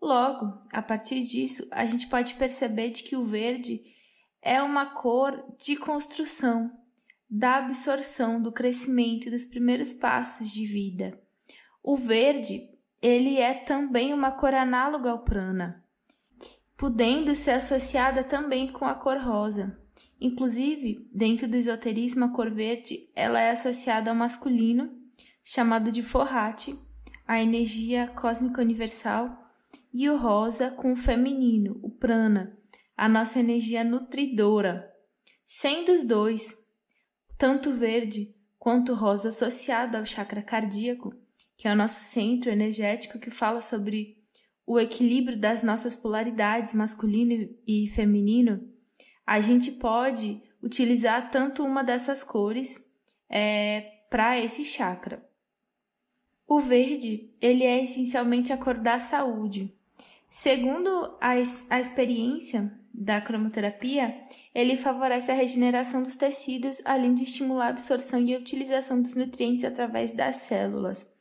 [0.00, 3.82] Logo, a partir disso, a gente pode perceber de que o verde
[4.42, 6.70] é uma cor de construção,
[7.28, 11.20] da absorção, do crescimento dos primeiros passos de vida.
[11.82, 12.68] O verde,
[13.00, 15.79] ele é também uma cor análoga ao prana,
[16.80, 19.78] podendo ser associada também com a cor rosa.
[20.18, 24.90] Inclusive, dentro do esoterismo, a cor verde, ela é associada ao masculino,
[25.44, 26.74] chamado de forrate,
[27.28, 29.28] a energia cósmica universal,
[29.92, 32.58] e o rosa com o feminino, o prana,
[32.96, 34.90] a nossa energia nutridora.
[35.46, 36.66] Sendo os dois
[37.36, 41.14] tanto verde quanto rosa associada ao chakra cardíaco,
[41.58, 44.19] que é o nosso centro energético que fala sobre
[44.66, 48.68] o equilíbrio das nossas polaridades masculino e feminino,
[49.26, 52.88] a gente pode utilizar tanto uma dessas cores
[53.28, 55.24] é, para esse chakra.
[56.46, 59.72] O verde, ele é essencialmente a cor da saúde.
[60.28, 61.30] Segundo a,
[61.70, 64.20] a experiência da cromoterapia,
[64.54, 69.14] ele favorece a regeneração dos tecidos, além de estimular a absorção e a utilização dos
[69.14, 71.16] nutrientes através das células.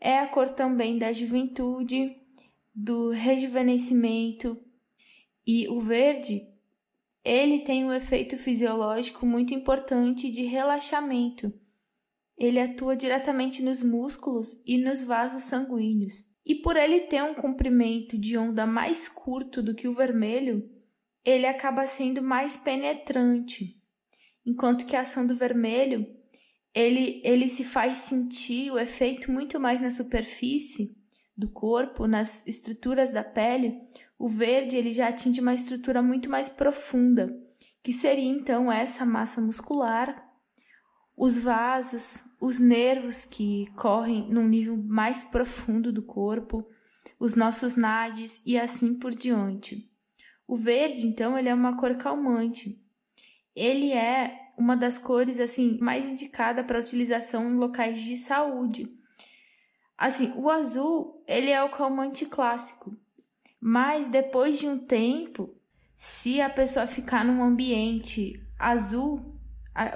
[0.00, 2.16] É a cor também da juventude,
[2.76, 4.56] do rejuvenescimento
[5.46, 6.46] e o verde,
[7.24, 11.52] ele tem um efeito fisiológico muito importante de relaxamento
[12.36, 16.24] ele atua diretamente nos músculos e nos vasos sanguíneos.
[16.44, 20.68] E por ele ter um comprimento de onda mais curto do que o vermelho,
[21.24, 23.80] ele acaba sendo mais penetrante.
[24.44, 26.06] Enquanto que a ação do vermelho,
[26.72, 30.94] ele, ele se faz sentir o efeito muito mais na superfície
[31.36, 33.80] do corpo, nas estruturas da pele.
[34.18, 37.36] O verde, ele já atinge uma estrutura muito mais profunda,
[37.82, 40.26] que seria então essa massa muscular
[41.16, 46.68] os vasos, os nervos que correm num nível mais profundo do corpo,
[47.18, 49.90] os nossos nades e assim por diante.
[50.46, 52.78] O verde, então, ele é uma cor calmante.
[53.54, 58.94] Ele é uma das cores assim mais indicada para utilização em locais de saúde.
[59.96, 62.94] Assim, o azul, ele é o calmante clássico.
[63.60, 65.54] Mas depois de um tempo,
[65.96, 69.34] se a pessoa ficar num ambiente azul,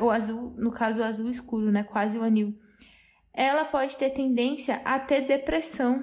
[0.00, 2.58] o azul, no caso o azul escuro, né, quase o anil,
[3.32, 6.02] ela pode ter tendência a ter depressão.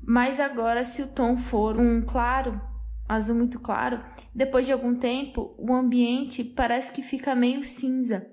[0.00, 2.60] Mas agora, se o tom for um claro,
[3.08, 8.26] azul muito claro, depois de algum tempo, o ambiente parece que fica meio cinza.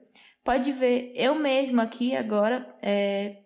[0.44, 3.43] Pode ver, eu mesma aqui agora é,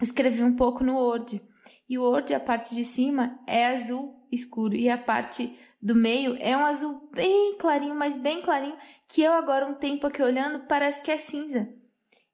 [0.00, 1.42] escrevi um pouco no Word.
[1.88, 4.74] E o Word, a parte de cima, é azul escuro.
[4.74, 9.32] E a parte do meio é um azul bem clarinho, mas bem clarinho, que eu
[9.32, 11.68] agora um tempo aqui olhando parece que é cinza.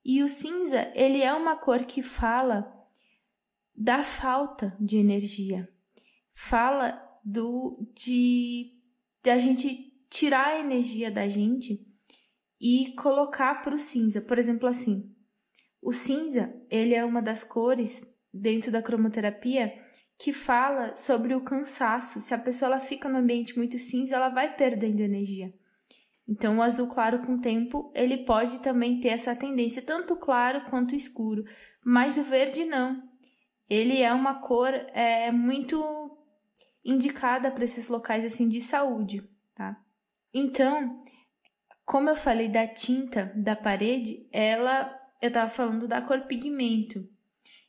[0.04, 2.70] E o cinza, ele é uma cor que fala
[3.74, 5.68] da falta de energia.
[6.32, 8.72] Fala do de,
[9.22, 11.86] de a gente tirar a energia da gente
[12.60, 14.20] e colocar para o cinza.
[14.20, 15.13] Por exemplo, assim,
[15.84, 19.72] o cinza, ele é uma das cores dentro da cromoterapia
[20.18, 22.22] que fala sobre o cansaço.
[22.22, 25.52] Se a pessoa ela fica no ambiente muito cinza, ela vai perdendo energia.
[26.26, 30.64] Então, o azul claro com o tempo, ele pode também ter essa tendência, tanto claro
[30.70, 31.44] quanto escuro,
[31.84, 33.02] mas o verde não.
[33.68, 36.16] Ele é uma cor é, muito
[36.82, 39.22] indicada para esses locais assim de saúde,
[39.54, 39.78] tá?
[40.32, 41.04] Então,
[41.84, 47.08] como eu falei da tinta da parede, ela eu estava falando da cor pigmento.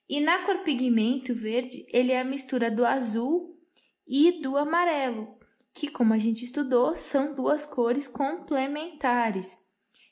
[0.07, 3.57] E na cor pigmento verde, ele é a mistura do azul
[4.07, 5.37] e do amarelo,
[5.73, 9.57] que, como a gente estudou, são duas cores complementares.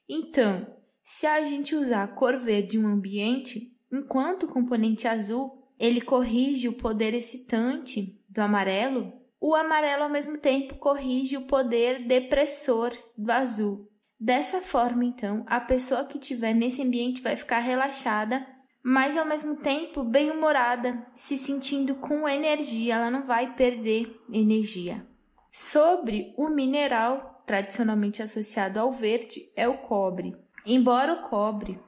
[0.07, 0.65] Então,
[1.03, 6.01] se a gente usar a cor verde em um ambiente, enquanto o componente azul ele
[6.01, 12.97] corrige o poder excitante do amarelo, o amarelo ao mesmo tempo corrige o poder depressor
[13.17, 13.91] do azul.
[14.23, 18.45] Dessa forma, então, a pessoa que estiver nesse ambiente vai ficar relaxada
[18.85, 25.07] mas ao mesmo tempo bem-humorada, se sentindo com energia, ela não vai perder energia.
[25.53, 30.35] Sobre o mineral tradicionalmente associado ao verde é o cobre.
[30.65, 31.79] Embora o cobre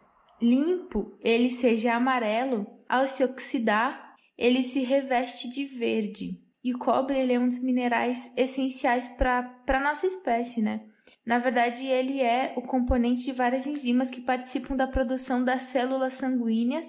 [0.42, 6.40] limpo ele seja amarelo, ao se oxidar, ele se reveste de verde.
[6.64, 10.82] E o cobre ele é um dos minerais essenciais para a nossa espécie, né?
[11.26, 16.14] Na verdade, ele é o componente de várias enzimas que participam da produção das células
[16.16, 16.86] sanguíneas,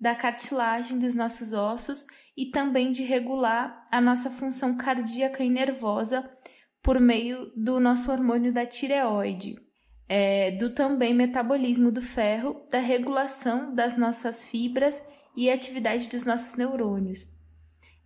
[0.00, 6.30] da cartilagem dos nossos ossos e também de regular a nossa função cardíaca e nervosa
[6.82, 9.58] por meio do nosso hormônio da tireoide,
[10.08, 15.02] é, do também metabolismo do ferro, da regulação das nossas fibras
[15.36, 17.26] e atividade dos nossos neurônios.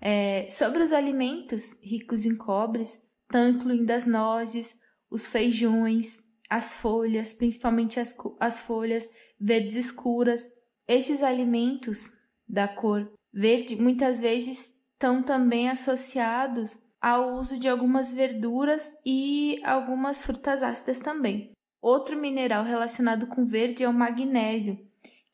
[0.01, 4.75] É, sobre os alimentos ricos em cobres, estão incluindo as nozes,
[5.13, 6.19] os feijões,
[6.49, 9.09] as folhas, principalmente as, as folhas
[9.39, 10.43] verdes escuras.
[10.89, 12.11] Esses alimentos
[12.49, 20.23] da cor verde muitas vezes estão também associados ao uso de algumas verduras e algumas
[20.23, 21.53] frutas ácidas também.
[21.81, 24.79] Outro mineral relacionado com verde é o magnésio,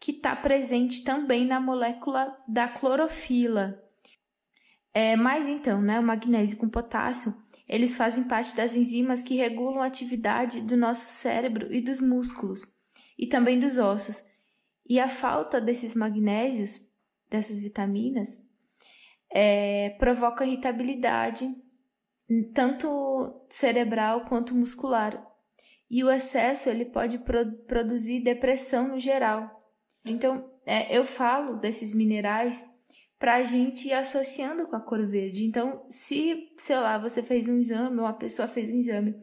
[0.00, 3.82] que está presente também na molécula da clorofila.
[4.94, 7.34] É, mas então, né, o magnésio com potássio
[7.68, 12.62] eles fazem parte das enzimas que regulam a atividade do nosso cérebro e dos músculos,
[13.18, 14.24] e também dos ossos.
[14.88, 16.80] E a falta desses magnésios,
[17.28, 18.42] dessas vitaminas,
[19.30, 21.46] é, provoca irritabilidade,
[22.54, 25.22] tanto cerebral quanto muscular.
[25.90, 29.50] E o excesso ele pode pro produzir depressão no geral.
[30.04, 32.64] Então, é, eu falo desses minerais
[33.18, 35.44] para a gente ir associando com a cor verde.
[35.44, 39.14] Então, se, sei lá, você fez um exame, ou uma pessoa fez um exame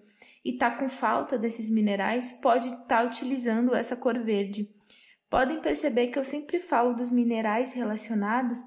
[0.43, 4.69] e está com falta desses minerais, pode estar tá utilizando essa cor verde.
[5.29, 8.59] Podem perceber que eu sempre falo dos minerais relacionados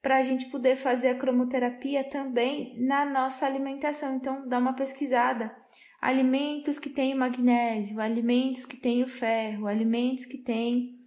[0.00, 4.14] para a gente poder fazer a cromoterapia também na nossa alimentação.
[4.14, 5.54] Então, dá uma pesquisada.
[6.00, 10.98] Alimentos que têm magnésio, alimentos que têm o ferro, alimentos que têm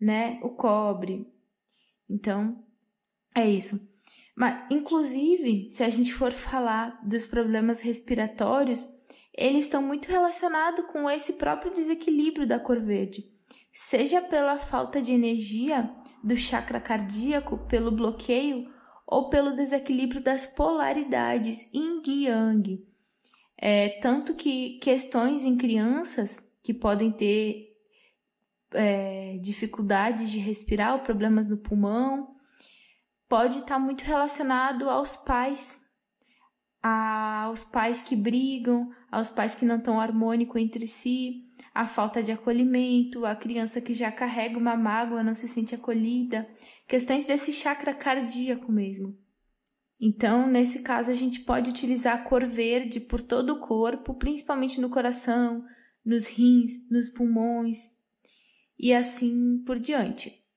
[0.00, 1.26] né, o cobre.
[2.08, 2.64] Então,
[3.38, 3.88] é isso.
[4.36, 8.86] Mas, inclusive, se a gente for falar dos problemas respiratórios,
[9.36, 13.24] eles estão muito relacionados com esse próprio desequilíbrio da cor verde,
[13.72, 15.90] seja pela falta de energia
[16.22, 18.68] do chakra cardíaco, pelo bloqueio
[19.06, 22.84] ou pelo desequilíbrio das polaridades yin yang.
[23.56, 27.76] É, tanto que questões em crianças que podem ter
[28.72, 32.36] é, dificuldades de respirar ou problemas no pulmão,
[33.28, 35.78] pode estar muito relacionado aos pais,
[36.82, 42.32] aos pais que brigam, aos pais que não estão harmônicos entre si, a falta de
[42.32, 46.48] acolhimento, a criança que já carrega uma mágoa não se sente acolhida,
[46.86, 49.16] questões desse chakra cardíaco mesmo.
[50.00, 54.80] Então, nesse caso, a gente pode utilizar a cor verde por todo o corpo, principalmente
[54.80, 55.64] no coração,
[56.04, 57.78] nos rins, nos pulmões
[58.78, 60.47] e assim por diante.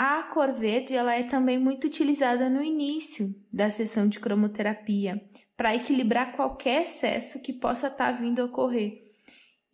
[0.00, 5.20] A cor verde ela é também muito utilizada no início da sessão de cromoterapia
[5.56, 8.92] para equilibrar qualquer excesso que possa estar tá vindo a ocorrer.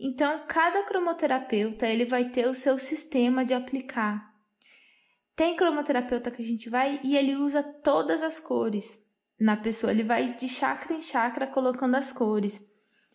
[0.00, 4.34] Então, cada cromoterapeuta ele vai ter o seu sistema de aplicar.
[5.36, 9.04] Tem cromoterapeuta que a gente vai e ele usa todas as cores
[9.38, 12.66] na pessoa, ele vai de chakra em chakra colocando as cores.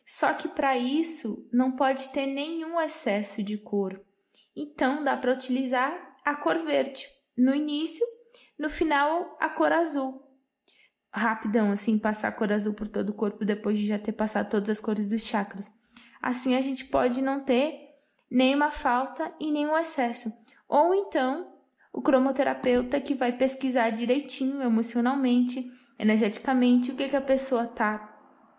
[0.06, 4.00] Só que para isso não pode ter nenhum excesso de cor.
[4.56, 7.08] Então dá para utilizar a cor verde.
[7.36, 8.06] No início,
[8.58, 10.22] no final, a cor azul.
[11.12, 14.50] Rapidão, assim, passar a cor azul por todo o corpo depois de já ter passado
[14.50, 15.72] todas as cores dos chakras.
[16.22, 17.80] Assim a gente pode não ter
[18.30, 20.32] nenhuma falta e nenhum excesso.
[20.68, 21.52] Ou então,
[21.92, 25.66] o cromoterapeuta que vai pesquisar direitinho, emocionalmente,
[25.98, 27.98] energeticamente, o que, que a pessoa está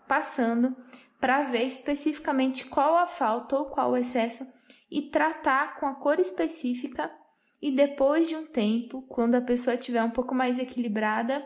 [0.08, 0.74] passando,
[1.20, 4.44] para ver especificamente qual a falta ou qual o excesso
[4.90, 7.08] e tratar com a cor específica
[7.60, 11.44] e depois de um tempo, quando a pessoa estiver um pouco mais equilibrada,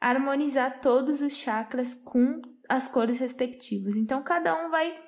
[0.00, 3.96] harmonizar todos os chakras com as cores respectivas.
[3.96, 4.98] Então, cada um vai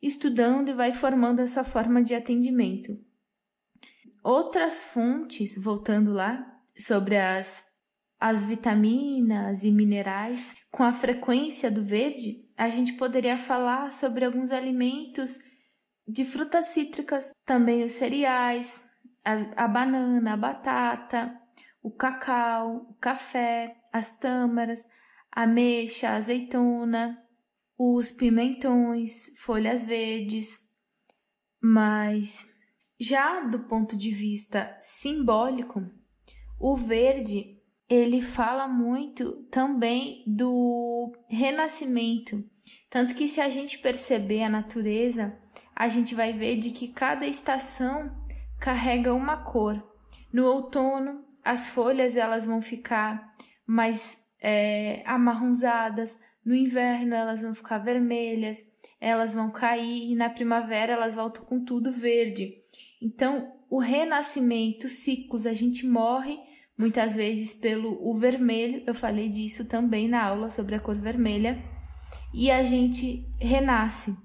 [0.00, 2.98] estudando e vai formando a sua forma de atendimento.
[4.22, 6.48] Outras fontes, voltando lá,
[6.78, 7.66] sobre as,
[8.18, 14.52] as vitaminas e minerais, com a frequência do verde, a gente poderia falar sobre alguns
[14.52, 15.38] alimentos
[16.06, 18.82] de frutas cítricas, também os cereais,
[19.24, 21.38] a, a banana, a batata,
[21.82, 24.86] o cacau, o café, as tâmaras,
[25.30, 27.18] a ameixa, a azeitona,
[27.76, 30.58] os pimentões, folhas verdes.
[31.60, 32.52] Mas
[32.98, 35.82] já do ponto de vista simbólico,
[36.60, 42.42] o verde ele fala muito também do renascimento.
[42.88, 45.36] Tanto que se a gente perceber a natureza,
[45.74, 48.21] a gente vai ver de que cada estação
[48.62, 49.82] carrega uma cor.
[50.32, 53.34] No outono, as folhas elas vão ficar
[53.66, 58.62] mais é, amarronzadas, no inverno elas vão ficar vermelhas,
[59.00, 62.54] elas vão cair e na primavera elas voltam com tudo verde.
[63.02, 66.38] Então, o renascimento, ciclos, a gente morre
[66.78, 71.60] muitas vezes pelo o vermelho, eu falei disso também na aula sobre a cor vermelha,
[72.32, 74.16] e a gente renasce.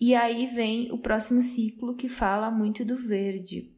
[0.00, 3.70] E aí vem o próximo ciclo que fala muito do verde.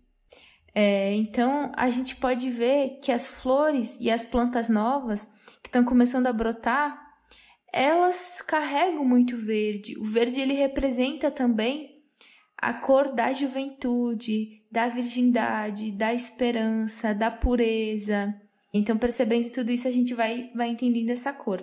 [0.75, 5.29] É, então a gente pode ver que as flores e as plantas novas
[5.63, 6.99] que estão começando a brotar,
[7.73, 9.99] elas carregam muito verde.
[9.99, 11.93] O verde ele representa também
[12.57, 18.33] a cor da juventude, da virgindade, da esperança, da pureza.
[18.73, 21.63] Então, percebendo tudo isso, a gente vai, vai entendendo essa cor.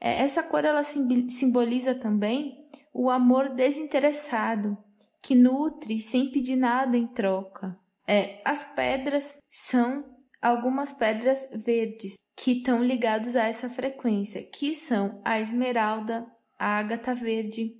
[0.00, 2.64] É, essa cor ela simboliza também
[2.98, 4.76] o amor desinteressado,
[5.22, 7.78] que nutre sem pedir nada em troca.
[8.04, 10.04] É, as pedras são
[10.42, 16.26] algumas pedras verdes que estão ligadas a essa frequência, que são a esmeralda,
[16.58, 17.76] a ágata verde,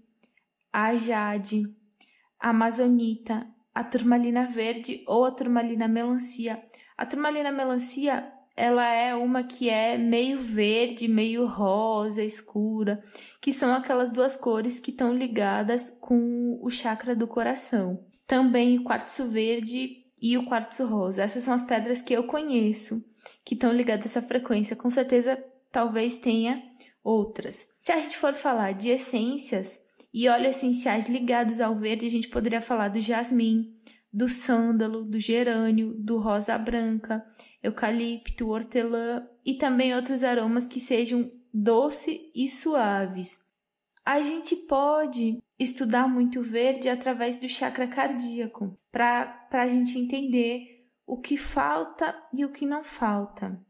[0.72, 1.64] a jade,
[2.38, 6.62] a amazonita, a turmalina verde ou a turmalina melancia.
[6.96, 13.00] A turmalina melancia ela é uma que é meio verde, meio rosa, escura,
[13.40, 18.04] que são aquelas duas cores que estão ligadas com o chakra do coração.
[18.26, 21.22] Também o quartzo verde e o quartzo rosa.
[21.22, 23.02] Essas são as pedras que eu conheço
[23.44, 24.76] que estão ligadas a essa frequência.
[24.76, 26.62] Com certeza, talvez tenha
[27.02, 27.66] outras.
[27.82, 29.80] Se a gente for falar de essências
[30.12, 33.74] e óleos essenciais ligados ao verde, a gente poderia falar do jasmim,
[34.12, 37.24] do sândalo, do gerânio, do rosa branca,
[37.62, 43.38] eucalipto, hortelã e também outros aromas que sejam doces e suaves.
[44.04, 51.18] A gente pode estudar muito verde através do chakra cardíaco, para a gente entender o
[51.18, 53.60] que falta e o que não falta.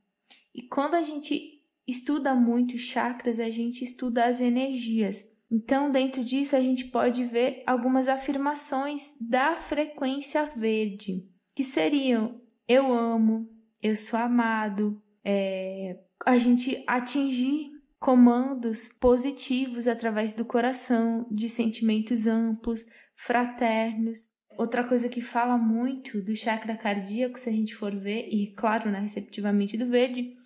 [0.54, 5.24] E quando a gente estuda muito chakras, a gente estuda as energias.
[5.50, 12.92] Então, dentro disso, a gente pode ver algumas afirmações da frequência verde, que seriam: eu
[12.92, 13.48] amo,
[13.82, 15.98] eu sou amado, é,
[16.28, 22.84] a gente atingir comandos positivos através do coração, de sentimentos amplos,
[23.16, 24.28] fraternos.
[24.58, 28.90] Outra coisa que fala muito do chakra cardíaco, se a gente for ver, e claro,
[28.90, 30.36] né, receptivamente do verde,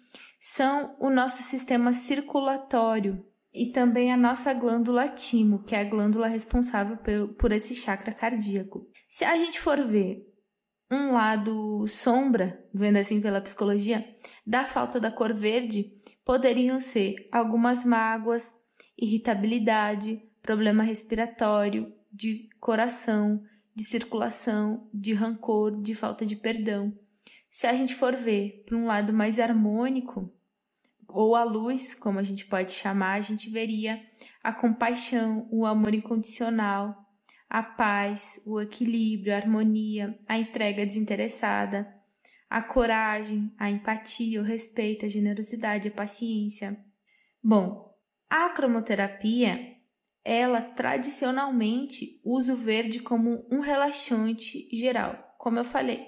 [0.40, 6.28] são o nosso sistema circulatório e também a nossa glândula timo, que é a glândula
[6.28, 6.96] responsável
[7.36, 8.88] por esse chakra cardíaco.
[9.08, 10.31] Se a gente for ver
[10.92, 14.06] um lado sombra, vendo assim pela psicologia,
[14.46, 15.90] da falta da cor verde,
[16.22, 18.54] poderiam ser algumas mágoas,
[18.98, 23.42] irritabilidade, problema respiratório, de coração,
[23.74, 26.92] de circulação, de rancor, de falta de perdão.
[27.50, 30.30] Se a gente for ver para um lado mais harmônico,
[31.08, 34.02] ou a luz, como a gente pode chamar, a gente veria
[34.42, 37.01] a compaixão, o amor incondicional,
[37.52, 41.86] a paz, o equilíbrio, a harmonia, a entrega desinteressada,
[42.48, 46.82] a coragem, a empatia, o respeito, a generosidade, a paciência.
[47.44, 47.94] Bom,
[48.30, 49.76] a cromoterapia,
[50.24, 55.36] ela tradicionalmente usa o verde como um relaxante geral.
[55.36, 56.06] Como eu falei,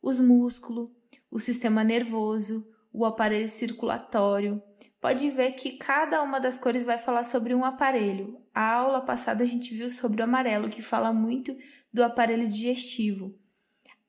[0.00, 0.90] os músculos,
[1.28, 4.62] o sistema nervoso, o aparelho circulatório.
[5.04, 8.40] Pode ver que cada uma das cores vai falar sobre um aparelho.
[8.54, 11.54] A aula passada a gente viu sobre o amarelo, que fala muito
[11.92, 13.38] do aparelho digestivo.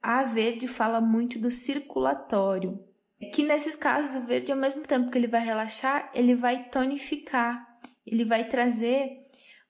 [0.01, 2.79] A verde fala muito do circulatório.
[3.33, 7.67] Que nesses casos o verde, ao mesmo tempo que ele vai relaxar, ele vai tonificar,
[8.07, 9.17] ele vai trazer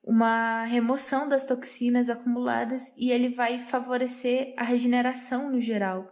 [0.04, 6.06] uma remoção das toxinas acumuladas e ele vai favorecer a regeneração no geral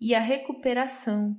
[0.00, 1.36] e a recuperação.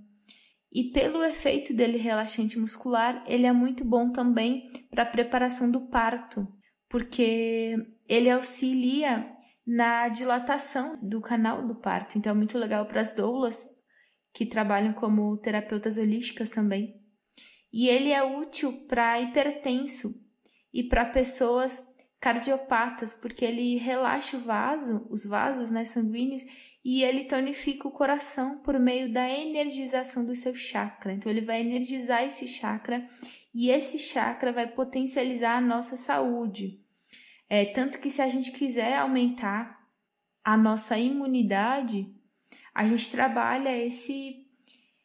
[0.72, 5.88] E pelo efeito dele relaxante muscular, ele é muito bom também para a preparação do
[5.88, 6.48] parto,
[6.90, 7.76] porque
[8.08, 9.32] ele auxilia
[9.66, 12.18] na dilatação do canal do parto.
[12.18, 13.66] Então é muito legal para as doulas
[14.34, 16.96] que trabalham como terapeutas holísticas também.
[17.72, 20.14] E ele é útil para hipertenso
[20.74, 21.84] e para pessoas
[22.20, 26.44] cardiopatas, porque ele relaxa o vaso, os vasos né, sanguíneos
[26.90, 31.12] e ele tonifica o coração por meio da energização do seu chakra.
[31.12, 33.06] Então, ele vai energizar esse chakra
[33.54, 36.80] e esse chakra vai potencializar a nossa saúde.
[37.50, 39.86] É, tanto que se a gente quiser aumentar
[40.42, 42.10] a nossa imunidade,
[42.74, 44.48] a gente trabalha esse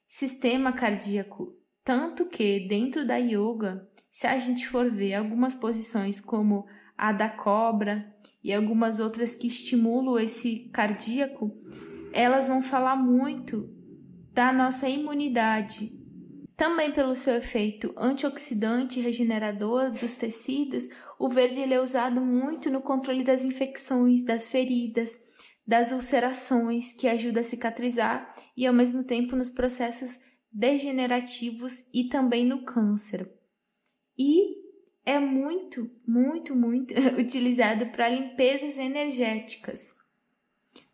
[0.06, 1.52] sistema cardíaco.
[1.82, 6.64] Tanto que dentro da yoga, se a gente for ver algumas posições como
[6.96, 11.50] a da cobra e algumas outras que estimulam esse cardíaco,
[12.12, 13.68] elas vão falar muito
[14.32, 15.92] da nossa imunidade.
[16.56, 20.88] Também pelo seu efeito antioxidante e regenerador dos tecidos,
[21.18, 25.16] o verde ele é usado muito no controle das infecções, das feridas,
[25.66, 30.18] das ulcerações, que ajuda a cicatrizar e ao mesmo tempo nos processos
[30.52, 33.30] degenerativos e também no câncer.
[34.18, 34.61] E
[35.04, 39.96] é muito, muito, muito utilizado para limpezas energéticas.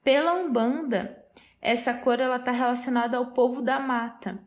[0.02, 1.24] Pela Umbanda,
[1.60, 4.42] essa cor ela está relacionada ao povo da mata,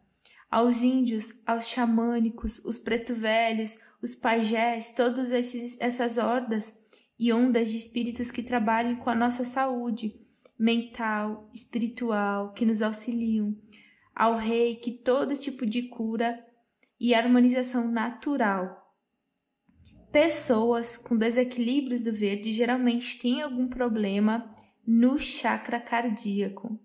[0.49, 5.31] aos índios, aos xamânicos, os preto velhos, os pajés, todas
[5.80, 6.77] essas hordas
[7.17, 10.19] e ondas de espíritos que trabalham com a nossa saúde
[10.57, 13.56] mental, espiritual, que nos auxiliam,
[14.15, 16.43] ao rei que todo tipo de cura
[16.99, 18.81] e harmonização natural
[20.11, 24.53] Pessoas com desequilíbrios do verde geralmente têm algum problema
[24.85, 26.77] no chakra cardíaco.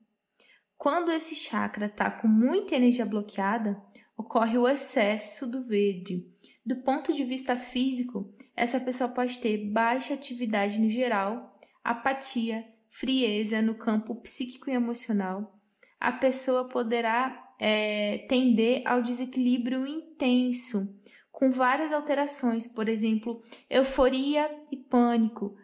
[0.78, 3.82] Quando esse chakra está com muita energia bloqueada,
[4.16, 6.24] ocorre o excesso do verde.
[6.64, 13.60] Do ponto de vista físico, essa pessoa pode ter baixa atividade no geral, apatia, frieza
[13.60, 15.58] no campo psíquico e emocional.
[15.98, 20.94] A pessoa poderá é, tender ao desequilíbrio intenso,
[21.36, 25.54] com várias alterações, por exemplo, euforia e pânico,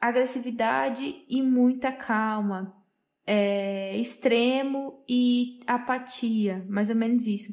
[0.00, 2.74] agressividade e muita calma,
[3.26, 7.52] é, extremo e apatia, mais ou menos isso,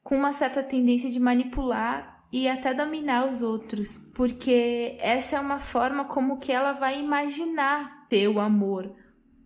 [0.00, 5.58] com uma certa tendência de manipular e até dominar os outros, porque essa é uma
[5.58, 8.94] forma como que ela vai imaginar ter o amor,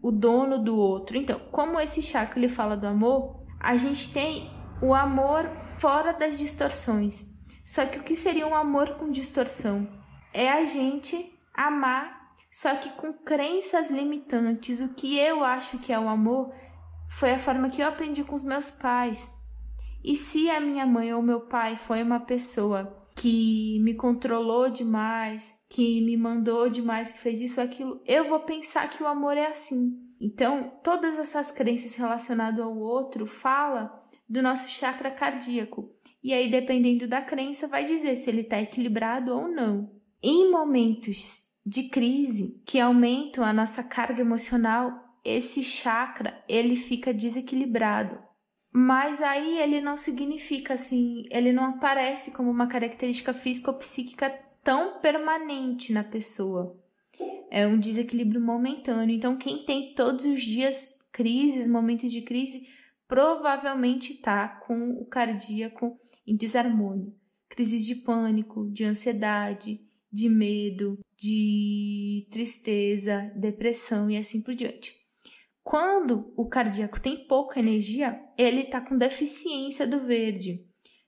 [0.02, 1.16] o dono do outro.
[1.16, 4.50] Então, como esse chakra ele fala do amor, a gente tem
[4.82, 7.34] o amor fora das distorções.
[7.66, 9.88] Só que o que seria um amor com distorção?
[10.32, 14.80] É a gente amar, só que com crenças limitantes.
[14.80, 16.54] O que eu acho que é o amor
[17.10, 19.28] foi a forma que eu aprendi com os meus pais.
[20.04, 25.52] E se a minha mãe ou meu pai foi uma pessoa que me controlou demais,
[25.68, 29.48] que me mandou demais, que fez isso aquilo, eu vou pensar que o amor é
[29.48, 30.06] assim.
[30.20, 35.95] Então, todas essas crenças relacionadas ao outro fala do nosso chakra cardíaco.
[36.26, 39.92] E aí, dependendo da crença, vai dizer se ele está equilibrado ou não.
[40.20, 44.92] Em momentos de crise que aumentam a nossa carga emocional,
[45.24, 48.18] esse chakra ele fica desequilibrado.
[48.72, 54.28] Mas aí ele não significa assim, ele não aparece como uma característica física ou psíquica
[54.64, 56.76] tão permanente na pessoa.
[57.52, 59.14] É um desequilíbrio momentâneo.
[59.14, 62.66] Então, quem tem todos os dias crises, momentos de crise,
[63.06, 67.14] provavelmente está com o cardíaco em desarmônio.
[67.48, 69.80] Crises de pânico, de ansiedade,
[70.12, 74.94] de medo, de tristeza, depressão e assim por diante.
[75.62, 80.64] Quando o cardíaco tem pouca energia, ele está com deficiência do verde.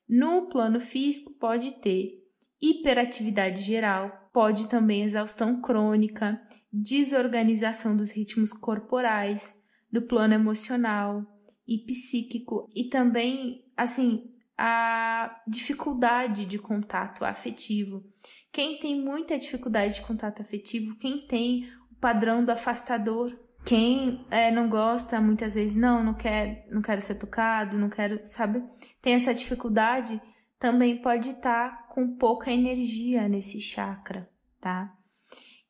[0.08, 2.12] No plano físico, pode ter
[2.60, 6.40] hiperatividade geral, pode também exaustão crônica,
[6.72, 9.54] desorganização dos ritmos corporais,
[9.90, 11.24] do plano emocional,
[11.68, 18.04] e psíquico e também, assim, a dificuldade de contato afetivo.
[18.52, 24.50] Quem tem muita dificuldade de contato afetivo, quem tem o padrão do afastador, quem é,
[24.50, 28.62] não gosta muitas vezes, não, não quer, não quero ser tocado, não quero, sabe?
[29.00, 30.20] Tem essa dificuldade,
[30.58, 34.28] também pode estar tá com pouca energia nesse chakra,
[34.60, 34.92] tá?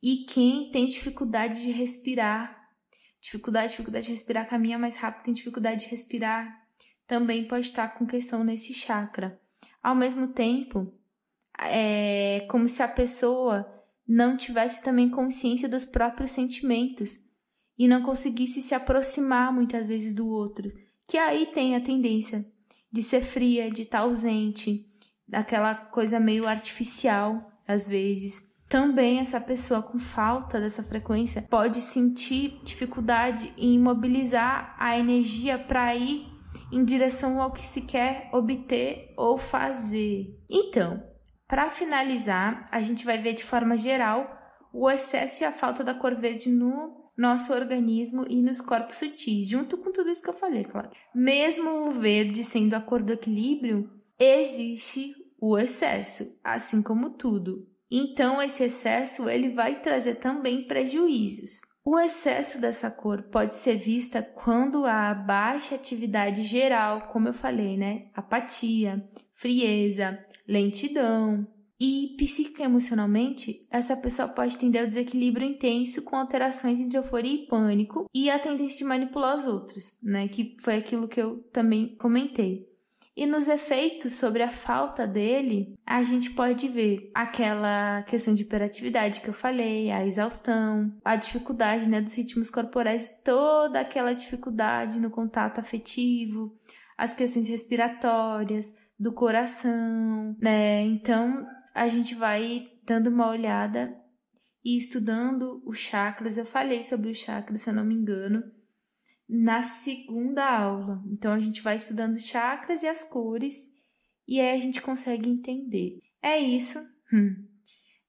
[0.03, 2.57] E quem tem dificuldade de respirar,
[3.21, 6.68] dificuldade, dificuldade de respirar, caminha mais rápido, tem dificuldade de respirar,
[7.09, 9.41] também pode estar com questão nesse chakra.
[9.83, 10.93] Ao mesmo tempo,
[11.59, 13.67] é como se a pessoa
[14.07, 17.19] não tivesse também consciência dos próprios sentimentos
[17.77, 20.71] e não conseguisse se aproximar muitas vezes do outro,
[21.07, 22.47] que aí tem a tendência
[22.93, 24.87] de ser fria, de estar ausente,
[25.27, 32.61] daquela coisa meio artificial às vezes também essa pessoa com falta dessa frequência pode sentir
[32.63, 36.27] dificuldade em mobilizar a energia para ir
[36.73, 40.37] em direção ao que se quer obter ou fazer.
[40.49, 41.03] Então,
[41.47, 44.37] para finalizar, a gente vai ver de forma geral
[44.73, 49.49] o excesso e a falta da cor verde no nosso organismo e nos corpos sutis,
[49.49, 50.91] junto com tudo isso que eu falei, claro.
[51.15, 57.67] Mesmo o verde sendo a cor do equilíbrio, existe o excesso, assim como tudo.
[57.91, 61.61] Então esse excesso ele vai trazer também prejuízos.
[61.91, 67.79] O excesso dessa cor pode ser vista quando há baixa atividade geral, como eu falei,
[67.79, 68.11] né?
[68.13, 69.03] Apatia,
[69.33, 71.49] frieza, lentidão.
[71.81, 77.47] E psíquica emocionalmente, essa pessoa pode tender ao desequilíbrio intenso com alterações entre euforia e
[77.47, 80.29] pânico e a tendência de manipular os outros, né?
[80.29, 82.68] Que foi aquilo que eu também comentei.
[83.19, 89.21] E nos efeitos sobre a falta dele, a gente pode ver aquela questão de hiperatividade
[89.21, 95.11] que eu falei, a exaustão, a dificuldade né, dos ritmos corporais, toda aquela dificuldade no
[95.11, 96.57] contato afetivo,
[96.97, 100.83] as questões respiratórias, do coração, né?
[100.83, 103.97] Então a gente vai dando uma olhada
[104.65, 106.39] e estudando os chakras.
[106.39, 108.45] Eu falei sobre os chakras, se eu não me engano
[109.29, 111.03] na segunda aula.
[111.07, 113.69] Então a gente vai estudando chakras e as cores
[114.27, 116.01] e aí a gente consegue entender.
[116.23, 116.79] É isso.
[117.13, 117.47] Hum.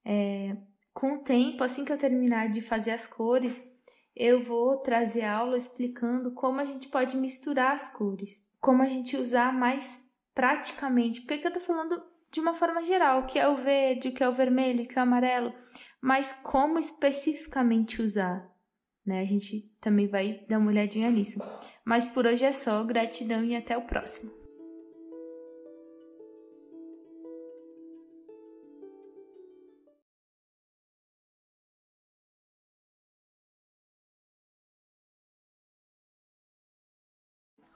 [0.04, 0.56] É,
[0.92, 3.62] com o tempo, assim que eu terminar de fazer as cores,
[4.14, 9.16] eu vou trazer aula explicando como a gente pode misturar as cores, como a gente
[9.16, 10.02] usar mais
[10.34, 11.22] praticamente.
[11.22, 14.22] Porque eu tô falando de uma forma geral, o que é o verde, o que
[14.22, 15.52] é o vermelho, o que é o amarelo,
[16.00, 18.49] mas como especificamente usar
[19.04, 19.20] né?
[19.20, 21.40] A gente também vai dar uma olhadinha nisso.
[21.84, 24.40] Mas por hoje é só, gratidão e até o próximo.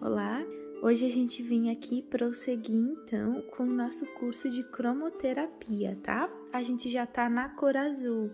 [0.00, 0.44] Olá,
[0.82, 6.28] hoje a gente vem aqui prosseguir então com o nosso curso de cromoterapia, tá?
[6.52, 8.30] A gente já tá na cor azul.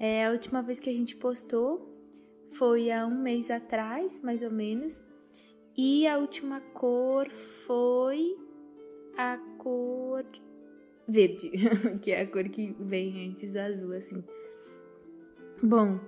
[0.00, 1.89] É, a última vez que a gente postou
[2.52, 5.00] foi há um mês atrás, mais ou menos.
[5.76, 8.36] E a última cor foi
[9.16, 10.24] a cor
[11.06, 11.50] verde,
[12.00, 14.24] que é a cor que vem antes do azul, assim.
[15.62, 15.98] Bom,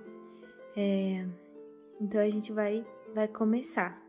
[0.75, 1.25] é,
[1.99, 4.01] então a gente vai, vai começar.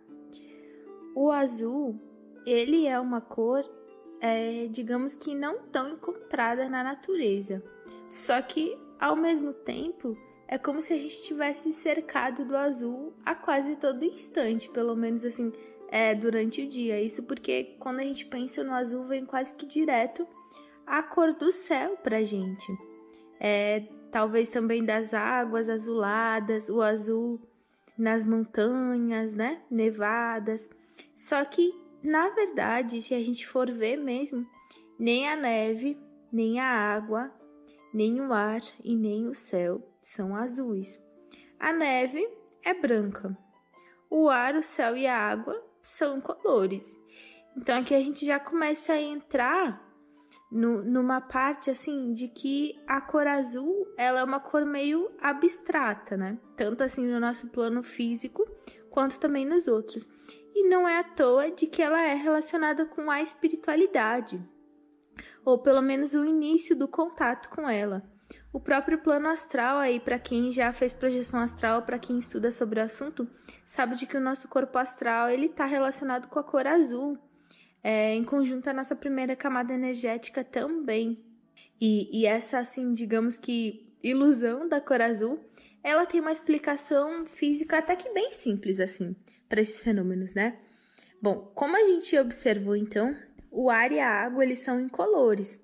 [1.14, 1.98] O azul,
[2.46, 3.64] ele é uma cor,
[4.20, 7.62] é, digamos que não tão encontrada na natureza.
[8.08, 10.16] Só que, ao mesmo tempo,
[10.46, 15.24] é como se a gente tivesse cercado do azul a quase todo instante, pelo menos
[15.24, 15.52] assim,
[15.88, 17.00] é, durante o dia.
[17.00, 20.26] Isso porque quando a gente pensa no azul, vem quase que direto
[20.86, 22.66] a cor do céu pra gente.
[23.40, 27.40] É, talvez também das águas azuladas, o azul
[27.96, 29.62] nas montanhas, né?
[29.70, 30.68] Nevadas.
[31.16, 34.46] Só que, na verdade, se a gente for ver mesmo,
[34.98, 35.98] nem a neve,
[36.30, 37.32] nem a água,
[37.94, 41.02] nem o ar e nem o céu são azuis.
[41.58, 42.22] A neve
[42.62, 43.36] é branca.
[44.10, 46.96] O ar, o céu e a água são colores.
[47.56, 49.82] Então aqui a gente já começa a entrar
[50.52, 56.16] no, numa parte assim de que a cor azul ela é uma cor meio abstrata,
[56.16, 56.38] né?
[56.54, 58.46] Tanto assim no nosso plano físico
[58.90, 60.06] quanto também nos outros.
[60.54, 64.40] E não é à toa de que ela é relacionada com a espiritualidade,
[65.44, 68.13] ou pelo menos o início do contato com ela.
[68.54, 72.78] O próprio plano astral aí, para quem já fez projeção astral, para quem estuda sobre
[72.78, 73.28] o assunto,
[73.66, 77.18] sabe de que o nosso corpo astral ele está relacionado com a cor azul,
[77.82, 81.18] é, em conjunto à nossa primeira camada energética também.
[81.80, 85.40] E, e essa, assim, digamos que ilusão da cor azul,
[85.82, 89.16] ela tem uma explicação física até que bem simples, assim,
[89.48, 90.60] para esses fenômenos, né?
[91.20, 93.16] Bom, como a gente observou então,
[93.50, 95.58] o ar e a água eles são incolores.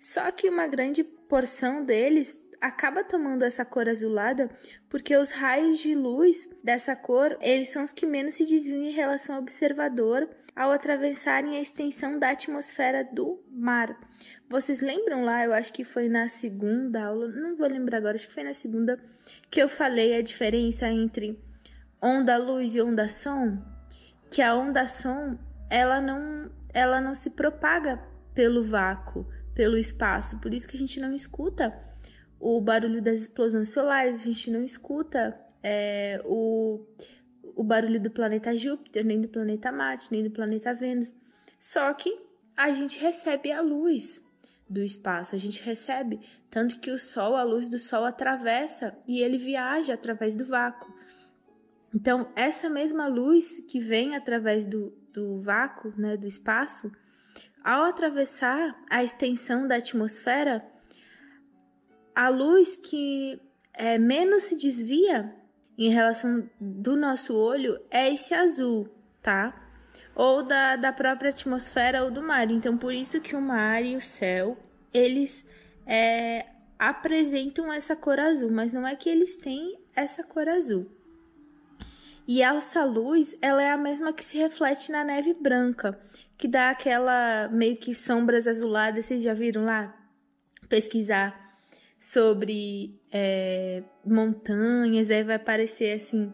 [0.00, 1.04] Só que uma grande
[1.34, 4.48] porção deles acaba tomando essa cor azulada
[4.88, 8.92] porque os raios de luz dessa cor, eles são os que menos se desviam em
[8.92, 13.98] relação ao observador ao atravessarem a extensão da atmosfera do mar.
[14.48, 18.28] Vocês lembram lá, eu acho que foi na segunda aula, não vou lembrar agora, acho
[18.28, 18.96] que foi na segunda
[19.50, 21.42] que eu falei a diferença entre
[22.00, 23.60] onda luz e onda som,
[24.30, 25.36] que a onda som,
[25.68, 28.00] ela não ela não se propaga
[28.32, 30.38] pelo vácuo, pelo espaço.
[30.40, 31.72] Por isso que a gente não escuta
[32.40, 36.84] o barulho das explosões solares, a gente não escuta é, o,
[37.56, 41.14] o barulho do planeta Júpiter, nem do planeta Marte, nem do planeta Vênus.
[41.58, 42.14] Só que
[42.56, 44.22] a gente recebe a luz
[44.68, 49.20] do espaço, a gente recebe, tanto que o Sol, a luz do Sol atravessa e
[49.20, 50.92] ele viaja através do vácuo.
[51.94, 56.90] Então, essa mesma luz que vem através do, do vácuo, né, do espaço,
[57.64, 60.62] ao atravessar a extensão da atmosfera,
[62.14, 63.40] a luz que
[63.72, 65.34] é, menos se desvia
[65.76, 68.88] em relação do nosso olho é esse azul,
[69.22, 69.62] tá?
[70.14, 72.50] Ou da, da própria atmosfera ou do mar.
[72.50, 74.56] Então, por isso que o mar e o céu,
[74.92, 75.48] eles
[75.86, 76.46] é,
[76.78, 80.86] apresentam essa cor azul, mas não é que eles têm essa cor azul.
[82.26, 86.00] E essa luz, ela é a mesma que se reflete na neve branca,
[86.36, 89.06] que dá aquela meio que sombras azuladas.
[89.06, 89.94] Vocês já viram lá?
[90.68, 91.58] Pesquisar
[91.98, 96.32] sobre é, montanhas, aí vai aparecer assim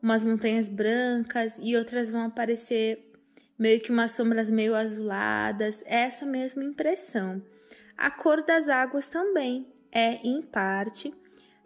[0.00, 3.12] umas montanhas brancas e outras vão aparecer
[3.58, 5.82] meio que umas sombras meio azuladas.
[5.86, 7.42] É essa mesma impressão.
[7.96, 11.12] A cor das águas também é, em parte,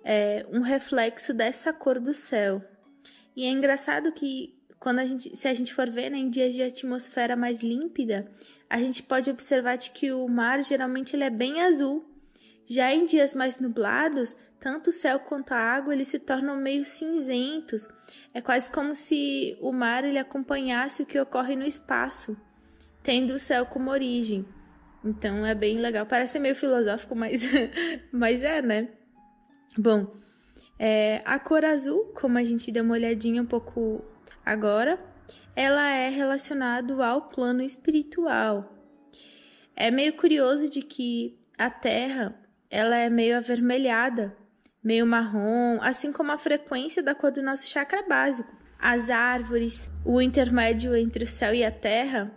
[0.02, 2.64] é, um reflexo dessa cor do céu.
[3.36, 6.56] E é engraçado que quando a gente, se a gente for ver né, em dias
[6.56, 8.28] de atmosfera mais límpida,
[8.68, 12.04] a gente pode observar de que o mar geralmente ele é bem azul.
[12.64, 16.84] Já em dias mais nublados, tanto o céu quanto a água eles se tornam meio
[16.84, 17.88] cinzentos.
[18.34, 22.36] É quase como se o mar ele acompanhasse o que ocorre no espaço,
[23.04, 24.44] tendo o céu como origem.
[25.04, 26.06] Então é bem legal.
[26.06, 27.42] Parece meio filosófico, mas,
[28.10, 28.88] mas é, né?
[29.78, 30.12] Bom,
[30.76, 34.10] é, a cor azul, como a gente deu uma olhadinha um pouco
[34.44, 34.98] agora,
[35.54, 38.72] ela é relacionada ao plano espiritual.
[39.74, 42.38] É meio curioso de que a Terra
[42.72, 44.34] ela é meio avermelhada,
[44.82, 48.50] meio marrom, assim como a frequência da cor do nosso chakra básico.
[48.78, 52.32] As árvores, o intermédio entre o céu e a terra,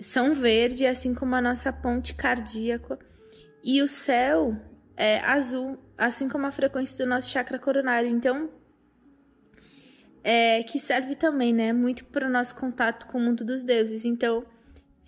[0.00, 2.98] são verde, assim como a nossa ponte cardíaca.
[3.62, 4.56] E o céu
[4.96, 8.10] é azul, assim como a frequência do nosso chakra coronário.
[8.10, 8.50] Então,
[10.30, 14.04] é, que serve também, né, muito para o nosso contato com o mundo dos deuses.
[14.04, 14.44] Então,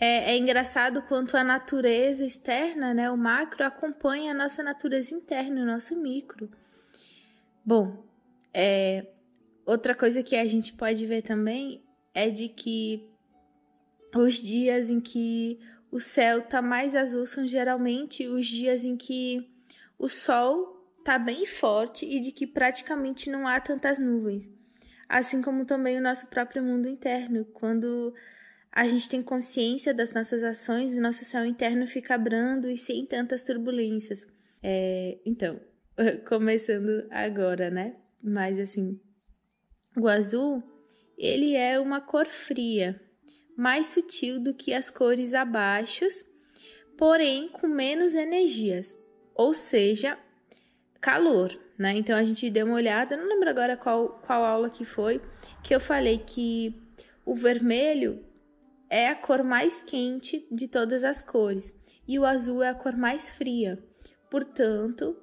[0.01, 5.61] é, é, engraçado quanto a natureza externa, né, o macro, acompanha a nossa natureza interna,
[5.61, 6.51] o nosso micro.
[7.63, 8.03] Bom,
[8.55, 9.09] é,
[9.67, 11.85] outra coisa que a gente pode ver também
[12.15, 13.07] é de que
[14.17, 15.61] os dias em que
[15.93, 19.47] o céu tá mais azul são geralmente os dias em que
[19.99, 24.49] o sol tá bem forte e de que praticamente não há tantas nuvens.
[25.11, 28.15] Assim como também o nosso próprio mundo interno, quando
[28.71, 33.05] a gente tem consciência das nossas ações, o nosso céu interno fica brando e sem
[33.05, 34.25] tantas turbulências.
[34.63, 35.61] É, então,
[36.29, 37.97] começando agora, né?
[38.23, 39.01] Mas assim,
[39.97, 40.63] o azul,
[41.19, 43.01] ele é uma cor fria,
[43.57, 46.07] mais sutil do que as cores abaixo,
[46.97, 48.97] porém com menos energias,
[49.35, 50.17] ou seja,
[51.01, 51.97] calor, né?
[51.97, 55.18] Então a gente deu uma olhada, não lembro agora qual, qual aula que foi,
[55.62, 56.78] que eu falei que
[57.25, 58.23] o vermelho
[58.91, 61.73] é a cor mais quente de todas as cores
[62.07, 63.83] e o azul é a cor mais fria.
[64.28, 65.17] Portanto,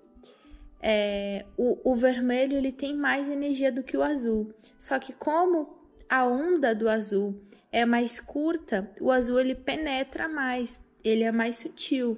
[0.81, 4.51] é, o, o vermelho ele tem mais energia do que o azul.
[4.79, 5.77] Só que como
[6.09, 7.39] a onda do azul
[7.71, 12.17] é mais curta, o azul ele penetra mais, ele é mais sutil.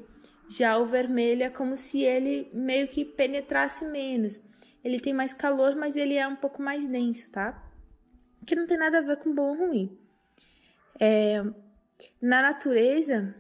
[0.50, 4.42] Já o vermelho é como se ele meio que penetrasse menos.
[4.84, 7.64] Ele tem mais calor, mas ele é um pouco mais denso, tá?
[8.46, 9.96] Que não tem nada a ver com bom ou ruim.
[11.00, 11.44] É,
[12.22, 13.36] na natureza,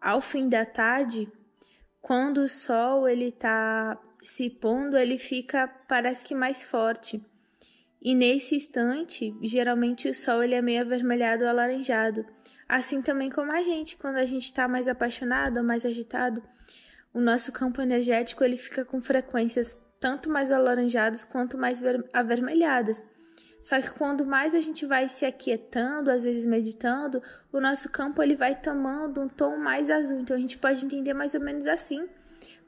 [0.00, 1.30] ao fim da tarde,
[2.00, 7.20] quando o sol ele tá se pondo, ele fica parece que mais forte.
[8.00, 12.24] E nesse instante, geralmente o sol ele é meio avermelhado ou alaranjado.
[12.68, 16.42] Assim também como a gente, quando a gente está mais apaixonado mais agitado,
[17.14, 23.04] o nosso campo energético ele fica com frequências tanto mais alaranjadas quanto mais avermelhadas.
[23.62, 27.20] Só que quando mais a gente vai se aquietando, às vezes meditando,
[27.52, 30.20] o nosso campo ele vai tomando um tom mais azul.
[30.20, 32.08] Então a gente pode entender mais ou menos assim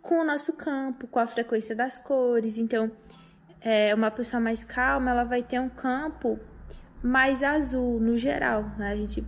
[0.03, 2.59] com o nosso campo, com a frequência das cores.
[2.59, 2.91] Então,
[3.61, 6.39] é, uma pessoa mais calma, ela vai ter um campo
[7.03, 8.93] mais azul no geral, né?
[8.93, 9.25] A gente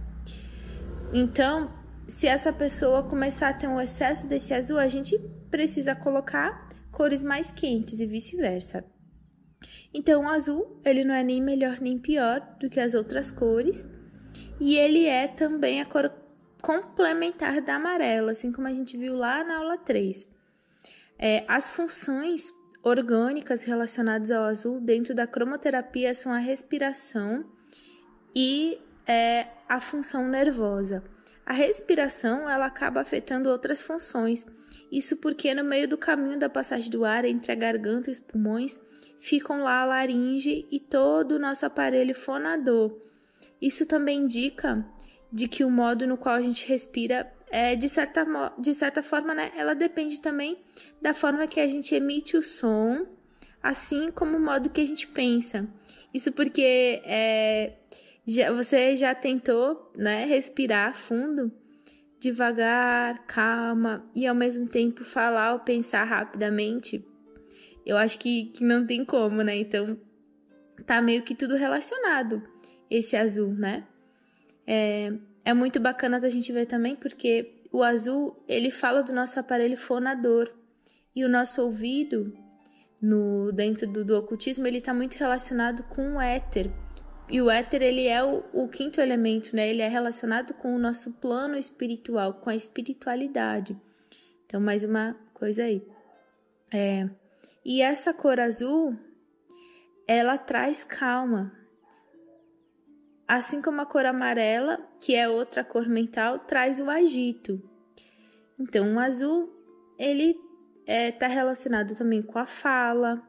[1.13, 1.73] então,
[2.07, 5.19] se essa pessoa começar a ter um excesso desse azul, a gente
[5.51, 8.85] precisa colocar cores mais quentes e vice-versa.
[9.93, 13.89] Então, o azul, ele não é nem melhor nem pior do que as outras cores,
[14.61, 16.13] e ele é também a cor
[16.63, 20.29] complementar da amarela, assim como a gente viu lá na aula 3.
[21.19, 27.45] É, as funções orgânicas relacionadas ao azul dentro da cromoterapia são a respiração
[28.35, 31.01] e é a função nervosa.
[31.47, 34.45] A respiração ela acaba afetando outras funções.
[34.91, 38.19] Isso porque no meio do caminho da passagem do ar entre a garganta e os
[38.19, 38.81] pulmões
[39.21, 43.01] ficam lá a laringe e todo o nosso aparelho fonador.
[43.63, 44.85] Isso também indica
[45.33, 48.27] de que o modo no qual a gente respira é de certa,
[48.59, 50.59] de certa forma, né, ela depende também
[51.01, 53.07] da forma que a gente emite o som,
[53.63, 55.69] assim como o modo que a gente pensa.
[56.13, 57.75] Isso porque é,
[58.31, 61.53] já, você já tentou, né, respirar fundo,
[62.21, 67.05] devagar, calma e ao mesmo tempo falar ou pensar rapidamente?
[67.85, 69.57] Eu acho que, que não tem como, né?
[69.57, 69.99] Então
[70.87, 72.43] tá meio que tudo relacionado
[72.89, 73.85] esse azul, né?
[74.65, 75.13] É,
[75.45, 79.77] é muito bacana da gente ver também porque o azul ele fala do nosso aparelho
[79.77, 80.53] fonador
[81.17, 82.33] e o nosso ouvido
[83.03, 86.71] no dentro do, do ocultismo ele está muito relacionado com o éter
[87.31, 89.69] e o éter, ele é o, o, quinto elemento, né?
[89.69, 93.81] Ele é relacionado com o nosso plano espiritual, com a espiritualidade.
[94.45, 95.81] Então, mais uma coisa aí.
[96.73, 97.09] É,
[97.65, 98.97] e essa cor azul,
[100.09, 101.53] ela traz calma.
[103.29, 107.63] Assim como a cor amarela, que é outra cor mental, traz o agito.
[108.59, 109.49] Então, o azul,
[109.97, 110.31] ele
[110.81, 113.23] está é, tá relacionado também com a fala,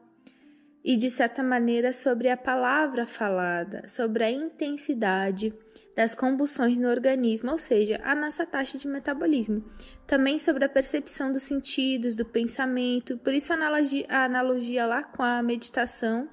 [0.84, 5.54] e, de certa maneira, sobre a palavra falada, sobre a intensidade
[5.94, 9.64] das combustões no organismo, ou seja, a nossa taxa de metabolismo.
[10.06, 15.04] Também sobre a percepção dos sentidos, do pensamento, por isso a analogia, a analogia lá
[15.04, 16.28] com a meditação,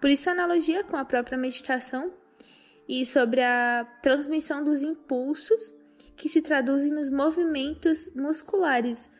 [0.00, 2.12] por isso a analogia com a própria meditação,
[2.88, 5.74] e sobre a transmissão dos impulsos
[6.16, 9.10] que se traduzem nos movimentos musculares,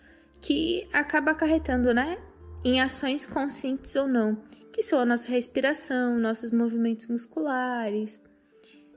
[0.41, 2.19] que acaba acarretando, né?
[2.65, 4.37] Em ações conscientes ou não,
[4.73, 8.21] que são a nossa respiração, nossos movimentos musculares.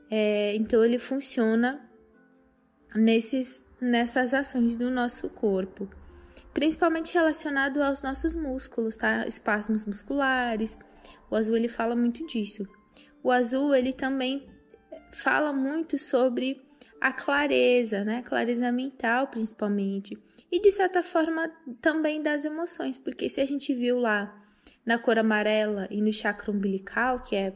[0.09, 1.89] É, então ele funciona
[2.95, 5.89] nesses, nessas ações do nosso corpo,
[6.53, 9.27] principalmente relacionado aos nossos músculos, tá?
[9.27, 10.77] Espasmos musculares.
[11.29, 12.67] O azul ele fala muito disso.
[13.23, 14.47] O azul ele também
[15.11, 16.64] fala muito sobre
[17.05, 18.23] a clareza, né?
[18.23, 20.17] Clareza mental, principalmente
[20.51, 21.51] e de certa forma
[21.81, 24.33] também das emoções, porque se a gente viu lá
[24.83, 27.53] na cor amarela e no chakra umbilical, que é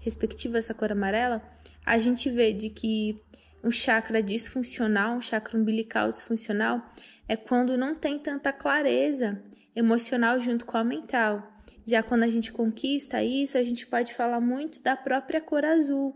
[0.00, 1.42] respectiva essa cor amarela,
[1.86, 3.16] a gente vê de que
[3.64, 6.82] um chakra disfuncional, um chakra umbilical disfuncional,
[7.26, 9.42] é quando não tem tanta clareza
[9.74, 11.50] emocional junto com a mental.
[11.86, 16.14] Já quando a gente conquista isso, a gente pode falar muito da própria cor azul.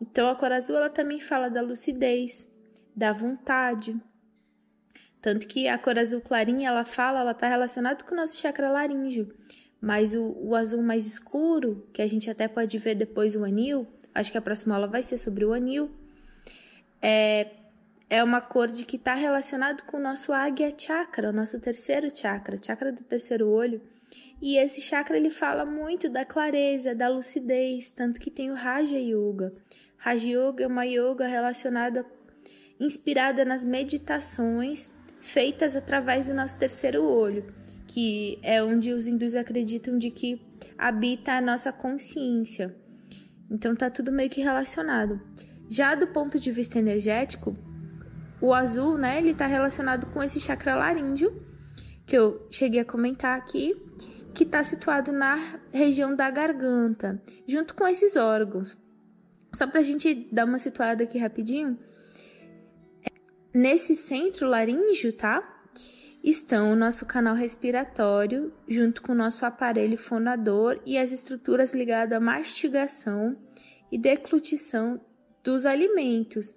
[0.00, 2.50] Então a cor azul ela também fala da lucidez,
[2.96, 4.00] da vontade.
[5.20, 8.70] Tanto que a cor azul clarinha, ela fala, ela está relacionada com o nosso chakra
[8.70, 9.34] laríngeo.
[9.80, 13.86] Mas o, o, azul mais escuro, que a gente até pode ver depois o anil,
[14.14, 15.90] acho que a próxima aula vai ser sobre o anil,
[17.00, 17.48] é,
[18.08, 22.14] é uma cor de que está relacionado com o nosso Agya Chakra, o nosso terceiro
[22.14, 23.80] chakra, chakra do terceiro olho.
[24.42, 28.98] E esse chakra ele fala muito da clareza, da lucidez, tanto que tem o Raja
[28.98, 29.52] Yoga.
[30.02, 32.06] Raja Yoga é uma yoga relacionada,
[32.80, 37.52] inspirada nas meditações feitas através do nosso terceiro olho,
[37.86, 40.40] que é onde os hindus acreditam de que
[40.78, 42.74] habita a nossa consciência.
[43.50, 45.20] Então tá tudo meio que relacionado.
[45.68, 47.54] Já do ponto de vista energético,
[48.40, 51.30] o azul, né, ele tá relacionado com esse chakra laríngeo,
[52.06, 53.76] que eu cheguei a comentar aqui,
[54.32, 58.78] que está situado na região da garganta, junto com esses órgãos.
[59.52, 61.78] Só para a gente dar uma situada aqui rapidinho,
[63.52, 65.42] nesse centro laríngeo, tá?
[66.22, 72.16] Estão o nosso canal respiratório, junto com o nosso aparelho fonador e as estruturas ligadas
[72.16, 73.36] à mastigação
[73.90, 75.00] e deglutição
[75.42, 76.54] dos alimentos.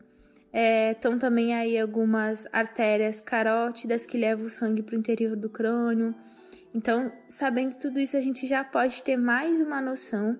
[0.51, 5.49] É, estão também aí algumas artérias carótidas que levam o sangue para o interior do
[5.49, 6.13] crânio.
[6.75, 10.37] Então, sabendo tudo isso, a gente já pode ter mais uma noção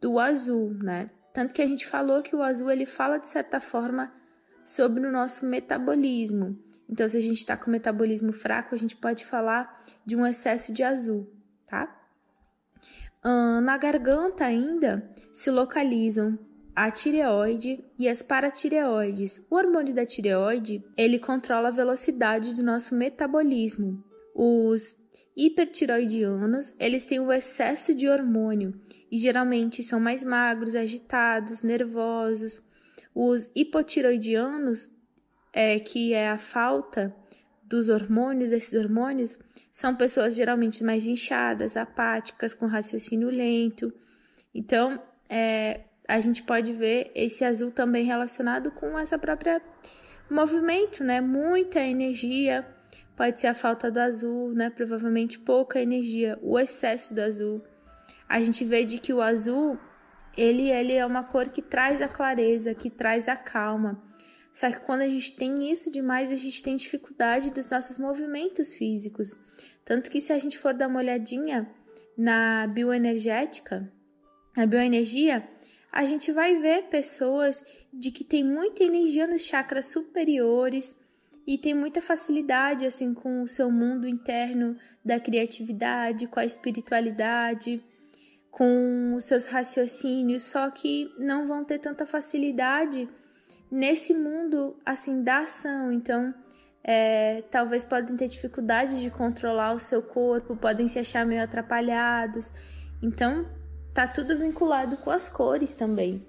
[0.00, 1.10] do azul, né?
[1.32, 4.12] Tanto que a gente falou que o azul ele fala de certa forma
[4.64, 6.58] sobre o nosso metabolismo.
[6.88, 10.72] Então, se a gente está com metabolismo fraco, a gente pode falar de um excesso
[10.72, 11.30] de azul,
[11.66, 11.94] tá?
[13.60, 16.38] na garganta ainda se localizam
[16.74, 19.44] a tireoide e as paratireoides.
[19.50, 24.02] O hormônio da tireoide, ele controla a velocidade do nosso metabolismo.
[24.34, 24.94] Os
[25.36, 28.74] hipertiroidianos, eles têm o excesso de hormônio
[29.10, 32.60] e geralmente são mais magros, agitados, nervosos.
[33.14, 34.88] Os hipotiroidianos,
[35.52, 37.14] é, que é a falta
[37.62, 39.38] dos hormônios, desses hormônios,
[39.72, 43.92] são pessoas geralmente mais inchadas, apáticas, com raciocínio lento.
[44.54, 49.62] Então, é, a gente pode ver esse azul também relacionado com essa própria
[50.30, 51.20] movimento, né?
[51.20, 52.66] Muita energia,
[53.18, 54.70] pode ser a falta do azul, né?
[54.70, 57.60] Provavelmente pouca energia, o excesso do azul.
[58.28, 59.76] A gente vê de que o azul,
[60.36, 64.00] ele, ele é uma cor que traz a clareza, que traz a calma.
[64.52, 68.72] Só que quando a gente tem isso demais, a gente tem dificuldade dos nossos movimentos
[68.72, 69.36] físicos.
[69.84, 71.68] Tanto que se a gente for dar uma olhadinha
[72.16, 73.92] na bioenergética,
[74.56, 75.48] na bioenergia,
[75.90, 80.94] a gente vai ver pessoas de que tem muita energia nos chakras superiores
[81.48, 87.82] e tem muita facilidade assim com o seu mundo interno da criatividade, com a espiritualidade,
[88.50, 93.08] com os seus raciocínios, só que não vão ter tanta facilidade
[93.70, 95.90] nesse mundo assim da ação.
[95.90, 96.34] Então,
[96.84, 102.52] é, talvez podem ter dificuldade de controlar o seu corpo, podem se achar meio atrapalhados.
[103.02, 103.48] Então,
[103.94, 106.22] tá tudo vinculado com as cores também.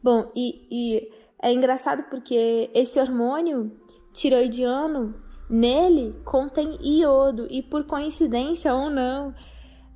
[0.00, 3.70] Bom, e, e é engraçado porque esse hormônio
[4.14, 5.14] tiroidiano
[5.50, 9.34] nele contém iodo e por coincidência ou não,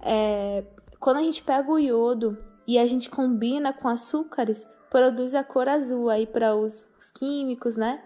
[0.00, 0.64] é,
[1.00, 5.68] quando a gente pega o iodo e a gente combina com açúcares, produz a cor
[5.68, 8.02] azul aí para os, os químicos, né?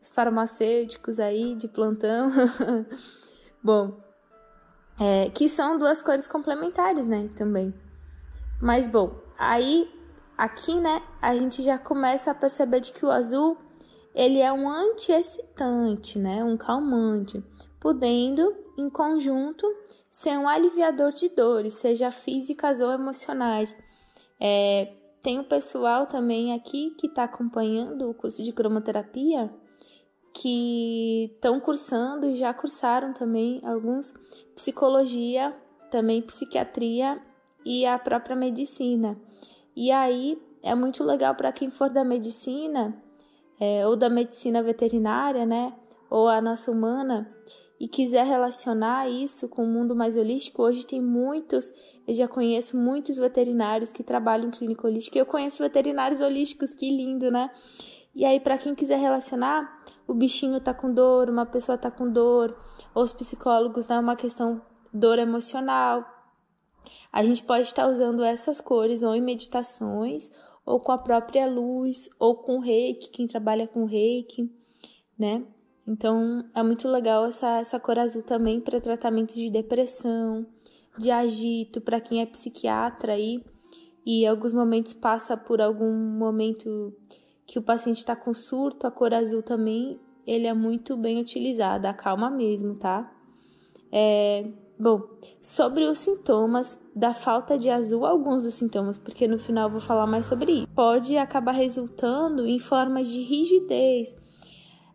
[0.00, 2.30] Os farmacêuticos aí de plantão.
[3.62, 3.98] Bom,
[5.00, 7.28] é, que são duas cores complementares, né?
[7.34, 7.74] Também.
[8.60, 9.90] Mas bom, aí
[10.38, 13.58] aqui, né, a gente já começa a perceber de que o azul
[14.14, 17.42] ele é um antiexcitante, né, um calmante,
[17.80, 19.66] podendo em conjunto
[20.10, 23.76] ser um aliviador de dores, seja físicas ou emocionais.
[24.40, 29.52] É, tem o pessoal também aqui que está acompanhando o curso de cromoterapia
[30.32, 34.12] que estão cursando e já cursaram também alguns
[34.54, 35.56] psicologia,
[35.90, 37.20] também psiquiatria
[37.64, 39.16] e a própria medicina.
[39.76, 43.00] E aí é muito legal para quem for da medicina
[43.58, 45.74] é, ou da medicina veterinária, né?
[46.10, 47.30] Ou a nossa humana
[47.78, 51.72] e quiser relacionar isso com o mundo mais holístico, hoje tem muitos,
[52.06, 55.18] eu já conheço muitos veterinários que trabalham em clínica holística.
[55.18, 57.50] Eu conheço veterinários holísticos, que lindo, né?
[58.14, 62.08] E aí, para quem quiser relacionar, o bichinho tá com dor, uma pessoa tá com
[62.10, 62.56] dor,
[62.94, 63.98] ou os psicólogos, né?
[63.98, 66.04] Uma questão dor emocional,
[67.12, 70.30] A gente pode estar usando essas cores ou em meditações,
[70.64, 74.50] ou com a própria luz, ou com reiki, quem trabalha com reiki,
[75.18, 75.44] né?
[75.86, 80.46] Então é muito legal essa, essa cor azul também para tratamentos de depressão,
[80.98, 83.44] de agito, para quem é psiquiatra aí
[84.06, 86.94] e alguns momentos passa por algum momento
[87.46, 91.86] que o paciente está com surto, a cor azul também ele é muito bem utilizado,
[91.86, 93.12] acalma mesmo, tá?
[93.92, 95.02] É, bom,
[95.42, 99.80] sobre os sintomas da falta de azul, alguns dos sintomas, porque no final eu vou
[99.80, 100.68] falar mais sobre isso.
[100.74, 104.16] Pode acabar resultando em formas de rigidez,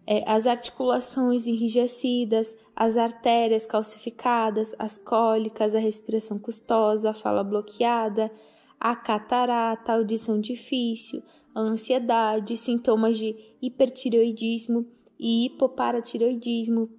[0.07, 8.31] é, as articulações enrijecidas, as artérias calcificadas, as cólicas, a respiração custosa, a fala bloqueada,
[8.79, 11.21] a catarata, a audição difícil,
[11.53, 14.87] a ansiedade, sintomas de hipertireoidismo
[15.19, 16.89] e hipoparatireoidismo.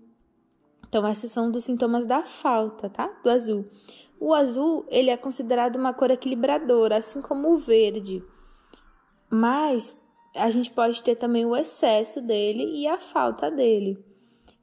[0.90, 3.08] Então, esses são dos sintomas da falta, tá?
[3.22, 3.64] Do azul.
[4.18, 8.24] O azul, ele é considerado uma cor equilibradora, assim como o verde.
[9.30, 9.96] Mas
[10.34, 14.04] a gente pode ter também o excesso dele e a falta dele.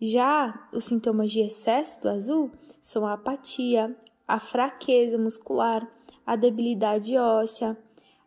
[0.01, 3.95] Já os sintomas de excesso do azul são a apatia,
[4.27, 5.89] a fraqueza muscular,
[6.25, 7.77] a debilidade óssea,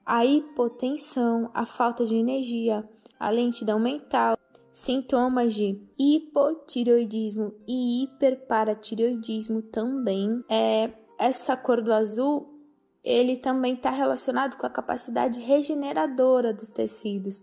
[0.07, 2.89] a hipotensão, a falta de energia,
[3.19, 4.40] a lentidão mental,
[4.81, 10.43] sintomas de hipotireoidismo e hiperparatireoidismo também.
[10.49, 12.59] É, essa cor do azul
[13.05, 17.43] ele também está relacionado com a capacidade regeneradora dos tecidos.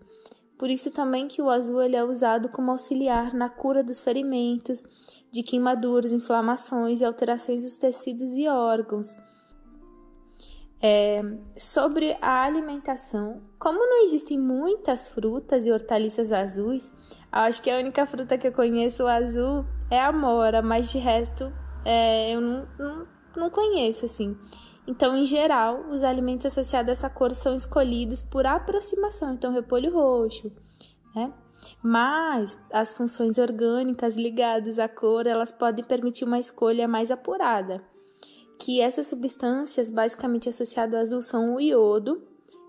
[0.56, 4.84] Por isso também que o azul ele é usado como auxiliar na cura dos ferimentos,
[5.30, 9.14] de queimaduras, inflamações e alterações dos tecidos e órgãos.
[10.80, 11.22] É,
[11.56, 16.92] sobre a alimentação, como não existem muitas frutas e hortaliças azuis,
[17.32, 21.52] acho que a única fruta que eu conheço azul é a mora, mas de resto
[21.84, 24.36] é, eu não, não, não conheço assim.
[24.86, 29.92] Então, em geral, os alimentos associados a essa cor são escolhidos por aproximação, então repolho
[29.92, 30.50] roxo,
[31.14, 31.32] né?
[31.82, 37.82] Mas as funções orgânicas ligadas à cor, elas podem permitir uma escolha mais apurada.
[38.58, 42.22] Que essas substâncias basicamente associadas ao azul são o iodo,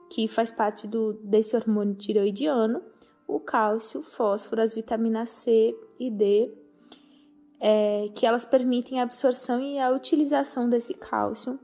[0.10, 2.82] que faz parte do, desse hormônio tiroidiano,
[3.28, 6.54] o cálcio, o fósforo, as vitaminas C e D,
[7.60, 11.60] é, que elas permitem a absorção e a utilização desse cálcio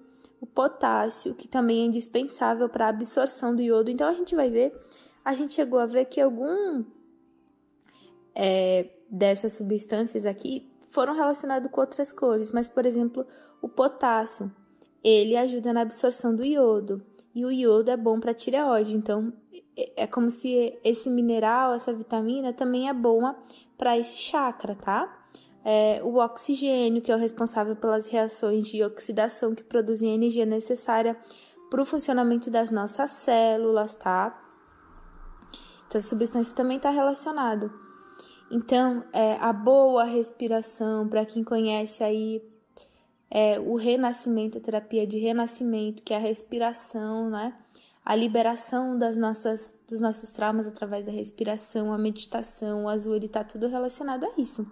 [0.46, 3.90] o potássio, que também é indispensável para a absorção do iodo.
[3.90, 4.74] Então a gente vai ver,
[5.24, 6.84] a gente chegou a ver que algum
[8.34, 13.26] é, dessas substâncias aqui foram relacionados com outras cores, mas por exemplo,
[13.62, 14.52] o potássio,
[15.04, 17.02] ele ajuda na absorção do iodo.
[17.34, 19.34] E o iodo é bom para tireoide, então
[19.78, 23.36] é, é como se esse mineral, essa vitamina também é boa
[23.78, 25.26] para esse chakra, tá?
[25.66, 30.46] é, o oxigênio, que é o responsável pelas reações de oxidação que produzem a energia
[30.46, 31.18] necessária
[31.72, 34.40] para o funcionamento das nossas células, tá?
[35.88, 37.74] Então, essa substância também está relacionada.
[38.52, 42.42] Então, é, a boa respiração, para quem conhece aí
[43.30, 47.54] é, o renascimento, a terapia de renascimento, que é a respiração, né?
[48.06, 53.28] A liberação das nossas, dos nossos traumas através da respiração, a meditação, o azul, ele
[53.28, 54.70] tá tudo relacionado a isso.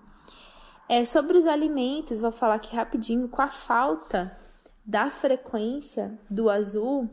[0.88, 4.38] É, sobre os alimentos, vou falar aqui rapidinho, com a falta
[4.86, 7.10] da frequência do azul,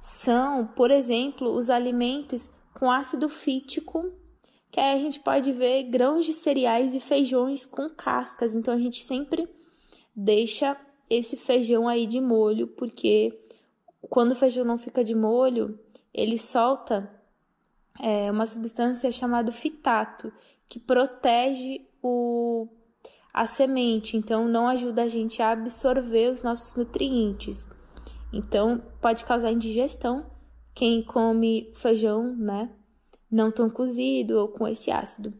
[0.00, 4.12] são, por exemplo, os alimentos com ácido fítico,
[4.70, 8.54] que aí a gente pode ver grãos de cereais e feijões com cascas.
[8.54, 9.48] Então a gente sempre
[10.14, 10.76] deixa
[11.08, 13.36] esse feijão aí de molho, porque
[14.02, 15.78] quando o feijão não fica de molho,
[16.14, 17.10] ele solta
[17.98, 20.32] é, uma substância chamada fitato,
[20.68, 22.68] que protege o,
[23.34, 27.66] a semente, então não ajuda a gente a absorver os nossos nutrientes.
[28.32, 30.30] Então pode causar indigestão
[30.72, 32.70] quem come feijão, né,
[33.30, 35.32] não tão cozido ou com esse ácido.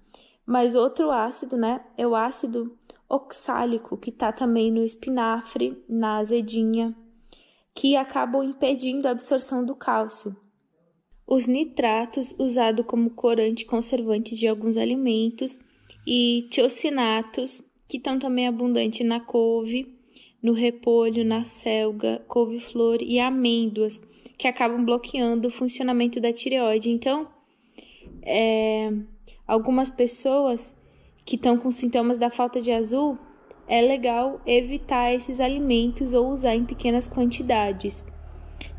[0.47, 2.77] Mas outro ácido, né, é o ácido
[3.09, 6.97] oxálico, que está também no espinafre, na azedinha,
[7.75, 10.37] que acabam impedindo a absorção do cálcio.
[11.27, 15.59] Os nitratos, usados como corante conservante de alguns alimentos,
[16.07, 19.99] e tiocinatos, que estão também abundantes na couve,
[20.43, 24.01] no repolho, na selga, couve-flor e amêndoas,
[24.39, 26.91] que acabam bloqueando o funcionamento da tireoide.
[26.91, 27.29] Então,
[28.23, 28.93] é,
[29.47, 30.77] algumas pessoas
[31.25, 33.19] que estão com sintomas da falta de azul,
[33.69, 38.05] é legal evitar esses alimentos ou usar em pequenas quantidades,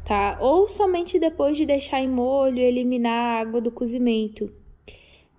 [0.03, 0.37] tá?
[0.41, 4.51] Ou somente depois de deixar em molho e eliminar a água do cozimento.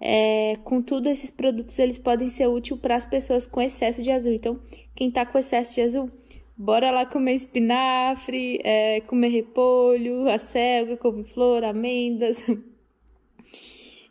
[0.01, 4.33] É, contudo, esses produtos eles podem ser úteis para as pessoas com excesso de azul.
[4.33, 4.59] Então,
[4.95, 6.11] quem está com excesso de azul,
[6.57, 12.43] bora lá comer espinafre, é, comer repolho, acelga, couve-flor, amêndoas.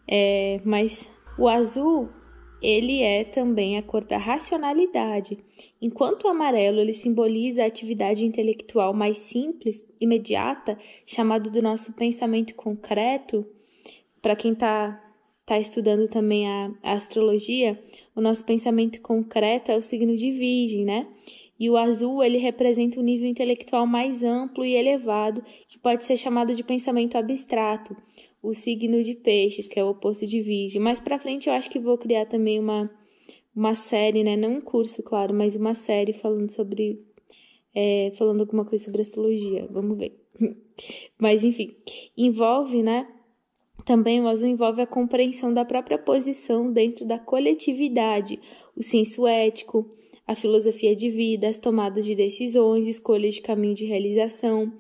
[0.08, 2.10] É, mas o azul
[2.62, 5.40] ele é também a cor da racionalidade.
[5.82, 12.54] Enquanto o amarelo ele simboliza a atividade intelectual mais simples, imediata, chamado do nosso pensamento
[12.54, 13.46] concreto,
[14.22, 15.04] para quem está
[15.44, 17.82] tá estudando também a, a, astrologia,
[18.16, 21.08] o nosso pensamento concreto é o signo de Virgem, né?
[21.60, 26.18] E o azul ele representa um nível intelectual mais amplo e elevado, que pode ser
[26.18, 27.96] chamado de pensamento abstrato
[28.42, 30.82] o signo de peixes, que é o oposto de virgem.
[30.82, 32.90] Mais para frente eu acho que vou criar também uma,
[33.56, 34.36] uma série, né?
[34.36, 37.00] Não um curso, claro, mas uma série falando sobre.
[37.74, 39.68] É, falando alguma coisa sobre astrologia.
[39.70, 40.20] Vamos ver.
[41.18, 41.76] mas enfim,
[42.18, 43.08] envolve, né?
[43.86, 48.40] Também o azul envolve a compreensão da própria posição dentro da coletividade,
[48.76, 49.90] o senso ético,
[50.28, 54.72] a filosofia de vida, as tomadas de decisões, escolhas de caminho de realização,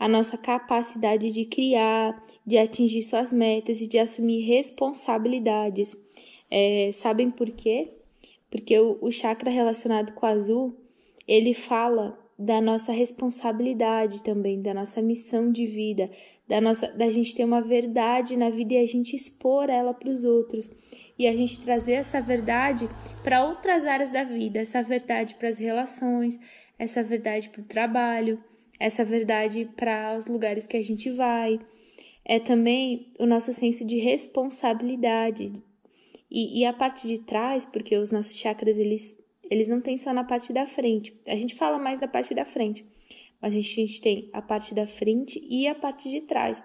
[0.00, 5.94] a nossa capacidade de criar, de atingir suas metas e de assumir responsabilidades.
[6.50, 7.92] É, sabem por quê?
[8.50, 10.74] Porque o, o chakra relacionado com o azul,
[11.28, 16.10] ele fala da nossa responsabilidade também, da nossa missão de vida,
[16.48, 20.08] da nossa da gente ter uma verdade na vida e a gente expor ela para
[20.08, 20.70] os outros
[21.18, 22.88] e a gente trazer essa verdade
[23.22, 26.40] para outras áreas da vida, essa verdade para as relações,
[26.78, 28.42] essa verdade para o trabalho,
[28.80, 31.60] essa verdade para os lugares que a gente vai.
[32.24, 35.52] É também o nosso senso de responsabilidade.
[36.30, 39.18] E, e a parte de trás, porque os nossos chakras, eles,
[39.50, 41.14] eles não têm só na parte da frente.
[41.26, 42.86] A gente fala mais da parte da frente,
[43.42, 46.62] mas a gente, a gente tem a parte da frente e a parte de trás.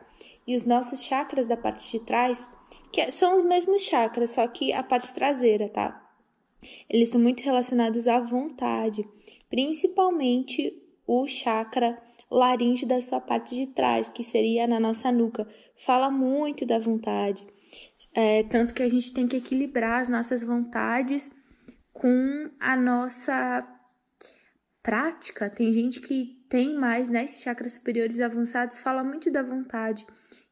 [0.48, 2.48] E os nossos chakras da parte de trás,
[2.92, 6.02] que é, são os mesmos chakras, só que a parte traseira, tá?
[6.90, 9.03] Eles estão muito relacionados à vontade,
[9.50, 11.98] principalmente o chakra
[12.30, 15.48] laríngeo da sua parte de trás, que seria na nossa nuca.
[15.75, 17.45] Fala muito da vontade.
[18.14, 21.30] É, tanto que a gente tem que equilibrar as nossas vontades
[21.93, 23.67] com a nossa
[24.82, 25.50] prática.
[25.50, 30.06] Tem gente que tem mais, né, esses chakras superiores avançados, fala muito da vontade.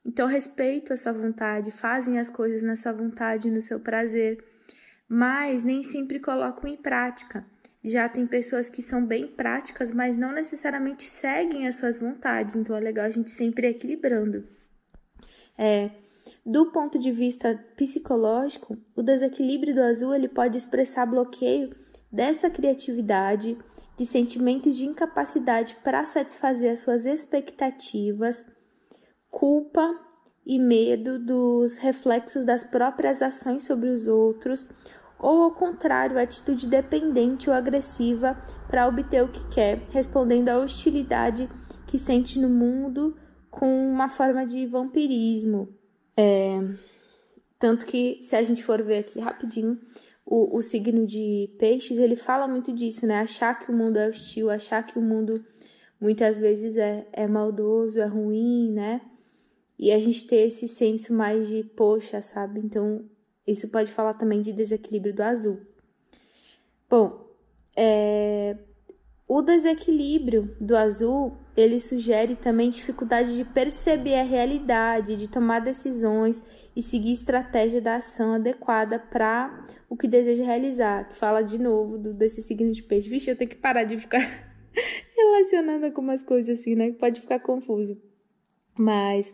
[0.06, 4.44] Então, respeito a sua vontade, fazem as coisas na sua vontade, no seu prazer,
[5.08, 7.46] mas nem sempre colocam em prática.
[7.84, 12.76] Já tem pessoas que são bem práticas, mas não necessariamente seguem as suas vontades, então
[12.76, 14.48] é legal a gente sempre ir equilibrando.
[15.58, 15.92] É,
[16.46, 21.76] do ponto de vista psicológico, o desequilíbrio do azul ele pode expressar bloqueio
[22.12, 23.58] dessa criatividade,
[23.98, 28.46] de sentimentos de incapacidade para satisfazer as suas expectativas,
[29.30, 30.00] culpa
[30.46, 34.68] e medo dos reflexos das próprias ações sobre os outros,
[35.24, 38.38] ou ao contrário, atitude dependente ou agressiva
[38.68, 41.50] para obter o que quer, respondendo à hostilidade
[41.88, 43.16] que sente no mundo
[43.50, 45.70] com uma forma de vampirismo.
[46.18, 46.60] É...
[47.58, 49.80] Tanto que, se a gente for ver aqui rapidinho,
[50.26, 53.22] o, o signo de peixes, ele fala muito disso, né?
[53.22, 55.42] Achar que o mundo é hostil, achar que o mundo
[56.02, 59.00] muitas vezes é, é maldoso, é ruim, né?
[59.80, 62.60] E a gente ter esse senso mais de, poxa, sabe?
[62.60, 63.06] Então,
[63.46, 65.60] isso pode falar também de desequilíbrio do azul.
[66.90, 67.28] Bom,
[67.76, 68.58] é,
[69.28, 76.42] o desequilíbrio do azul ele sugere também dificuldade de perceber a realidade, de tomar decisões
[76.76, 81.08] e seguir estratégia da ação adequada para o que deseja realizar.
[81.08, 83.10] Que fala de novo do, desse signo de peixe.
[83.10, 84.20] Vixe, eu tenho que parar de ficar
[85.16, 86.92] relacionando algumas coisas assim, né?
[86.92, 88.02] Pode ficar confuso.
[88.76, 89.34] Mas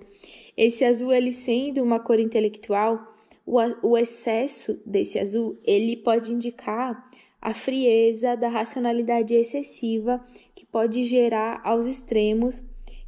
[0.57, 3.08] esse azul, ele sendo uma cor intelectual,
[3.49, 7.09] o, o excesso desse azul, ele pode indicar
[7.41, 12.61] a frieza da racionalidade excessiva que pode gerar aos extremos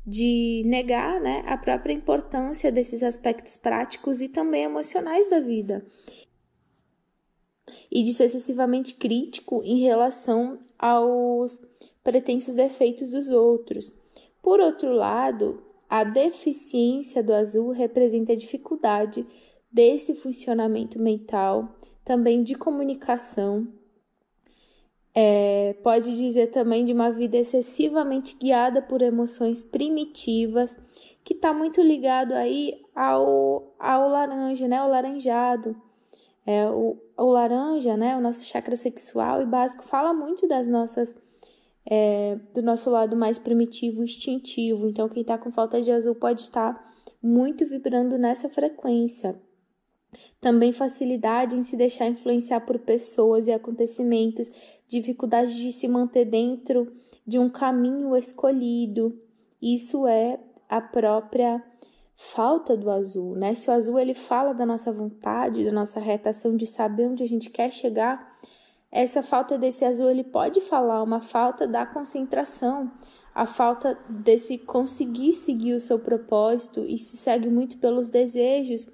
[0.06, 5.86] de negar né, a própria importância desses aspectos práticos e também emocionais da vida
[7.92, 11.60] e de ser excessivamente crítico em relação aos
[12.03, 13.92] pretensos defeitos dos outros.
[14.42, 19.28] Por outro lado, a deficiência do azul representa a dificuldade
[19.72, 23.67] desse funcionamento mental, também de comunicação.
[25.14, 30.77] É, pode dizer também de uma vida excessivamente guiada por emoções primitivas,
[31.24, 34.82] que está muito ligado aí ao, ao laranja, né?
[34.83, 35.75] O laranjado.
[36.45, 38.17] É, o, o laranja, né?
[38.17, 41.16] O nosso chakra sexual e básico fala muito das nossas
[41.85, 44.88] é, do nosso lado mais primitivo, instintivo.
[44.88, 46.91] Então, quem está com falta de azul pode estar
[47.22, 49.40] muito vibrando nessa frequência.
[50.40, 54.51] Também facilidade em se deixar influenciar por pessoas e acontecimentos,
[54.88, 56.91] dificuldade de se manter dentro
[57.25, 59.17] de um caminho escolhido.
[59.61, 61.64] Isso é a própria
[62.15, 63.53] falta do azul, né?
[63.53, 67.27] Se o azul ele fala da nossa vontade, da nossa retação de saber onde a
[67.27, 68.38] gente quer chegar,
[68.91, 72.91] essa falta desse azul ele pode falar uma falta da concentração,
[73.33, 78.88] a falta desse conseguir seguir o seu propósito e se segue muito pelos desejos,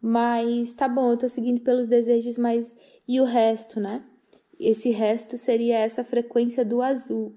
[0.00, 2.74] mas tá bom, eu tô seguindo pelos desejos, mas
[3.06, 4.04] e o resto, né?
[4.58, 7.34] Esse resto seria essa frequência do azul,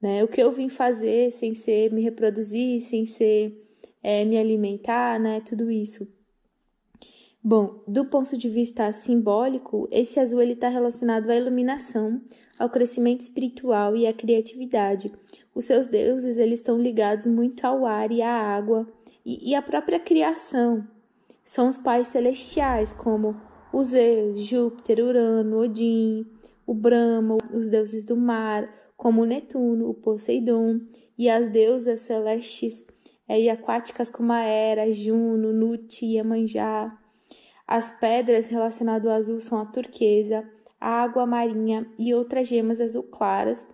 [0.00, 0.22] né?
[0.24, 3.66] O que eu vim fazer sem ser me reproduzir, sem ser
[4.02, 5.40] é, me alimentar, né?
[5.40, 6.06] Tudo isso.
[7.42, 12.20] Bom, do ponto de vista simbólico, esse azul ele está relacionado à iluminação,
[12.58, 15.12] ao crescimento espiritual e à criatividade.
[15.54, 18.86] Os seus deuses eles estão ligados muito ao ar e à água
[19.24, 20.86] e, e à própria criação.
[21.48, 23.34] São os pais celestiais, como
[23.72, 26.26] os Zeus, Júpiter, Urano, Odin,
[26.66, 28.68] o Brahma, os deuses do mar,
[28.98, 30.78] como Netuno, o Poseidon,
[31.16, 32.84] e as deusas celestes
[33.26, 36.94] é, e aquáticas como a Hera, Juno, Nuti, Iemanjá.
[37.66, 40.46] As pedras relacionadas ao azul são a turquesa,
[40.78, 43.66] a água marinha e outras gemas azul claras.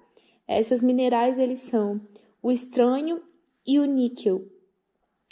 [0.47, 2.01] Esses minerais eles são
[2.41, 3.21] o estranho
[3.67, 4.54] e o níquel.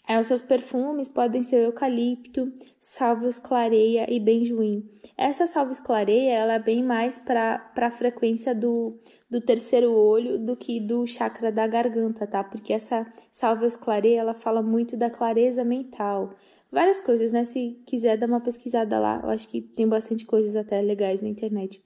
[0.06, 4.84] É, os seus perfumes podem ser eucalipto, salvo esclareia e benjoim.
[5.16, 8.98] Essa salvo esclareia ela é bem mais para a frequência do,
[9.31, 12.42] do terceiro olho do que do chakra da garganta, tá?
[12.42, 16.34] Porque essa salvo esclareia ela fala muito da clareza mental.
[16.70, 17.44] Várias coisas, né?
[17.44, 21.28] Se quiser dar uma pesquisada lá, eu acho que tem bastante coisas até legais na
[21.28, 21.81] internet.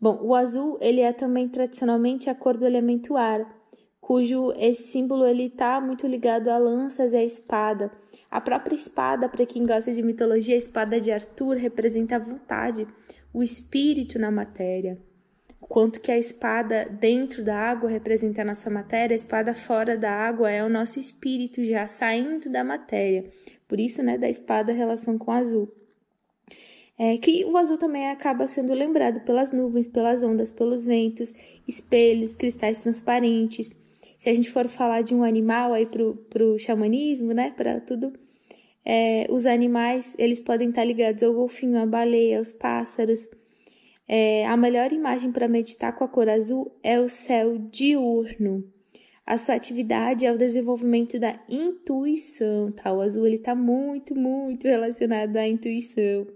[0.00, 3.63] Bom, o azul ele é também tradicionalmente a cor do elemento ar
[4.04, 7.90] cujo esse símbolo ele está muito ligado a lanças e a espada.
[8.30, 12.86] A própria espada, para quem gosta de mitologia, a espada de Arthur representa a vontade,
[13.32, 14.98] o espírito na matéria.
[15.58, 20.12] Quanto que a espada dentro da água representa a nossa matéria, a espada fora da
[20.12, 23.24] água é o nosso espírito já saindo da matéria.
[23.66, 25.74] Por isso, né, da espada a relação com o azul.
[26.98, 31.32] É que o azul também acaba sendo lembrado pelas nuvens, pelas ondas, pelos ventos,
[31.66, 33.74] espelhos, cristais transparentes
[34.24, 38.10] se a gente for falar de um animal aí pro, pro xamanismo, né, para tudo,
[38.82, 43.28] é, os animais, eles podem estar ligados ao golfinho, à baleia, aos pássaros.
[44.08, 48.64] É, a melhor imagem para meditar com a cor azul é o céu diurno.
[49.26, 52.94] A sua atividade é o desenvolvimento da intuição, tá?
[52.94, 56.26] O azul ele está muito, muito relacionado à intuição.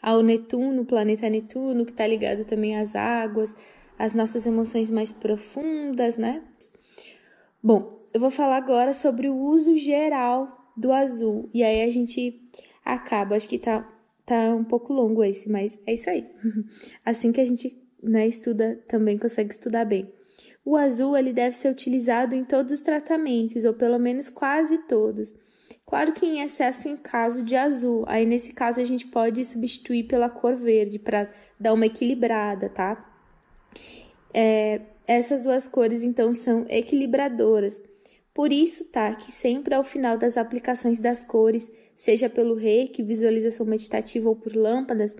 [0.00, 3.56] Ao Netuno, o planeta Netuno, que está ligado também às águas,
[3.98, 6.44] as nossas emoções mais profundas, né?
[7.62, 11.50] Bom, eu vou falar agora sobre o uso geral do azul.
[11.52, 12.40] E aí a gente
[12.84, 13.88] acaba, acho que tá,
[14.24, 16.26] tá um pouco longo esse, mas é isso aí.
[17.04, 20.12] Assim que a gente né, estuda, também consegue estudar bem.
[20.64, 25.32] O azul ele deve ser utilizado em todos os tratamentos, ou pelo menos quase todos.
[25.86, 28.04] Claro que em excesso em caso de azul.
[28.08, 33.08] Aí nesse caso a gente pode substituir pela cor verde para dar uma equilibrada, tá?
[34.34, 37.80] É, essas duas cores então são equilibradoras.
[38.34, 43.64] Por isso, tá, que sempre ao final das aplicações das cores, seja pelo reiki, visualização
[43.64, 45.16] meditativa ou por lâmpadas,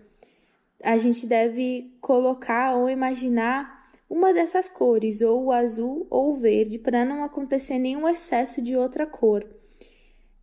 [0.82, 6.78] a gente deve colocar ou imaginar uma dessas cores, ou o azul ou o verde,
[6.78, 9.44] para não acontecer nenhum excesso de outra cor.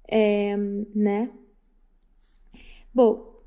[0.09, 0.55] É,
[0.93, 1.29] né?
[2.93, 3.39] Bom,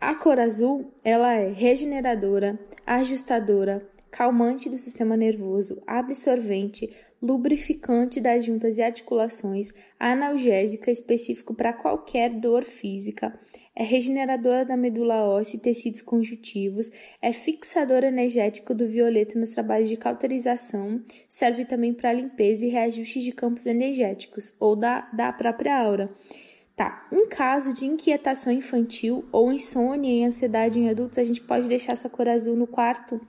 [0.00, 6.90] a cor azul, ela é regeneradora, ajustadora, calmante do sistema nervoso, absorvente,
[7.22, 13.38] lubrificante das juntas e articulações, analgésica específico para qualquer dor física,
[13.74, 16.90] é regeneradora da medula óssea e tecidos conjuntivos,
[17.22, 23.20] é fixador energético do violeta nos trabalhos de cauterização, serve também para limpeza e reajuste
[23.20, 26.14] de campos energéticos ou da, da própria aura.
[26.80, 31.68] Tá, em caso de inquietação infantil ou insônia e ansiedade em adultos, a gente pode
[31.68, 33.20] deixar essa cor azul no quarto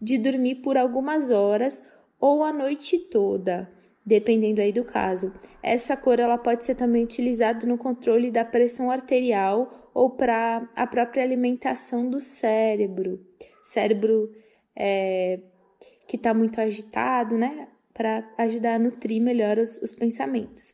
[0.00, 1.82] de dormir por algumas horas
[2.20, 3.70] ou a noite toda,
[4.04, 5.32] dependendo aí do caso.
[5.62, 10.86] Essa cor ela pode ser também utilizada no controle da pressão arterial ou para a
[10.86, 13.20] própria alimentação do cérebro.
[13.62, 14.30] Cérebro
[14.74, 15.40] é,
[16.06, 17.68] que está muito agitado, né?
[17.92, 20.72] Para ajudar a nutrir melhor os, os pensamentos.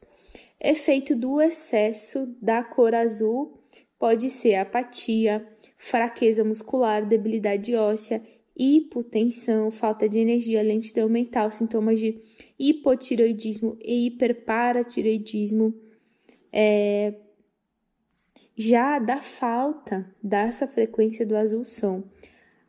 [0.61, 3.59] Efeito do excesso da cor azul
[3.99, 5.47] pode ser apatia,
[5.77, 8.23] fraqueza muscular, debilidade óssea
[8.57, 12.21] hipotensão, falta de energia, lentidão mental, sintomas de
[12.59, 15.75] hipotiroidismo e hiperparatiroidismo.
[16.53, 17.15] É,
[18.57, 22.05] já da falta dessa frequência do azul são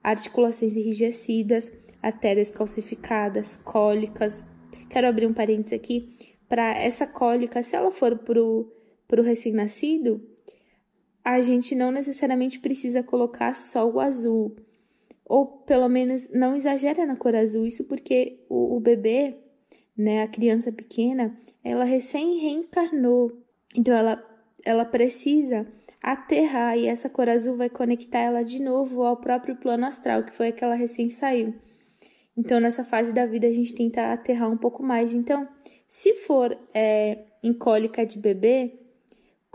[0.02, 4.44] articulações enrijecidas, artérias calcificadas, cólicas.
[4.90, 8.72] Quero abrir um parênteses aqui para essa cólica, se ela for pro,
[9.08, 10.22] pro recém-nascido,
[11.24, 14.56] a gente não necessariamente precisa colocar só o azul.
[15.26, 19.36] Ou pelo menos não exagera na cor azul, isso porque o, o bebê,
[19.98, 23.32] né, a criança pequena, ela recém reencarnou.
[23.76, 24.24] Então ela,
[24.64, 25.68] ela precisa
[26.02, 30.32] aterrar e essa cor azul vai conectar ela de novo ao próprio plano astral, que
[30.36, 31.56] foi aquela recém saiu.
[32.38, 35.14] Então, nessa fase da vida, a gente tenta aterrar um pouco mais.
[35.14, 35.48] Então,
[35.88, 38.78] se for é, em cólica de bebê,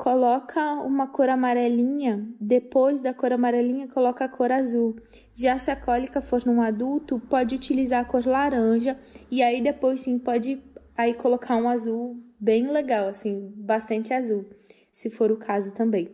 [0.00, 4.96] coloca uma cor amarelinha, depois da cor amarelinha, coloca a cor azul.
[5.34, 8.98] Já se a cólica for num adulto, pode utilizar a cor laranja,
[9.30, 10.58] e aí depois sim pode
[10.96, 14.46] aí colocar um azul bem legal, assim, bastante azul,
[14.90, 16.10] se for o caso também.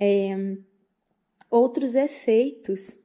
[0.00, 0.34] É,
[1.50, 2.96] outros efeitos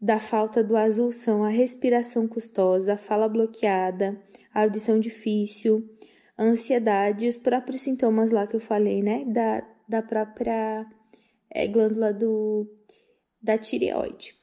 [0.00, 4.18] da falta do azul são a respiração custosa, a fala bloqueada,
[4.54, 5.90] a audição difícil,
[6.38, 9.24] ansiedade e os próprios sintomas lá que eu falei, né?
[9.26, 10.86] Da, da própria
[11.50, 12.66] é, glândula do,
[13.40, 14.34] da tireoide.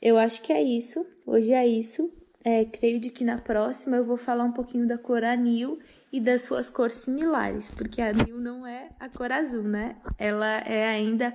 [0.00, 1.04] Eu acho que é isso.
[1.26, 2.10] Hoje é isso.
[2.42, 5.78] É, creio de que na próxima eu vou falar um pouquinho da cor anil
[6.10, 9.96] e das suas cores similares, porque a anil não é a cor azul, né?
[10.18, 11.34] Ela é ainda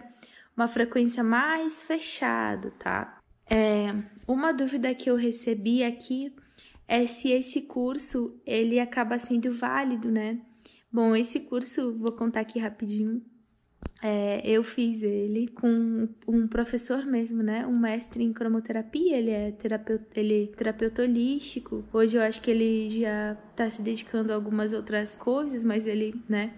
[0.57, 3.19] uma frequência mais fechado, tá?
[3.47, 3.93] É,
[4.27, 6.35] uma dúvida que eu recebi aqui
[6.87, 10.39] é se esse curso ele acaba sendo válido, né?
[10.91, 13.21] Bom, esse curso, vou contar aqui rapidinho.
[14.01, 17.65] É, eu fiz ele com um professor mesmo, né?
[17.65, 21.83] Um mestre em cromoterapia, ele é terapeuta, ele é terapeuta holístico.
[21.91, 26.21] Hoje eu acho que ele já está se dedicando a algumas outras coisas, mas ele,
[26.29, 26.53] né?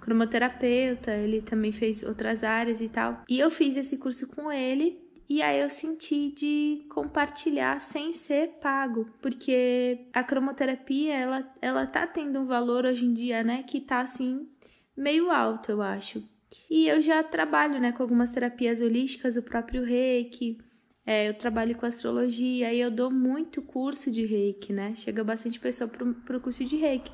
[0.00, 3.22] Cromoterapeuta, ele também fez outras áreas e tal.
[3.28, 8.58] E eu fiz esse curso com ele e aí eu senti de compartilhar sem ser
[8.60, 13.80] pago, porque a cromoterapia ela ela tá tendo um valor hoje em dia, né, que
[13.80, 14.48] tá assim
[14.96, 16.22] meio alto, eu acho.
[16.70, 20.58] E eu já trabalho, né, com algumas terapias holísticas, o próprio Reiki,
[21.06, 24.94] é, eu trabalho com astrologia e eu dou muito curso de Reiki, né?
[24.96, 27.12] Chega bastante pessoa pro, pro curso de Reiki.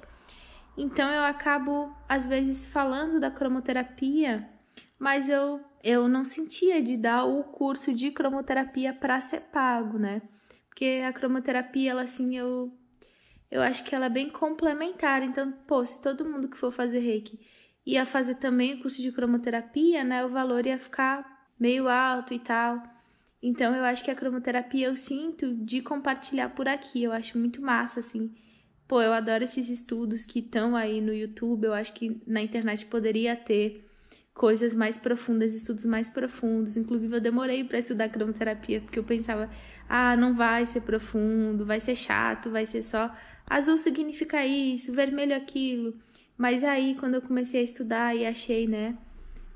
[0.77, 4.49] Então eu acabo, às vezes, falando da cromoterapia,
[4.99, 10.23] mas eu, eu não sentia de dar o curso de cromoterapia para ser pago, né?
[10.69, 12.73] Porque a cromoterapia, ela assim, eu,
[13.51, 15.23] eu acho que ela é bem complementar.
[15.23, 17.39] Então, pô, se todo mundo que for fazer reiki
[17.85, 20.25] ia fazer também o curso de cromoterapia, né?
[20.25, 22.83] O valor ia ficar meio alto e tal.
[23.43, 27.03] Então, eu acho que a cromoterapia eu sinto de compartilhar por aqui.
[27.03, 28.35] Eu acho muito massa, assim.
[28.87, 31.65] Pô, eu adoro esses estudos que estão aí no YouTube.
[31.65, 33.90] Eu acho que na internet poderia ter
[34.41, 36.75] coisas mais profundas, estudos mais profundos.
[36.75, 39.51] Inclusive, eu demorei para estudar cromoterapia, porque eu pensava,
[39.87, 43.15] ah, não vai ser profundo, vai ser chato, vai ser só
[43.51, 45.95] azul significa isso, vermelho aquilo.
[46.39, 48.97] Mas aí, quando eu comecei a estudar e achei, né,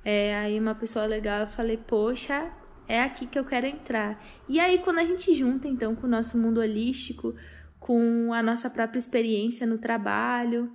[0.05, 2.53] é, aí uma pessoa legal, eu falei, poxa,
[2.87, 4.23] é aqui que eu quero entrar.
[4.47, 7.35] E aí, quando a gente junta, então, com o nosso mundo holístico,
[7.81, 10.71] com a nossa própria experiência no trabalho,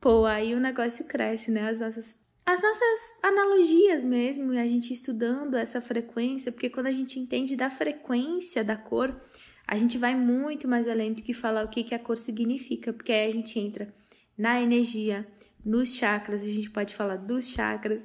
[0.00, 1.70] pô, aí o negócio cresce, né?
[1.70, 6.92] As nossas, as nossas analogias mesmo, e a gente estudando essa frequência, porque quando a
[6.92, 9.20] gente entende da frequência da cor,
[9.66, 12.92] a gente vai muito mais além do que falar o que, que a cor significa,
[12.92, 13.92] porque aí a gente entra
[14.38, 15.26] na energia,
[15.64, 18.00] nos chakras, a gente pode falar dos chakras,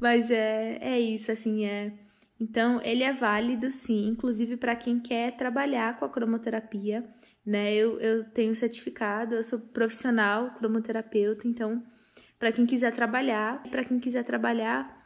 [0.00, 1.92] mas é, é isso, assim, é.
[2.40, 7.08] Então, ele é válido sim, inclusive para quem quer trabalhar com a cromoterapia,
[7.46, 7.72] né?
[7.72, 11.80] Eu, eu tenho certificado, eu sou profissional cromoterapeuta, então,
[12.38, 15.04] para quem quiser trabalhar, para quem quiser trabalhar,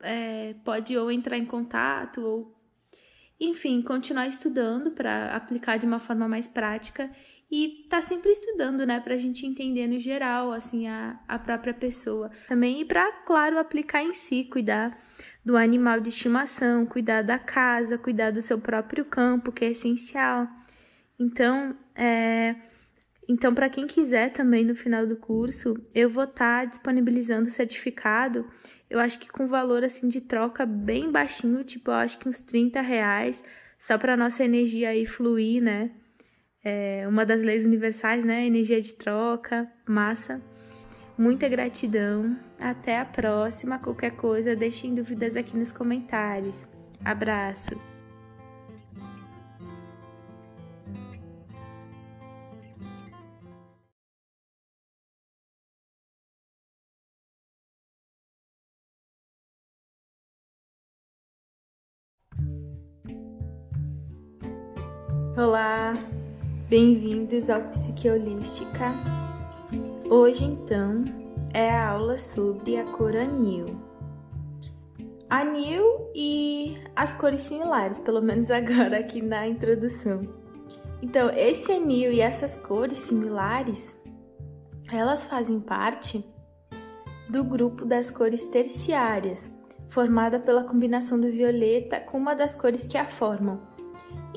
[0.00, 2.56] é, pode ou entrar em contato ou,
[3.40, 7.10] enfim, continuar estudando para aplicar de uma forma mais prática
[7.50, 12.30] e tá sempre estudando, né, pra gente entender no geral, assim, a, a própria pessoa.
[12.48, 14.98] Também e pra, claro, aplicar em si, cuidar
[15.44, 20.48] do animal de estimação, cuidar da casa, cuidar do seu próprio campo, que é essencial.
[21.18, 22.56] Então, é,
[23.28, 27.52] então para quem quiser também no final do curso, eu vou estar tá disponibilizando o
[27.52, 28.46] certificado.
[28.88, 32.40] Eu acho que com valor assim de troca bem baixinho, tipo, eu acho que uns
[32.40, 33.42] 30 reais,
[33.78, 35.90] só para nossa energia aí fluir, né?
[36.68, 38.44] é uma das leis universais, né?
[38.44, 40.42] Energia de troca, massa.
[41.16, 42.36] Muita gratidão.
[42.58, 43.78] Até a próxima.
[43.78, 46.66] Qualquer coisa, deixem dúvidas aqui nos comentários.
[47.04, 47.95] Abraço.
[65.36, 65.92] Olá,
[66.66, 68.86] bem-vindos ao Psiqueolística.
[70.08, 71.04] Hoje, então,
[71.52, 73.66] é a aula sobre a cor anil.
[75.28, 80.22] Anil e as cores similares, pelo menos agora aqui na introdução.
[81.02, 84.02] Então, esse anil e essas cores similares,
[84.90, 86.24] elas fazem parte
[87.28, 89.52] do grupo das cores terciárias,
[89.90, 93.75] formada pela combinação do violeta com uma das cores que a formam.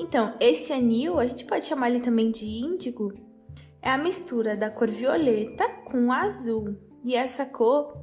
[0.00, 3.12] Então, esse anil, a gente pode chamar ele também de índigo,
[3.82, 6.74] é a mistura da cor violeta com azul.
[7.04, 7.98] E essa cor,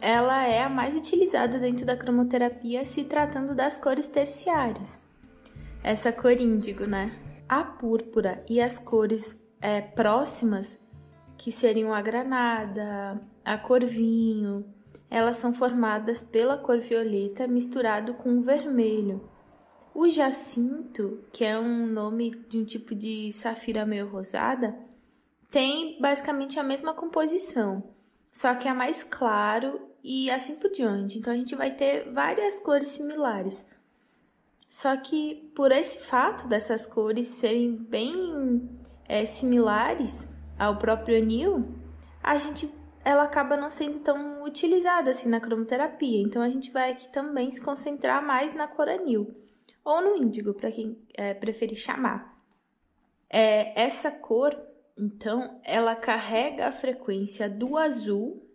[0.00, 5.00] ela é a mais utilizada dentro da cromoterapia se tratando das cores terciárias.
[5.84, 7.16] Essa cor índigo, né?
[7.48, 10.84] A púrpura e as cores é, próximas,
[11.38, 14.64] que seriam a granada, a cor vinho,
[15.08, 19.30] elas são formadas pela cor violeta misturado com o vermelho.
[19.94, 24.74] O jacinto, que é um nome de um tipo de safira meio rosada,
[25.50, 27.82] tem basicamente a mesma composição,
[28.32, 31.18] só que é mais claro e assim por diante.
[31.18, 33.68] Então a gente vai ter várias cores similares.
[34.66, 38.70] Só que por esse fato dessas cores serem bem
[39.06, 40.26] é, similares
[40.58, 41.68] ao próprio anil,
[42.22, 42.72] a gente
[43.04, 46.22] ela acaba não sendo tão utilizada assim na cromoterapia.
[46.22, 49.41] Então a gente vai aqui também se concentrar mais na cor anil
[49.84, 52.38] ou no índigo, para quem é, preferir chamar.
[53.28, 54.56] É, essa cor,
[54.96, 58.46] então, ela carrega a frequência do azul,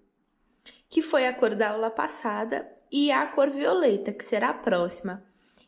[0.89, 5.23] que foi a cor da aula passada, e a cor violeta, que será a próxima.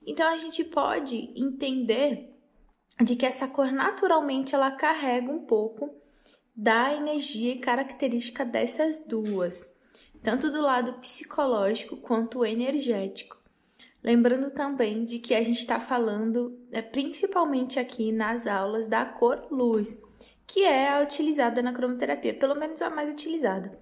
[0.05, 2.33] Então a gente pode entender
[3.01, 5.93] de que essa cor naturalmente ela carrega um pouco
[6.55, 9.65] da energia e característica dessas duas,
[10.21, 13.38] tanto do lado psicológico quanto energético.
[14.03, 19.47] Lembrando também de que a gente está falando é, principalmente aqui nas aulas da cor
[19.51, 20.01] luz,
[20.47, 23.77] que é a utilizada na cromoterapia, pelo menos a mais utilizada.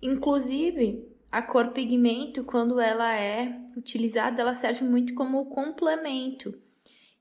[0.00, 6.58] Inclusive, a cor pigmento, quando ela é utilizada, ela serve muito como complemento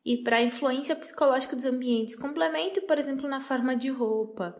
[0.04, 2.16] e para a influência psicológica dos ambientes.
[2.16, 4.56] Complemento, por exemplo, na forma de roupa.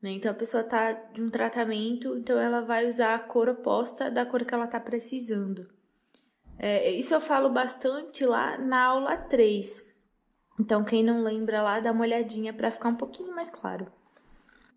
[0.00, 0.12] Né?
[0.12, 4.24] Então, a pessoa está de um tratamento, então ela vai usar a cor oposta da
[4.26, 5.66] cor que ela está precisando.
[6.58, 9.94] É, isso eu falo bastante lá na aula 3.
[10.58, 13.86] Então, quem não lembra lá, dá uma olhadinha para ficar um pouquinho mais claro.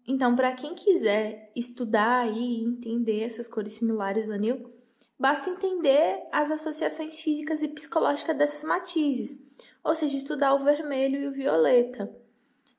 [0.05, 4.73] Então, para quem quiser estudar e entender essas cores similares do anil,
[5.17, 9.41] basta entender as associações físicas e psicológicas dessas matizes,
[9.83, 12.11] ou seja, estudar o vermelho e o violeta.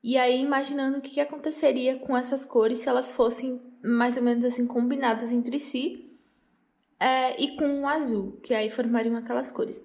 [0.03, 4.45] E aí, imaginando o que aconteceria com essas cores se elas fossem mais ou menos
[4.45, 6.10] assim combinadas entre si
[7.01, 9.83] é, e com o azul, que aí formariam aquelas cores.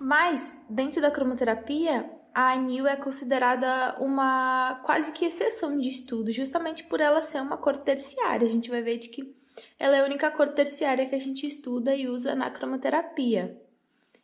[0.00, 6.84] Mas, dentro da cromoterapia, a anil é considerada uma quase que exceção de estudo, justamente
[6.84, 8.46] por ela ser uma cor terciária.
[8.46, 9.36] A gente vai ver de que
[9.78, 13.60] ela é a única cor terciária que a gente estuda e usa na cromoterapia.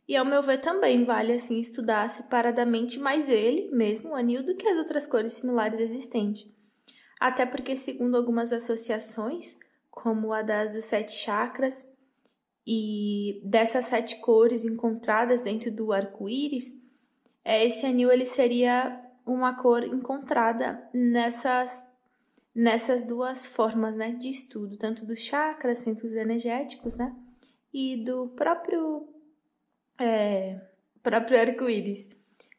[0.07, 4.57] E ao meu ver também vale assim estudar separadamente mais ele mesmo, o anil, do
[4.57, 6.51] que as outras cores similares existentes.
[7.21, 9.57] Até porque, segundo algumas associações,
[9.93, 11.89] como a das dos sete chakras,
[12.67, 16.81] e dessas sete cores encontradas dentro do arco-íris,
[17.45, 21.91] é, esse anil ele seria uma cor encontrada nessas
[22.55, 27.17] nessas duas formas né, de estudo, tanto dos chakras, centros energéticos, né,
[27.73, 29.09] e do próprio
[29.99, 30.61] é,
[31.03, 32.09] próprio arco-íris,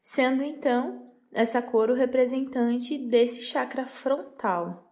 [0.03, 4.91] sendo então essa cor o representante desse chakra frontal.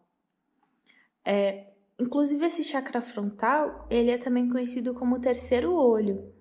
[1.25, 1.70] É,
[2.01, 6.33] Inclusive esse chakra frontal, ele é também conhecido como terceiro olho.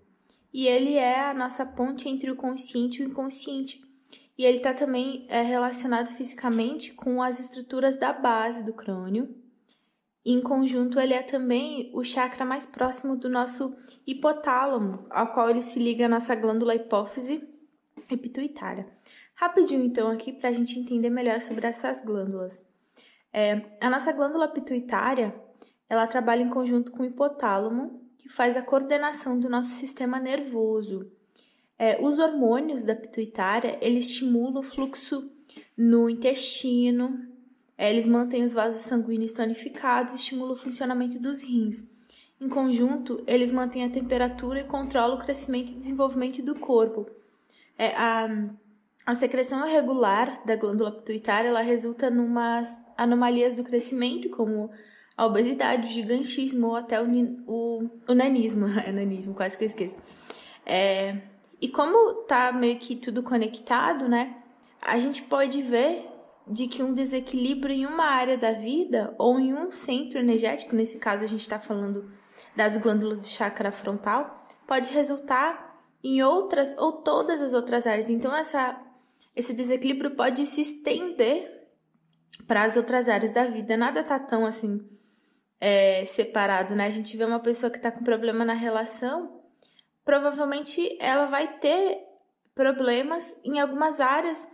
[0.50, 3.78] E ele é a nossa ponte entre o consciente e o inconsciente.
[4.38, 9.36] E ele está também é, relacionado fisicamente com as estruturas da base do crânio.
[10.24, 15.60] Em conjunto, ele é também o chakra mais próximo do nosso hipotálamo, ao qual ele
[15.60, 17.46] se liga à nossa glândula hipófise
[18.10, 18.88] e pituitária.
[19.34, 22.66] Rapidinho, então, aqui para a gente entender melhor sobre essas glândulas.
[23.30, 25.34] É, a nossa glândula pituitária
[25.90, 31.10] ela trabalha em conjunto com o hipotálamo, que faz a coordenação do nosso sistema nervoso.
[31.76, 35.28] É, os hormônios da pituitária, eles estimulam o fluxo
[35.76, 37.26] no intestino,
[37.76, 41.90] é, eles mantêm os vasos sanguíneos tonificados e estimulam o funcionamento dos rins.
[42.40, 47.10] Em conjunto, eles mantêm a temperatura e controlam o crescimento e desenvolvimento do corpo.
[47.76, 48.28] É, a,
[49.04, 52.62] a secreção irregular da glândula pituitária ela resulta em
[52.96, 54.70] anomalias do crescimento, como
[55.20, 57.06] a obesidade, o gigantismo ou até o,
[57.46, 58.66] o, o nanismo.
[58.68, 59.98] É nanismo, quase que eu esqueço.
[60.64, 61.18] É,
[61.60, 64.34] e como tá meio que tudo conectado, né?
[64.80, 66.08] A gente pode ver
[66.46, 70.98] de que um desequilíbrio em uma área da vida ou em um centro energético, nesse
[70.98, 72.10] caso a gente está falando
[72.56, 78.08] das glândulas do chakra frontal, pode resultar em outras ou todas as outras áreas.
[78.08, 78.80] Então essa
[79.36, 81.68] esse desequilíbrio pode se estender
[82.46, 83.76] para as outras áreas da vida.
[83.76, 84.98] Nada tá tão assim
[85.60, 86.86] é, separado, né?
[86.86, 89.42] A gente vê uma pessoa que está com problema na relação,
[90.04, 91.98] provavelmente ela vai ter
[92.54, 94.48] problemas em algumas áreas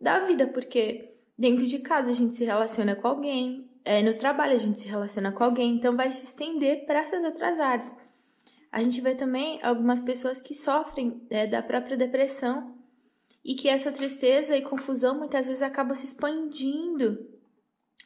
[0.00, 4.54] da vida, porque dentro de casa a gente se relaciona com alguém, é, no trabalho
[4.54, 7.94] a gente se relaciona com alguém, então vai se estender para essas outras áreas.
[8.70, 12.74] A gente vê também algumas pessoas que sofrem é, da própria depressão
[13.44, 17.31] e que essa tristeza e confusão muitas vezes acaba se expandindo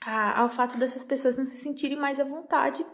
[0.06, 2.86] a, ao fato dessas pessoas não se sentirem mais à vontade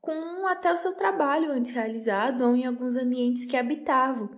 [0.00, 4.30] com até o seu trabalho antes realizado ou em alguns ambientes que habitavam.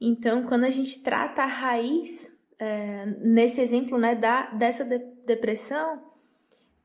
[0.00, 2.30] Então, quando a gente trata a raiz
[2.60, 6.00] é, nesse exemplo né, da, dessa de, depressão,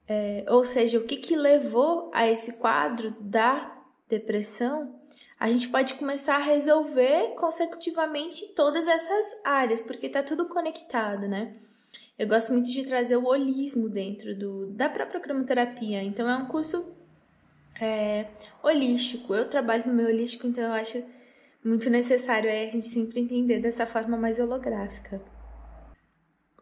[0.08, 3.80] é, ou seja, o que, que levou a esse quadro da
[4.10, 5.00] depressão,
[5.40, 11.56] a gente pode começar a resolver consecutivamente todas essas áreas, porque está tudo conectado, né?
[12.22, 16.46] Eu gosto muito de trazer o holismo dentro do, da própria cromoterapia, então é um
[16.46, 16.86] curso
[17.82, 18.28] é,
[18.62, 19.34] holístico.
[19.34, 21.04] Eu trabalho no meu holístico, então eu acho
[21.66, 25.20] muito necessário é a gente sempre entender dessa forma mais holográfica.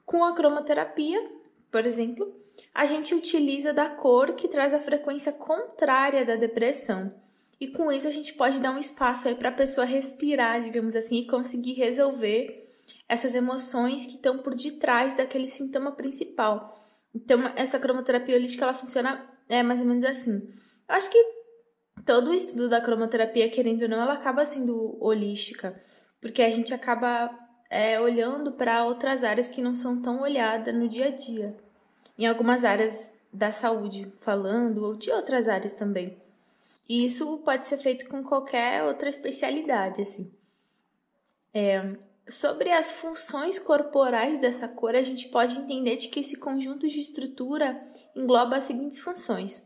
[0.05, 1.29] Com a cromoterapia,
[1.69, 2.33] por exemplo,
[2.73, 7.13] a gente utiliza da cor que traz a frequência contrária da depressão.
[7.59, 10.95] E com isso a gente pode dar um espaço aí para a pessoa respirar, digamos
[10.95, 12.68] assim, e conseguir resolver
[13.09, 16.79] essas emoções que estão por detrás daquele sintoma principal.
[17.13, 20.47] Então, essa cromoterapia holística ela funciona é mais ou menos assim.
[20.87, 21.17] Eu acho que
[22.05, 25.81] todo o estudo da cromoterapia, querendo ou não, ela acaba sendo holística,
[26.21, 27.35] porque a gente acaba
[27.67, 31.57] é, olhando para outras áreas que não são tão olhadas no dia a dia.
[32.15, 36.17] Em algumas áreas da saúde, falando, ou de outras áreas também.
[36.87, 40.31] E isso pode ser feito com qualquer outra especialidade, assim.
[41.53, 41.95] É,
[42.29, 46.99] sobre as funções corporais dessa cor, a gente pode entender de que esse conjunto de
[46.99, 47.81] estrutura
[48.15, 49.63] engloba as seguintes funções: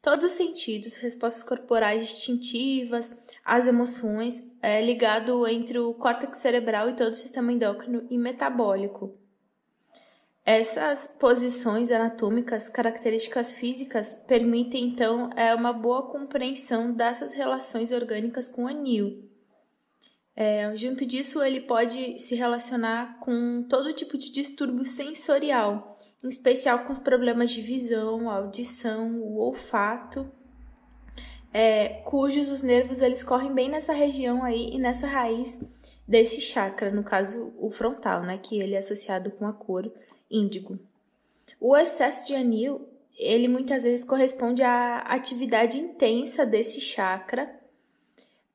[0.00, 6.96] todos os sentidos, respostas corporais instintivas, as emoções, é, ligado entre o córtex cerebral e
[6.96, 9.18] todo o sistema endócrino e metabólico.
[10.46, 18.64] Essas posições anatômicas, características físicas, permitem então é, uma boa compreensão dessas relações orgânicas com
[18.64, 19.33] o anil.
[20.36, 26.80] É, junto disso, ele pode se relacionar com todo tipo de distúrbio sensorial, em especial
[26.80, 30.28] com os problemas de visão, audição, o olfato
[31.54, 35.60] é, cujos os nervos eles correm bem nessa região aí e nessa raiz
[36.06, 39.88] desse chakra, no caso o frontal, né, que ele é associado com a cor
[40.28, 40.76] índigo.
[41.60, 47.48] O excesso de anil, ele muitas vezes corresponde à atividade intensa desse chakra,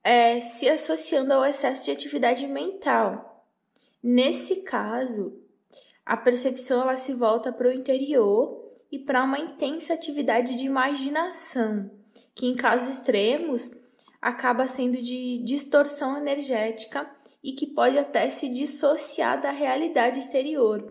[0.04, 3.46] é, se associando ao excesso de atividade mental.
[4.02, 5.38] Nesse caso,
[6.06, 11.92] a percepção ela se volta para o interior e para uma intensa atividade de imaginação
[12.40, 13.70] que em casos extremos
[14.22, 17.10] acaba sendo de distorção energética
[17.44, 20.90] e que pode até se dissociar da realidade exterior.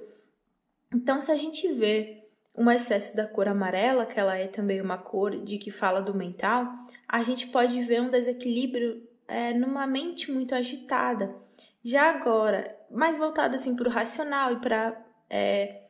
[0.95, 2.18] Então, se a gente vê
[2.59, 6.13] um excesso da cor amarela, que ela é também uma cor de que fala do
[6.13, 6.67] mental,
[7.09, 11.37] a gente pode ver um desequilíbrio é, numa mente muito agitada.
[11.85, 15.83] Já agora, mais voltada assim para o racional e para é,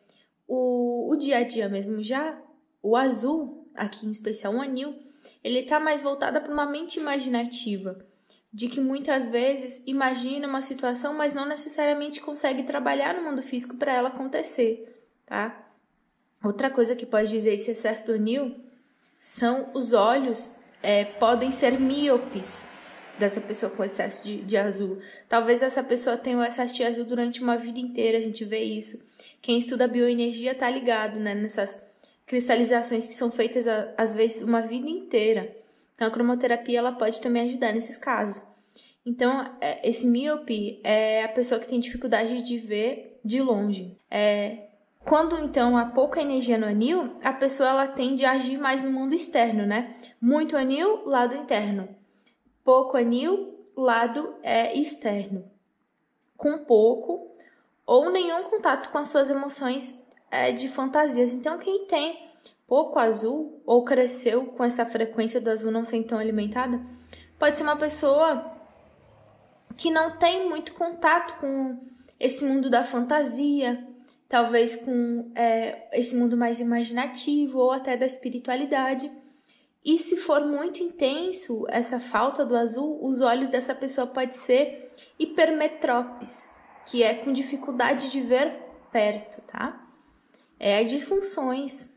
[0.46, 2.38] o, o dia a dia mesmo, já
[2.82, 4.94] o azul, aqui em especial o anil,
[5.42, 7.98] ele está mais voltada para uma mente imaginativa,
[8.52, 13.76] de que muitas vezes imagina uma situação, mas não necessariamente consegue trabalhar no mundo físico
[13.76, 15.67] para ela acontecer, tá?
[16.42, 18.54] Outra coisa que pode dizer esse excesso do anil
[19.18, 20.50] são os olhos
[20.82, 22.64] é, podem ser míopes
[23.18, 24.98] dessa pessoa com excesso de, de azul.
[25.28, 28.60] Talvez essa pessoa tenha o excesso de azul durante uma vida inteira, a gente vê
[28.60, 29.02] isso.
[29.42, 31.84] Quem estuda bioenergia tá ligado, né, nessas
[32.26, 35.56] cristalizações que são feitas às vezes uma vida inteira.
[35.94, 38.40] Então a cromoterapia ela pode também ajudar nesses casos.
[39.04, 43.96] Então é, esse míope é a pessoa que tem dificuldade de ver de longe.
[44.08, 44.67] É,
[45.08, 48.90] quando então há pouca energia no anil, a pessoa ela tende a agir mais no
[48.90, 49.96] mundo externo, né?
[50.20, 51.88] Muito anil, lado interno.
[52.62, 55.50] Pouco anil, lado é, externo.
[56.36, 57.34] Com pouco
[57.86, 59.98] ou nenhum contato com as suas emoções
[60.30, 61.32] é, de fantasias.
[61.32, 62.28] Então, quem tem
[62.66, 66.82] pouco azul ou cresceu com essa frequência do azul não ser tão alimentada,
[67.38, 68.52] pode ser uma pessoa
[69.74, 71.78] que não tem muito contato com
[72.20, 73.88] esse mundo da fantasia,
[74.28, 79.10] talvez com é, esse mundo mais imaginativo ou até da espiritualidade.
[79.84, 84.92] E se for muito intenso essa falta do azul, os olhos dessa pessoa pode ser
[85.18, 86.48] hipermetrópes,
[86.84, 88.52] que é com dificuldade de ver
[88.92, 89.86] perto, tá?
[90.58, 91.96] É disfunções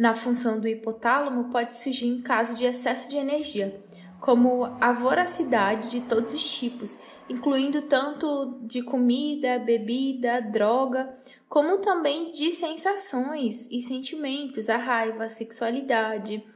[0.00, 3.82] na função do hipotálamo pode surgir em caso de excesso de energia,
[4.18, 6.96] como a voracidade de todos os tipos,
[7.28, 11.14] incluindo tanto de comida, bebida, droga,
[11.50, 16.46] como também de sensações e sentimentos, a raiva, a sexualidade,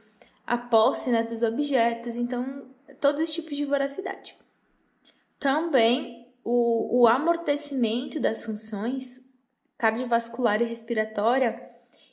[0.47, 2.69] a posse né, dos objetos, então
[3.01, 4.37] todos os tipos de voracidade.
[5.37, 9.29] Também o, o amortecimento das funções
[9.77, 11.71] cardiovascular e respiratória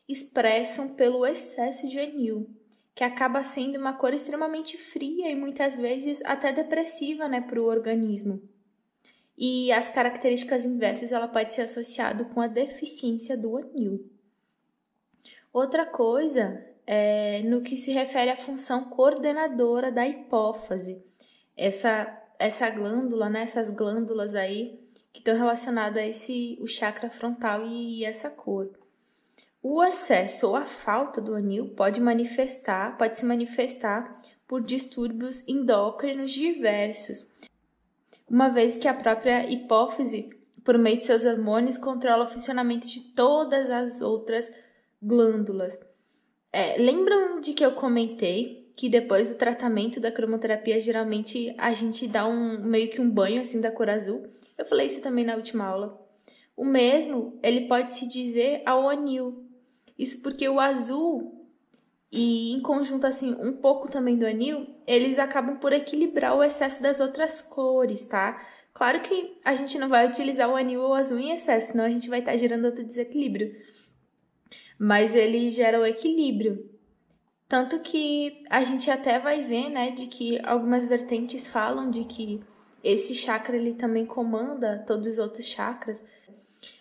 [0.08, 2.50] expressam pelo excesso de anil,
[2.96, 7.66] que acaba sendo uma cor extremamente fria e muitas vezes até depressiva né, para o
[7.66, 8.42] organismo.
[9.36, 14.10] E as características inversas ela pode ser associada com a deficiência do anil.
[15.52, 21.02] Outra coisa é no que se refere à função coordenadora da hipófise.
[21.56, 24.80] Essa essa glândula, né, essas glândulas aí
[25.12, 28.68] que estão relacionadas a esse o chakra frontal e, e essa cor.
[29.62, 36.32] O excesso ou a falta do anil pode manifestar, pode se manifestar por distúrbios endócrinos
[36.32, 37.28] diversos,
[38.32, 40.30] uma vez que a própria hipófise,
[40.64, 44.50] por meio de seus hormônios, controla o funcionamento de todas as outras
[45.02, 45.78] glândulas.
[46.50, 52.08] É, lembram de que eu comentei que depois do tratamento da cromoterapia, geralmente a gente
[52.08, 54.26] dá um meio que um banho assim da cor azul?
[54.56, 56.00] Eu falei isso também na última aula.
[56.56, 59.44] O mesmo, ele pode se dizer ao anil.
[59.98, 61.41] Isso porque o azul
[62.12, 66.82] e em conjunto assim, um pouco também do anil, eles acabam por equilibrar o excesso
[66.82, 68.46] das outras cores, tá?
[68.74, 71.88] Claro que a gente não vai utilizar o anil ou azul em excesso, senão a
[71.88, 73.56] gente vai estar tá gerando outro desequilíbrio.
[74.78, 76.70] Mas ele gera o equilíbrio.
[77.48, 82.42] Tanto que a gente até vai ver, né, de que algumas vertentes falam de que
[82.84, 86.04] esse chakra ele também comanda todos os outros chakras,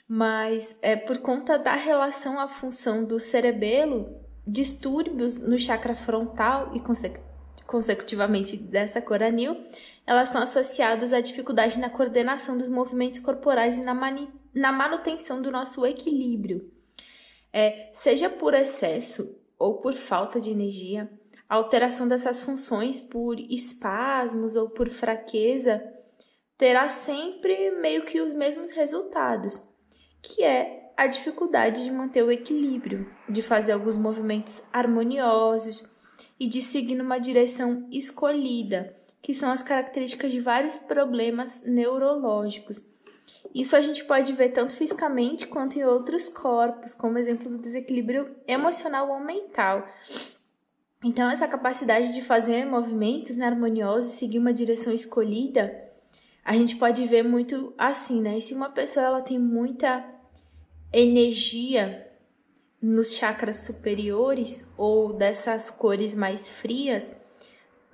[0.07, 4.20] mas é por conta da relação à função do cerebelo,
[4.51, 6.81] distúrbios no chakra frontal e
[7.65, 9.65] consecutivamente dessa cor anil,
[10.05, 13.93] elas são associadas à dificuldade na coordenação dos movimentos corporais e na,
[14.53, 16.69] na manutenção do nosso equilíbrio.
[17.53, 21.09] É, seja por excesso ou por falta de energia,
[21.47, 25.81] a alteração dessas funções por espasmos ou por fraqueza
[26.57, 29.59] terá sempre meio que os mesmos resultados,
[30.21, 35.83] que é a dificuldade de manter o equilíbrio, de fazer alguns movimentos harmoniosos
[36.39, 42.81] e de seguir numa direção escolhida, que são as características de vários problemas neurológicos.
[43.53, 48.35] Isso a gente pode ver tanto fisicamente quanto em outros corpos, como exemplo do desequilíbrio
[48.47, 49.87] emocional ou mental.
[51.03, 55.91] Então, essa capacidade de fazer movimentos né, harmoniosos e seguir uma direção escolhida,
[56.45, 58.37] a gente pode ver muito assim, né?
[58.37, 60.03] E se uma pessoa ela tem muita
[60.91, 62.07] energia
[62.81, 67.11] nos chakras superiores ou dessas cores mais frias,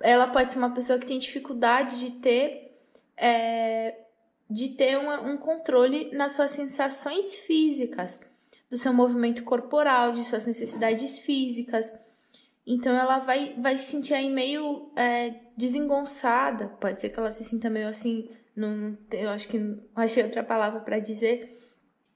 [0.00, 2.68] ela pode ser uma pessoa que tem dificuldade de ter
[3.16, 3.96] é,
[4.48, 8.20] de ter uma, um controle nas suas sensações físicas,
[8.70, 11.92] do seu movimento corporal, de suas necessidades físicas.
[12.66, 16.68] Então ela vai, vai se sentir aí meio é, desengonçada.
[16.80, 18.30] Pode ser que ela se sinta meio assim.
[18.54, 21.56] Não, eu acho que não achei outra palavra para dizer.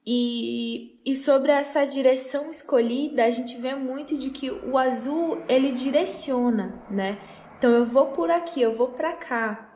[0.05, 5.71] E, e sobre essa direção escolhida, a gente vê muito de que o azul ele
[5.71, 7.17] direciona, né?
[7.57, 9.73] Então eu vou por aqui, eu vou para cá.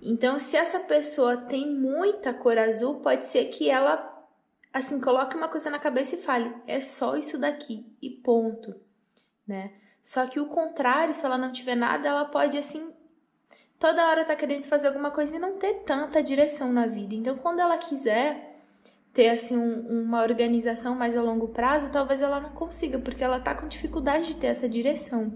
[0.00, 4.16] Então, se essa pessoa tem muita cor azul, pode ser que ela
[4.72, 8.74] assim coloque uma coisa na cabeça e fale: é só isso daqui e ponto,
[9.44, 9.72] né?
[10.04, 12.94] Só que o contrário, se ela não tiver nada, ela pode assim
[13.78, 17.14] toda hora tá querendo fazer alguma coisa e não ter tanta direção na vida.
[17.14, 18.47] Então, quando ela quiser
[19.18, 23.40] ter assim um, uma organização mais a longo prazo, talvez ela não consiga, porque ela
[23.40, 25.32] tá com dificuldade de ter essa direção.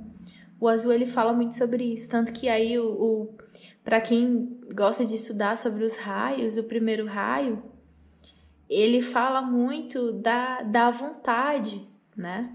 [0.60, 3.34] O azul ele fala muito sobre isso, tanto que aí o, o
[3.82, 7.60] para quem gosta de estudar sobre os raios, o primeiro raio,
[8.70, 11.84] ele fala muito da, da vontade,
[12.16, 12.52] né?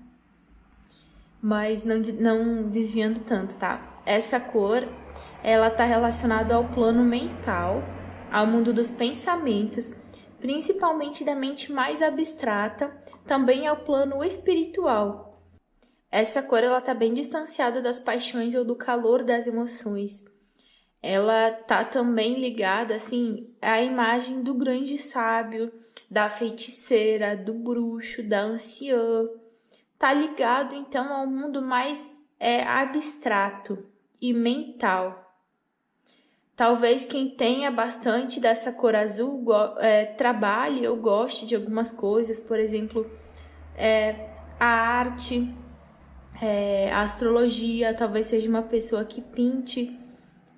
[1.41, 4.01] Mas não, não desviando tanto, tá?
[4.05, 4.87] Essa cor,
[5.43, 7.83] ela tá relacionada ao plano mental,
[8.31, 9.91] ao mundo dos pensamentos,
[10.39, 15.41] principalmente da mente mais abstrata, também ao plano espiritual.
[16.09, 20.23] Essa cor ela tá bem distanciada das paixões ou do calor das emoções
[21.01, 25.71] ela tá também ligada assim à imagem do grande sábio,
[26.09, 29.27] da feiticeira, do bruxo, da anciã.
[29.97, 33.85] Tá ligado então ao mundo mais é, abstrato
[34.21, 35.26] e mental.
[36.57, 39.45] Talvez quem tenha bastante dessa cor azul
[39.77, 43.07] é, trabalhe ou goste de algumas coisas, por exemplo,
[43.77, 45.53] é, a arte,
[46.41, 49.95] é, a astrologia, talvez seja uma pessoa que pinte,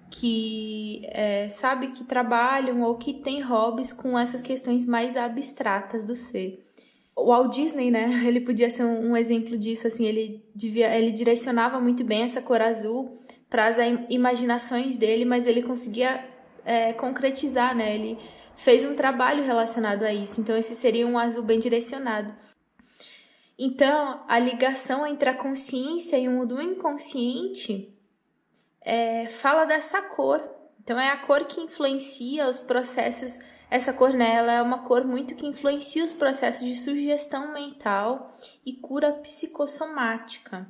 [0.10, 6.16] que é, sabe que trabalham ou que tem hobbies com essas questões mais abstratas do
[6.16, 6.66] ser.
[7.14, 8.10] O Walt Disney, né?
[8.26, 12.42] Ele podia ser um, um exemplo disso, assim, ele devia, ele direcionava muito bem essa
[12.42, 13.18] cor azul
[13.50, 13.78] para as
[14.10, 16.24] imaginações dele, mas ele conseguia
[16.64, 17.95] é, concretizar, né?
[17.95, 18.19] Ele
[18.56, 20.40] fez um trabalho relacionado a isso.
[20.40, 22.34] Então, esse seria um azul bem direcionado.
[23.58, 27.94] Então, a ligação entre a consciência e o mundo inconsciente
[28.82, 30.44] é, fala dessa cor.
[30.82, 33.40] Então, é a cor que influencia os processos.
[33.69, 38.74] Essa cor nela é uma cor muito que influencia os processos de sugestão mental e
[38.74, 40.68] cura psicossomática.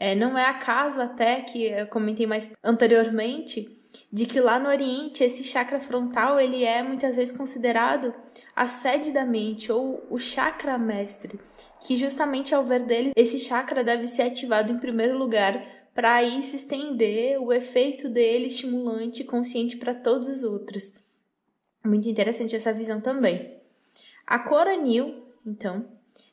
[0.00, 3.78] É, não é acaso até que eu comentei mais anteriormente
[4.10, 8.14] de que lá no Oriente esse chakra frontal ele é muitas vezes considerado
[8.56, 11.38] a sede da mente ou o chakra mestre,
[11.80, 15.62] que justamente ao ver deles esse chakra deve ser ativado em primeiro lugar
[15.94, 20.94] para aí se estender o efeito dele estimulante consciente para todos os outros.
[21.84, 23.60] Muito interessante essa visão também.
[24.26, 25.84] A cor anil, então,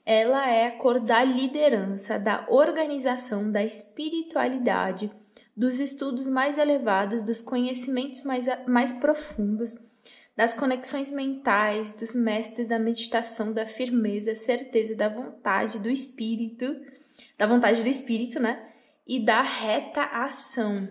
[0.10, 5.12] ela é a cor da liderança, da organização, da espiritualidade,
[5.54, 9.76] dos estudos mais elevados, dos conhecimentos mais, mais profundos,
[10.34, 16.74] das conexões mentais, dos mestres da meditação, da firmeza, certeza, da vontade do espírito,
[17.38, 18.66] da vontade do espírito, né?
[19.06, 20.88] E da reta ação.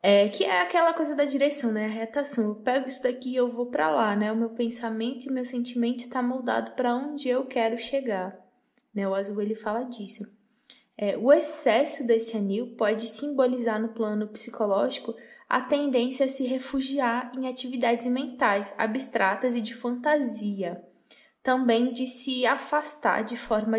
[0.00, 1.86] É, que é aquela coisa da direção, né?
[1.86, 2.44] A reta ação.
[2.44, 4.30] Eu pego isso daqui e eu vou para lá, né?
[4.30, 8.38] O meu pensamento e o meu sentimento está moldado para onde eu quero chegar.
[8.94, 9.08] Né?
[9.08, 10.24] O azul ele fala disso.
[10.96, 15.14] É, o excesso desse anil pode simbolizar no plano psicológico
[15.48, 20.84] a tendência a se refugiar em atividades mentais abstratas e de fantasia,
[21.42, 23.78] também de se afastar de forma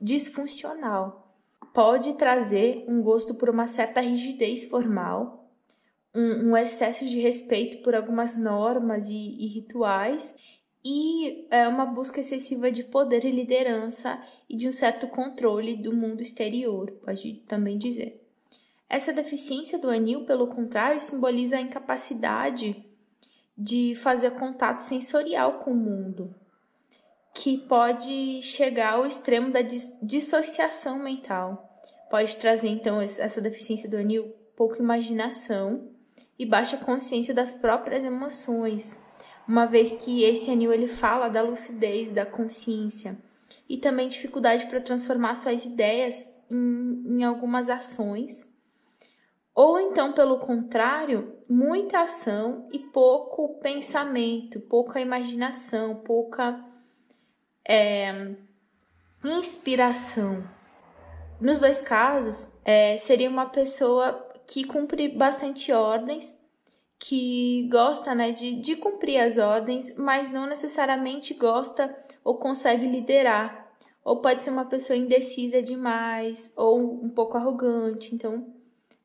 [0.00, 1.36] disfuncional.
[1.72, 5.43] Pode trazer um gosto por uma certa rigidez formal
[6.14, 10.36] um, um excesso de respeito por algumas normas e, e rituais
[10.84, 15.94] e é, uma busca excessiva de poder e liderança e de um certo controle do
[15.94, 18.20] mundo exterior, pode também dizer.
[18.88, 22.84] Essa deficiência do anil, pelo contrário, simboliza a incapacidade
[23.56, 26.34] de fazer contato sensorial com o mundo,
[27.32, 31.80] que pode chegar ao extremo da dissociação mental.
[32.10, 35.93] Pode trazer, então, essa deficiência do anil pouca imaginação
[36.38, 38.98] e baixa consciência das próprias emoções,
[39.46, 43.16] uma vez que esse anil ele fala da lucidez, da consciência
[43.68, 48.52] e também dificuldade para transformar suas ideias em, em algumas ações.
[49.54, 56.64] Ou então, pelo contrário, muita ação e pouco pensamento, pouca imaginação, pouca
[57.66, 58.34] é,
[59.24, 60.42] inspiração.
[61.40, 66.38] Nos dois casos, é, seria uma pessoa que cumpre bastante ordens,
[66.98, 73.64] que gosta né, de, de cumprir as ordens, mas não necessariamente gosta ou consegue liderar.
[74.04, 78.14] Ou pode ser uma pessoa indecisa demais, ou um pouco arrogante.
[78.14, 78.46] Então,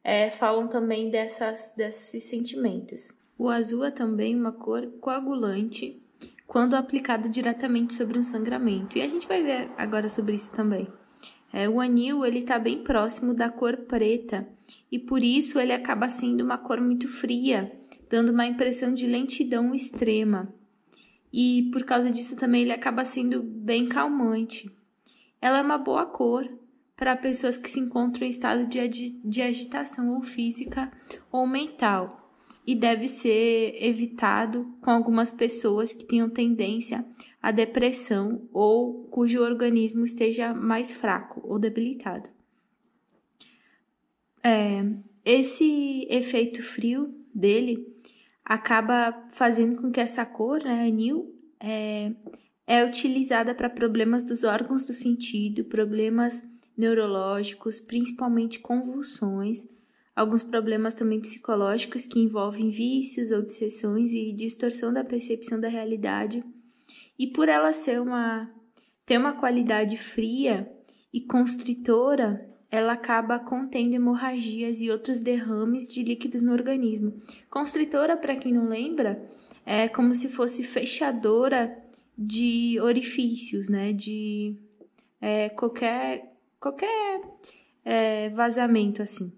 [0.03, 3.09] é, falam também dessas, desses sentimentos.
[3.37, 6.01] O azul é também uma cor coagulante
[6.45, 8.97] quando aplicada diretamente sobre um sangramento.
[8.97, 10.87] E a gente vai ver agora sobre isso também.
[11.51, 14.47] É, o anil ele está bem próximo da cor preta
[14.91, 17.71] e por isso ele acaba sendo uma cor muito fria,
[18.09, 20.53] dando uma impressão de lentidão extrema.
[21.31, 24.71] E por causa disso também ele acaba sendo bem calmante.
[25.41, 26.49] Ela é uma boa cor
[26.95, 30.91] para pessoas que se encontram em estado de, de agitação ou física
[31.31, 32.19] ou mental
[32.67, 37.05] e deve ser evitado com algumas pessoas que tenham tendência
[37.41, 42.29] à depressão ou cujo organismo esteja mais fraco ou debilitado.
[44.43, 44.83] É,
[45.23, 47.85] esse efeito frio dele
[48.43, 52.11] acaba fazendo com que essa cor, né, anil, é,
[52.65, 56.41] é utilizada para problemas dos órgãos do sentido, problemas
[56.75, 59.67] neurológicos, principalmente convulsões,
[60.15, 66.43] alguns problemas também psicológicos que envolvem vícios, obsessões e distorção da percepção da realidade.
[67.17, 68.49] E por ela ser uma
[69.05, 70.71] ter uma qualidade fria
[71.11, 77.13] e constritora, ela acaba contendo hemorragias e outros derrames de líquidos no organismo.
[77.49, 79.21] Constritora, para quem não lembra,
[79.65, 81.77] é como se fosse fechadora
[82.17, 83.93] de orifícios, né?
[83.93, 84.55] De
[85.19, 87.21] é, qualquer qualquer
[87.83, 89.33] é, vazamento assim.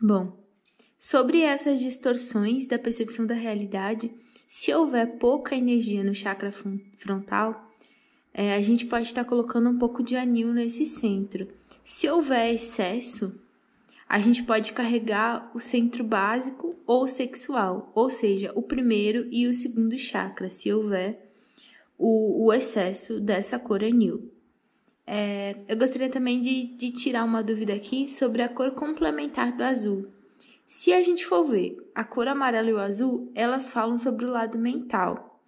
[0.00, 0.38] Bom,
[0.98, 4.10] sobre essas distorções da percepção da realidade,
[4.46, 6.50] se houver pouca energia no chakra
[6.96, 7.70] frontal,
[8.32, 11.48] é, a gente pode estar colocando um pouco de anil nesse centro.
[11.84, 13.34] Se houver excesso,
[14.08, 19.54] a gente pode carregar o centro básico ou sexual, ou seja, o primeiro e o
[19.54, 21.30] segundo chakra, se houver
[21.96, 24.32] o, o excesso dessa cor anil.
[25.06, 29.62] É, eu gostaria também de, de tirar uma dúvida aqui sobre a cor complementar do
[29.62, 30.08] azul.
[30.66, 34.30] Se a gente for ver a cor amarela e o azul, elas falam sobre o
[34.30, 35.40] lado mental,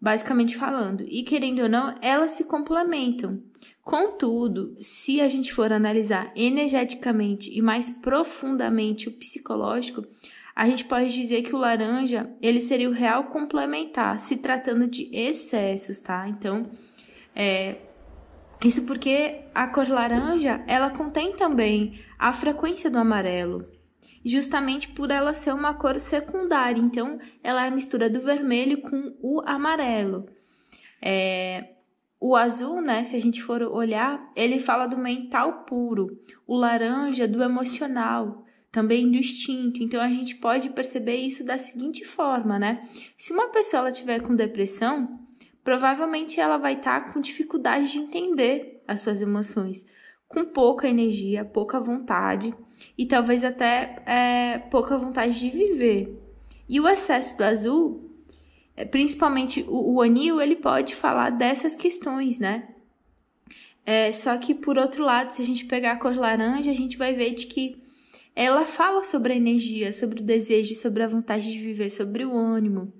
[0.00, 3.42] basicamente falando, e querendo ou não, elas se complementam.
[3.82, 10.06] Contudo, se a gente for analisar energeticamente e mais profundamente o psicológico,
[10.54, 15.08] a gente pode dizer que o laranja ele seria o real complementar, se tratando de
[15.12, 16.28] excessos, tá?
[16.28, 16.66] Então,
[17.34, 17.76] é,
[18.62, 23.66] isso porque a cor laranja ela contém também a frequência do amarelo,
[24.22, 26.80] justamente por ela ser uma cor secundária.
[26.80, 30.26] Então, ela é a mistura do vermelho com o amarelo.
[31.00, 31.79] É,
[32.20, 36.20] o azul, né, se a gente for olhar, ele fala do mental puro.
[36.46, 39.82] O laranja do emocional, também do instinto.
[39.82, 42.86] Então a gente pode perceber isso da seguinte forma, né?
[43.16, 45.18] Se uma pessoa ela tiver com depressão,
[45.64, 49.86] provavelmente ela vai estar tá com dificuldade de entender as suas emoções,
[50.28, 52.54] com pouca energia, pouca vontade
[52.98, 56.20] e talvez até é, pouca vontade de viver.
[56.68, 58.09] E o excesso do azul
[58.90, 62.68] principalmente o, o anil, ele pode falar dessas questões, né?
[63.84, 66.96] É, só que, por outro lado, se a gente pegar a cor laranja, a gente
[66.96, 67.82] vai ver de que
[68.34, 72.36] ela fala sobre a energia, sobre o desejo, sobre a vontade de viver, sobre o
[72.36, 72.92] ânimo.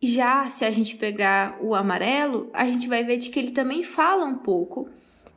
[0.00, 3.82] Já se a gente pegar o amarelo, a gente vai ver de que ele também
[3.82, 4.88] fala um pouco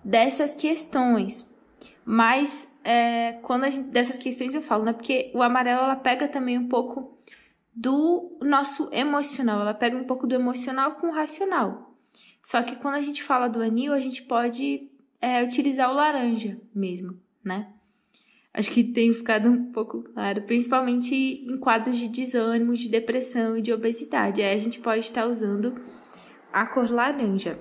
[0.03, 1.49] dessas questões.
[2.05, 4.93] Mas é, quando a gente, dessas questões eu falo, né?
[4.93, 7.17] Porque o amarelo ela pega também um pouco
[7.75, 9.61] do nosso emocional.
[9.61, 11.95] Ela pega um pouco do emocional com o racional.
[12.41, 14.89] Só que quando a gente fala do anil, a gente pode
[15.21, 17.69] é, utilizar o laranja mesmo, né?
[18.53, 23.61] Acho que tem ficado um pouco claro, principalmente em quadros de desânimo, de depressão e
[23.61, 24.43] de obesidade.
[24.43, 25.81] Aí a gente pode estar usando
[26.51, 27.57] a cor laranja.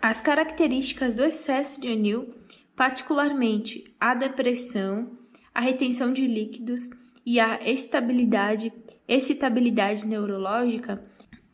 [0.00, 2.28] As características do excesso de anil,
[2.76, 5.18] particularmente a depressão,
[5.52, 6.88] a retenção de líquidos
[7.26, 8.72] e a estabilidade,
[9.08, 11.02] excitabilidade neurológica,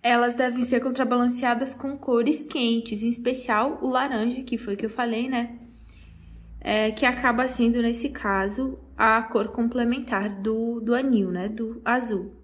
[0.02, 4.90] elas devem ser contrabalanceadas com cores quentes, em especial o laranja, que foi que eu
[4.90, 5.58] falei, né?
[6.60, 11.48] É, que acaba sendo, nesse caso, a cor complementar do, do anil, né?
[11.48, 12.34] Do azul.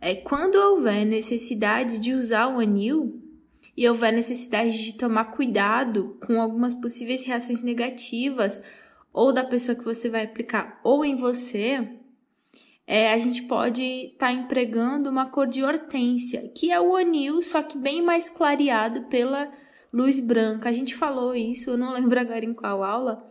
[0.00, 3.20] É, quando houver necessidade de usar o anil
[3.76, 8.62] e houver necessidade de tomar cuidado com algumas possíveis reações negativas
[9.12, 11.99] ou da pessoa que você vai aplicar ou em você,
[12.92, 17.40] é, a gente pode estar tá empregando uma cor de hortência, que é o anil,
[17.40, 19.48] só que bem mais clareado pela
[19.92, 20.68] luz branca.
[20.68, 23.24] A gente falou isso, eu não lembro agora em qual aula,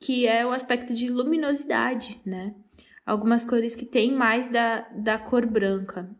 [0.00, 2.56] que é o aspecto de luminosidade, né?
[3.06, 6.10] Algumas cores que têm mais da, da cor branca.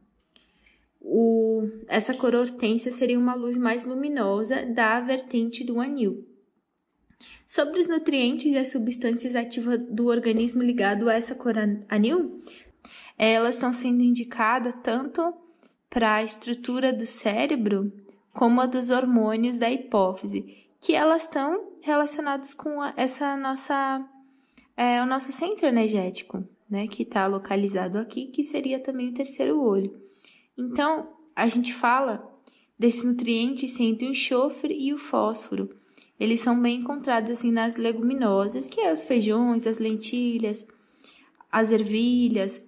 [1.01, 6.25] O, essa cor hortência seria uma luz mais luminosa da vertente do anil.
[7.47, 11.55] Sobre os nutrientes e as substâncias ativas do organismo ligado a essa cor
[11.89, 12.41] anil,
[13.19, 15.35] elas estão sendo indicadas tanto
[15.89, 17.93] para a estrutura do cérebro
[18.33, 24.05] como a dos hormônios da hipófise, que elas estão relacionadas com a, essa nossa
[24.77, 29.61] é, o nosso centro energético, né, que está localizado aqui, que seria também o terceiro
[29.61, 29.97] olho.
[30.59, 32.29] Então, a gente fala
[32.79, 35.71] desses nutrientes sendo o enxofre e o fósforo.
[36.19, 40.67] Eles são bem encontrados assim nas leguminosas, que é os feijões, as lentilhas,
[41.51, 42.63] as ervilhas,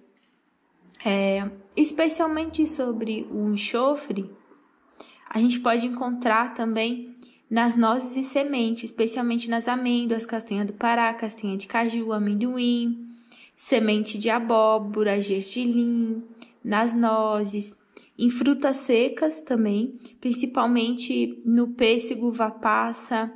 [1.07, 4.29] é, especialmente sobre o enxofre,
[5.29, 7.15] a gente pode encontrar também
[7.49, 13.07] nas nozes e sementes, especialmente nas amêndoas, castanha do Pará, castanha de caju, amendoim,
[13.55, 16.21] semente de abóbora, gergelim,
[16.61, 17.73] nas nozes,
[18.19, 23.31] em frutas secas também, principalmente no pêssego, uva passa,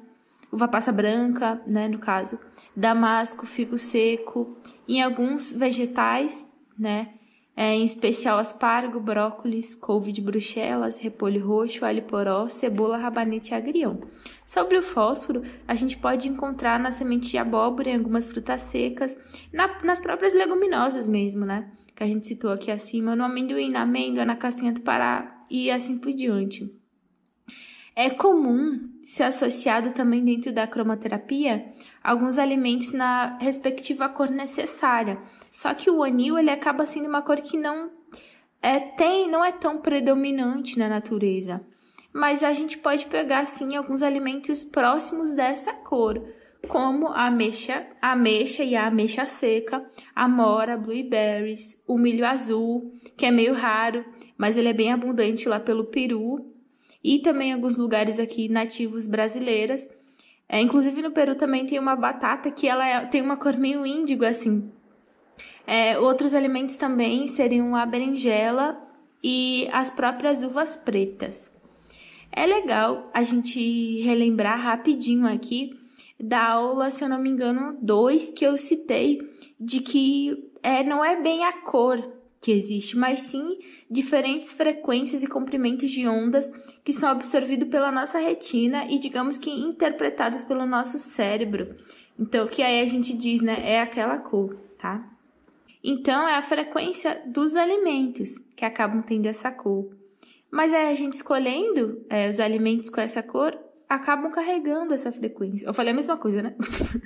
[0.51, 2.37] uva passa branca, né, no caso,
[2.75, 6.45] damasco, figo seco, em alguns vegetais,
[6.77, 7.13] né,
[7.55, 13.55] é, em especial aspargo, brócolis, couve de bruxelas, repolho roxo, alho poró, cebola, rabanete e
[13.55, 13.99] agrião.
[14.45, 19.17] Sobre o fósforo, a gente pode encontrar na semente de abóbora, em algumas frutas secas,
[19.51, 21.69] na, nas próprias leguminosas mesmo, né?
[21.95, 25.69] Que a gente citou aqui acima, no amendoim, na amêndoa, na castanha do Pará e
[25.69, 26.73] assim por diante.
[27.95, 35.19] É comum ser associado também dentro da cromoterapia alguns alimentos na respectiva cor necessária.
[35.51, 37.91] Só que o anil ele acaba sendo uma cor que não
[38.61, 41.61] é, tem, não é tão predominante na natureza
[42.13, 46.21] mas a gente pode pegar sim alguns alimentos próximos dessa cor,
[46.67, 49.83] como a ameixa, a ameixa e a ameixa seca,
[50.15, 54.05] a mora, blueberries, o milho azul, que é meio raro,
[54.37, 56.45] mas ele é bem abundante lá pelo Peru,
[57.03, 59.87] e também alguns lugares aqui nativos brasileiras.
[60.47, 63.85] É, inclusive no Peru também tem uma batata que ela é, tem uma cor meio
[63.85, 64.69] índigo assim.
[65.65, 68.81] É, outros alimentos também seriam a berinjela
[69.23, 71.51] e as próprias uvas pretas.
[72.31, 75.77] É legal a gente relembrar rapidinho aqui
[76.19, 79.19] da aula, se eu não me engano, 2 que eu citei,
[79.59, 83.59] de que é, não é bem a cor que existe, mas sim
[83.89, 86.51] diferentes frequências e comprimentos de ondas
[86.83, 91.75] que são absorvidos pela nossa retina e, digamos que, interpretados pelo nosso cérebro.
[92.17, 95.07] Então, que aí a gente diz, né, é aquela cor, tá?
[95.83, 99.95] Então, é a frequência dos alimentos que acabam tendo essa cor.
[100.51, 105.65] Mas aí a gente escolhendo é, os alimentos com essa cor, acabam carregando essa frequência.
[105.65, 106.55] Eu falei a mesma coisa, né?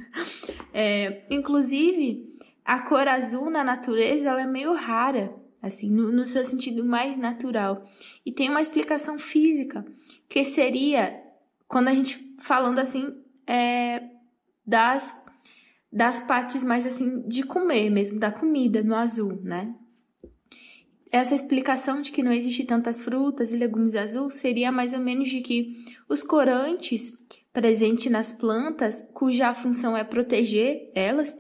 [0.74, 6.44] é, inclusive, a cor azul na natureza ela é meio rara, assim, no, no seu
[6.44, 7.88] sentido mais natural.
[8.26, 9.86] E tem uma explicação física,
[10.28, 11.24] que seria,
[11.68, 13.16] quando a gente falando assim,
[13.48, 14.04] é,
[14.66, 15.16] das,
[15.96, 19.74] das partes mais assim de comer mesmo, da comida no azul, né?
[21.12, 25.30] essa explicação de que não existe tantas frutas e legumes azuis seria mais ou menos
[25.30, 27.14] de que os corantes
[27.54, 31.34] presentes nas plantas, cuja função é proteger elas,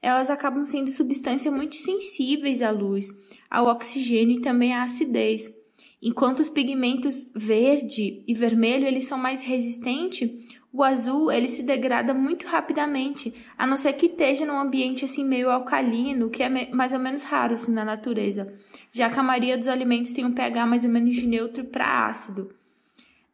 [0.00, 3.08] elas acabam sendo substâncias muito sensíveis à luz,
[3.50, 5.54] ao oxigênio e também à acidez.
[6.00, 10.30] Enquanto os pigmentos verde e vermelho eles são mais resistentes,
[10.72, 15.24] o azul ele se degrada muito rapidamente, a não ser que esteja num ambiente assim
[15.24, 18.52] meio alcalino, que é mais ou menos raro assim na natureza
[18.90, 22.06] já que a maioria dos alimentos tem um pH mais ou menos de neutro para
[22.06, 22.54] ácido.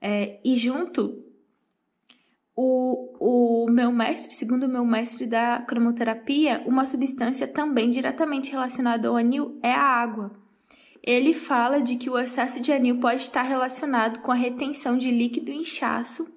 [0.00, 1.22] É, e junto,
[2.54, 9.08] o, o meu mestre, segundo o meu mestre da cromoterapia, uma substância também diretamente relacionada
[9.08, 10.32] ao anil é a água.
[11.02, 15.10] Ele fala de que o excesso de anil pode estar relacionado com a retenção de
[15.10, 16.32] líquido e inchaço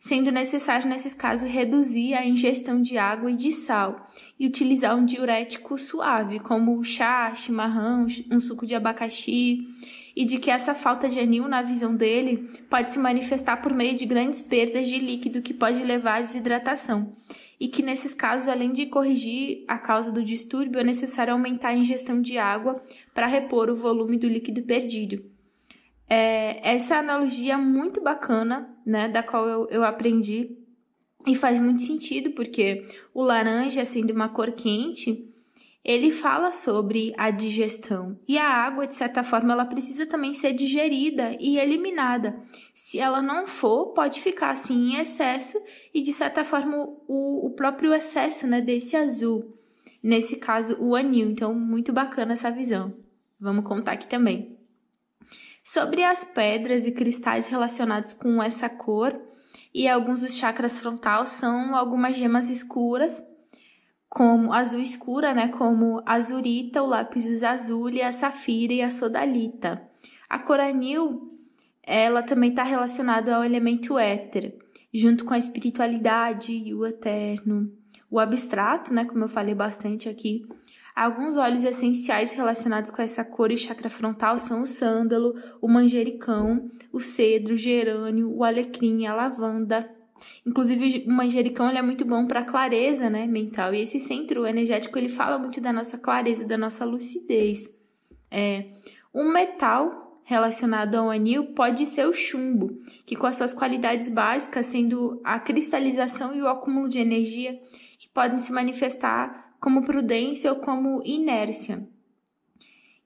[0.00, 5.04] sendo necessário, nesses casos, reduzir a ingestão de água e de sal e utilizar um
[5.04, 9.68] diurético suave, como chá, chimarrão, um suco de abacaxi,
[10.16, 13.94] e de que essa falta de anil, na visão dele, pode se manifestar por meio
[13.94, 17.12] de grandes perdas de líquido que pode levar à desidratação.
[17.60, 21.76] E que nesses casos, além de corrigir a causa do distúrbio, é necessário aumentar a
[21.76, 25.22] ingestão de água para repor o volume do líquido perdido.
[26.12, 30.56] É, essa analogia muito bacana, né, da qual eu, eu aprendi
[31.24, 35.30] e faz muito sentido, porque o laranja, sendo uma cor quente,
[35.84, 38.18] ele fala sobre a digestão.
[38.28, 42.38] E a água, de certa forma, ela precisa também ser digerida e eliminada.
[42.74, 45.58] Se ela não for, pode ficar assim em excesso
[45.94, 46.76] e, de certa forma,
[47.08, 49.56] o, o próprio excesso né, desse azul.
[50.02, 51.30] Nesse caso, o anil.
[51.30, 52.92] Então, muito bacana essa visão.
[53.38, 54.59] Vamos contar aqui também.
[55.62, 59.20] Sobre as pedras e cristais relacionados com essa cor,
[59.74, 63.22] e alguns dos chakras frontal são algumas gemas escuras,
[64.08, 69.88] como azul escura, né, como azurita, o lápis azul, a safira e a sodalita.
[70.28, 71.38] A cor anil,
[71.82, 74.58] ela também está relacionada ao elemento éter,
[74.92, 77.72] junto com a espiritualidade e o eterno,
[78.10, 80.44] o abstrato, né, como eu falei bastante aqui,
[81.00, 86.70] Alguns óleos essenciais relacionados com essa cor e chakra frontal são o sândalo, o manjericão,
[86.92, 89.90] o cedro, o gerânio, o alecrim, a lavanda.
[90.44, 93.72] Inclusive, o manjericão é muito bom para clareza né, mental.
[93.72, 97.82] E esse centro energético ele fala muito da nossa clareza, da nossa lucidez.
[98.30, 98.66] É,
[99.14, 104.66] um metal relacionado ao anil pode ser o chumbo, que com as suas qualidades básicas,
[104.66, 107.58] sendo a cristalização e o acúmulo de energia,
[107.98, 111.86] que podem se manifestar como prudência ou como inércia.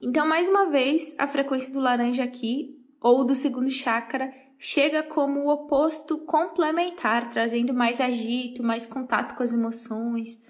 [0.01, 5.41] Então, mais uma vez, a frequência do laranja aqui, ou do segundo chakra, chega como
[5.41, 10.41] o oposto complementar, trazendo mais agito, mais contato com as emoções.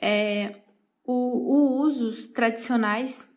[0.00, 0.56] É,
[1.04, 3.28] o, o usos tradicionais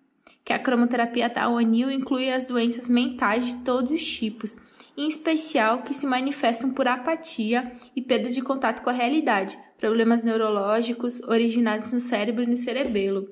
[0.44, 4.56] que a cromoterapia dá ao anil inclui as doenças mentais de todos os tipos.
[4.98, 10.24] Em especial que se manifestam por apatia e perda de contato com a realidade, problemas
[10.24, 13.30] neurológicos originados no cérebro e no cerebelo,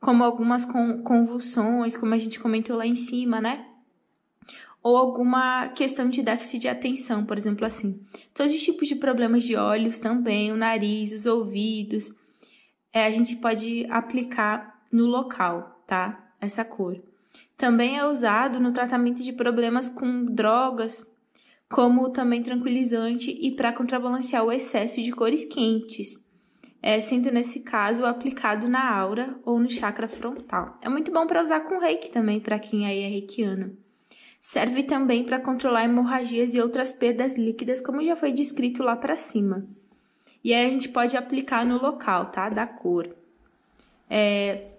[0.00, 3.66] como algumas convulsões, como a gente comentou lá em cima, né?
[4.82, 8.00] Ou alguma questão de déficit de atenção, por exemplo, assim.
[8.34, 12.12] Todos os tipos de problemas de olhos também, o nariz, os ouvidos,
[12.92, 16.34] é, a gente pode aplicar no local, tá?
[16.40, 17.00] Essa cor.
[17.62, 21.06] Também é usado no tratamento de problemas com drogas,
[21.68, 26.28] como também tranquilizante e para contrabalancear o excesso de cores quentes
[26.82, 30.76] é, sendo nesse caso aplicado na aura ou no chakra frontal.
[30.82, 33.76] É muito bom para usar com reiki também, para quem aí é reikiano.
[34.40, 39.14] Serve também para controlar hemorragias e outras perdas líquidas, como já foi descrito lá para
[39.14, 39.64] cima.
[40.42, 42.48] E aí a gente pode aplicar no local, tá?
[42.48, 43.14] Da cor.
[44.10, 44.71] É,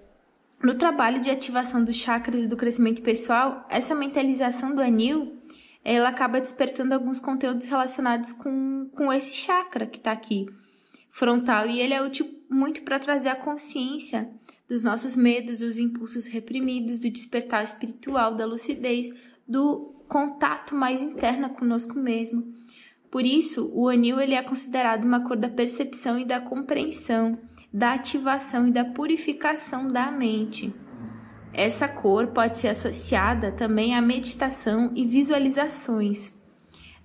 [0.64, 5.38] no trabalho de ativação dos chakras e do crescimento pessoal, essa mentalização do anil,
[5.84, 10.48] ela acaba despertando alguns conteúdos relacionados com, com esse chakra que está aqui
[11.12, 14.30] frontal e ele é útil muito para trazer a consciência
[14.68, 19.10] dos nossos medos, dos impulsos reprimidos, do despertar espiritual, da lucidez,
[19.46, 22.56] do contato mais interno conosco mesmo.
[23.12, 27.38] Por isso, o anil ele é considerado uma cor da percepção e da compreensão,
[27.74, 30.72] da ativação e da purificação da mente.
[31.52, 36.34] Essa cor pode ser associada também à meditação e visualizações.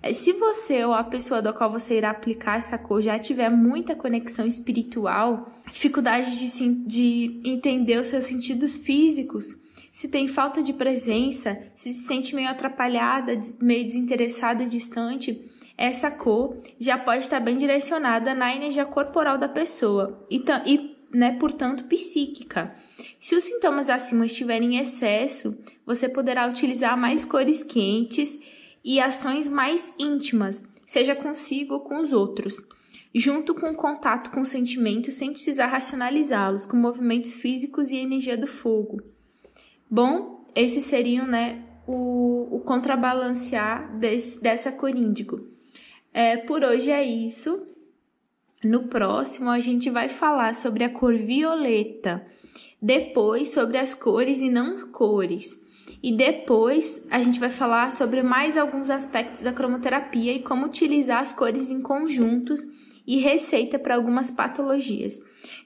[0.01, 3.49] É, se você ou a pessoa da qual você irá aplicar essa cor já tiver
[3.49, 9.57] muita conexão espiritual, dificuldade de, de entender os seus sentidos físicos,
[9.91, 15.48] se tem falta de presença, se se sente meio atrapalhada, meio desinteressada, distante,
[15.79, 21.37] essa cor já pode estar bem direcionada na energia corporal da pessoa e, e né,
[21.39, 22.75] portanto, psíquica.
[23.17, 28.37] Se os sintomas acima estiverem em excesso, você poderá utilizar mais cores quentes
[28.83, 32.59] e ações mais íntimas, seja consigo ou com os outros,
[33.15, 38.47] junto com o contato com sentimentos sem precisar racionalizá-los, com movimentos físicos e energia do
[38.47, 39.01] fogo.
[39.89, 45.57] Bom, esses seriam né, o, o contrabalancear desse, dessa cor índigo.
[46.13, 47.67] É, por hoje é isso.
[48.63, 52.25] No próximo, a gente vai falar sobre a cor violeta,
[52.81, 55.57] depois sobre as cores e não cores.
[56.03, 61.21] E depois a gente vai falar sobre mais alguns aspectos da cromoterapia e como utilizar
[61.21, 62.61] as cores em conjuntos
[63.07, 65.19] e receita para algumas patologias.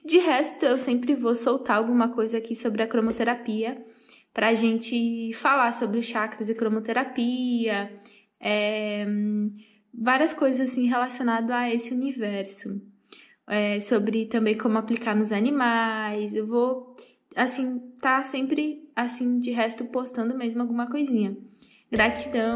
[0.06, 3.84] De resto, eu sempre vou soltar alguma coisa aqui sobre a cromoterapia
[4.34, 7.92] para a gente falar sobre chakras e cromoterapia,
[8.40, 9.06] é,
[9.94, 12.82] várias coisas assim relacionadas a esse universo.
[13.46, 16.36] É, sobre também como aplicar nos animais.
[16.36, 16.96] Eu vou
[17.36, 21.38] assim, tá sempre, assim, de resto, postando mesmo alguma coisinha.
[21.92, 22.56] Gratidão.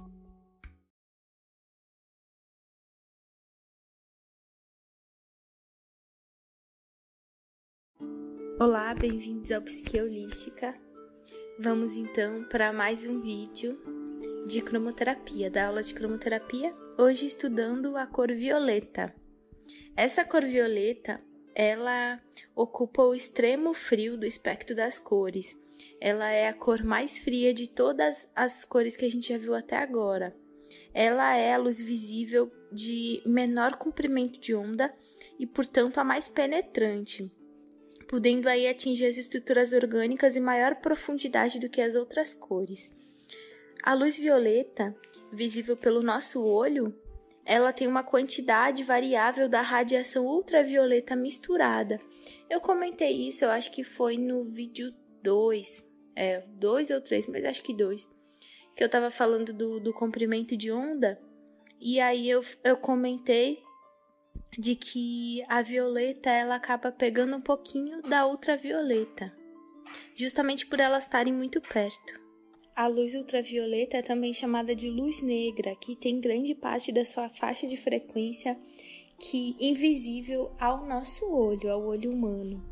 [8.59, 10.73] Olá, bem-vindos ao Psique Holística.
[11.59, 13.96] Vamos então para mais um vídeo
[14.47, 19.13] de cromoterapia, da aula de cromoterapia, hoje estudando a cor violeta.
[19.93, 21.21] Essa cor violeta
[21.53, 22.21] ela
[22.55, 25.53] ocupa o extremo frio do espectro das cores.
[25.99, 29.53] Ela é a cor mais fria de todas as cores que a gente já viu
[29.53, 30.33] até agora.
[30.93, 34.89] Ela é a luz visível de menor comprimento de onda
[35.37, 37.29] e, portanto, a mais penetrante,
[38.07, 42.96] podendo aí atingir as estruturas orgânicas em maior profundidade do que as outras cores.
[43.87, 44.93] A luz violeta,
[45.31, 46.93] visível pelo nosso olho,
[47.45, 51.97] ela tem uma quantidade variável da radiação ultravioleta misturada.
[52.49, 54.93] Eu comentei isso, eu acho que foi no vídeo
[55.23, 58.05] 2, é, 2 ou 3, mas acho que 2,
[58.75, 61.17] que eu tava falando do, do comprimento de onda,
[61.79, 63.63] e aí eu, eu comentei
[64.59, 69.33] de que a violeta ela acaba pegando um pouquinho da ultravioleta,
[70.13, 72.26] justamente por elas estarem muito perto.
[72.77, 77.27] A luz ultravioleta é também chamada de luz negra, que tem grande parte da sua
[77.27, 78.55] faixa de frequência
[79.19, 82.63] que invisível ao nosso olho, ao olho humano.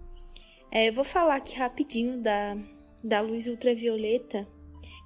[0.70, 2.56] É, vou falar aqui rapidinho da,
[3.04, 4.48] da luz ultravioleta,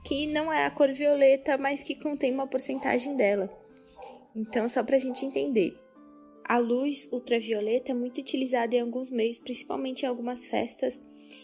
[0.05, 3.49] que não é a cor violeta, mas que contém uma porcentagem dela.
[4.35, 5.79] Então, só para a gente entender.
[6.43, 11.01] A luz ultravioleta é muito utilizada em alguns meios, principalmente em algumas festas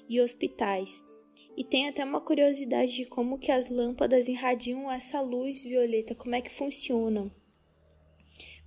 [0.10, 1.02] e hospitais
[1.58, 6.36] e tem até uma curiosidade de como que as lâmpadas irradiam essa luz violeta, como
[6.36, 7.32] é que funcionam.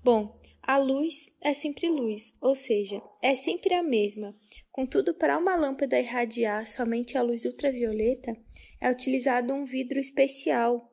[0.03, 4.37] Bom, a luz é sempre luz, ou seja, é sempre a mesma.
[4.71, 8.37] Contudo, para uma lâmpada irradiar somente a luz ultravioleta,
[8.81, 10.93] é utilizado um vidro especial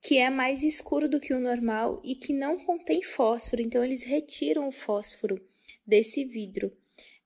[0.00, 4.02] que é mais escuro do que o normal e que não contém fósforo, então eles
[4.02, 5.42] retiram o fósforo
[5.86, 6.70] desse vidro.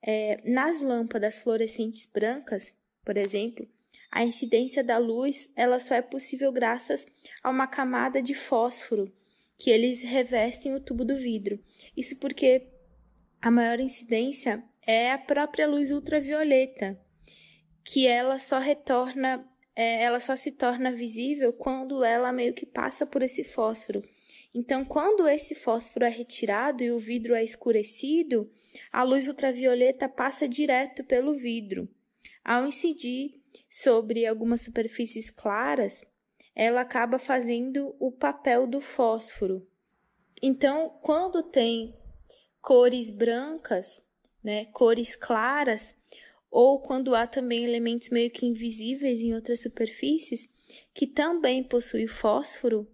[0.00, 2.74] É, nas lâmpadas fluorescentes brancas,
[3.04, 3.68] por exemplo,
[4.12, 7.06] a incidência da luz ela só é possível graças
[7.42, 9.10] a uma camada de fósforo
[9.56, 11.58] que eles revestem o tubo do vidro.
[11.96, 12.68] Isso porque
[13.40, 17.00] a maior incidência é a própria luz ultravioleta,
[17.82, 23.06] que ela só retorna é, ela só se torna visível quando ela meio que passa
[23.06, 24.02] por esse fósforo.
[24.54, 28.50] Então, quando esse fósforo é retirado e o vidro é escurecido,
[28.92, 31.88] a luz ultravioleta passa direto pelo vidro.
[32.44, 36.04] Ao incidir sobre algumas superfícies claras,
[36.54, 39.66] ela acaba fazendo o papel do fósforo.
[40.42, 41.94] Então, quando tem
[42.60, 44.00] cores brancas,
[44.42, 45.94] né, cores claras,
[46.50, 50.52] ou quando há também elementos meio que invisíveis em outras superfícies
[50.92, 52.86] que também possuem fósforo,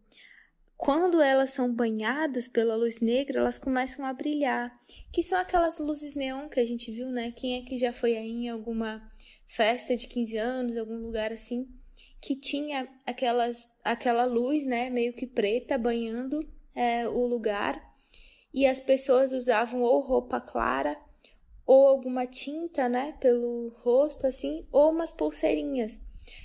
[0.76, 4.80] quando elas são banhadas pela luz negra, elas começam a brilhar,
[5.12, 7.32] que são aquelas luzes neon que a gente viu, né?
[7.32, 9.02] Quem é que já foi aí em alguma
[9.48, 11.66] festa de 15 anos, algum lugar assim,
[12.20, 17.82] que tinha aquelas aquela luz, né, meio que preta banhando é, o lugar,
[18.52, 20.96] e as pessoas usavam ou roupa clara
[21.66, 26.00] ou alguma tinta, né, pelo rosto assim, ou umas pulseirinhas.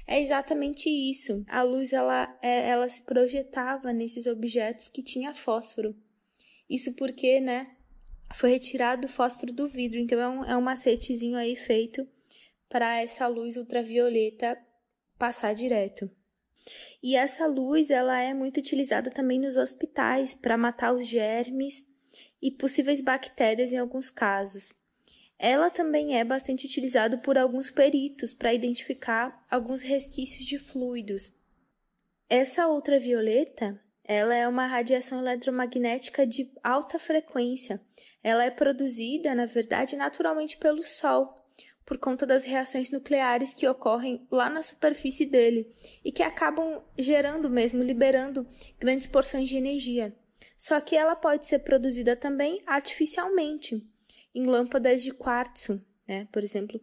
[0.06, 1.46] É exatamente isso.
[1.48, 5.96] A luz ela, é, ela se projetava nesses objetos que tinha fósforo.
[6.70, 7.74] Isso porque, né,
[8.34, 9.98] foi retirado o fósforo do vidro.
[9.98, 12.06] Então é um, é um macetezinho aí feito
[12.74, 14.58] para essa luz ultravioleta
[15.16, 16.10] passar direto.
[17.04, 21.84] E essa luz ela é muito utilizada também nos hospitais para matar os germes
[22.42, 24.72] e possíveis bactérias em alguns casos.
[25.38, 31.32] Ela também é bastante utilizada por alguns peritos para identificar alguns resquícios de fluidos.
[32.28, 37.80] Essa ultravioleta, ela é uma radiação eletromagnética de alta frequência.
[38.24, 41.43] Ela é produzida, na verdade, naturalmente pelo Sol,
[41.86, 45.72] por conta das reações nucleares que ocorrem lá na superfície dele
[46.04, 48.48] e que acabam gerando mesmo, liberando
[48.80, 50.16] grandes porções de energia.
[50.58, 53.86] Só que ela pode ser produzida também artificialmente
[54.34, 56.80] em lâmpadas de quartzo, né, por exemplo,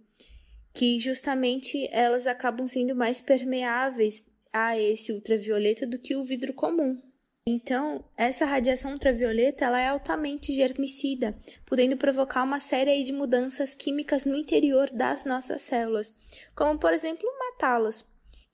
[0.73, 7.01] que justamente elas acabam sendo mais permeáveis a esse ultravioleta do que o vidro comum.
[7.47, 11.37] Então, essa radiação ultravioleta ela é altamente germicida,
[11.67, 16.15] podendo provocar uma série de mudanças químicas no interior das nossas células,
[16.55, 18.05] como por exemplo matá-las.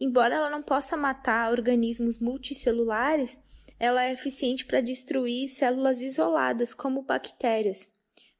[0.00, 3.38] Embora ela não possa matar organismos multicelulares,
[3.78, 7.88] ela é eficiente para destruir células isoladas, como bactérias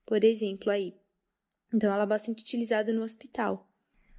[0.06, 0.94] por exemplo, aí.
[1.74, 3.68] Então, ela é bastante utilizada no hospital.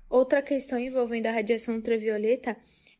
[0.10, 2.58] Outra questão envolvendo a radiação ultravioleta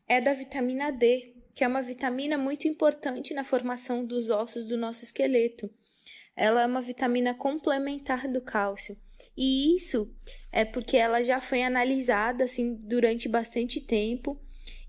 [0.08, 4.76] é da vitamina D, que é uma vitamina muito importante na formação dos ossos do
[4.76, 5.68] nosso esqueleto.
[6.36, 8.96] Ela é uma vitamina complementar do cálcio.
[9.36, 10.08] E isso
[10.52, 14.40] é porque ela já foi analisada assim durante bastante tempo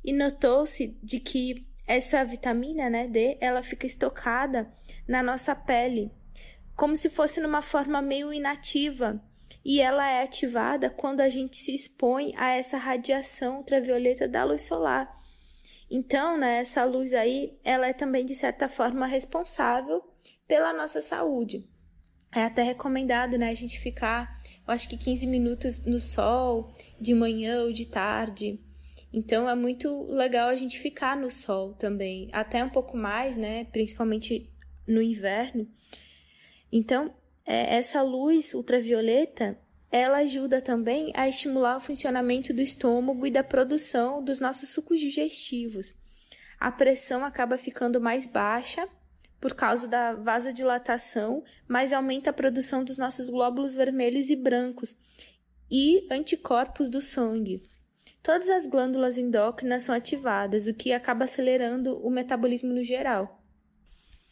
[0.06, 4.72] e notou-se de que essa vitamina, né, D, ela fica estocada
[5.08, 6.12] na nossa pele
[6.76, 9.20] como se fosse numa forma meio inativa.
[9.66, 14.62] E ela é ativada quando a gente se expõe a essa radiação ultravioleta da luz
[14.62, 15.19] solar.
[15.90, 20.03] Então, né, essa luz aí, ela é também de certa forma responsável
[20.48, 21.68] pela nossa saúde.
[22.32, 27.14] É até recomendado, né, a gente ficar, eu acho que 15 minutos no sol, de
[27.14, 28.59] manhã ou de tarde.
[29.11, 33.66] Então é muito legal a gente ficar no sol também, até um pouco mais, né,
[33.66, 34.48] principalmente
[34.88, 35.68] no inverno,
[36.72, 37.14] então,
[37.45, 39.59] é, essa luz ultravioleta,
[39.92, 45.00] ela ajuda também a estimular o funcionamento do estômago e da produção dos nossos sucos
[45.00, 45.93] digestivos.
[46.59, 48.88] A pressão acaba ficando mais baixa
[49.40, 54.95] por causa da vasodilatação, mas aumenta a produção dos nossos glóbulos vermelhos e brancos
[55.72, 57.64] e anticorpos do sangue.
[58.22, 63.40] Todas as glândulas endócrinas são ativadas, o que acaba acelerando o metabolismo no geral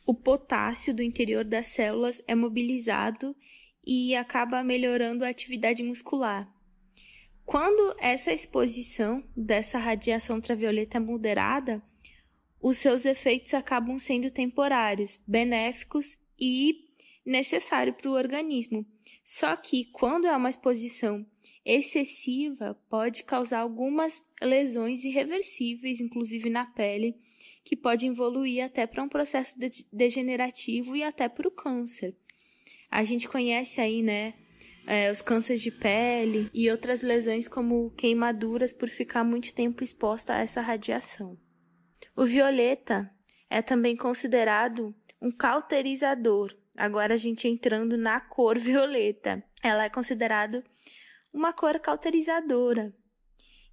[0.08, 3.36] o potássio do interior das células é mobilizado
[3.88, 6.54] e acaba melhorando a atividade muscular.
[7.46, 11.82] Quando essa exposição dessa radiação ultravioleta é moderada,
[12.62, 16.86] os seus efeitos acabam sendo temporários, benéficos e
[17.26, 18.86] necessários para o organismo.
[19.24, 21.26] Só que quando é uma exposição
[21.64, 27.16] excessiva, pode causar algumas lesões irreversíveis, inclusive na pele,
[27.64, 32.14] que pode evoluir até para um processo de degenerativo e até para o câncer.
[32.90, 34.34] A gente conhece aí, né,
[34.88, 40.34] é, os cânceres de pele e outras lesões como queimaduras por ficar muito tempo exposta
[40.34, 41.38] a essa radiação.
[42.16, 43.12] O violeta
[43.50, 46.56] é também considerado um cauterizador.
[46.76, 49.44] Agora a gente entrando na cor violeta.
[49.62, 50.64] Ela é considerada
[51.34, 52.94] uma cor cauterizadora.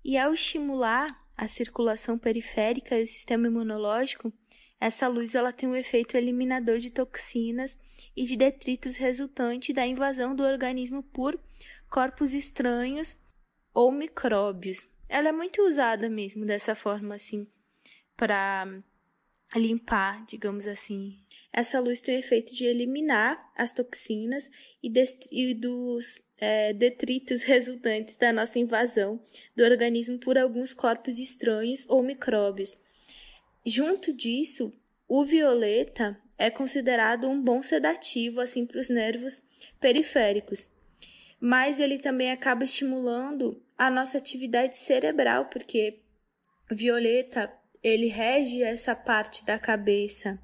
[0.04, 4.32] E ao estimular a circulação periférica e o sistema imunológico,
[4.84, 7.78] essa luz ela tem um efeito eliminador de toxinas
[8.14, 11.40] e de detritos resultante da invasão do organismo por
[11.88, 13.16] corpos estranhos
[13.72, 14.86] ou micróbios.
[15.08, 17.46] Ela é muito usada mesmo dessa forma assim
[18.14, 18.66] para
[19.56, 21.18] limpar, digamos assim.
[21.50, 24.50] Essa luz tem o efeito de eliminar as toxinas
[24.82, 24.92] e,
[25.32, 29.18] e dos é, detritos resultantes da nossa invasão
[29.56, 32.76] do organismo por alguns corpos estranhos ou micróbios.
[33.64, 34.72] Junto disso,
[35.08, 39.40] o violeta é considerado um bom sedativo assim para os nervos
[39.80, 40.68] periféricos,
[41.40, 46.00] mas ele também acaba estimulando a nossa atividade cerebral, porque
[46.70, 50.38] violeta ele rege essa parte da cabeça.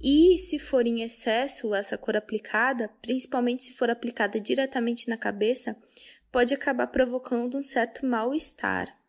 [0.00, 5.76] E se for em excesso essa cor aplicada, principalmente se for aplicada diretamente na cabeça,
[6.32, 8.99] pode acabar provocando um certo mal-estar.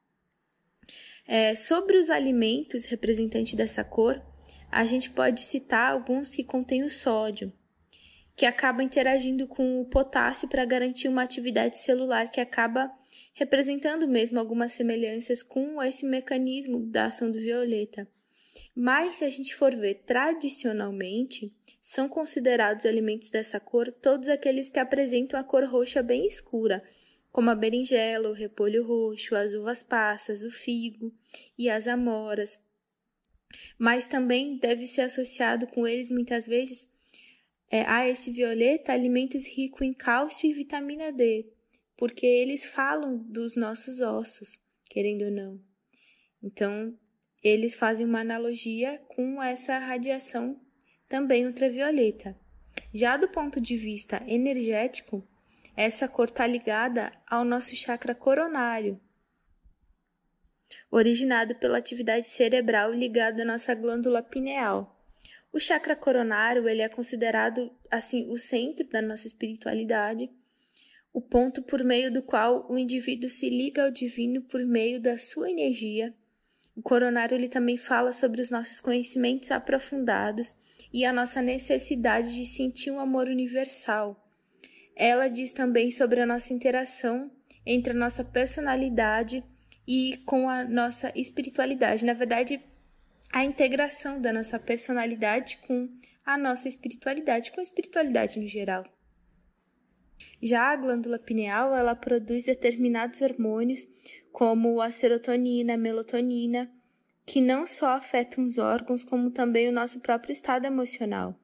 [1.33, 4.22] É, sobre os alimentos representantes dessa cor,
[4.69, 7.53] a gente pode citar alguns que contêm o sódio,
[8.35, 12.92] que acaba interagindo com o potássio para garantir uma atividade celular que acaba
[13.33, 18.06] representando mesmo algumas semelhanças com esse mecanismo da ação do violeta.
[18.76, 21.49] Mas se a gente for ver tradicionalmente,
[21.81, 26.83] são considerados alimentos dessa cor todos aqueles que apresentam a cor roxa bem escura,
[27.31, 31.14] como a berinjela, o repolho roxo, as uvas passas, o figo
[31.58, 32.60] e as amoras.
[33.78, 36.90] Mas também deve ser associado com eles muitas vezes
[37.69, 41.49] é, a esse violeta alimentos ricos em cálcio e vitamina D,
[41.97, 45.62] porque eles falam dos nossos ossos, querendo ou não.
[46.44, 46.97] Então,
[47.42, 50.60] eles fazem uma analogia com essa radiação
[51.08, 52.38] também ultravioleta.
[52.94, 55.26] Já do ponto de vista energético,
[55.76, 59.00] essa cor está ligada ao nosso chakra coronário,
[60.90, 64.98] originado pela atividade cerebral ligada à nossa glândula pineal.
[65.54, 70.30] O chakra coronário ele é considerado assim o centro da nossa espiritualidade
[71.14, 75.18] o ponto por meio do qual o indivíduo se liga ao divino por meio da
[75.18, 76.14] sua energia.
[76.76, 80.56] O coronário ele também fala sobre os nossos conhecimentos aprofundados
[80.94, 84.21] e a nossa necessidade de sentir um amor universal.
[85.03, 87.32] Ela diz também sobre a nossa interação
[87.66, 89.44] entre a nossa personalidade
[89.88, 92.06] e com a nossa espiritualidade.
[92.06, 92.62] Na verdade,
[93.34, 95.90] a integração da nossa personalidade com
[96.24, 98.85] a nossa espiritualidade, com a espiritualidade no geral.
[100.40, 103.88] Já a glândula pineal, ela produz determinados hormônios,
[104.32, 106.72] como a serotonina, a melatonina,
[107.26, 111.35] que não só afetam os órgãos, como também o nosso próprio estado emocional.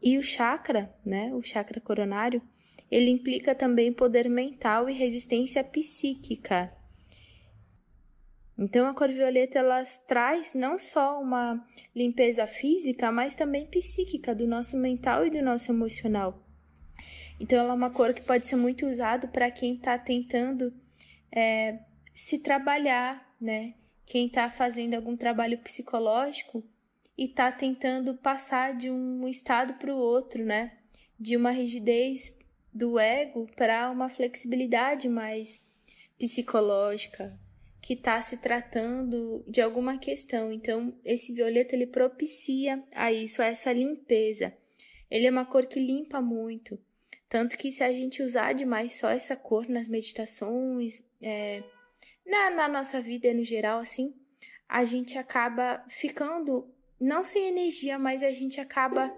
[0.00, 2.40] E o chakra, né, o chakra coronário,
[2.94, 6.72] ele implica também poder mental e resistência psíquica.
[8.56, 14.46] Então a cor violeta ela traz não só uma limpeza física, mas também psíquica do
[14.46, 16.40] nosso mental e do nosso emocional.
[17.40, 20.72] Então, ela é uma cor que pode ser muito usado para quem está tentando
[21.32, 21.80] é,
[22.14, 23.74] se trabalhar, né?
[24.06, 26.62] Quem está fazendo algum trabalho psicológico
[27.18, 30.74] e está tentando passar de um estado para o outro, né?
[31.18, 32.38] De uma rigidez
[32.74, 35.64] do ego para uma flexibilidade mais
[36.18, 37.38] psicológica,
[37.80, 40.52] que está se tratando de alguma questão.
[40.52, 44.52] Então, esse violeta ele propicia a isso, a essa limpeza.
[45.10, 46.78] Ele é uma cor que limpa muito.
[47.28, 51.62] Tanto que se a gente usar demais só essa cor nas meditações, é,
[52.26, 54.14] na, na nossa vida no geral, assim,
[54.68, 59.14] a gente acaba ficando não sem energia, mas a gente acaba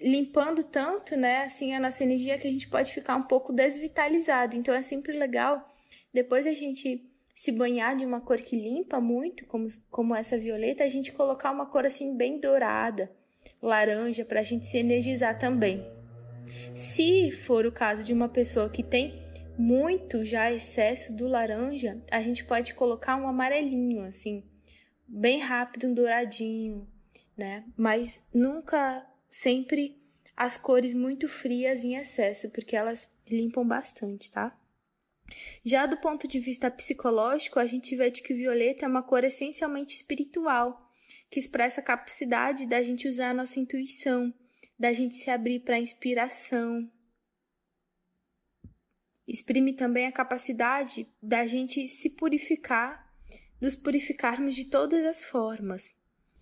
[0.00, 4.56] limpando tanto, né, assim, a nossa energia que a gente pode ficar um pouco desvitalizado.
[4.56, 5.70] Então é sempre legal
[6.14, 10.84] depois a gente se banhar de uma cor que limpa muito, como, como essa violeta,
[10.84, 13.10] a gente colocar uma cor assim bem dourada,
[13.60, 15.84] laranja, para a gente se energizar também.
[16.76, 19.24] Se for o caso de uma pessoa que tem
[19.58, 24.44] muito já excesso do laranja, a gente pode colocar um amarelinho, assim,
[25.06, 26.86] bem rápido, um douradinho,
[27.36, 27.64] né?
[27.76, 30.00] Mas nunca, sempre
[30.36, 34.56] as cores muito frias em excesso, porque elas limpam bastante, tá?
[35.64, 39.02] Já do ponto de vista psicológico, a gente vê de que o violeta é uma
[39.02, 40.88] cor essencialmente espiritual,
[41.28, 44.32] que expressa a capacidade da gente usar a nossa intuição,
[44.78, 46.88] da gente se abrir para a inspiração.
[49.26, 53.12] Exprime também a capacidade da gente se purificar,
[53.60, 55.90] nos purificarmos de todas as formas.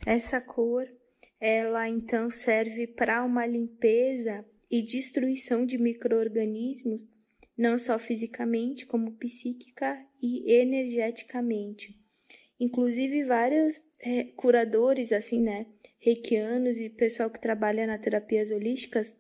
[0.04, 0.86] Essa cor,
[1.44, 7.04] ela então serve para uma limpeza e destruição de microorganismos,
[7.58, 12.00] não só fisicamente, como psíquica e energeticamente.
[12.60, 15.66] Inclusive vários é, curadores assim, né,
[15.98, 19.12] reikianos e pessoal que trabalha na terapias holísticas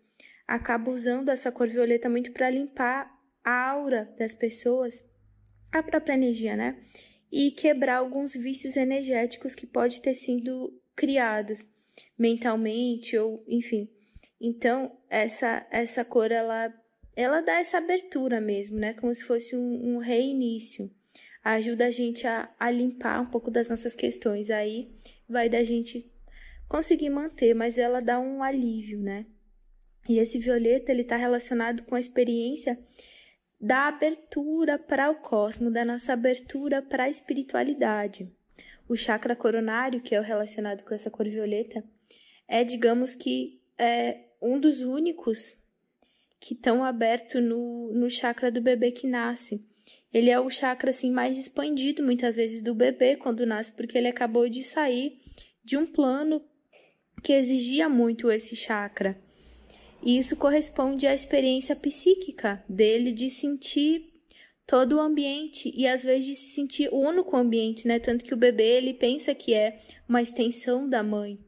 [0.46, 5.04] acaba usando essa cor violeta muito para limpar a aura das pessoas,
[5.72, 6.80] a própria energia, né?
[7.32, 11.64] e quebrar alguns vícios energéticos que pode ter sido criados
[12.18, 13.88] mentalmente ou enfim.
[14.40, 16.72] Então, essa essa cor ela
[17.14, 18.94] ela dá essa abertura mesmo, né?
[18.94, 20.90] Como se fosse um, um reinício.
[21.44, 24.48] Ajuda a gente a, a limpar um pouco das nossas questões.
[24.50, 24.94] Aí
[25.28, 26.10] vai da gente
[26.68, 29.26] conseguir manter, mas ela dá um alívio, né?
[30.08, 32.78] E esse violeta ele está relacionado com a experiência
[33.60, 38.28] da abertura para o cosmo, da nossa abertura para a espiritualidade.
[38.92, 41.82] O chakra coronário, que é o relacionado com essa cor violeta,
[42.46, 45.54] é, digamos que, é um dos únicos
[46.38, 49.66] que estão abertos no, no chakra do bebê que nasce.
[50.12, 54.08] Ele é o chakra assim mais expandido muitas vezes do bebê quando nasce, porque ele
[54.08, 55.22] acabou de sair
[55.64, 56.44] de um plano
[57.22, 59.18] que exigia muito esse chakra.
[60.02, 64.11] E isso corresponde à experiência psíquica dele de sentir
[64.66, 67.98] todo o ambiente e às vezes de se sentir uno com o ambiente, né?
[67.98, 71.38] Tanto que o bebê ele pensa que é uma extensão da mãe.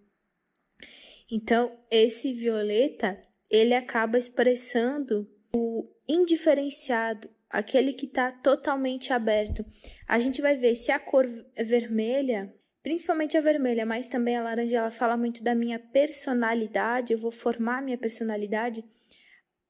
[1.31, 9.65] Então, esse violeta, ele acaba expressando o indiferenciado, aquele que está totalmente aberto.
[10.07, 12.53] A gente vai ver se a cor vermelha
[12.85, 17.31] principalmente a vermelha, mas também a laranja, ela fala muito da minha personalidade, eu vou
[17.31, 18.85] formar minha personalidade.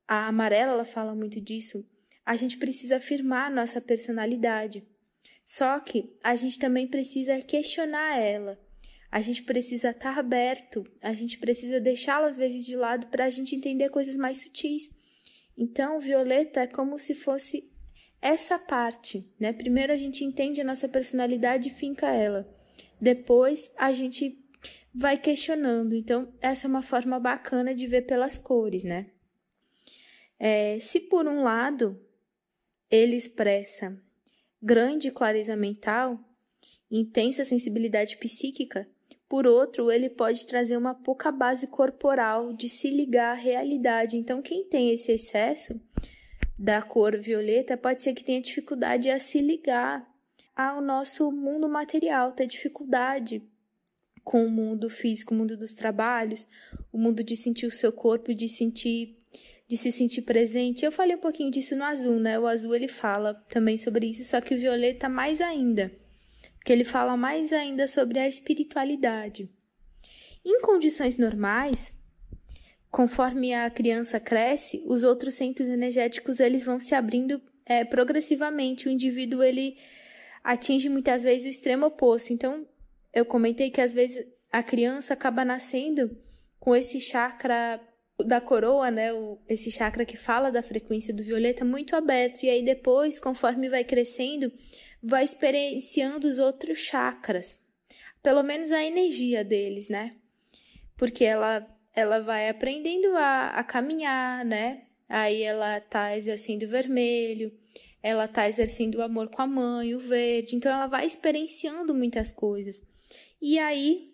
[0.06, 1.88] A amarela, ela fala muito disso.
[2.24, 4.86] A gente precisa afirmar nossa personalidade.
[5.46, 8.58] Só que a gente também precisa questionar ela.
[9.10, 13.30] A gente precisa estar aberto, a gente precisa deixá-la às vezes de lado para a
[13.30, 14.90] gente entender coisas mais sutis.
[15.56, 17.70] Então, violeta é como se fosse
[18.20, 19.52] essa parte, né?
[19.52, 22.48] Primeiro a gente entende a nossa personalidade e finca ela.
[23.00, 24.42] Depois a gente
[24.92, 25.94] vai questionando.
[25.94, 29.10] Então, essa é uma forma bacana de ver pelas cores, né?
[30.38, 32.03] É, se por um lado
[32.90, 33.96] ele expressa
[34.62, 36.18] grande clareza mental,
[36.90, 38.88] intensa sensibilidade psíquica,
[39.28, 44.16] por outro, ele pode trazer uma pouca base corporal de se ligar à realidade.
[44.16, 45.80] Então, quem tem esse excesso
[46.58, 50.08] da cor violeta pode ser que tenha dificuldade a se ligar
[50.54, 53.42] ao nosso mundo material, ter dificuldade
[54.22, 56.46] com o mundo físico, o mundo dos trabalhos,
[56.92, 59.18] o mundo de sentir o seu corpo, de sentir
[59.74, 60.84] de se sentir presente.
[60.84, 62.38] Eu falei um pouquinho disso no azul, né?
[62.38, 65.92] O azul ele fala também sobre isso, só que o violeta mais ainda,
[66.54, 69.50] porque ele fala mais ainda sobre a espiritualidade.
[70.44, 71.92] Em condições normais,
[72.88, 78.86] conforme a criança cresce, os outros centros energéticos eles vão se abrindo é, progressivamente.
[78.86, 79.76] O indivíduo ele
[80.44, 82.32] atinge muitas vezes o extremo oposto.
[82.32, 82.64] Então,
[83.12, 86.16] eu comentei que às vezes a criança acaba nascendo
[86.60, 87.80] com esse chakra
[88.22, 92.50] da coroa, né, o, esse chakra que fala da frequência do violeta muito aberto e
[92.50, 94.52] aí depois, conforme vai crescendo,
[95.02, 97.60] vai experienciando os outros chakras,
[98.22, 100.16] pelo menos a energia deles, né?
[100.96, 104.82] Porque ela ela vai aprendendo a, a caminhar, né?
[105.08, 107.52] Aí ela tá exercendo vermelho,
[108.02, 112.32] ela está exercendo o amor com a mãe, o verde, então ela vai experienciando muitas
[112.32, 112.82] coisas.
[113.40, 114.13] E aí,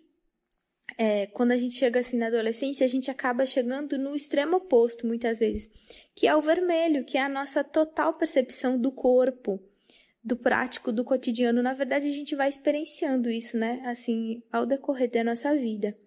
[1.03, 5.07] é, quando a gente chega assim na adolescência, a gente acaba chegando no extremo oposto,
[5.07, 5.67] muitas vezes,
[6.13, 9.59] que é o vermelho, que é a nossa total percepção do corpo,
[10.23, 11.63] do prático, do cotidiano.
[11.63, 13.81] Na verdade, a gente vai experienciando isso, né?
[13.83, 15.97] Assim, ao decorrer da nossa vida.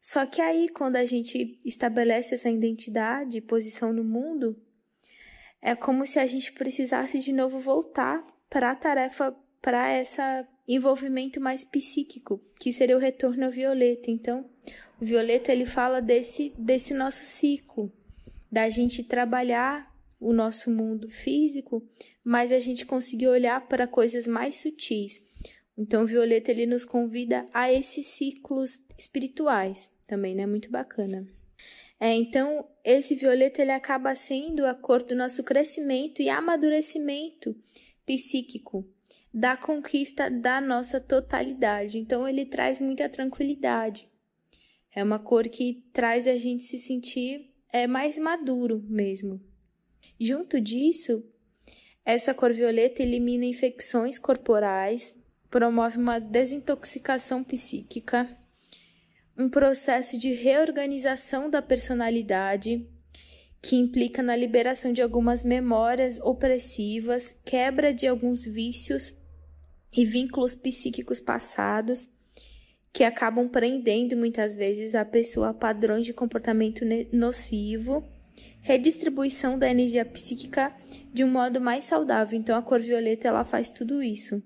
[0.00, 4.56] Só que aí, quando a gente estabelece essa identidade, posição no mundo,
[5.60, 10.22] é como se a gente precisasse de novo voltar para a tarefa, para esse
[10.66, 14.10] envolvimento mais psíquico, que seria o retorno ao violeta.
[14.10, 14.48] Então,
[15.00, 17.92] o violeta ele fala desse, desse nosso ciclo,
[18.50, 21.86] da gente trabalhar o nosso mundo físico,
[22.22, 25.20] mas a gente conseguir olhar para coisas mais sutis.
[25.76, 30.46] Então, o violeta ele nos convida a esses ciclos espirituais também, né?
[30.46, 31.26] Muito bacana.
[31.98, 37.56] É, então, esse violeta ele acaba sendo a cor do nosso crescimento e amadurecimento
[38.04, 38.86] psíquico,
[39.34, 41.98] da conquista da nossa totalidade.
[41.98, 44.08] Então, ele traz muita tranquilidade.
[44.94, 49.40] É uma cor que traz a gente se sentir é, mais maduro mesmo.
[50.20, 51.24] Junto disso,
[52.04, 55.12] essa cor violeta elimina infecções corporais,
[55.50, 58.38] promove uma desintoxicação psíquica
[59.36, 62.88] um processo de reorganização da personalidade
[63.60, 69.12] que implica na liberação de algumas memórias opressivas, quebra de alguns vícios
[69.96, 72.08] e vínculos psíquicos passados
[72.92, 78.08] que acabam prendendo muitas vezes a pessoa a padrões de comportamento nocivo,
[78.60, 80.72] redistribuição da energia psíquica
[81.12, 82.38] de um modo mais saudável.
[82.38, 84.40] Então a cor violeta ela faz tudo isso.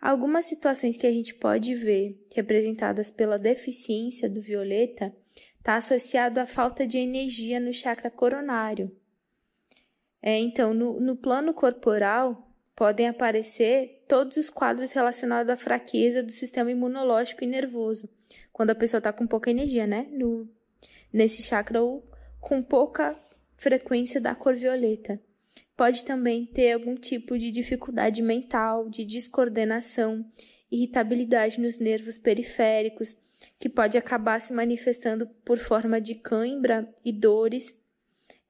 [0.00, 5.14] Algumas situações que a gente pode ver representadas pela deficiência do violeta
[5.58, 8.94] está associado à falta de energia no chakra coronário.
[10.22, 12.45] É, então, no, no plano corporal,
[12.76, 18.06] podem aparecer todos os quadros relacionados à fraqueza do sistema imunológico e nervoso,
[18.52, 20.06] quando a pessoa está com pouca energia, né?
[20.12, 20.46] No,
[21.10, 22.06] nesse chakra ou
[22.38, 23.16] com pouca
[23.56, 25.18] frequência da cor violeta.
[25.74, 30.24] Pode também ter algum tipo de dificuldade mental, de descoordenação,
[30.70, 33.16] irritabilidade nos nervos periféricos,
[33.58, 37.74] que pode acabar se manifestando por forma de cãibra e dores.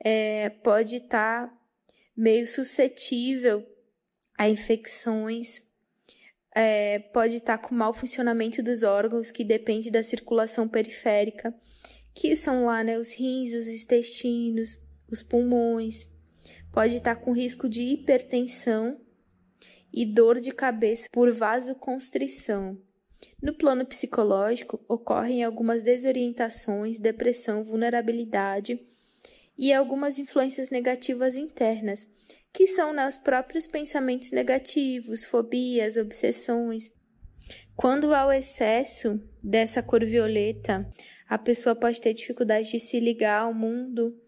[0.00, 1.58] É, pode estar tá
[2.16, 3.64] meio suscetível
[4.36, 5.60] a infecções,
[6.54, 11.54] é, pode estar com mau funcionamento dos órgãos, que depende da circulação periférica,
[12.14, 14.78] que são lá né, os rins, os intestinos,
[15.10, 16.06] os pulmões.
[16.72, 18.98] Pode estar com risco de hipertensão
[19.92, 22.78] e dor de cabeça por vasoconstrição.
[23.42, 28.80] No plano psicológico, ocorrem algumas desorientações, depressão, vulnerabilidade
[29.58, 32.06] e algumas influências negativas internas,
[32.56, 36.90] que são né, os próprios pensamentos negativos, fobias, obsessões.
[37.76, 40.90] Quando há o excesso dessa cor violeta,
[41.28, 44.18] a pessoa pode ter dificuldade de se ligar ao mundo,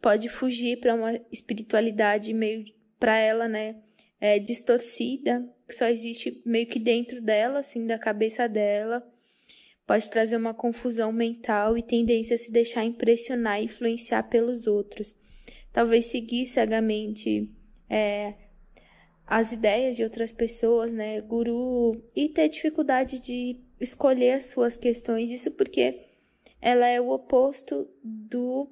[0.00, 2.64] pode fugir para uma espiritualidade meio
[3.00, 3.82] para ela, né,
[4.20, 9.04] é, distorcida, que só existe meio que dentro dela, assim, da cabeça dela.
[9.84, 15.12] Pode trazer uma confusão mental e tendência a se deixar impressionar e influenciar pelos outros.
[15.72, 17.50] Talvez seguir cegamente
[17.92, 18.34] é,
[19.26, 25.30] as ideias de outras pessoas, né, guru, e ter dificuldade de escolher as suas questões.
[25.30, 26.06] Isso porque
[26.60, 28.70] ela é o oposto do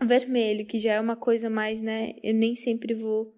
[0.00, 3.34] vermelho, que já é uma coisa mais, né, eu nem sempre vou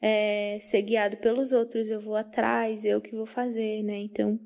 [0.00, 3.98] é, ser guiado pelos outros, eu vou atrás, eu que vou fazer, né?
[3.98, 4.38] Então,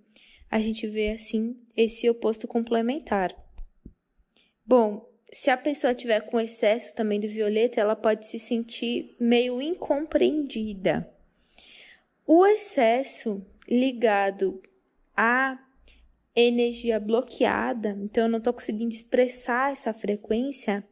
[0.51, 3.35] a gente vê assim esse oposto complementar.
[4.65, 9.60] Bom, se a pessoa tiver com excesso também do violeta, ela pode se sentir meio
[9.60, 11.08] incompreendida.
[12.26, 14.62] O excesso ligado
[15.16, 15.58] à
[16.36, 20.84] energia bloqueada, então eu não estou conseguindo expressar essa frequência,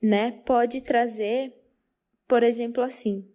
[0.00, 0.32] né?
[0.44, 1.52] Pode trazer
[2.32, 3.28] por exemplo, assim,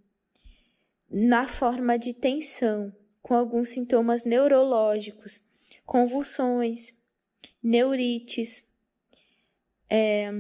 [1.07, 5.39] na forma de tensão, com alguns sintomas neurológicos,
[5.85, 6.97] convulsões,
[7.61, 8.66] neurites,
[9.89, 10.31] é,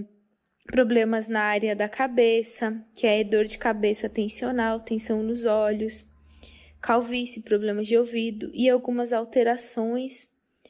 [0.65, 6.05] problemas na área da cabeça, que é dor de cabeça tensional, tensão nos olhos,
[6.81, 10.27] calvície, problemas de ouvido e algumas alterações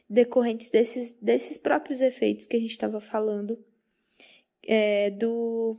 [0.08, 3.58] decorrentes desses, desses próprios efeitos que a gente estava falando
[4.62, 5.78] é, do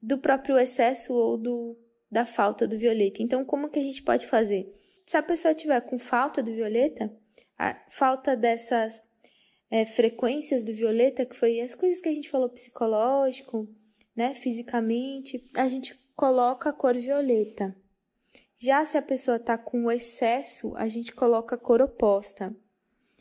[0.00, 1.76] do próprio excesso ou do,
[2.10, 3.22] da falta do violeta.
[3.22, 4.72] Então, como que a gente pode fazer?
[5.04, 7.12] Se a pessoa tiver com falta do violeta,
[7.58, 9.02] a falta dessas
[9.70, 13.68] é, frequências do violeta, que foi as coisas que a gente falou psicológico,
[14.16, 17.76] né, fisicamente, a gente coloca a cor violeta.
[18.56, 22.54] Já se a pessoa está com excesso, a gente coloca a cor oposta.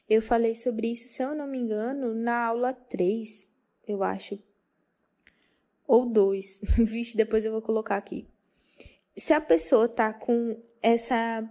[0.10, 3.48] Eu falei sobre isso, se eu não me engano, na aula 3,
[3.88, 4.42] eu acho,
[5.88, 6.60] ou dois.
[6.78, 8.28] Vixe, depois eu vou colocar aqui.
[9.16, 11.48] Se a pessoa tá com essa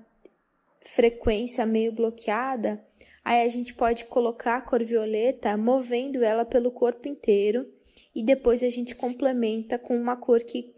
[0.85, 2.85] frequência meio bloqueada,
[3.27, 7.69] aí a gente pode colocar a cor violeta movendo ela pelo corpo inteiro
[8.15, 10.73] e depois a gente complementa com uma cor que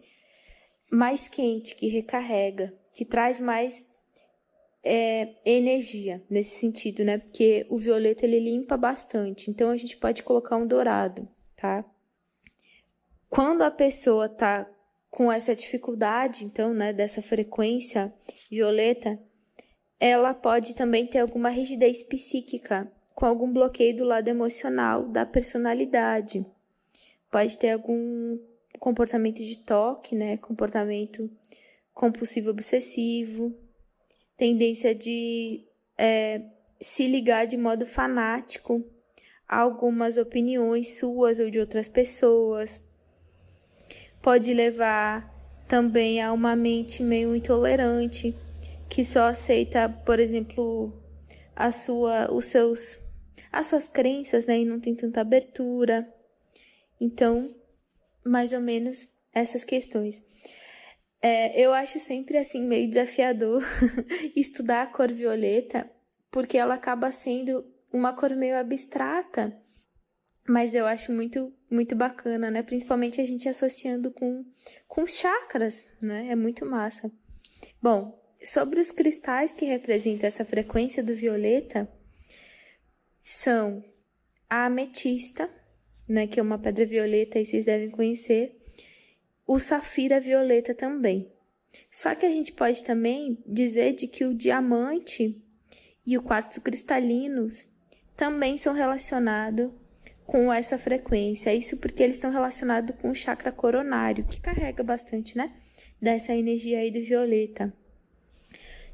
[0.91, 3.87] mais quente, que recarrega, que traz mais
[4.83, 7.19] é, energia nesse sentido, né?
[7.19, 11.85] Porque o violeta ele limpa bastante, então a gente pode colocar um dourado, tá?
[13.29, 14.67] Quando a pessoa está
[15.11, 18.11] com essa dificuldade, então, né, dessa frequência
[18.51, 19.21] violeta,
[20.01, 26.47] ela pode também ter alguma rigidez psíquica, com algum bloqueio do lado emocional da personalidade.
[27.31, 28.39] Pode ter algum
[28.79, 31.29] comportamento de toque, né, comportamento
[31.93, 33.53] compulsivo obsessivo,
[34.37, 35.65] tendência de
[35.99, 36.43] é,
[36.81, 38.85] se ligar de modo fanático
[39.49, 42.81] a algumas opiniões suas ou de outras pessoas.
[44.23, 45.35] Pode levar
[45.67, 48.35] também a uma mente meio intolerante,
[48.89, 50.93] que só aceita, por exemplo,
[51.55, 52.99] a sua, os seus
[53.51, 54.61] as suas crenças, né?
[54.61, 56.07] E não tem tanta abertura.
[57.01, 57.55] Então,
[58.25, 60.23] mais ou menos essas questões.
[61.21, 63.65] É, eu acho sempre assim meio desafiador
[64.37, 65.91] estudar a cor violeta,
[66.31, 69.57] porque ela acaba sendo uma cor meio abstrata,
[70.47, 72.63] mas eu acho muito muito bacana, né?
[72.63, 74.45] Principalmente a gente associando com
[74.87, 76.29] com chakras, né?
[76.29, 77.11] É muito massa.
[77.83, 81.89] Bom, sobre os cristais que representam essa frequência do violeta,
[83.23, 83.85] são
[84.49, 85.51] a ametista,
[86.09, 88.57] né, que é uma pedra violeta e vocês devem conhecer,
[89.47, 91.31] o safira violeta também.
[91.91, 95.41] Só que a gente pode também dizer de que o diamante
[96.07, 97.67] e o quartzo cristalinos
[98.17, 99.71] também são relacionados
[100.27, 101.55] com essa frequência.
[101.55, 105.55] Isso porque eles estão relacionados com o chakra coronário, que carrega bastante, né?
[106.01, 107.73] Dessa energia aí do violeta.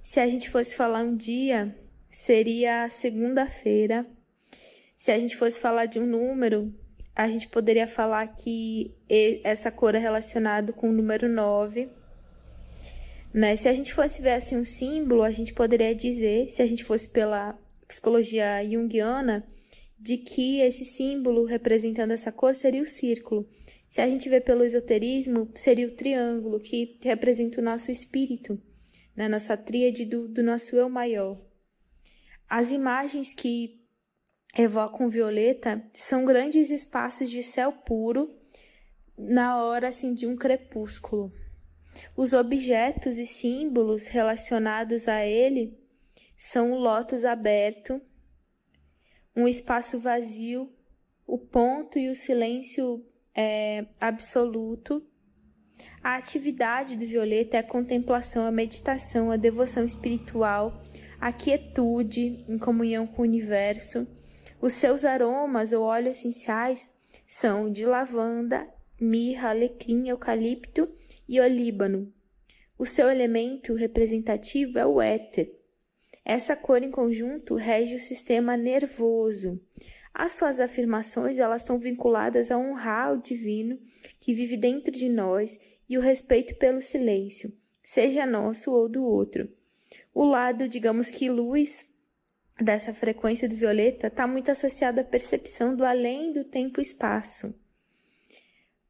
[0.05, 1.75] Se a gente fosse falar um dia,
[2.11, 4.07] seria segunda-feira.
[4.99, 6.71] Se a gente fosse falar de um número,
[7.17, 8.95] a gente poderia falar que
[9.43, 11.89] essa cor é relacionada com o número 9.
[13.33, 13.57] Né?
[13.57, 16.85] Se a gente fosse ver assim um símbolo, a gente poderia dizer, se a gente
[16.85, 19.43] fosse pela psicologia junguiana,
[19.99, 23.49] de que esse símbolo representando essa cor seria o círculo.
[23.89, 28.61] Se a gente vê pelo esoterismo, seria o triângulo, que representa o nosso espírito
[29.17, 31.41] na nossa tríade do, do nosso eu maior.
[32.49, 33.81] As imagens que
[34.57, 38.35] evocam violeta são grandes espaços de céu puro
[39.17, 41.33] na hora assim de um crepúsculo.
[42.17, 45.79] Os objetos e símbolos relacionados a ele
[46.37, 48.01] são o lótus aberto,
[49.35, 50.73] um espaço vazio,
[51.27, 55.05] o ponto e o silêncio é, absoluto
[56.05, 60.83] a atividade do violeta é a contemplação, a meditação, a devoção espiritual,
[61.19, 64.07] a quietude em comunhão com o universo.
[64.61, 66.93] Os seus aromas ou óleos essenciais
[67.27, 68.69] são de lavanda,
[69.01, 70.93] mirra, alecrim, eucalipto
[71.27, 72.13] e olíbano.
[72.79, 75.51] O seu elemento representativo é o éter.
[76.23, 79.59] Essa cor em conjunto rege o sistema nervoso.
[80.13, 83.79] As suas afirmações elas estão vinculadas a honrar o divino
[84.21, 87.53] que vive dentro de nós e o respeito pelo silêncio,
[87.85, 89.49] seja nosso ou do outro.
[90.15, 91.93] O lado, digamos que luz
[92.61, 97.55] dessa frequência do violeta está muito associado à percepção do além do tempo e espaço.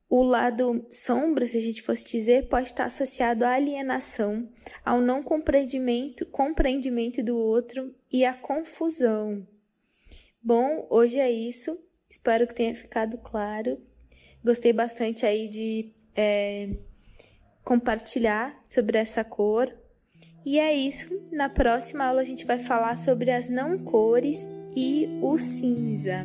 [0.09, 4.49] O lado sombra, se a gente fosse dizer, pode estar associado à alienação,
[4.85, 9.45] ao não compreendimento, compreendimento do outro e à confusão.
[10.43, 11.83] Bom, hoje é isso.
[12.09, 13.81] Espero que tenha ficado claro.
[14.45, 16.69] Gostei bastante aí de é,
[17.65, 19.73] compartilhar sobre essa cor.
[20.45, 21.09] E é isso.
[21.33, 26.25] Na próxima aula a gente vai falar sobre as não cores e o cinza.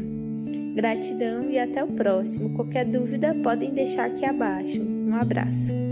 [0.76, 2.56] Gratidão e até o próximo.
[2.56, 4.82] Qualquer dúvida podem deixar aqui abaixo.
[4.82, 5.89] Um abraço.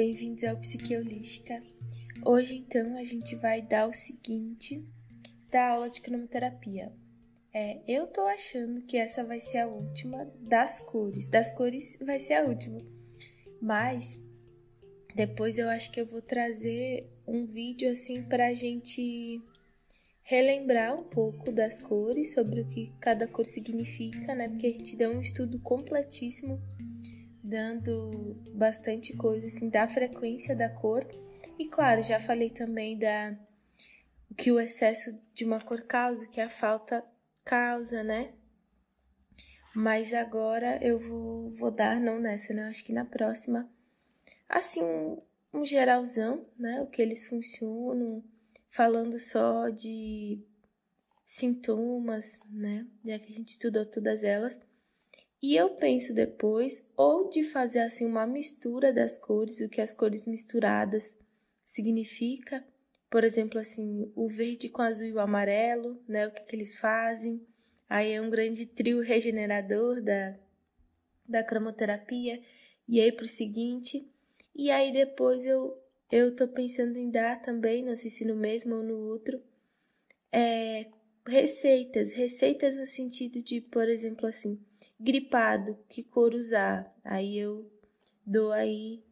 [0.00, 1.62] Bem-vindos ao Psique Holística.
[2.24, 4.82] Hoje, então, a gente vai dar o seguinte
[5.50, 6.90] da aula de cromoterapia.
[7.52, 11.28] É, eu tô achando que essa vai ser a última das cores.
[11.28, 12.80] Das cores vai ser a última.
[13.60, 14.18] Mas
[15.14, 19.38] depois eu acho que eu vou trazer um vídeo assim pra gente
[20.22, 24.48] relembrar um pouco das cores, sobre o que cada cor significa, né?
[24.48, 26.58] Porque a gente deu um estudo completíssimo
[27.50, 31.04] dando bastante coisa assim da frequência da cor.
[31.58, 33.36] E claro, já falei também da
[34.36, 37.04] que o excesso de uma cor causa, que a falta
[37.44, 38.32] causa, né?
[39.74, 42.64] Mas agora eu vou, vou dar, não nessa, né?
[42.64, 43.68] Acho que na próxima,
[44.48, 46.80] assim, um, um geralzão, né?
[46.80, 48.24] O que eles funcionam,
[48.68, 50.44] falando só de
[51.26, 52.86] sintomas, né?
[53.04, 54.60] Já que a gente estudou todas elas.
[55.42, 59.94] E eu penso depois ou de fazer assim uma mistura das cores, o que as
[59.94, 61.16] cores misturadas
[61.64, 62.62] significa,
[63.10, 66.26] por exemplo, assim, o verde com azul e o amarelo, né?
[66.26, 67.44] O que, que eles fazem?
[67.88, 70.38] Aí é um grande trio regenerador da,
[71.26, 72.40] da cromoterapia.
[72.86, 74.08] E aí pro seguinte,
[74.54, 75.76] e aí depois eu
[76.10, 79.40] eu tô pensando em dar também, não sei se no mesmo ou no outro,
[80.32, 80.86] é,
[81.24, 84.60] receitas, receitas no sentido de, por exemplo, assim,
[84.98, 86.94] gripado, que cor usar?
[87.04, 87.70] Aí eu
[88.26, 89.02] dou aí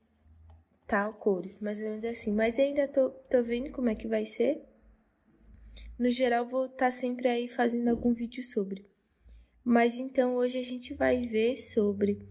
[0.87, 2.33] tal cores, mais ou menos assim.
[2.33, 4.65] Mas ainda tô, tô vendo como é que vai ser.
[5.99, 8.89] No geral, vou estar tá sempre aí fazendo algum vídeo sobre.
[9.65, 12.27] Mas então hoje a gente vai ver sobre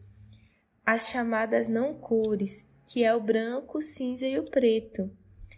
[0.85, 5.11] as chamadas não cores, que é o branco, cinza e o preto.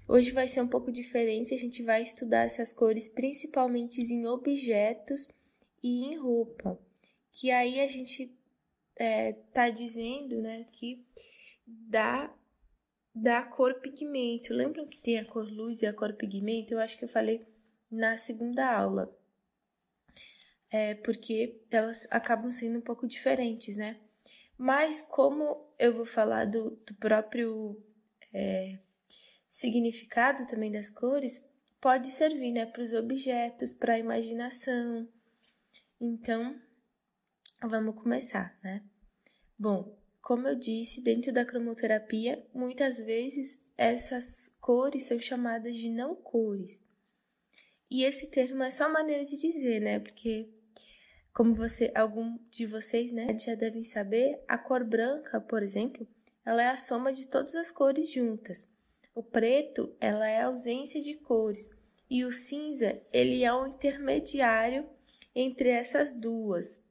[0.08, 5.28] Hoje vai ser um pouco diferente, a gente vai estudar essas cores principalmente em objetos
[5.84, 6.80] e em roupa.
[7.32, 8.38] Que aí a gente
[8.96, 11.06] é, tá dizendo, né, que
[11.66, 12.34] dá
[13.14, 14.54] da cor pigmento.
[14.54, 16.74] Lembram que tem a cor luz e a cor pigmento?
[16.74, 17.46] Eu acho que eu falei
[17.92, 19.16] na segunda aula.
[20.72, 24.00] É porque elas acabam sendo um pouco diferentes, né?
[24.58, 27.82] Mas como eu vou falar do, do próprio
[28.34, 28.78] é,
[29.48, 31.44] significado também das cores,
[31.82, 35.08] pode servir, né, para os objetos, para a imaginação.
[36.00, 36.62] Então,
[37.68, 38.84] vamos começar, né?
[39.58, 46.16] Bom, como eu disse, dentro da cromoterapia, muitas vezes essas cores são chamadas de não
[46.16, 46.82] cores.
[47.90, 50.00] E esse termo é só maneira de dizer, né?
[50.00, 50.50] Porque
[51.34, 56.08] como você, algum de vocês, né, já devem saber, a cor branca, por exemplo,
[56.46, 58.70] ela é a soma de todas as cores juntas.
[59.16, 61.70] O preto, ela é a ausência de cores.
[62.10, 64.90] E o cinza, ele é um intermediário
[65.34, 66.84] entre essas duas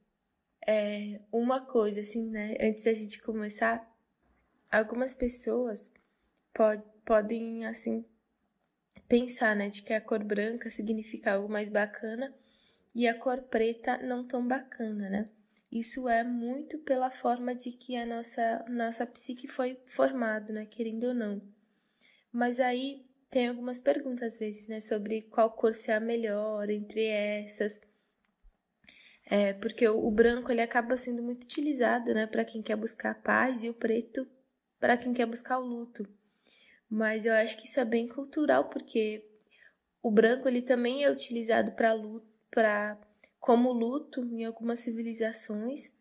[0.65, 2.55] é, uma coisa, assim, né?
[2.61, 3.87] Antes da gente começar,
[4.71, 5.91] algumas pessoas
[6.53, 8.05] pod podem, assim,
[9.07, 9.69] pensar, né?
[9.69, 12.33] De que a cor branca significa algo mais bacana
[12.93, 15.25] e a cor preta não tão bacana, né?
[15.71, 20.65] Isso é muito pela forma de que a nossa, nossa psique foi formada, né?
[20.65, 21.41] Querendo ou não.
[22.31, 24.79] Mas aí tem algumas perguntas, às vezes, né?
[24.79, 27.79] Sobre qual cor ser a melhor entre essas.
[29.29, 33.63] É, porque o, branco ele acaba sendo muito utilizado, né, para quem quer buscar paz
[33.63, 34.27] e o preto
[34.79, 36.07] para quem quer buscar o luto.
[36.89, 39.23] Mas eu acho que isso é bem cultural, porque
[40.01, 42.97] o branco ele também é utilizado para luto, para
[43.39, 45.93] como luto em algumas civilizações,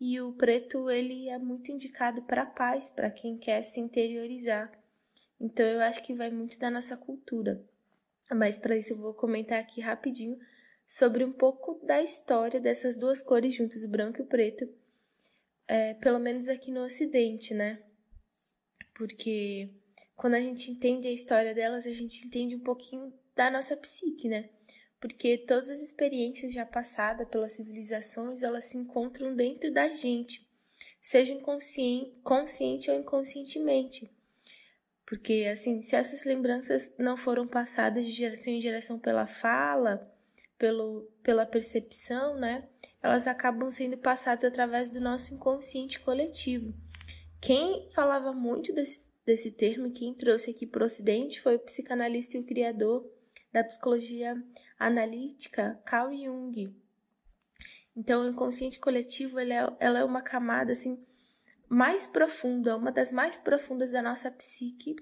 [0.00, 4.72] e o preto ele é muito indicado para paz, para quem quer se interiorizar.
[5.40, 7.64] Então eu acho que vai muito da nossa cultura.
[8.30, 10.38] Mas para isso eu vou comentar aqui rapidinho
[10.86, 14.68] sobre um pouco da história dessas duas cores juntas, o branco e o preto,
[15.66, 17.82] é, pelo menos aqui no Ocidente, né?
[18.94, 19.70] Porque
[20.14, 24.28] quando a gente entende a história delas, a gente entende um pouquinho da nossa psique,
[24.28, 24.50] né?
[25.00, 30.48] Porque todas as experiências já passadas pelas civilizações, elas se encontram dentro da gente,
[31.02, 34.08] seja inconsciente, consciente ou inconscientemente.
[35.04, 40.00] Porque, assim, se essas lembranças não foram passadas de geração em geração pela fala,
[40.62, 42.68] pelo, pela percepção, né?
[43.02, 46.72] Elas acabam sendo passadas através do nosso inconsciente coletivo.
[47.40, 52.36] Quem falava muito desse, desse termo, quem trouxe aqui para o Ocidente, foi o psicanalista
[52.36, 53.04] e o criador
[53.52, 54.40] da psicologia
[54.78, 56.72] analítica, Carl Jung.
[57.96, 60.96] Então, o inconsciente coletivo ele é, ela é uma camada assim
[61.68, 64.94] mais profunda, uma das mais profundas da nossa psique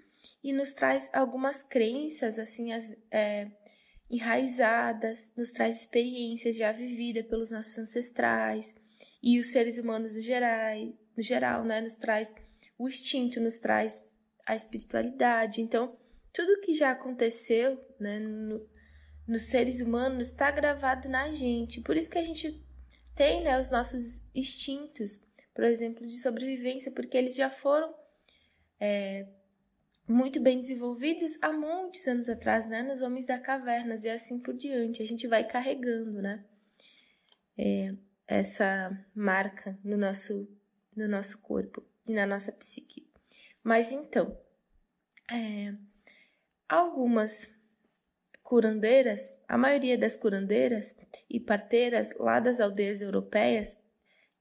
[0.43, 3.51] e nos traz algumas crenças assim as, é,
[4.11, 8.75] enraizadas, nos traz experiências já vividas pelos nossos ancestrais
[9.23, 10.77] e os seres humanos no geral,
[11.17, 12.35] no geral, né, nos traz
[12.77, 14.11] o instinto, nos traz
[14.47, 15.61] a espiritualidade.
[15.61, 15.97] Então,
[16.33, 18.69] tudo que já aconteceu, né, no,
[19.27, 21.81] nos seres humanos está gravado na gente.
[21.81, 22.67] Por isso que a gente
[23.15, 25.21] tem, né, os nossos instintos,
[25.55, 27.95] por exemplo, de sobrevivência, porque eles já foram
[28.81, 29.27] é,
[30.11, 34.55] muito bem desenvolvidos há muitos anos atrás, né, nos homens da cavernas e assim por
[34.55, 35.03] diante.
[35.03, 36.45] A gente vai carregando, né,
[37.57, 37.95] é,
[38.27, 40.49] essa marca no nosso,
[40.97, 43.09] no nosso corpo e na nossa psique.
[43.63, 44.37] Mas então,
[45.31, 45.75] é,
[46.69, 47.49] algumas
[48.43, 50.97] curandeiras, a maioria das curandeiras
[51.29, 53.79] e parteiras lá das aldeias europeias,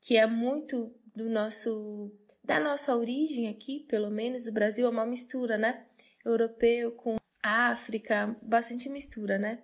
[0.01, 2.11] que é muito do nosso
[2.49, 5.85] da nossa origem aqui, pelo menos do Brasil, é uma mistura, né?
[6.25, 9.61] Europeu com África, bastante mistura, né?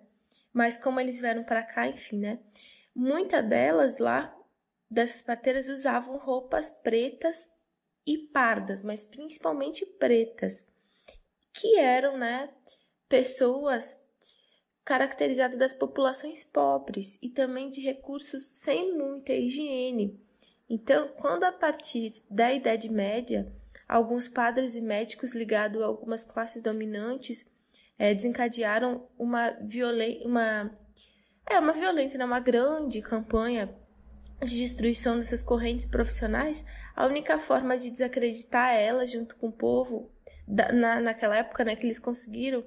[0.52, 2.38] Mas como eles vieram para cá, enfim, né?
[2.94, 4.32] Muitas delas lá,
[4.88, 7.50] dessas parteiras, usavam roupas pretas
[8.06, 10.64] e pardas, mas principalmente pretas,
[11.52, 12.48] que eram, né,
[13.08, 14.00] pessoas
[14.84, 20.24] caracterizadas das populações pobres e também de recursos sem muita higiene.
[20.68, 23.46] Então, quando a partir da Idade Média,
[23.88, 27.46] alguns padres e médicos ligados a algumas classes dominantes
[27.98, 29.56] é, desencadearam uma
[30.24, 30.70] uma
[31.48, 32.24] é uma violenta, né?
[32.24, 33.72] uma grande campanha
[34.44, 40.10] de destruição dessas correntes profissionais, a única forma de desacreditar elas junto com o povo
[40.46, 42.64] da, na, naquela época, né, que eles conseguiram,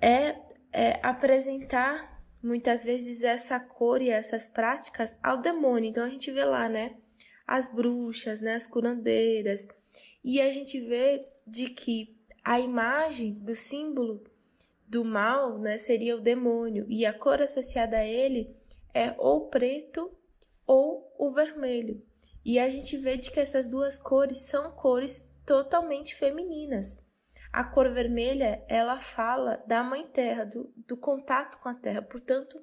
[0.00, 0.36] é,
[0.72, 5.90] é apresentar muitas vezes essa cor e essas práticas ao demônio.
[5.90, 6.96] Então a gente vê lá, né,
[7.46, 9.66] as bruxas, né, as curandeiras,
[10.22, 14.24] e a gente vê de que a imagem do símbolo
[14.86, 18.54] do mal, né, seria o demônio, e a cor associada a ele
[18.92, 20.10] é ou preto
[20.66, 22.02] ou o vermelho.
[22.44, 26.98] E a gente vê de que essas duas cores são cores totalmente femininas.
[27.52, 32.62] A cor vermelha, ela fala da mãe terra, do, do contato com a terra, portanto,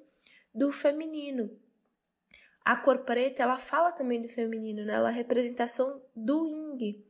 [0.54, 1.50] do feminino.
[2.64, 4.94] A cor preta, ela fala também do feminino, né?
[4.94, 7.04] Ela é a representação do yin,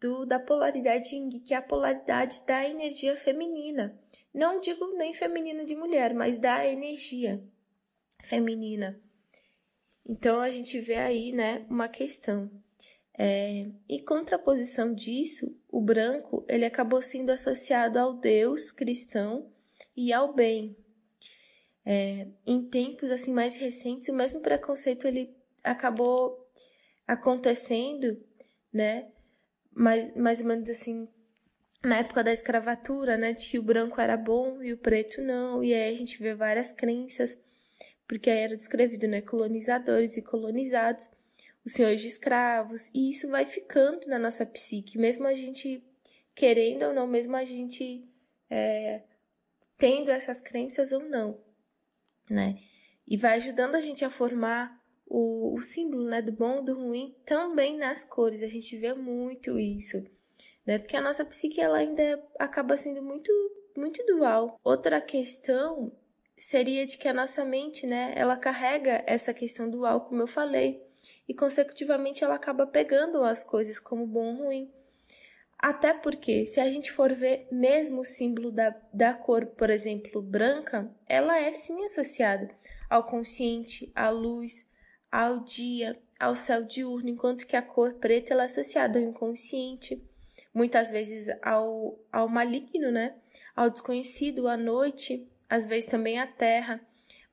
[0.00, 3.98] do, da polaridade yin, que é a polaridade da energia feminina.
[4.32, 7.42] Não digo nem feminina de mulher, mas da energia
[8.22, 9.00] feminina.
[10.06, 12.61] Então a gente vê aí, né, uma questão.
[13.24, 19.48] É, e contraposição disso, o branco ele acabou sendo associado ao Deus cristão
[19.96, 20.76] e ao bem.
[21.86, 26.50] É, em tempos assim mais recentes, o mesmo preconceito ele acabou
[27.06, 28.20] acontecendo,
[28.72, 29.06] né?
[29.72, 31.06] Mais, mais ou menos assim
[31.80, 33.34] na época da escravatura, né?
[33.34, 35.62] De que o branco era bom e o preto não.
[35.62, 37.40] E aí a gente vê várias crenças,
[38.08, 39.20] porque aí era descrevido, né?
[39.20, 41.08] Colonizadores e colonizados
[41.64, 45.84] os senhores de escravos, e isso vai ficando na nossa psique, mesmo a gente
[46.34, 48.08] querendo ou não, mesmo a gente
[48.50, 49.02] é,
[49.78, 51.38] tendo essas crenças ou não,
[52.28, 52.58] né?
[53.06, 56.74] E vai ajudando a gente a formar o, o símbolo, né, do bom e do
[56.74, 60.02] ruim também nas cores, a gente vê muito isso,
[60.66, 60.78] né?
[60.78, 63.30] Porque a nossa psique ela ainda acaba sendo muito
[63.76, 64.60] muito dual.
[64.62, 65.92] Outra questão
[66.36, 70.82] seria de que a nossa mente, né, ela carrega essa questão dual, como eu falei,
[71.28, 74.72] e consecutivamente ela acaba pegando as coisas como bom ou ruim.
[75.58, 80.20] Até porque, se a gente for ver mesmo o símbolo da, da cor, por exemplo,
[80.20, 82.50] branca, ela é sim associada
[82.90, 84.68] ao consciente, à luz,
[85.10, 90.02] ao dia, ao céu diurno, enquanto que a cor preta ela é associada ao inconsciente,
[90.52, 93.14] muitas vezes ao, ao maligno, né?
[93.54, 96.80] Ao desconhecido, à noite, às vezes também à terra.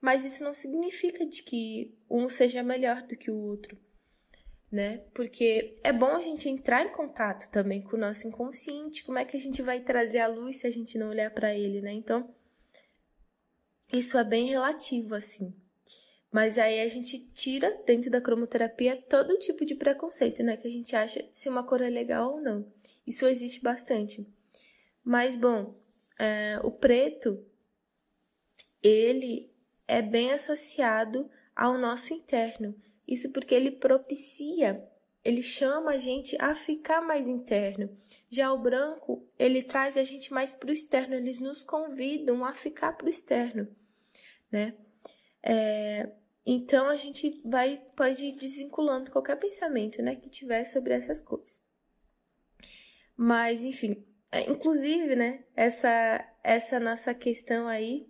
[0.01, 3.77] Mas isso não significa de que um seja melhor do que o outro,
[4.71, 4.99] né?
[5.13, 9.03] Porque é bom a gente entrar em contato também com o nosso inconsciente.
[9.03, 11.53] Como é que a gente vai trazer a luz se a gente não olhar para
[11.53, 11.91] ele, né?
[11.91, 12.33] Então,
[13.91, 15.53] isso é bem relativo assim.
[16.31, 20.55] Mas aí a gente tira dentro da cromoterapia todo tipo de preconceito, né?
[20.55, 22.71] Que a gente acha se uma cor é legal ou não.
[23.05, 24.25] Isso existe bastante.
[25.03, 25.75] Mas, bom,
[26.19, 27.43] é, o preto,
[28.83, 29.48] ele
[29.89, 32.75] é bem associado ao nosso interno.
[33.07, 34.87] Isso porque ele propicia,
[35.25, 37.89] ele chama a gente a ficar mais interno.
[38.29, 42.53] Já o branco, ele traz a gente mais para o externo, eles nos convidam a
[42.53, 43.67] ficar para o externo,
[44.51, 44.75] né?
[45.41, 46.07] É,
[46.45, 51.59] então a gente vai pode ir desvinculando qualquer pensamento, né, que tiver sobre essas coisas.
[53.17, 58.07] Mas enfim, é, inclusive, né, essa essa nossa questão aí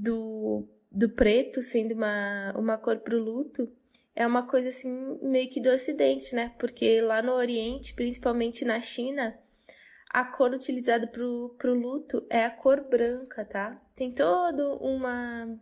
[0.00, 3.70] do, do preto sendo uma, uma cor para o luto
[4.14, 6.54] é uma coisa assim meio que do ocidente, né?
[6.58, 9.38] Porque lá no Oriente, principalmente na China,
[10.08, 13.80] a cor utilizada para o luto é a cor branca, tá?
[13.94, 15.56] Tem toda uma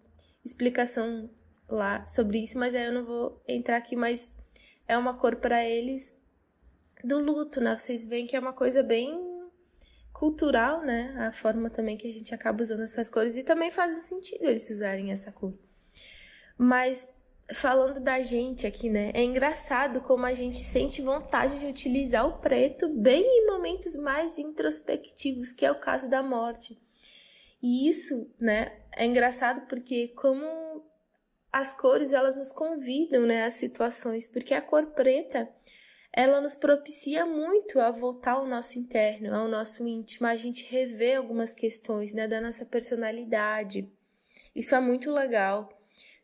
[0.45, 1.29] explicação
[1.69, 4.33] lá sobre isso, mas aí eu não vou entrar aqui, mas
[4.87, 6.19] é uma cor para eles
[7.05, 7.77] do luto, né?
[7.77, 9.28] Vocês veem que é uma coisa bem
[10.19, 11.15] cultural, né?
[11.29, 14.45] A forma também que a gente acaba usando essas cores e também faz um sentido
[14.45, 15.55] eles usarem essa cor.
[16.57, 17.17] Mas
[17.55, 19.13] falando da gente aqui, né?
[19.15, 24.39] É engraçado como a gente sente vontade de utilizar o preto bem em momentos mais
[24.39, 26.77] introspectivos, que é o caso da morte.
[27.63, 30.45] E isso, né, é engraçado porque como
[31.53, 35.49] as cores elas nos convidam, né, às situações, porque a cor preta
[36.19, 41.17] ela nos propicia muito a voltar ao nosso interno, ao nosso íntimo, a gente rever
[41.17, 43.89] algumas questões, né, da nossa personalidade.
[44.53, 45.69] Isso é muito legal.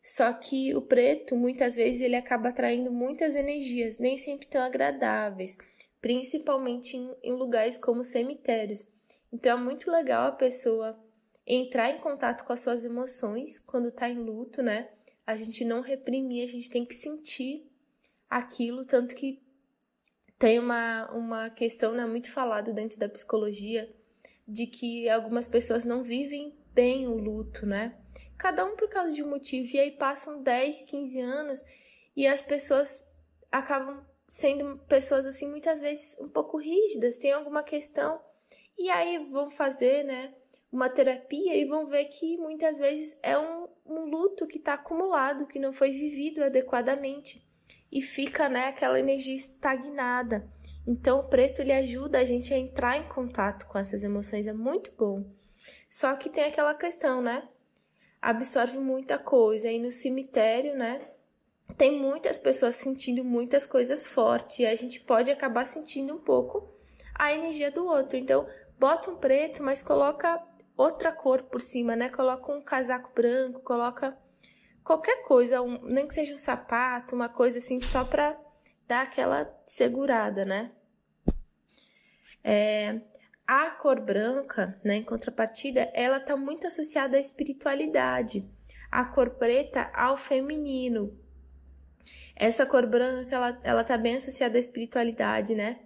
[0.02, 5.56] Só que o preto, muitas vezes, ele acaba atraindo muitas energias, nem sempre tão agradáveis,
[6.00, 8.84] principalmente em, em lugares como cemitérios.
[9.32, 10.98] Então é muito legal a pessoa
[11.46, 14.90] entrar em contato com as suas emoções quando está em luto, né?
[15.24, 17.70] A gente não reprimir, a gente tem que sentir
[18.28, 19.43] aquilo, tanto que
[20.38, 23.92] tem uma, uma questão né, muito falada dentro da psicologia
[24.47, 27.97] de que algumas pessoas não vivem bem o luto, né?
[28.36, 31.65] Cada um por causa de um motivo, e aí passam 10, 15 anos
[32.17, 33.10] e as pessoas
[33.50, 38.20] acabam sendo pessoas assim muitas vezes um pouco rígidas, tem alguma questão.
[38.76, 40.34] E aí vão fazer, né,
[40.70, 45.47] uma terapia e vão ver que muitas vezes é um, um luto que está acumulado,
[45.47, 47.43] que não foi vivido adequadamente
[47.94, 50.50] e fica, né, aquela energia estagnada.
[50.84, 54.52] Então o preto ele ajuda a gente a entrar em contato com essas emoções, é
[54.52, 55.24] muito bom.
[55.88, 57.48] Só que tem aquela questão, né?
[58.20, 60.98] Absorve muita coisa e no cemitério, né?
[61.78, 66.68] Tem muitas pessoas sentindo muitas coisas fortes e a gente pode acabar sentindo um pouco
[67.14, 68.16] a energia do outro.
[68.16, 70.42] Então, bota um preto, mas coloca
[70.76, 72.08] outra cor por cima, né?
[72.08, 74.18] Coloca um casaco branco, coloca
[74.84, 78.38] qualquer coisa, um, nem que seja um sapato, uma coisa assim, só para
[78.86, 80.70] dar aquela segurada, né?
[82.44, 83.00] É,
[83.47, 88.47] a cor branca, né, em contrapartida, ela está muito associada à espiritualidade.
[88.90, 91.18] A cor preta ao feminino.
[92.36, 95.81] Essa cor branca, ela, ela tá bem associada à espiritualidade, né?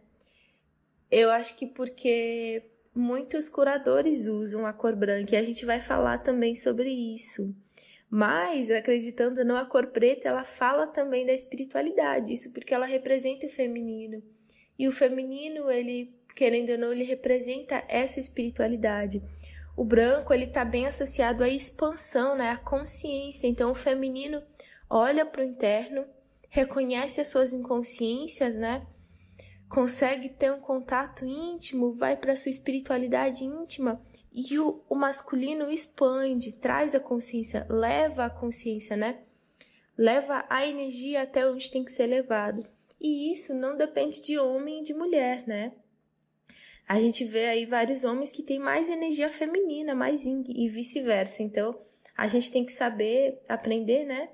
[1.11, 6.19] Eu acho que porque muitos curadores usam a cor branca e a gente vai falar
[6.19, 7.55] também sobre isso.
[8.11, 13.47] Mas, acreditando não a cor preta, ela fala também da espiritualidade, isso porque ela representa
[13.47, 14.23] o feminino.
[14.79, 19.23] E o feminino, ele, querendo ou não, ele representa essa espiritualidade.
[19.77, 23.47] O branco, ele está bem associado à expansão, né, à consciência.
[23.47, 24.43] Então, o feminino
[24.89, 26.07] olha para o interno,
[26.49, 28.87] reconhece as suas inconsciências, né?
[29.69, 34.01] consegue ter um contato íntimo, vai para sua espiritualidade íntima
[34.33, 39.21] e o, o, masculino expande, traz a consciência, leva a consciência, né?
[39.97, 42.67] Leva a energia até onde tem que ser levado.
[43.01, 45.73] E isso não depende de homem e de mulher, né?
[46.87, 51.43] A gente vê aí vários homens que têm mais energia feminina, mais yin e vice-versa.
[51.43, 51.77] Então,
[52.17, 54.31] a gente tem que saber aprender, né?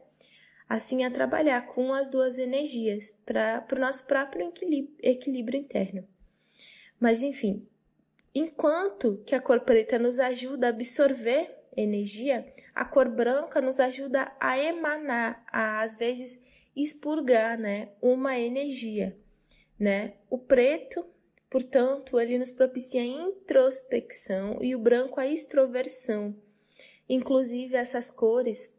[0.69, 6.07] assim a trabalhar com as duas energias para o nosso próprio equilíbrio, equilíbrio interno.
[6.99, 7.67] Mas enfim,
[8.35, 14.33] enquanto que a cor preta nos ajuda a absorver energia, a cor branca nos ajuda
[14.41, 16.43] a emanar, a às vezes
[16.75, 19.17] expurgar, né, uma energia,
[19.79, 20.15] né?
[20.29, 21.05] O preto,
[21.49, 26.35] portanto, ele nos propicia a introspecção e o branco a extroversão.
[27.09, 28.75] Inclusive essas cores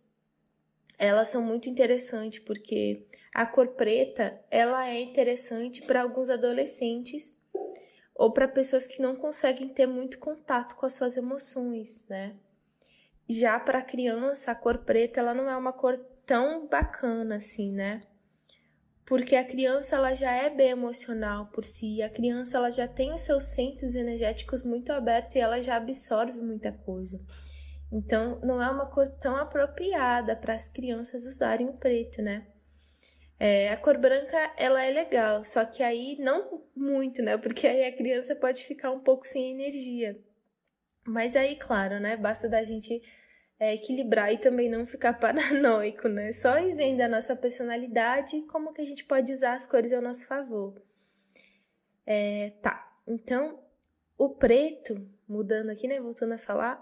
[0.98, 7.36] elas são muito interessantes porque a cor preta ela é interessante para alguns adolescentes
[8.15, 12.35] ou para pessoas que não conseguem ter muito contato com as suas emoções, né?
[13.28, 18.03] Já para criança, a cor preta ela não é uma cor tão bacana assim, né?
[19.06, 23.14] Porque a criança ela já é bem emocional por si, a criança ela já tem
[23.14, 27.19] os seus centros energéticos muito abertos e ela já absorve muita coisa.
[27.92, 32.48] Então, não é uma cor tão apropriada para as crianças usarem o preto, né?
[33.40, 37.38] É, a cor branca, ela é legal, só que aí não muito, né?
[37.38, 40.18] Porque aí a criança pode ficar um pouco sem energia.
[41.06, 42.16] Mas aí, claro, né?
[42.16, 43.01] Basta da gente
[43.60, 46.32] é, equilibrar e também não ficar paranoico, né?
[46.34, 50.01] Só em vendo a nossa personalidade, como que a gente pode usar as cores ao
[50.01, 50.82] nosso favor.
[52.06, 53.60] É, tá, então,
[54.18, 56.00] o preto, mudando aqui, né?
[56.00, 56.82] Voltando a falar,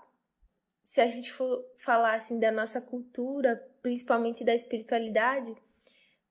[0.84, 5.56] se a gente for falar assim da nossa cultura, principalmente da espiritualidade,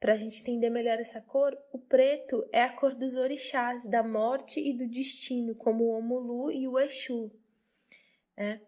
[0.03, 4.03] para a gente entender melhor essa cor, o preto é a cor dos orixás, da
[4.03, 7.31] morte e do destino, como o Omulu e o Exu.
[8.37, 8.61] Né?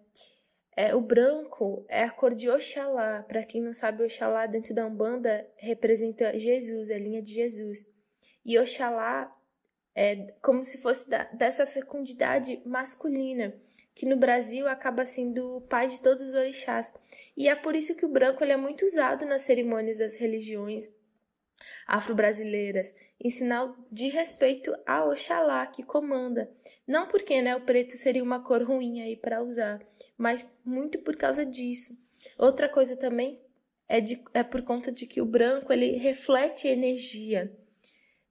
[0.76, 3.24] É, o branco é a cor de Oxalá.
[3.24, 7.84] Para quem não sabe, Oxalá dentro da Umbanda representa Jesus, a linha de Jesus.
[8.44, 9.36] E Oxalá
[9.92, 13.52] é como se fosse da, dessa fecundidade masculina
[13.92, 16.94] que no Brasil acaba sendo o pai de todos os orixás.
[17.36, 20.88] E é por isso que o branco ele é muito usado nas cerimônias das religiões
[21.86, 26.50] afro-brasileiras, em sinal de respeito a Oxalá que comanda.
[26.86, 29.80] Não porque né, o preto seria uma cor ruim aí para usar,
[30.16, 31.96] mas muito por causa disso.
[32.38, 33.40] Outra coisa também
[33.88, 37.54] é, de, é por conta de que o branco ele reflete energia.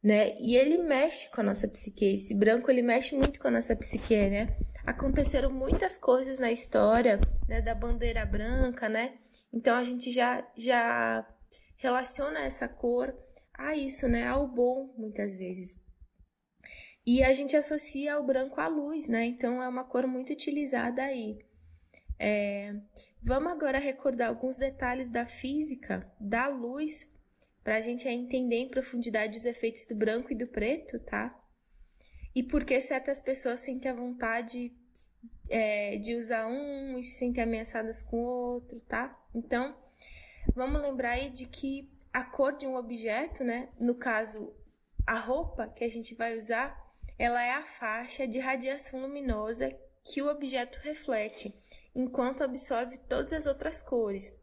[0.01, 0.35] Né?
[0.39, 2.15] E ele mexe com a nossa psique.
[2.15, 4.57] Esse branco ele mexe muito com a nossa psique, né?
[4.85, 9.13] aconteceram muitas coisas na história né, da bandeira branca, né?
[9.51, 11.25] Então a gente já, já
[11.83, 13.15] relaciona essa cor
[13.53, 14.25] a isso, né?
[14.25, 15.79] Ao bom, muitas vezes.
[17.05, 19.25] E a gente associa o branco à luz, né?
[19.25, 21.37] Então é uma cor muito utilizada aí.
[22.17, 22.73] É...
[23.21, 27.07] Vamos agora recordar alguns detalhes da física da luz
[27.63, 31.39] para a gente entender em profundidade os efeitos do branco e do preto, tá?
[32.35, 34.71] e por que certas pessoas sentem a vontade
[35.49, 39.15] é, de usar um e se sentem ameaçadas com o outro, tá?
[39.33, 39.75] Então,
[40.55, 43.69] vamos lembrar aí de que a cor de um objeto, né?
[43.79, 44.53] No caso,
[45.05, 46.79] a roupa que a gente vai usar,
[47.17, 51.53] ela é a faixa de radiação luminosa que o objeto reflete,
[51.95, 54.37] enquanto absorve todas as outras cores.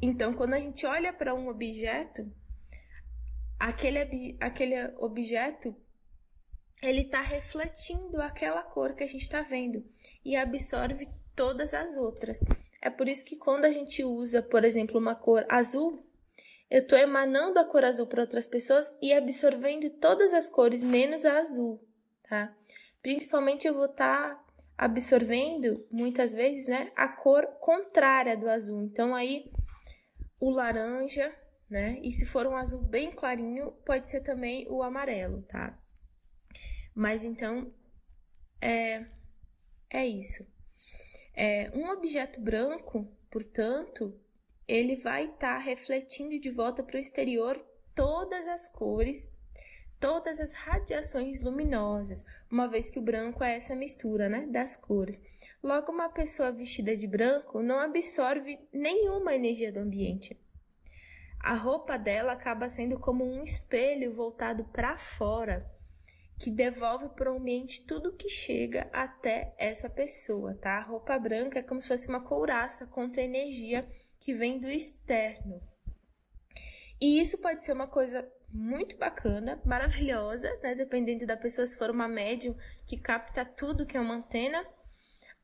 [0.00, 2.30] Então, quando a gente olha para um objeto,
[3.58, 5.74] aquele, aquele objeto
[6.82, 9.84] ele está refletindo aquela cor que a gente está vendo
[10.24, 12.40] e absorve todas as outras.
[12.80, 16.04] É por isso que quando a gente usa, por exemplo, uma cor azul,
[16.70, 21.24] eu estou emanando a cor azul para outras pessoas e absorvendo todas as cores menos
[21.24, 21.86] a azul,
[22.28, 22.54] tá?
[23.02, 24.44] Principalmente eu vou estar tá
[24.76, 28.82] absorvendo muitas vezes, né, a cor contrária do azul.
[28.82, 29.52] Então aí
[30.40, 31.34] o laranja,
[31.70, 31.98] né?
[32.02, 35.78] E se for um azul bem clarinho, pode ser também o amarelo, tá?
[36.94, 37.72] Mas então
[38.60, 39.06] é
[39.90, 40.53] é isso.
[41.34, 44.14] É, um objeto branco, portanto,
[44.68, 47.56] ele vai estar tá refletindo de volta para o exterior
[47.94, 49.28] todas as cores,
[49.98, 55.20] todas as radiações luminosas, uma vez que o branco é essa mistura, né, das cores.
[55.62, 60.38] Logo, uma pessoa vestida de branco não absorve nenhuma energia do ambiente.
[61.40, 65.70] A roupa dela acaba sendo como um espelho voltado para fora,
[66.38, 70.78] que devolve para o ambiente tudo que chega até essa pessoa, tá?
[70.78, 73.86] A roupa branca é como se fosse uma couraça contra a energia
[74.18, 75.60] que vem do externo.
[77.00, 80.74] E isso pode ser uma coisa muito bacana, maravilhosa, né?
[80.74, 84.64] Dependendo da pessoa, se for uma médium que capta tudo que é uma antena,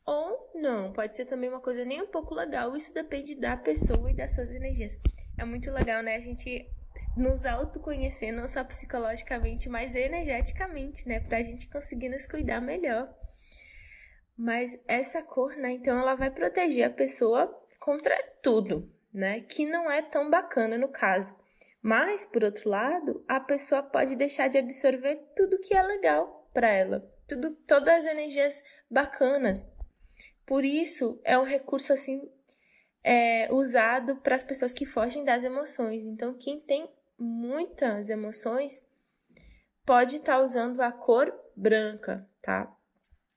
[0.07, 2.77] ou não, pode ser também uma coisa nem um pouco legal.
[2.77, 4.99] Isso depende da pessoa e das suas energias.
[5.39, 6.17] É muito legal, né?
[6.17, 6.69] A gente
[7.17, 11.21] nos autoconhecer, não só psicologicamente, mas energeticamente, né?
[11.21, 13.13] Pra gente conseguir nos cuidar melhor.
[14.37, 15.73] Mas essa cor, né?
[15.73, 17.47] Então ela vai proteger a pessoa
[17.79, 19.41] contra tudo, né?
[19.41, 21.39] Que não é tão bacana no caso.
[21.83, 26.69] Mas, por outro lado, a pessoa pode deixar de absorver tudo que é legal para
[26.69, 29.67] ela, tudo, todas as energias bacanas.
[30.45, 32.31] Por isso, é um recurso assim
[33.03, 36.05] é, usado para as pessoas que fogem das emoções.
[36.05, 38.87] Então, quem tem muitas emoções
[39.85, 42.75] pode estar tá usando a cor branca, tá?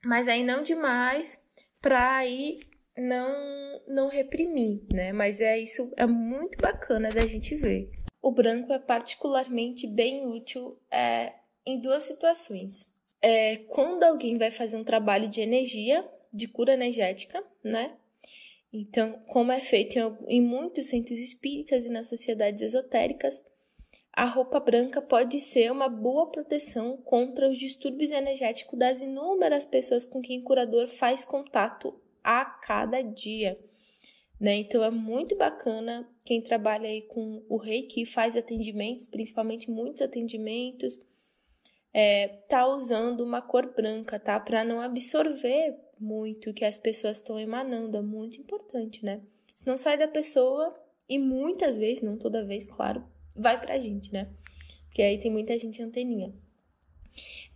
[0.04, 1.42] Mas aí não demais
[1.80, 2.58] para aí
[2.96, 5.12] não não reprimir, né?
[5.12, 7.90] Mas é isso é muito bacana da gente ver.
[8.22, 11.34] O branco é particularmente bem útil é,
[11.66, 12.94] em duas situações.
[13.20, 17.96] É, quando alguém vai fazer um trabalho de energia, de cura energética, né?
[18.76, 23.40] Então, como é feito em, em muitos centros espíritas e nas sociedades esotéricas,
[24.12, 30.04] a roupa branca pode ser uma boa proteção contra os distúrbios energéticos das inúmeras pessoas
[30.04, 33.56] com quem o curador faz contato a cada dia.
[34.40, 34.56] Né?
[34.56, 40.98] Então é muito bacana quem trabalha aí com o reiki, faz atendimentos, principalmente muitos atendimentos,
[41.92, 44.40] é, tá usando uma cor branca, tá?
[44.40, 49.20] Para não absorver muito que as pessoas estão emanando, é muito importante, né?
[49.56, 50.74] Se não sai da pessoa,
[51.08, 54.28] e muitas vezes, não toda vez, claro, vai pra gente, né?
[54.86, 56.32] Porque aí tem muita gente anteninha.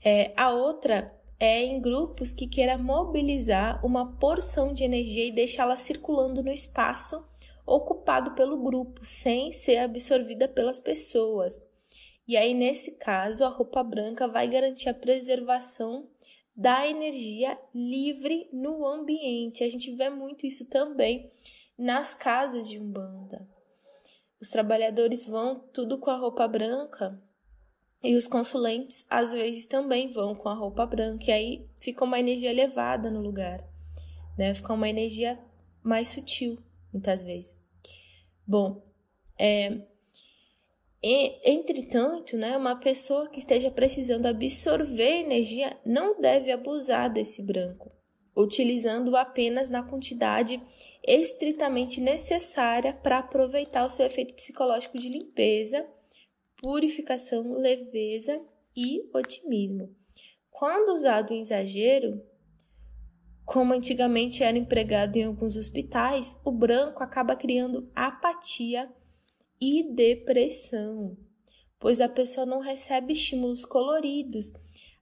[0.04, 1.06] É, a outra
[1.40, 7.24] é em grupos que queira mobilizar uma porção de energia e deixá-la circulando no espaço
[7.64, 11.62] ocupado pelo grupo, sem ser absorvida pelas pessoas.
[12.26, 16.08] E aí, nesse caso, a roupa branca vai garantir a preservação
[16.58, 19.62] da energia livre no ambiente.
[19.62, 21.30] A gente vê muito isso também
[21.78, 23.48] nas casas de Umbanda.
[24.40, 27.22] Os trabalhadores vão tudo com a roupa branca
[28.02, 31.26] e os consulentes às vezes também vão com a roupa branca.
[31.28, 33.64] E aí fica uma energia elevada no lugar,
[34.36, 34.52] né?
[34.52, 35.38] Fica uma energia
[35.80, 36.58] mais sutil,
[36.92, 37.64] muitas vezes.
[38.44, 38.82] Bom,
[39.38, 39.80] é,
[41.02, 47.92] e, entretanto, né, uma pessoa que esteja precisando absorver energia não deve abusar desse branco,
[48.36, 50.60] utilizando-o apenas na quantidade
[51.06, 55.86] estritamente necessária para aproveitar o seu efeito psicológico de limpeza,
[56.56, 58.40] purificação, leveza
[58.76, 59.94] e otimismo.
[60.50, 62.20] Quando usado em exagero,
[63.44, 68.92] como antigamente era empregado em alguns hospitais, o branco acaba criando apatia
[69.60, 71.16] e depressão,
[71.78, 74.52] pois a pessoa não recebe estímulos coloridos.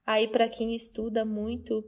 [0.05, 1.83] Aí, para quem estuda muito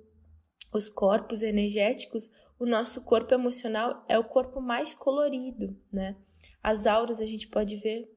[0.73, 6.15] os corpos energéticos, o nosso corpo emocional é o corpo mais colorido, né?
[6.61, 8.13] As auras a gente pode ver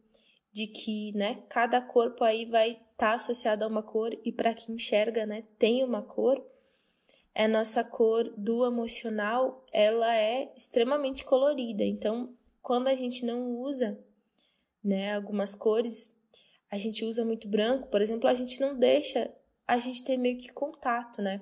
[0.52, 4.52] de que, né, cada corpo aí vai estar tá associado a uma cor e para
[4.52, 6.44] quem enxerga, né, tem uma cor.
[7.34, 11.82] É nossa cor do emocional, ela é extremamente colorida.
[11.82, 13.98] Então, quando a gente não usa
[14.82, 16.12] né, algumas cores,
[16.70, 19.30] a gente usa muito branco, por exemplo, a gente não deixa
[19.66, 21.40] a gente ter meio que contato, né?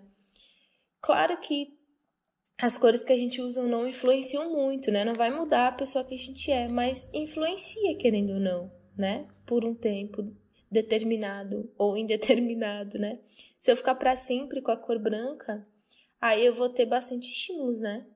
[1.01, 1.79] Claro que
[2.59, 5.05] as cores que a gente usa não influenciam muito, né?
[5.05, 9.27] Não vai mudar a pessoa que a gente é, mas influencia, querendo ou não, né?
[9.47, 10.37] Por um tempo
[10.71, 13.19] determinado ou indeterminado, né?
[13.61, 15.67] Se eu ficar para sempre com a cor branca,
[16.21, 18.07] aí eu vou ter bastante estímulos, né?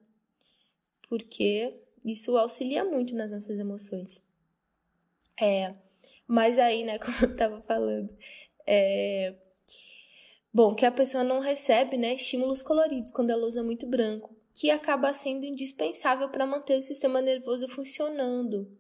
[1.09, 4.23] Porque isso auxilia muito nas nossas emoções.
[5.41, 5.73] É,
[6.27, 8.17] mas aí, né, como eu tava falando,
[8.67, 9.35] é,
[10.55, 14.71] Bom, que a pessoa não recebe né, estímulos coloridos quando ela usa muito branco, que
[14.71, 18.71] acaba sendo indispensável para manter o sistema nervoso funcionando,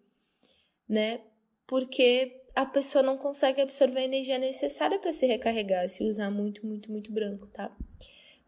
[0.89, 1.21] né?
[1.67, 6.65] Porque a pessoa não consegue absorver a energia necessária para se recarregar se usar muito,
[6.65, 7.77] muito, muito branco, tá?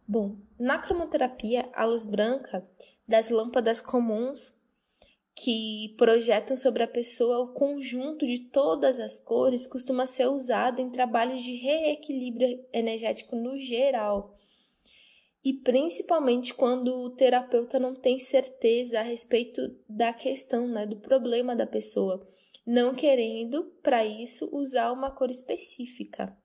[0.07, 2.65] Bom, na cromoterapia, a luz branca
[3.09, 4.56] das lâmpadas comuns
[5.39, 10.89] que projetam sobre a pessoa o conjunto de todas as cores costuma ser usado em
[10.89, 14.35] trabalhos de reequilíbrio energético no geral.
[15.45, 21.55] E principalmente quando o terapeuta não tem certeza a respeito da questão, né, do problema
[21.55, 22.27] da pessoa,
[22.67, 26.37] não querendo, para isso, usar uma cor específica.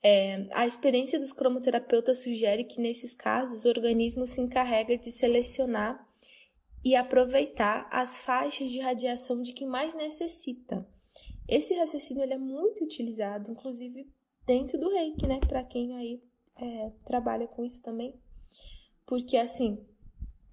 [0.00, 6.11] É, a experiência dos cromoterapeutas sugere que, nesses casos, o organismo se encarrega de selecionar
[6.84, 10.86] e aproveitar as faixas de radiação de quem mais necessita.
[11.48, 14.10] Esse raciocínio ele é muito utilizado, inclusive
[14.46, 15.38] dentro do reiki, né?
[15.40, 16.22] Para quem aí
[16.56, 18.14] é, trabalha com isso também.
[19.06, 19.84] Porque, assim,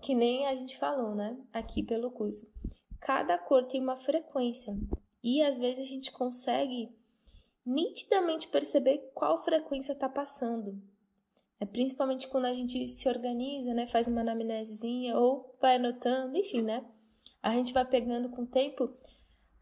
[0.01, 1.37] que nem a gente falou, né?
[1.53, 2.47] Aqui pelo curso.
[2.99, 4.77] Cada cor tem uma frequência.
[5.23, 6.89] E às vezes a gente consegue
[7.65, 10.81] nitidamente perceber qual frequência está passando.
[11.59, 16.61] É principalmente quando a gente se organiza, né, faz uma anamnesezinha ou vai anotando, enfim,
[16.61, 16.85] né?
[17.43, 18.93] A gente vai pegando com o tempo,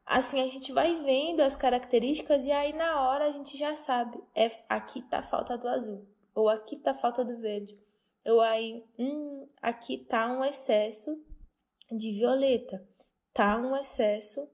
[0.06, 4.20] assim a gente vai vendo as características e aí na hora a gente já sabe,
[4.36, 7.78] é aqui tá a falta do azul, ou aqui tá a falta do verde.
[8.26, 11.18] Ou aí, hum, aqui tá um excesso
[11.90, 12.86] de violeta,
[13.34, 14.50] tá um excesso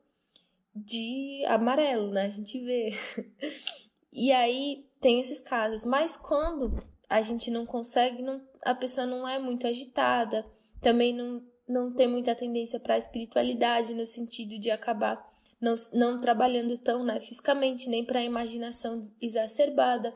[0.75, 2.25] de amarelo, né?
[2.25, 2.91] A gente vê.
[4.13, 6.77] e aí tem esses casos, mas quando
[7.13, 10.43] a gente não consegue, não, a pessoa não é muito agitada,
[10.81, 15.23] também não, não tem muita tendência para a espiritualidade, no sentido de acabar
[15.61, 20.11] não, não trabalhando tão né, fisicamente, nem para a imaginação exacerbada.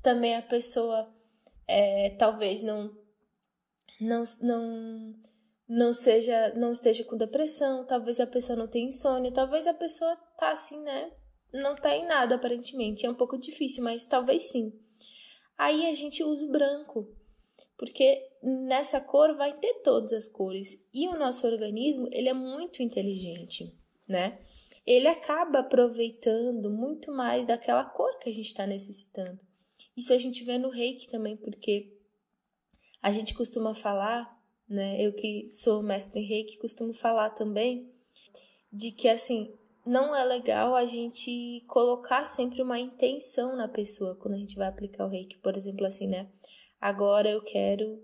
[0.00, 1.12] Também a pessoa
[1.66, 2.96] é, talvez não,
[4.00, 5.14] não, não,
[5.68, 10.14] não seja não esteja com depressão, talvez a pessoa não tenha insônia, talvez a pessoa
[10.38, 11.10] tá assim, né?
[11.52, 13.04] Não tá em nada aparentemente.
[13.04, 14.85] É um pouco difícil, mas talvez sim.
[15.56, 17.08] Aí a gente usa o branco,
[17.76, 22.82] porque nessa cor vai ter todas as cores e o nosso organismo ele é muito
[22.82, 23.74] inteligente,
[24.06, 24.38] né?
[24.86, 29.40] Ele acaba aproveitando muito mais daquela cor que a gente está necessitando.
[29.96, 31.96] Isso a gente vê no reiki também, porque
[33.02, 35.00] a gente costuma falar, né?
[35.00, 37.90] Eu que sou mestre em reiki, costumo falar também
[38.72, 39.52] de que assim
[39.86, 44.66] não é legal a gente colocar sempre uma intenção na pessoa quando a gente vai
[44.66, 45.38] aplicar o reiki.
[45.38, 46.28] Por exemplo, assim, né?
[46.80, 48.02] Agora eu quero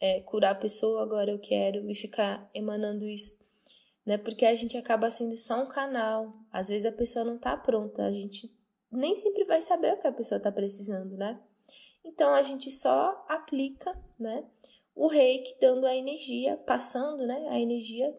[0.00, 3.38] é, curar a pessoa, agora eu quero e ficar emanando isso.
[4.04, 4.18] Né?
[4.18, 6.34] Porque a gente acaba sendo só um canal.
[6.50, 8.52] Às vezes a pessoa não tá pronta, a gente
[8.90, 11.40] nem sempre vai saber o que a pessoa tá precisando, né?
[12.04, 14.44] Então a gente só aplica, né?
[14.94, 17.46] O reiki dando a energia, passando, né?
[17.48, 18.12] A energia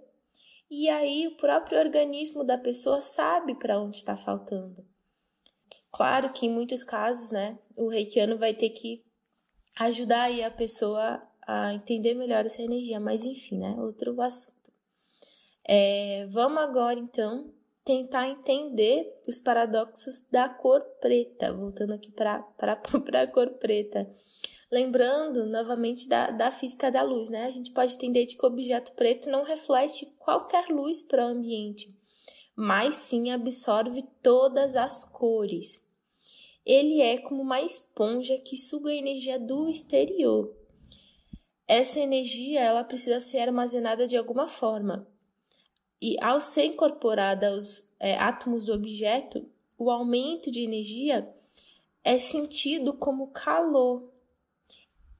[0.69, 4.85] e aí o próprio organismo da pessoa sabe para onde está faltando.
[5.91, 9.03] Claro que em muitos casos, né, o reikiano vai ter que
[9.79, 14.71] ajudar aí a pessoa a entender melhor essa energia, mas enfim, né, outro assunto.
[15.65, 17.53] É, vamos agora então
[17.85, 24.09] tentar entender os paradoxos da cor preta, voltando aqui para a cor preta.
[24.73, 27.45] Lembrando novamente da, da física da luz, né?
[27.45, 31.29] A gente pode entender de que o objeto preto não reflete qualquer luz para o
[31.29, 31.95] ambiente,
[32.55, 35.87] mas sim absorve todas as cores.
[36.65, 40.51] Ele é como uma esponja que suga a energia do exterior.
[41.67, 45.07] Essa energia ela precisa ser armazenada de alguma forma.
[46.01, 51.31] E ao ser incorporada aos é, átomos do objeto, o aumento de energia
[52.03, 54.11] é sentido como calor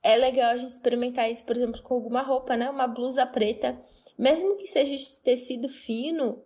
[0.04, 2.70] é legal a gente experimentar isso, por exemplo, com alguma roupa, né?
[2.70, 3.82] Uma blusa preta,
[4.18, 6.44] mesmo que seja de tecido fino,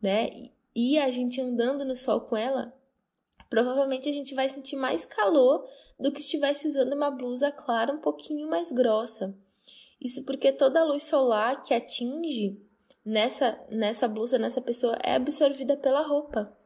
[0.00, 0.30] né?
[0.74, 2.72] E a gente andando no sol com ela,
[3.50, 7.92] provavelmente a gente vai sentir mais calor do que se estivesse usando uma blusa clara
[7.92, 9.36] um pouquinho mais grossa.
[10.00, 12.60] Isso porque toda a luz solar que atinge
[13.04, 16.56] nessa, nessa blusa, nessa pessoa, é absorvida pela roupa.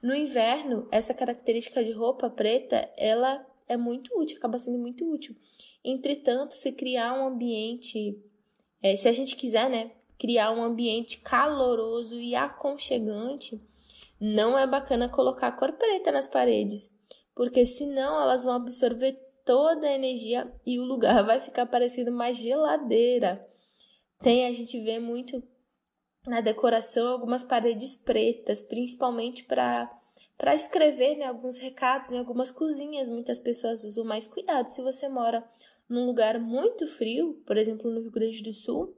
[0.00, 5.34] No inverno, essa característica de roupa preta, ela é muito útil, acaba sendo muito útil.
[5.84, 8.20] Entretanto, se criar um ambiente,
[8.82, 13.62] é, se a gente quiser, né, criar um ambiente caloroso e aconchegante,
[14.20, 16.90] não é bacana colocar cor preta nas paredes,
[17.34, 19.12] porque senão elas vão absorver
[19.44, 23.48] toda a energia e o lugar vai ficar parecendo uma geladeira.
[24.18, 25.42] Tem, a gente vê muito
[26.26, 29.88] na decoração algumas paredes pretas, principalmente para
[30.40, 33.10] para escrever né, alguns recados em algumas cozinhas.
[33.10, 34.70] Muitas pessoas usam mais cuidado.
[34.70, 35.46] Se você mora
[35.86, 38.96] num lugar muito frio, por exemplo, no Rio Grande do Sul,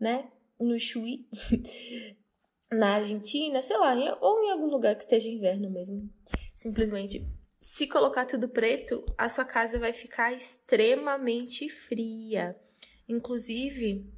[0.00, 1.28] né, no Chuí,
[2.72, 6.08] na Argentina, sei lá, ou em algum lugar que esteja inverno mesmo.
[6.56, 7.30] Simplesmente,
[7.60, 12.58] se colocar tudo preto, a sua casa vai ficar extremamente fria.
[13.06, 14.10] Inclusive,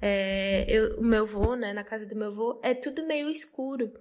[0.00, 3.92] é, eu, o meu avô, né, na casa do meu avô, é tudo meio escuro.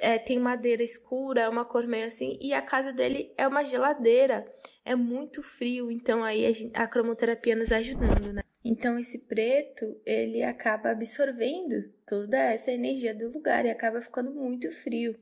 [0.00, 3.64] É, tem madeira escura, é uma cor meio assim, e a casa dele é uma
[3.64, 4.44] geladeira.
[4.84, 8.42] É muito frio, então aí a, a cromoterapia nos ajudando, né?
[8.64, 14.70] Então esse preto, ele acaba absorvendo toda essa energia do lugar e acaba ficando muito
[14.70, 15.18] frio.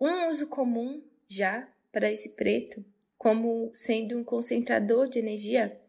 [0.00, 2.84] Um uso comum já para esse preto,
[3.18, 5.80] como sendo um concentrador de energia,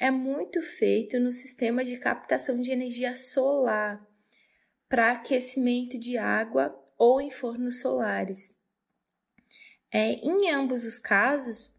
[0.00, 4.04] é muito feito no sistema de captação de energia solar
[4.88, 8.56] para aquecimento de água ou em fornos solares.
[9.90, 11.74] É, em ambos os casos,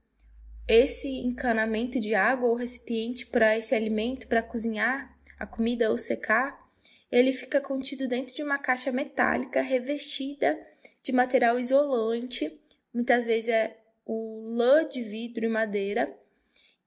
[0.67, 6.69] esse encanamento de água ou recipiente para esse alimento, para cozinhar a comida ou secar,
[7.09, 10.59] ele fica contido dentro de uma caixa metálica revestida
[11.01, 12.59] de material isolante,
[12.93, 16.13] muitas vezes é o lã de vidro e madeira,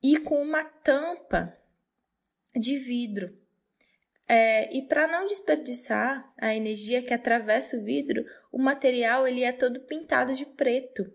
[0.02, 1.56] e com uma tampa
[2.54, 3.34] de vidro.
[4.28, 9.52] É, e para não desperdiçar a energia que atravessa o vidro, o material ele é
[9.52, 11.08] todo pintado de preto.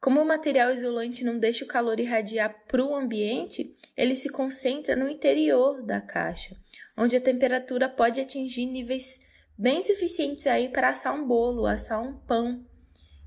[0.00, 4.96] Como o material isolante não deixa o calor irradiar para o ambiente, ele se concentra
[4.96, 6.56] no interior da caixa,
[6.96, 9.24] onde a temperatura pode atingir níveis
[9.56, 12.66] bem suficientes aí para assar um bolo, assar um pão.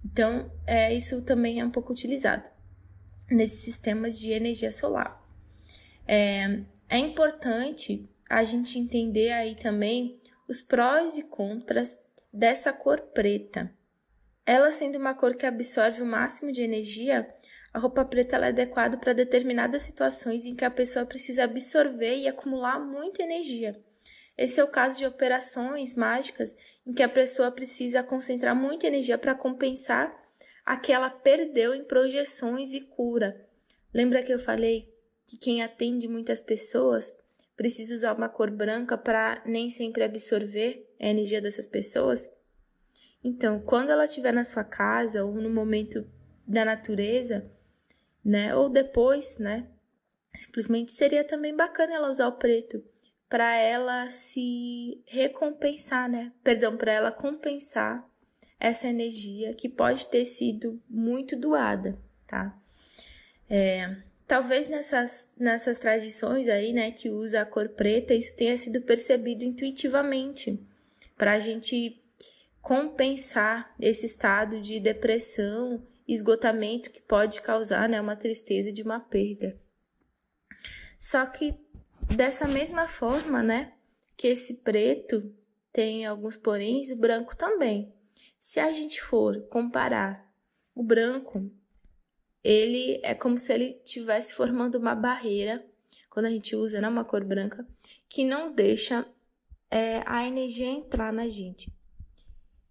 [0.05, 2.49] Então, é, isso também é um pouco utilizado
[3.31, 5.21] nesses sistemas de energia solar.
[6.07, 11.97] É, é importante a gente entender aí também os prós e contras
[12.31, 13.71] dessa cor preta.
[14.45, 17.27] Ela sendo uma cor que absorve o máximo de energia,
[17.73, 22.27] a roupa preta é adequada para determinadas situações em que a pessoa precisa absorver e
[22.27, 23.79] acumular muita energia.
[24.37, 29.17] Esse é o caso de operações mágicas em que a pessoa precisa concentrar muita energia
[29.17, 30.15] para compensar
[30.65, 33.45] a que ela perdeu em projeções e cura.
[33.93, 34.93] Lembra que eu falei
[35.25, 37.13] que quem atende muitas pessoas
[37.57, 42.31] precisa usar uma cor branca para nem sempre absorver a energia dessas pessoas?
[43.23, 46.07] Então, quando ela estiver na sua casa ou no momento
[46.47, 47.51] da natureza,
[48.23, 49.67] né, ou depois, né,
[50.33, 52.81] simplesmente seria também bacana ela usar o preto
[53.27, 56.31] para ela se recompensar, né?
[56.43, 58.07] Perdão, para ela compensar
[58.59, 62.57] essa energia que pode ter sido muito doada, tá?
[63.49, 68.81] É, talvez nessas, nessas tradições aí, né, que usa a cor preta, isso tenha sido
[68.81, 70.59] percebido intuitivamente,
[71.15, 72.03] para a gente
[72.61, 79.57] compensar esse estado de depressão, esgotamento que pode causar, né, uma tristeza de uma perda.
[80.99, 81.57] Só que
[82.15, 83.73] dessa mesma forma, né,
[84.17, 85.33] que esse preto
[85.71, 87.93] tem alguns poréns, o branco também.
[88.39, 90.27] Se a gente for comparar
[90.73, 91.49] o branco,
[92.43, 95.65] ele é como se ele estivesse formando uma barreira,
[96.09, 97.67] quando a gente usa né, uma cor branca,
[98.09, 99.07] que não deixa
[99.69, 101.71] é, a energia entrar na gente.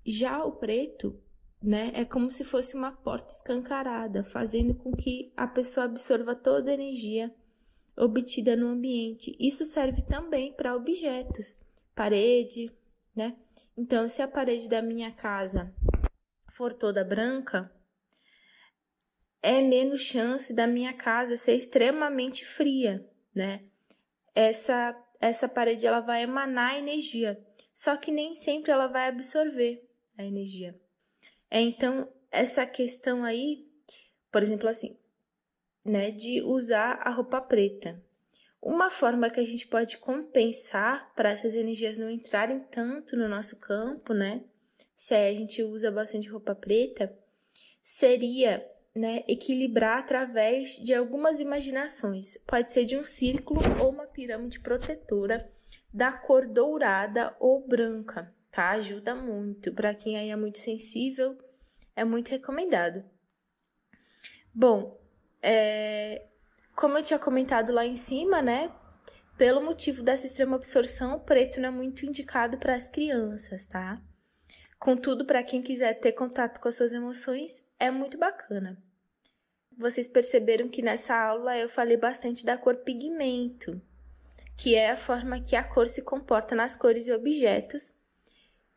[0.04, 1.20] Já o preto,
[1.62, 6.70] né, é como se fosse uma porta escancarada, fazendo com que a pessoa absorva toda
[6.70, 7.32] a energia
[7.97, 9.36] obtida no ambiente.
[9.38, 11.56] Isso serve também para objetos,
[11.94, 12.70] parede,
[13.15, 13.36] né?
[13.76, 15.72] Então, se a parede da minha casa
[16.52, 17.72] for toda branca,
[19.42, 23.65] é menos chance da minha casa ser extremamente fria, né?
[24.35, 27.42] Essa essa parede ela vai emanar energia,
[27.74, 30.78] só que nem sempre ela vai absorver a energia.
[31.51, 33.67] É então essa questão aí,
[34.31, 34.99] por exemplo, assim,
[35.85, 38.02] né, de usar a roupa preta.
[38.60, 43.60] Uma forma que a gente pode compensar para essas energias não entrarem tanto no nosso
[43.60, 44.44] campo, né?
[44.94, 47.17] Se a gente usa bastante roupa preta,
[47.83, 52.38] seria né, equilibrar através de algumas imaginações.
[52.46, 55.52] Pode ser de um círculo ou uma pirâmide protetora
[55.92, 58.70] da cor dourada ou branca, tá?
[58.70, 59.72] Ajuda muito.
[59.72, 61.36] Para quem aí é muito sensível,
[61.94, 63.04] é muito recomendado.
[64.54, 64.98] Bom,
[65.42, 66.26] é,
[66.74, 68.72] como eu tinha comentado lá em cima, né?
[69.36, 74.00] Pelo motivo dessa extrema absorção, o preto não é muito indicado para as crianças, tá?
[74.78, 78.82] Contudo, para quem quiser ter contato com as suas emoções, é muito bacana.
[79.76, 83.81] Vocês perceberam que nessa aula eu falei bastante da cor pigmento,
[84.57, 87.94] que é a forma que a cor se comporta nas cores e objetos,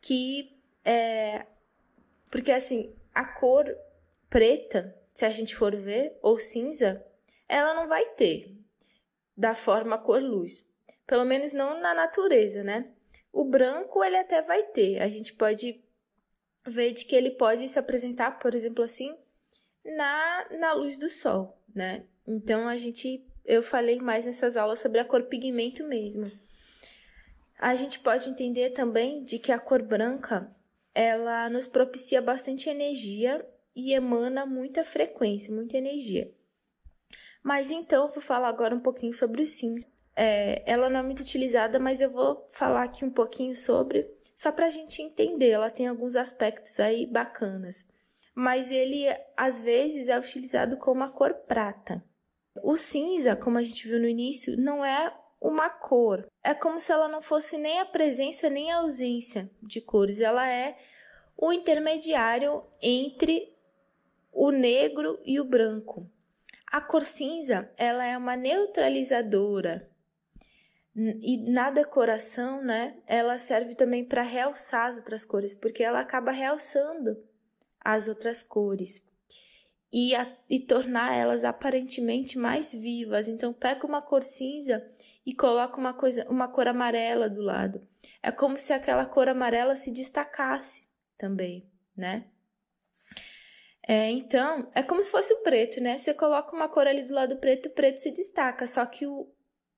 [0.00, 1.46] que é
[2.30, 3.66] porque assim, a cor
[4.28, 7.04] preta, se a gente for ver, ou cinza,
[7.48, 8.56] ela não vai ter
[9.36, 10.68] da forma cor-luz.
[11.06, 12.92] Pelo menos não na natureza, né?
[13.32, 15.02] O branco ele até vai ter.
[15.02, 15.82] A gente pode
[16.64, 19.18] ver de que ele pode se apresentar, por exemplo, assim,
[19.84, 22.04] na, na luz do sol, né?
[22.26, 26.30] Então a gente eu falei mais nessas aulas sobre a cor pigmento mesmo.
[27.58, 30.54] A gente pode entender também de que a cor branca
[30.94, 36.32] ela nos propicia bastante energia e emana muita frequência, muita energia.
[37.42, 39.86] Mas então, eu vou falar agora um pouquinho sobre o cinza.
[40.14, 44.52] É, ela não é muito utilizada, mas eu vou falar aqui um pouquinho sobre, só
[44.52, 45.50] para a gente entender.
[45.50, 47.89] Ela tem alguns aspectos aí bacanas.
[48.34, 52.02] Mas ele, às vezes, é utilizado como a cor prata.
[52.62, 56.26] O cinza, como a gente viu no início, não é uma cor.
[56.42, 60.20] É como se ela não fosse nem a presença nem a ausência de cores.
[60.20, 60.76] Ela é
[61.36, 63.56] o intermediário entre
[64.32, 66.08] o negro e o branco.
[66.66, 69.88] A cor cinza, ela é uma neutralizadora.
[70.94, 76.30] E na decoração, né, ela serve também para realçar as outras cores, porque ela acaba
[76.30, 77.16] realçando
[77.80, 79.08] as outras cores
[79.92, 83.28] e, a, e tornar elas aparentemente mais vivas.
[83.28, 84.86] Então, pega uma cor cinza
[85.26, 87.86] e coloca uma, coisa, uma cor amarela do lado.
[88.22, 92.24] É como se aquela cor amarela se destacasse também, né?
[93.86, 95.98] É, então, é como se fosse o preto, né?
[95.98, 98.66] Você coloca uma cor ali do lado preto, o preto se destaca.
[98.66, 99.28] Só que o,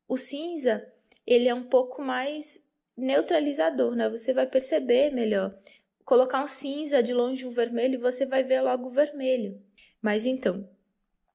[0.07, 0.87] o cinza,
[1.27, 4.11] ele é um pouco mais neutralizador, né?
[4.11, 5.57] Você vai perceber melhor.
[6.05, 9.61] Colocar um cinza de longe um vermelho, você vai ver logo o vermelho.
[10.01, 10.69] Mas então,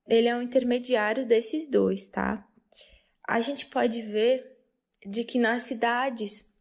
[0.08, 2.46] ele é um intermediário desses dois, tá?
[3.28, 4.58] A gente pode ver
[5.06, 6.54] de que nas cidades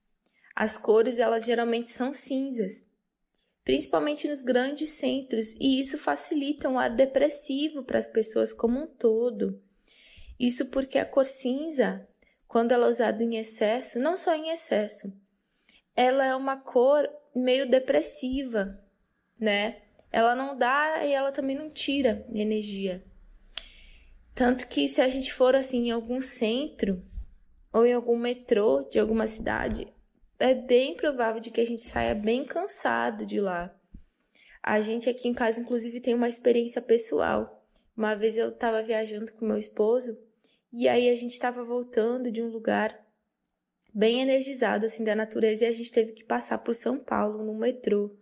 [0.54, 2.86] as cores elas geralmente são cinzas
[3.66, 8.86] principalmente nos grandes centros, e isso facilita um ar depressivo para as pessoas como um
[8.86, 9.60] todo.
[10.38, 12.08] Isso porque a cor cinza,
[12.46, 15.12] quando ela é usada em excesso, não só em excesso,
[15.96, 18.78] ela é uma cor meio depressiva,
[19.40, 19.82] né?
[20.12, 23.04] Ela não dá e ela também não tira energia.
[24.34, 27.02] Tanto que se a gente for assim em algum centro
[27.72, 29.88] ou em algum metrô de alguma cidade,
[30.38, 33.74] é bem provável de que a gente saia bem cansado de lá.
[34.62, 37.64] A gente aqui em casa, inclusive, tem uma experiência pessoal.
[37.96, 40.18] Uma vez eu estava viajando com meu esposo
[40.72, 43.05] e aí a gente estava voltando de um lugar
[43.96, 47.58] bem energizado assim da natureza e a gente teve que passar por São Paulo no
[47.58, 48.14] metrô.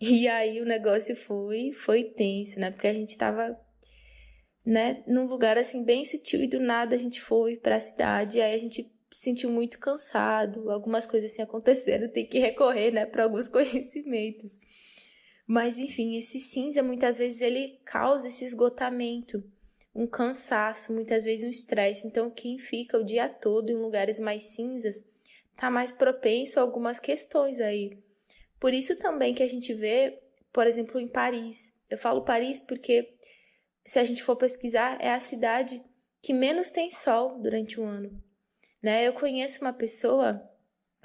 [0.00, 2.72] E aí o negócio foi foi tenso, né?
[2.72, 3.56] Porque a gente estava
[4.66, 8.40] né, num lugar assim bem sutil e do nada a gente foi para a cidade,
[8.40, 13.22] aí a gente sentiu muito cansado, algumas coisas assim aconteceram, tem que recorrer, né, para
[13.22, 14.58] alguns conhecimentos.
[15.46, 19.44] Mas enfim, esse cinza muitas vezes ele causa esse esgotamento,
[19.94, 22.06] um cansaço, muitas vezes um estresse.
[22.06, 25.10] Então, quem fica o dia todo em lugares mais cinzas
[25.56, 27.98] tá mais propenso a algumas questões aí.
[28.58, 30.18] Por isso também que a gente vê,
[30.52, 31.74] por exemplo, em Paris.
[31.90, 33.14] Eu falo Paris porque
[33.84, 35.82] se a gente for pesquisar, é a cidade
[36.22, 38.22] que menos tem sol durante o ano.
[38.82, 39.06] Né?
[39.06, 40.48] Eu conheço uma pessoa,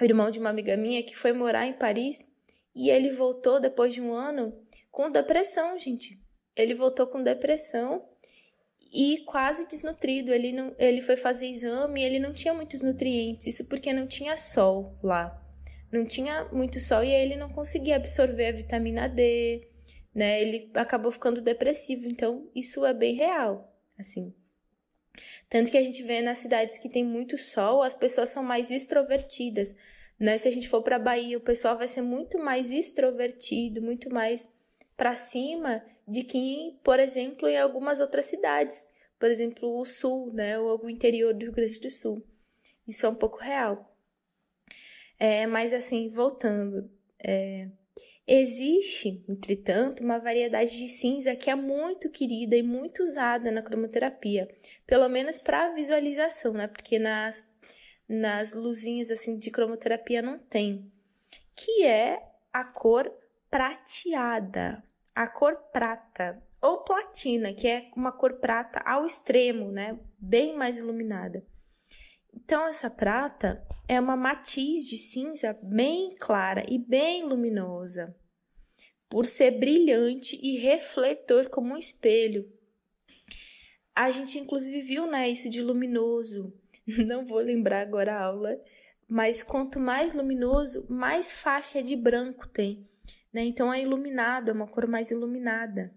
[0.00, 2.24] irmão de uma amiga minha, que foi morar em Paris
[2.74, 4.56] e ele voltou depois de um ano
[4.90, 6.20] com depressão, gente.
[6.56, 8.08] Ele voltou com depressão
[8.92, 10.32] e quase desnutrido.
[10.32, 13.46] Ele, não, ele foi fazer exame e ele não tinha muitos nutrientes.
[13.46, 15.42] Isso porque não tinha sol lá.
[15.90, 19.68] Não tinha muito sol e ele não conseguia absorver a vitamina D,
[20.14, 20.40] né?
[20.42, 22.06] Ele acabou ficando depressivo.
[22.06, 24.34] Então, isso é bem real, assim.
[25.48, 28.70] Tanto que a gente vê nas cidades que tem muito sol, as pessoas são mais
[28.70, 29.74] extrovertidas.
[30.18, 30.36] Né?
[30.36, 34.48] Se a gente for para Bahia, o pessoal vai ser muito mais extrovertido, muito mais
[34.96, 38.86] para cima de que, por exemplo, em algumas outras cidades.
[39.18, 40.58] Por exemplo, o sul, né?
[40.58, 42.24] Ou o interior do Rio Grande do Sul.
[42.86, 43.96] Isso é um pouco real.
[45.18, 46.90] É, mas assim, voltando.
[47.18, 47.68] É,
[48.30, 54.46] Existe, entretanto, uma variedade de cinza que é muito querida e muito usada na cromoterapia,
[54.86, 56.68] pelo menos para visualização, né?
[56.68, 57.42] Porque nas,
[58.06, 60.92] nas luzinhas assim de cromoterapia não tem,
[61.56, 63.10] que é a cor
[63.50, 64.84] prateada,
[65.18, 69.98] a cor prata ou platina, que é uma cor prata ao extremo, né?
[70.16, 71.44] Bem mais iluminada.
[72.32, 78.16] Então essa prata é uma matiz de cinza bem clara e bem luminosa,
[79.08, 82.48] por ser brilhante e refletor como um espelho.
[83.96, 86.56] A gente inclusive viu, né, isso de luminoso.
[86.86, 88.56] Não vou lembrar agora a aula,
[89.08, 92.88] mas quanto mais luminoso, mais faixa de branco tem,
[93.32, 93.44] né?
[93.44, 95.92] Então é iluminado, é uma cor mais iluminada.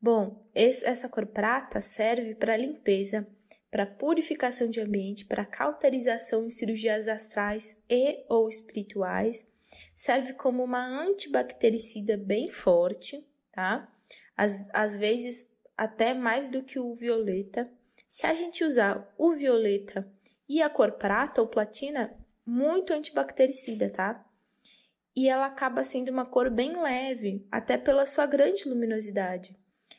[0.00, 3.26] Bom, esse, essa cor prata serve para limpeza,
[3.70, 9.46] para purificação de ambiente, para cauterização em cirurgias astrais e ou espirituais.
[9.94, 13.92] Serve como uma antibactericida bem forte, tá?
[14.36, 17.70] Às, às vezes até mais do que o violeta.
[18.08, 20.10] Se a gente usar o violeta
[20.48, 22.12] e a cor prata ou platina,
[22.44, 24.26] muito antibactericida, tá?
[25.14, 29.56] E ela acaba sendo uma cor bem leve, até pela sua grande luminosidade.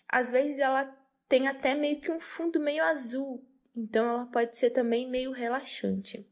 [0.08, 0.86] Às vezes ela
[1.28, 3.46] tem até meio que um fundo meio azul,
[3.76, 6.28] então ela pode ser também meio relaxante.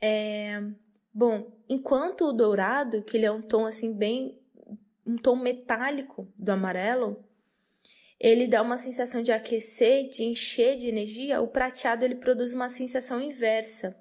[0.00, 0.60] É...
[1.12, 4.40] Bom, enquanto o dourado, que ele é um tom assim bem
[5.06, 7.24] um tom metálico do amarelo,
[8.18, 12.68] ele dá uma sensação de aquecer, de encher de energia, o prateado ele produz uma
[12.68, 13.96] sensação inversa.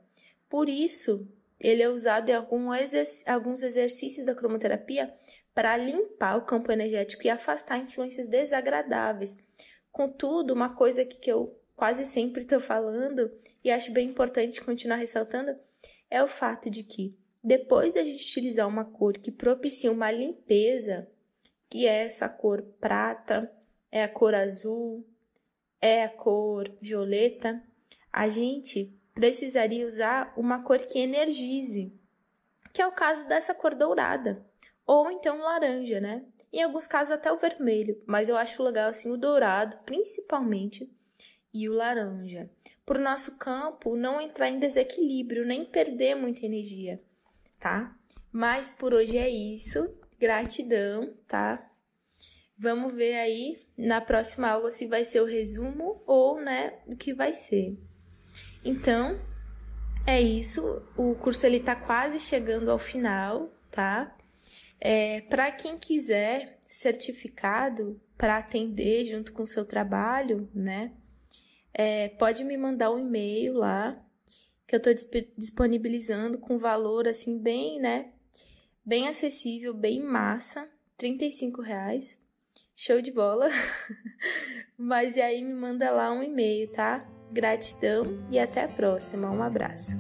[0.50, 1.28] Por isso,
[1.64, 5.14] ele é usado em algum exerc alguns exercícios da cromoterapia
[5.54, 9.38] para limpar o campo energético e afastar influências desagradáveis.
[9.92, 13.32] Contudo, uma coisa que, que eu quase sempre estou falando
[13.64, 15.56] e acho bem importante continuar ressaltando
[16.10, 21.08] é o fato de que depois da gente utilizar uma cor que propicia uma limpeza,
[21.70, 23.52] que é essa cor prata,
[23.92, 25.06] é a cor azul,
[25.82, 27.62] é a cor violeta,
[28.12, 31.94] a gente precisaria usar uma cor que energize,
[32.74, 34.46] que é o caso dessa cor dourada,
[34.86, 36.26] ou então laranja, né?
[36.52, 40.92] Em alguns casos até o vermelho, mas eu acho legal assim o dourado, principalmente,
[41.54, 42.50] e o laranja.
[42.86, 47.02] O nosso campo não entrar em desequilíbrio, nem perder muita energia,
[47.60, 47.96] tá?
[48.32, 49.98] Mas por hoje é isso.
[50.20, 51.70] Gratidão, tá?
[52.58, 57.14] Vamos ver aí na próxima aula se vai ser o resumo ou, né, o que
[57.14, 57.78] vai ser.
[58.64, 59.20] Então,
[60.06, 60.82] é isso.
[60.98, 64.16] O curso ele tá quase chegando ao final, tá?
[64.80, 70.92] É, para quem quiser certificado para atender junto com o seu trabalho, né?
[71.74, 74.00] É, pode me mandar um e-mail lá
[74.68, 74.94] que eu estou
[75.38, 78.12] disponibilizando com valor assim bem, né?
[78.86, 82.22] Bem acessível, bem massa, 35 reais
[82.76, 83.50] Show de bola!
[84.78, 87.08] Mas e aí me manda lá um e-mail, tá?
[87.34, 89.28] Gratidão e até a próxima.
[89.32, 89.98] Um abraço.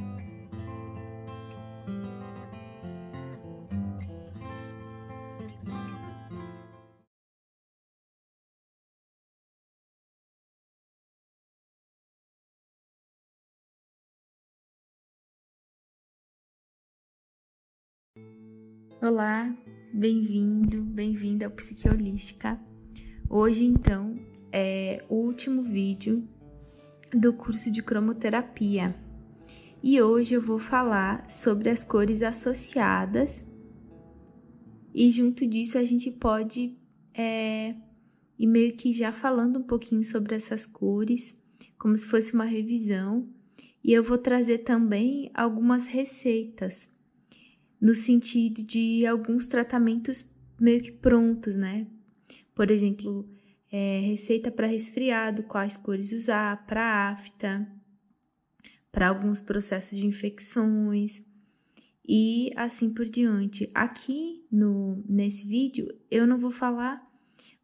[19.01, 19.51] Olá,
[19.91, 22.59] bem-vindo, bem-vinda ao Psiquiolística.
[23.27, 24.15] Hoje, então,
[24.51, 26.27] é o último vídeo
[27.17, 28.95] do curso de cromoterapia.
[29.81, 33.45] E hoje eu vou falar sobre as cores associadas.
[34.93, 36.77] E junto disso a gente pode
[37.13, 37.75] é,
[38.39, 41.37] ir meio que já falando um pouquinho sobre essas cores,
[41.77, 43.27] como se fosse uma revisão.
[43.83, 46.89] E eu vou trazer também algumas receitas,
[47.81, 51.85] no sentido de alguns tratamentos meio que prontos, né?
[52.55, 53.27] Por exemplo,
[53.73, 57.67] é, receita para resfriado, quais cores usar, para afta,
[58.91, 61.23] para alguns processos de infecções
[62.07, 63.71] e assim por diante.
[63.73, 67.03] Aqui no nesse vídeo eu não vou falar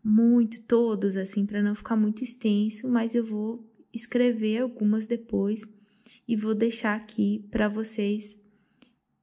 [0.03, 5.61] muito todos assim para não ficar muito extenso, mas eu vou escrever algumas depois
[6.27, 8.41] e vou deixar aqui para vocês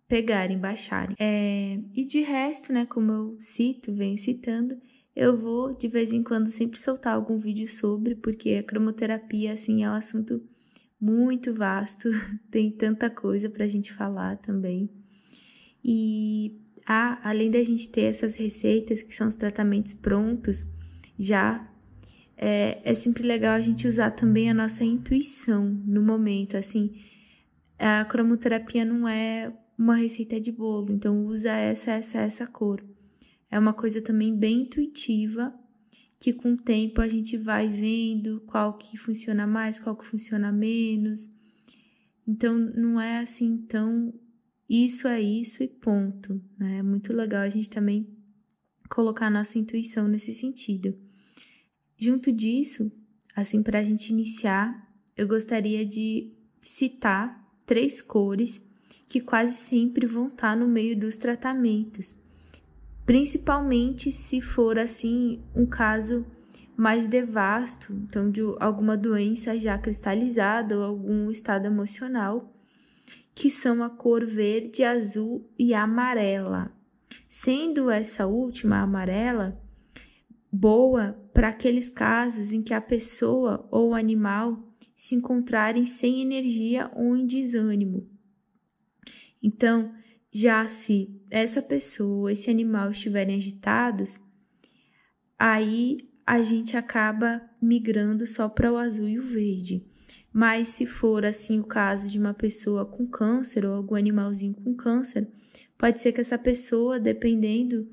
[0.06, 1.17] pegarem, baixarem.
[1.19, 4.81] É, e de resto, né, como eu cito, venho citando,
[5.16, 9.82] eu vou de vez em quando sempre soltar algum vídeo sobre, porque a cromoterapia assim
[9.82, 10.42] é um assunto
[11.00, 12.10] muito vasto,
[12.52, 14.90] tem tanta coisa para a gente falar também.
[15.82, 20.66] E ah, além da gente ter essas receitas que são os tratamentos prontos,
[21.18, 21.66] já
[22.36, 26.58] é, é sempre legal a gente usar também a nossa intuição no momento.
[26.58, 26.94] Assim,
[27.78, 32.84] a cromoterapia não é uma receita de bolo, então usa essa, essa, essa cor.
[33.51, 35.55] É uma coisa também bem intuitiva,
[36.19, 40.51] que com o tempo a gente vai vendo qual que funciona mais, qual que funciona
[40.51, 41.29] menos.
[42.27, 44.12] Então não é assim tão
[44.69, 46.43] isso é isso e ponto.
[46.59, 46.79] Né?
[46.79, 48.09] É muito legal a gente também
[48.89, 50.97] colocar nossa intuição nesse sentido.
[51.97, 52.91] Junto disso,
[53.35, 58.61] assim, para a gente iniciar, eu gostaria de citar três cores
[59.09, 62.15] que quase sempre vão estar tá no meio dos tratamentos,
[63.06, 66.26] principalmente se for assim um caso
[66.76, 72.53] mais devasto, então de alguma doença já cristalizada ou algum estado emocional,
[73.35, 76.72] que são a cor verde, azul e amarela.
[77.28, 79.58] Sendo essa última amarela
[80.53, 84.58] boa para aqueles casos em que a pessoa ou o animal
[84.97, 88.08] se encontrarem sem energia ou em desânimo.
[89.42, 89.94] Então,
[90.36, 94.20] já se essa pessoa, esse animal estiverem agitados,
[95.38, 99.86] aí a gente acaba migrando só para o azul e o verde.
[100.31, 104.74] Mas se for assim o caso de uma pessoa com câncer ou algum animalzinho com
[104.74, 105.26] câncer,
[105.78, 107.88] pode ser que essa pessoa, dependendo,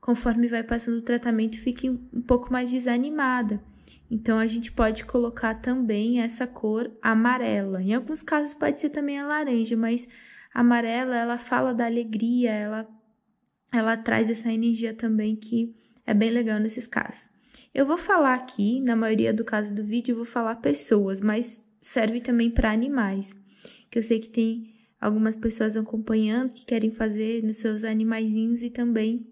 [0.00, 3.60] conforme vai passando o tratamento, fique um pouco mais desanimada.
[4.08, 7.82] Então a gente pode colocar também essa cor amarela.
[7.82, 10.06] Em alguns casos pode ser também a laranja, mas
[10.52, 12.88] amarela ela fala da alegria, ela
[13.72, 15.74] ela traz essa energia também que
[16.06, 17.28] é bem legal nesses casos.
[17.74, 21.62] Eu vou falar aqui, na maioria do caso do vídeo, eu vou falar pessoas, mas
[21.80, 23.34] serve também para animais.
[23.90, 28.70] Que eu sei que tem algumas pessoas acompanhando que querem fazer nos seus animaizinhos e
[28.70, 29.26] também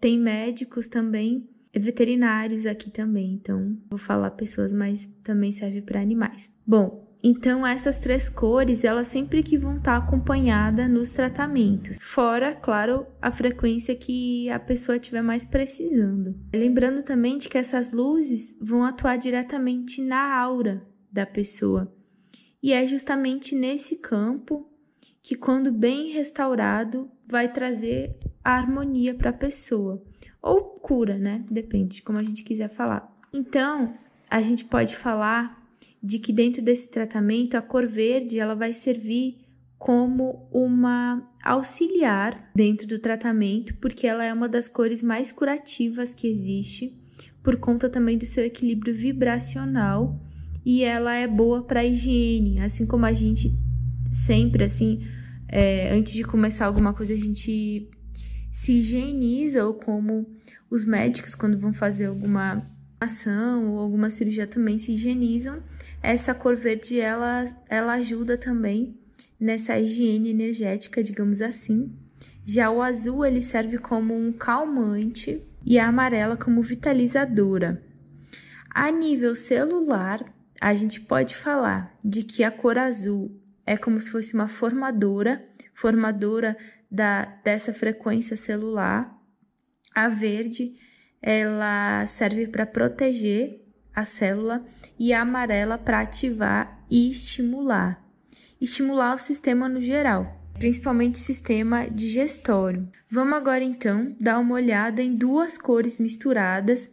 [0.00, 3.34] tem médicos também, veterinários aqui também.
[3.34, 6.52] Então, vou falar pessoas, mas também serve para animais.
[6.66, 11.98] Bom, então essas três cores, elas sempre que vão estar acompanhada nos tratamentos.
[12.00, 16.34] Fora, claro, a frequência que a pessoa estiver mais precisando.
[16.52, 21.94] Lembrando também de que essas luzes vão atuar diretamente na aura da pessoa.
[22.62, 24.68] E é justamente nesse campo
[25.22, 30.02] que, quando bem restaurado, vai trazer a harmonia para a pessoa.
[30.40, 31.44] Ou cura, né?
[31.48, 33.16] Depende de como a gente quiser falar.
[33.32, 33.94] Então,
[34.28, 35.61] a gente pode falar
[36.02, 39.38] de que dentro desse tratamento a cor verde ela vai servir
[39.78, 46.28] como uma auxiliar dentro do tratamento, porque ela é uma das cores mais curativas que
[46.28, 46.96] existe,
[47.42, 50.20] por conta também do seu equilíbrio vibracional
[50.64, 53.52] e ela é boa para higiene, assim como a gente
[54.12, 55.00] sempre assim,
[55.48, 57.88] é, antes de começar alguma coisa a gente
[58.52, 60.26] se higieniza ou como
[60.70, 62.70] os médicos quando vão fazer alguma
[63.04, 65.62] ação ou alguma cirurgia também se higienizam.
[66.02, 68.96] Essa cor verde ela ela ajuda também
[69.38, 71.92] nessa higiene energética, digamos assim.
[72.44, 77.82] Já o azul ele serve como um calmante e a amarela como vitalizadora.
[78.70, 80.24] A nível celular,
[80.60, 83.36] a gente pode falar de que a cor azul
[83.66, 86.56] é como se fosse uma formadora, formadora
[86.90, 89.12] da, dessa frequência celular.
[89.94, 90.74] A verde,
[91.22, 94.64] ela serve para proteger a célula
[94.98, 98.02] e a amarela para ativar e estimular.
[98.60, 102.88] Estimular o sistema no geral, principalmente o sistema digestório.
[103.08, 106.90] Vamos agora então dar uma olhada em duas cores misturadas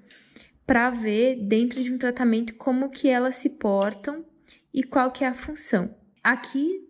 [0.66, 4.24] para ver dentro de um tratamento como que elas se portam
[4.72, 5.96] e qual que é a função.
[6.24, 6.88] Aqui,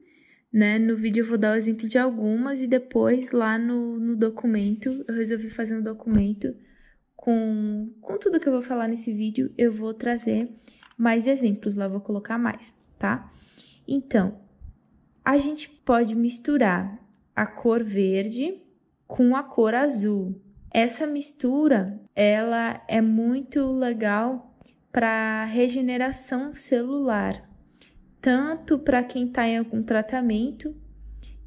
[0.51, 4.17] né, no vídeo eu vou dar o exemplo de algumas e depois lá no, no
[4.17, 6.53] documento, eu resolvi fazer um documento
[7.21, 10.49] com, com tudo que eu vou falar nesse vídeo, eu vou trazer
[10.97, 13.29] mais exemplos lá, vou colocar mais, tá?
[13.85, 14.39] Então,
[15.23, 16.97] a gente pode misturar
[17.35, 18.61] a cor verde
[19.05, 20.41] com a cor azul.
[20.71, 24.55] Essa mistura, ela é muito legal
[24.89, 27.49] para regeneração celular,
[28.21, 30.73] tanto para quem está em algum tratamento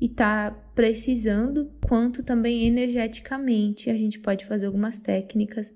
[0.03, 3.89] e está precisando, quanto também energeticamente.
[3.89, 5.73] A gente pode fazer algumas técnicas.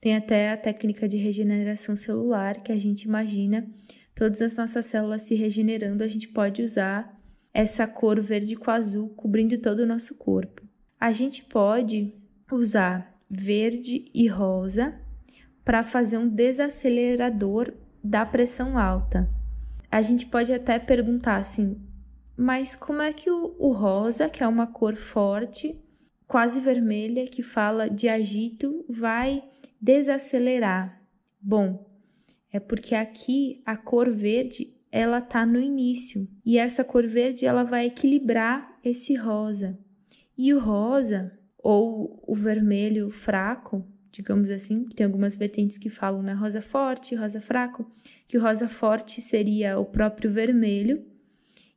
[0.00, 3.68] Tem até a técnica de regeneração celular, que a gente imagina
[4.14, 7.20] todas as nossas células se regenerando, a gente pode usar
[7.52, 10.62] essa cor verde com azul cobrindo todo o nosso corpo.
[11.00, 12.14] A gente pode
[12.52, 14.94] usar verde e rosa
[15.64, 19.28] para fazer um desacelerador da pressão alta.
[19.90, 21.84] A gente pode até perguntar assim:
[22.36, 25.80] mas como é que o, o rosa, que é uma cor forte,
[26.26, 29.42] quase vermelha, que fala de agito, vai
[29.80, 31.02] desacelerar?
[31.40, 31.86] Bom,
[32.52, 37.64] é porque aqui a cor verde ela tá no início e essa cor verde ela
[37.64, 39.78] vai equilibrar esse rosa.
[40.36, 46.32] E o rosa ou o vermelho fraco, digamos assim, tem algumas vertentes que falam né,
[46.32, 47.90] rosa forte, rosa fraco,
[48.28, 51.04] que o rosa forte seria o próprio vermelho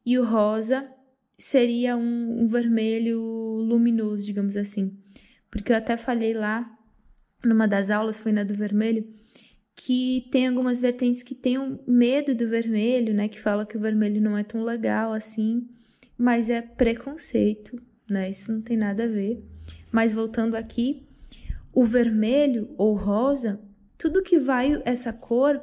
[0.09, 0.89] e o rosa
[1.37, 4.97] seria um, um vermelho luminoso, digamos assim.
[5.51, 6.67] Porque eu até falei lá,
[7.43, 9.07] numa das aulas, foi na do vermelho,
[9.75, 13.29] que tem algumas vertentes que têm um medo do vermelho, né?
[13.29, 15.69] Que fala que o vermelho não é tão legal assim,
[16.17, 18.31] mas é preconceito, né?
[18.31, 19.43] Isso não tem nada a ver.
[19.91, 21.07] Mas voltando aqui,
[21.71, 23.61] o vermelho ou rosa,
[23.97, 25.61] tudo que vai essa cor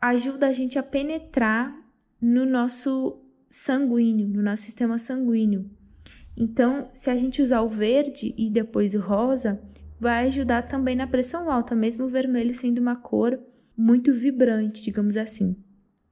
[0.00, 1.74] ajuda a gente a penetrar
[2.20, 5.70] no nosso sanguíneo, no nosso sistema sanguíneo.
[6.36, 9.60] Então, se a gente usar o verde e depois o rosa,
[9.98, 13.38] vai ajudar também na pressão alta, mesmo o vermelho sendo uma cor
[13.76, 15.56] muito vibrante, digamos assim.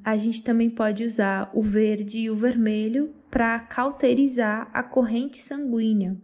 [0.02, 6.16] A gente também pode usar o verde e o vermelho para cauterizar a corrente sanguínea.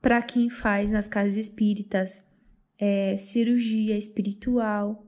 [0.00, 2.22] Para quem faz nas casas espíritas
[2.78, 5.06] é, cirurgia espiritual,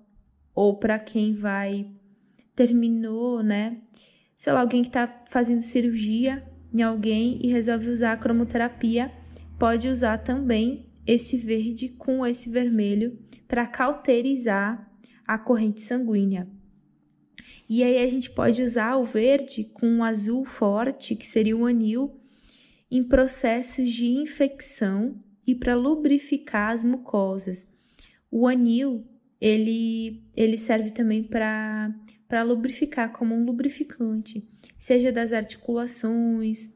[0.55, 1.91] ou para quem vai
[2.55, 3.81] terminou, né?
[4.41, 6.43] Sei lá, alguém que está fazendo cirurgia
[6.73, 9.13] em alguém e resolve usar a cromoterapia,
[9.59, 14.91] pode usar também esse verde com esse vermelho para cauterizar
[15.27, 16.49] a corrente sanguínea.
[17.69, 21.67] E aí a gente pode usar o verde com um azul forte, que seria o
[21.67, 22.19] anil,
[22.91, 27.71] em processos de infecção e para lubrificar as mucosas.
[28.31, 29.05] O anil,
[29.39, 31.95] ele, ele serve também para
[32.31, 34.49] para lubrificar como um lubrificante,
[34.79, 36.71] seja das articulações,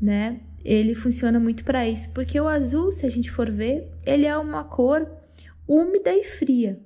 [0.00, 0.40] né?
[0.64, 4.38] Ele funciona muito para isso, porque o azul, se a gente for ver, ele é
[4.38, 5.10] uma cor
[5.66, 6.80] úmida e fria.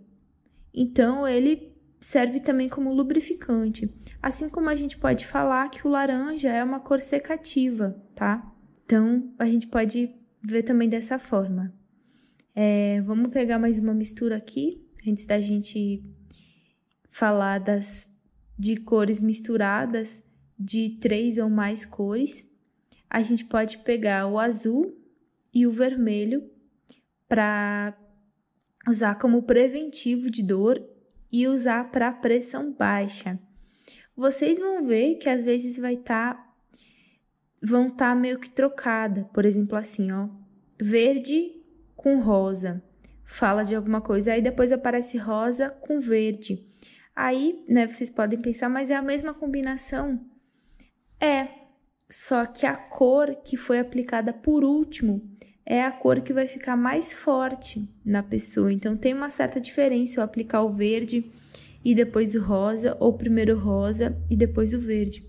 [0.72, 3.92] Então ele serve também como lubrificante.
[4.22, 8.50] Assim como a gente pode falar que o laranja é uma cor secativa, tá?
[8.86, 11.70] Então a gente pode ver também dessa forma.
[12.54, 16.02] É, vamos pegar mais uma mistura aqui, antes da gente
[17.12, 18.08] falar das,
[18.58, 20.24] de cores misturadas
[20.58, 22.44] de três ou mais cores,
[23.08, 24.98] a gente pode pegar o azul
[25.52, 26.50] e o vermelho
[27.28, 27.94] para
[28.88, 30.82] usar como preventivo de dor
[31.30, 33.38] e usar para pressão baixa.
[34.16, 36.54] Vocês vão ver que às vezes vai estar tá,
[37.62, 40.28] vão estar tá meio que trocada, por exemplo, assim, ó,
[40.80, 41.60] verde
[41.94, 42.82] com rosa.
[43.24, 46.71] Fala de alguma coisa, aí depois aparece rosa com verde.
[47.14, 50.20] Aí, né, vocês podem pensar, mas é a mesma combinação?
[51.20, 51.48] É,
[52.10, 55.22] só que a cor que foi aplicada por último
[55.64, 58.72] é a cor que vai ficar mais forte na pessoa.
[58.72, 61.30] Então tem uma certa diferença eu aplicar o verde
[61.84, 65.24] e depois o rosa, ou primeiro o rosa e depois o verde.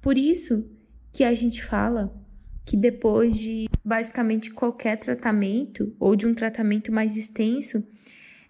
[0.00, 0.68] Por isso
[1.12, 2.12] que a gente fala
[2.64, 7.82] que depois de basicamente qualquer tratamento ou de um tratamento mais extenso,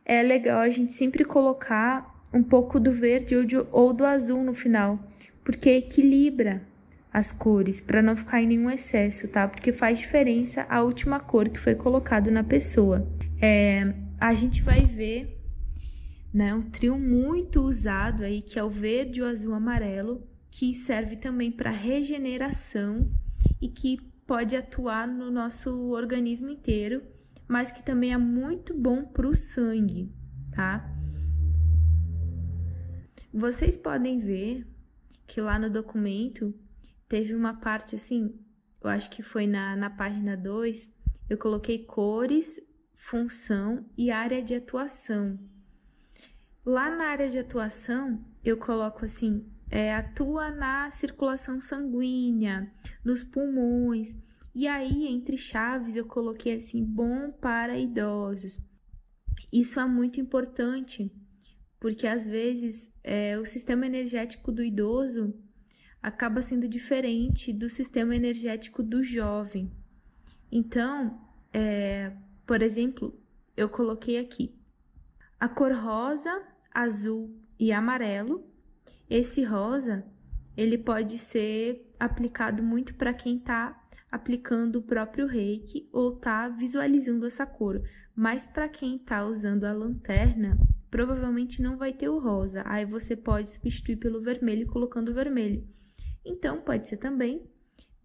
[0.04, 4.42] é legal a gente sempre colocar um pouco do verde ou, de, ou do azul
[4.42, 4.98] no final,
[5.44, 6.62] porque equilibra
[7.12, 9.48] as cores para não ficar em nenhum excesso, tá?
[9.48, 13.06] Porque faz diferença a última cor que foi colocado na pessoa.
[13.40, 15.40] É, a gente vai ver,
[16.32, 20.74] né, um trio muito usado aí que é o verde, o azul, o amarelo, que
[20.74, 23.10] serve também para regeneração
[23.60, 27.02] e que pode atuar no nosso organismo inteiro,
[27.46, 30.12] mas que também é muito bom para o sangue,
[30.52, 30.97] tá?
[33.38, 34.66] Vocês podem ver
[35.24, 36.52] que lá no documento
[37.08, 38.36] teve uma parte assim,
[38.82, 40.92] eu acho que foi na, na página 2,
[41.30, 42.60] eu coloquei cores,
[42.96, 45.38] função e área de atuação.
[46.66, 52.68] Lá na área de atuação, eu coloco assim, é, atua na circulação sanguínea,
[53.04, 54.16] nos pulmões.
[54.52, 58.58] E aí, entre chaves, eu coloquei assim, bom para idosos.
[59.52, 61.08] Isso é muito importante,
[61.80, 65.34] porque às vezes é, o sistema energético do idoso
[66.02, 69.70] acaba sendo diferente do sistema energético do jovem.
[70.50, 71.20] Então,
[71.52, 72.12] é,
[72.46, 73.18] por exemplo,
[73.56, 74.54] eu coloquei aqui
[75.38, 78.44] a cor rosa, azul e amarelo.
[79.08, 80.04] Esse rosa
[80.56, 83.80] ele pode ser aplicado muito para quem está
[84.10, 87.82] aplicando o próprio reiki ou está visualizando essa cor,
[88.14, 90.58] mas para quem está usando a lanterna,
[90.90, 92.62] provavelmente não vai ter o rosa.
[92.66, 95.66] Aí você pode substituir pelo vermelho colocando vermelho.
[96.24, 97.48] Então pode ser também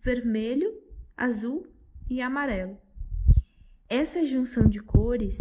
[0.02, 0.74] vermelho,
[1.16, 1.68] azul
[2.10, 2.78] e amarelo.
[3.90, 5.38] Essa junção de cores,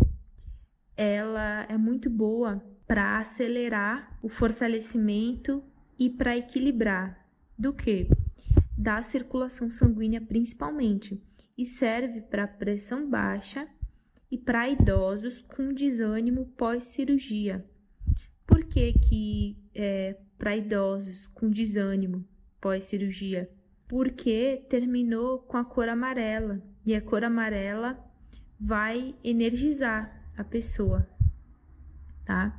[0.97, 5.63] ela é muito boa para acelerar o fortalecimento
[5.99, 7.27] e para equilibrar
[7.59, 8.09] do que?
[8.77, 11.23] Da circulação sanguínea principalmente
[11.57, 13.69] e serve para pressão baixa
[14.33, 17.65] e para idosos com desânimo pós-cirurgia.
[18.45, 22.27] Por que, que é, para idosos com desânimo
[22.61, 23.49] pós-cirurgia?
[23.93, 28.03] porque terminou com a cor amarela e a cor amarela
[28.59, 31.07] vai energizar a pessoa,
[32.25, 32.59] tá?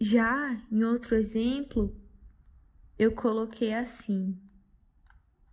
[0.00, 1.94] Já em outro exemplo,
[2.98, 4.34] eu coloquei assim: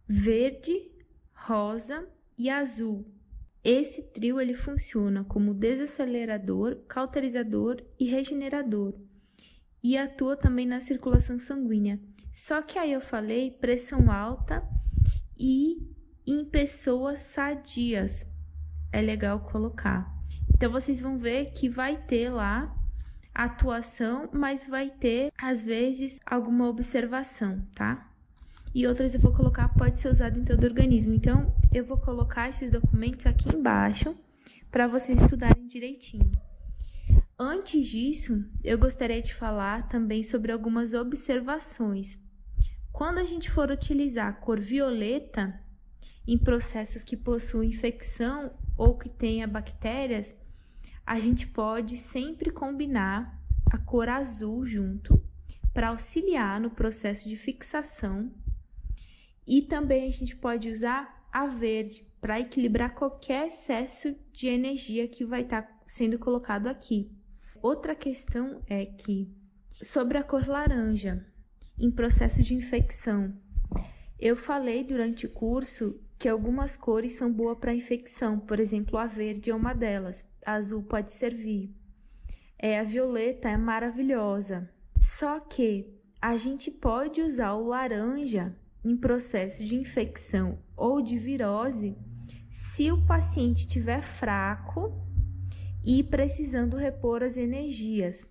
[0.07, 0.89] verde,
[1.33, 3.05] rosa e azul.
[3.63, 8.93] Esse trio ele funciona como desacelerador, cauterizador e regenerador
[9.83, 11.99] e atua também na circulação sanguínea.
[12.33, 14.63] Só que aí eu falei pressão alta
[15.37, 15.77] e
[16.25, 18.25] em pessoas sadias.
[18.91, 20.09] É legal colocar.
[20.53, 22.75] Então vocês vão ver que vai ter lá
[23.33, 28.08] atuação, mas vai ter às vezes alguma observação, tá?
[28.73, 31.13] E outras eu vou colocar pode ser usado em todo o organismo.
[31.13, 34.15] Então eu vou colocar esses documentos aqui embaixo
[34.71, 36.31] para vocês estudarem direitinho.
[37.37, 42.19] Antes disso, eu gostaria de falar também sobre algumas observações.
[42.91, 45.57] Quando a gente for utilizar a cor violeta
[46.27, 50.33] em processos que possuem infecção ou que tenha bactérias,
[51.05, 53.39] a gente pode sempre combinar
[53.71, 55.23] a cor azul junto
[55.73, 58.31] para auxiliar no processo de fixação.
[59.49, 65.25] E também a gente pode usar a verde para equilibrar qualquer excesso de energia que
[65.25, 67.11] vai estar tá sendo colocado aqui.
[67.59, 69.27] Outra questão é que,
[69.71, 71.25] sobre a cor laranja,
[71.79, 73.33] em processo de infecção,
[74.19, 79.07] eu falei durante o curso que algumas cores são boas para infecção, por exemplo, a
[79.07, 81.73] verde é uma delas, a azul pode servir,
[82.59, 84.69] é, a violeta é maravilhosa.
[85.01, 91.95] Só que a gente pode usar o laranja em processo de infecção ou de virose
[92.49, 94.93] se o paciente estiver fraco
[95.83, 98.27] e precisando repor as energias.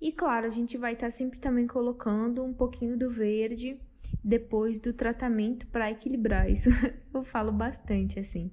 [0.00, 3.80] E claro, a gente vai estar tá sempre também colocando um pouquinho do verde
[4.22, 6.68] depois do tratamento para equilibrar isso.
[7.12, 8.50] Eu falo bastante assim.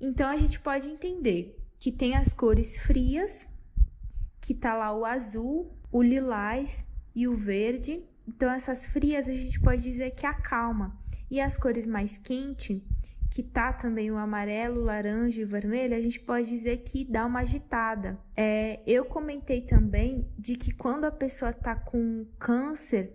[0.00, 3.46] Então a gente pode entender que tem as cores frias,
[4.40, 8.02] que tá lá o azul, o lilás e o verde.
[8.26, 10.96] Então essas frias a gente pode dizer que acalma.
[11.30, 12.80] E as cores mais quentes
[13.34, 17.40] que tá também o amarelo, laranja e vermelho, a gente pode dizer que dá uma
[17.40, 18.16] agitada.
[18.36, 23.12] É, eu comentei também de que quando a pessoa tá com câncer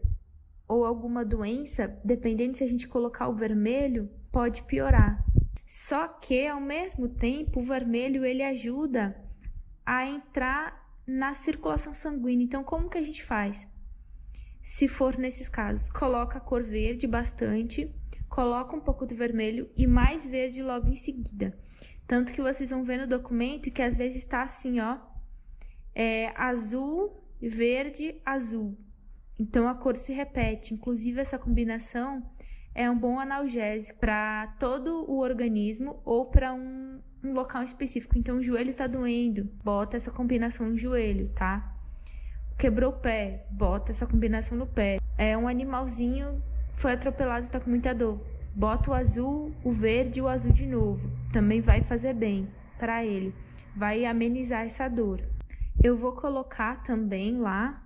[0.67, 5.25] ou alguma doença, dependendo se a gente colocar o vermelho, pode piorar.
[5.65, 9.15] Só que ao mesmo tempo, o vermelho ele ajuda
[9.85, 12.43] a entrar na circulação sanguínea.
[12.43, 13.65] Então, como que a gente faz?
[14.71, 17.91] Se for nesses casos, coloca a cor verde bastante
[18.29, 21.57] coloca um pouco do vermelho e mais verde logo em seguida.
[22.05, 24.99] Tanto que vocês vão ver no documento que às vezes está assim, ó,
[25.95, 28.77] é, azul, verde, azul.
[29.39, 30.75] Então a cor se repete.
[30.75, 32.23] Inclusive essa combinação
[32.75, 38.19] é um bom analgésico para todo o organismo ou para um, um, local específico.
[38.19, 41.78] Então o joelho está doendo, bota essa combinação no joelho, tá?
[42.59, 44.99] Quebrou o pé, bota essa combinação no pé.
[45.17, 46.43] É um animalzinho
[46.79, 48.21] foi atropelado e está com muita dor.
[48.53, 51.11] Bota o azul, o verde e o azul de novo.
[51.31, 53.33] Também vai fazer bem para ele.
[53.75, 55.21] Vai amenizar essa dor.
[55.81, 57.81] Eu vou colocar também lá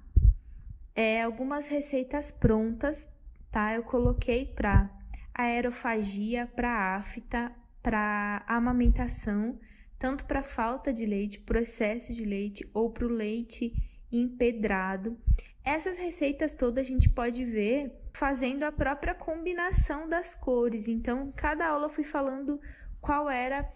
[0.96, 3.08] é, algumas receitas prontas,
[3.52, 3.76] tá?
[3.76, 4.90] Eu coloquei para
[5.34, 9.60] aerofagia, para afta, para amamentação,
[10.00, 13.72] tanto para falta de leite, processo de leite ou para o leite
[14.18, 15.18] empedrado.
[15.64, 20.88] Essas receitas todas a gente pode ver fazendo a própria combinação das cores.
[20.88, 22.60] Então, cada aula eu fui falando
[23.02, 23.70] qual era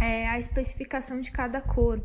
[0.00, 2.02] é, a especificação de cada cor.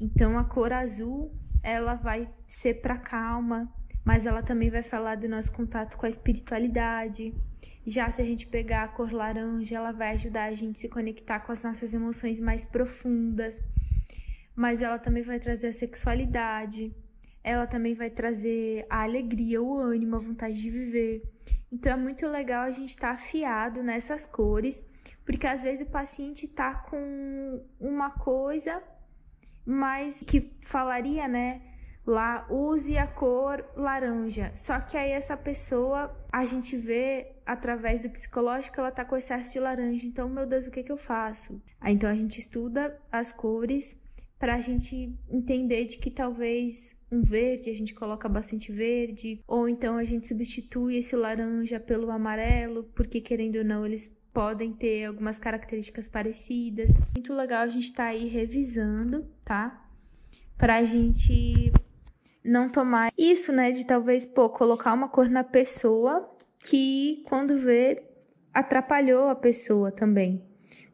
[0.00, 3.72] Então, a cor azul ela vai ser para calma,
[4.04, 7.34] mas ela também vai falar do nosso contato com a espiritualidade.
[7.86, 10.88] Já se a gente pegar a cor laranja, ela vai ajudar a gente a se
[10.88, 13.60] conectar com as nossas emoções mais profundas.
[14.54, 16.94] Mas ela também vai trazer a sexualidade
[17.44, 21.22] ela também vai trazer a alegria, o ânimo, a vontade de viver.
[21.70, 24.86] Então é muito legal a gente estar tá afiado nessas cores,
[25.24, 28.82] porque às vezes o paciente está com uma coisa,
[29.66, 31.62] mas que falaria, né?
[32.04, 34.50] Lá, use a cor laranja.
[34.56, 39.52] Só que aí essa pessoa, a gente vê através do psicológico, ela tá com excesso
[39.52, 40.04] de laranja.
[40.04, 41.62] Então, meu Deus, o que que eu faço?
[41.80, 43.96] Aí, então a gente estuda as cores
[44.42, 49.68] para a gente entender de que talvez um verde, a gente coloca bastante verde, ou
[49.68, 55.04] então a gente substitui esse laranja pelo amarelo, porque querendo ou não, eles podem ter
[55.04, 56.90] algumas características parecidas.
[57.14, 59.80] Muito legal a gente estar tá aí revisando, tá?
[60.58, 61.72] Pra gente
[62.44, 68.02] não tomar isso, né, de talvez, pô, colocar uma cor na pessoa que quando vê
[68.52, 70.42] atrapalhou a pessoa também.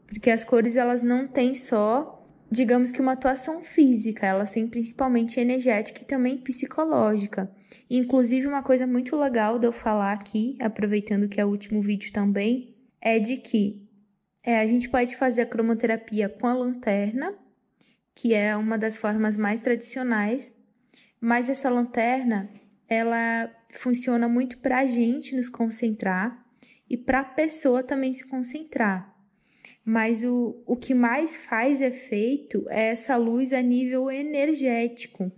[0.06, 2.17] Porque as cores elas não têm só,
[2.50, 7.50] digamos que uma atuação física, elas têm principalmente energética e também psicológica.
[7.90, 12.12] Inclusive uma coisa muito legal de eu falar aqui, aproveitando que é o último vídeo
[12.12, 13.86] também, é de que
[14.42, 17.34] é, a gente pode fazer a cromoterapia com a lanterna,
[18.14, 20.50] que é uma das formas mais tradicionais,
[21.20, 22.48] mas essa lanterna
[22.88, 26.42] ela funciona muito para a gente nos concentrar
[26.88, 29.17] e para a pessoa também se concentrar.
[29.84, 35.30] Mas o, o que mais faz efeito é essa luz a nível energético.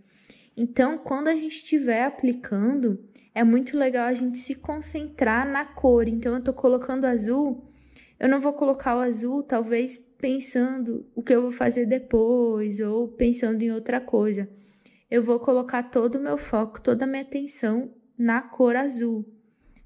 [0.56, 2.98] Então, quando a gente estiver aplicando,
[3.34, 6.08] é muito legal a gente se concentrar na cor.
[6.08, 7.64] Então, eu estou colocando azul,
[8.18, 13.08] eu não vou colocar o azul, talvez pensando o que eu vou fazer depois ou
[13.08, 14.48] pensando em outra coisa.
[15.10, 19.24] Eu vou colocar todo o meu foco, toda a minha atenção na cor azul.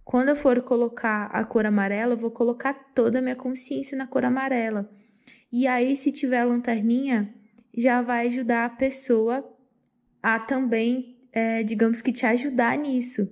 [0.04, 4.06] Quando eu for colocar a cor amarela, eu vou colocar toda a minha consciência na
[4.06, 4.90] cor amarela.
[5.50, 7.32] E aí, se tiver a lanterninha,
[7.74, 9.50] já vai ajudar a pessoa
[10.22, 13.30] a também, é, digamos que te ajudar nisso.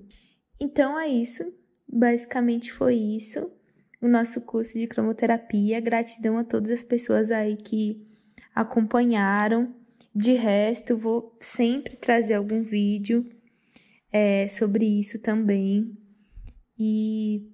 [0.59, 1.45] Então é isso.
[1.87, 3.51] Basicamente foi isso.
[4.01, 5.81] O nosso curso de cromoterapia.
[5.81, 8.07] Gratidão a todas as pessoas aí que
[8.55, 9.75] acompanharam.
[10.15, 13.29] De resto, vou sempre trazer algum vídeo
[14.11, 16.02] é, sobre isso também
[16.85, 17.49] e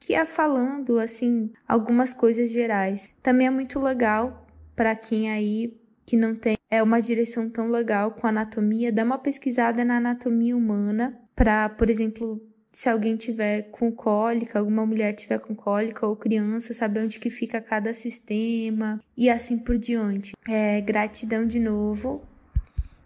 [0.00, 3.08] que é falando assim algumas coisas gerais.
[3.22, 5.80] Também é muito legal para quem aí
[6.12, 10.54] que não tem é uma direção tão legal com anatomia, dá uma pesquisada na anatomia
[10.54, 12.38] humana para, por exemplo,
[12.70, 17.30] se alguém tiver com cólica, alguma mulher tiver com cólica ou criança, saber onde que
[17.30, 20.32] fica cada sistema e assim por diante.
[20.46, 22.22] É, gratidão de novo.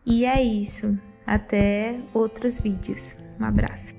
[0.04, 0.98] E é isso.
[1.24, 3.16] Até outros vídeos.
[3.38, 3.95] Um abraço.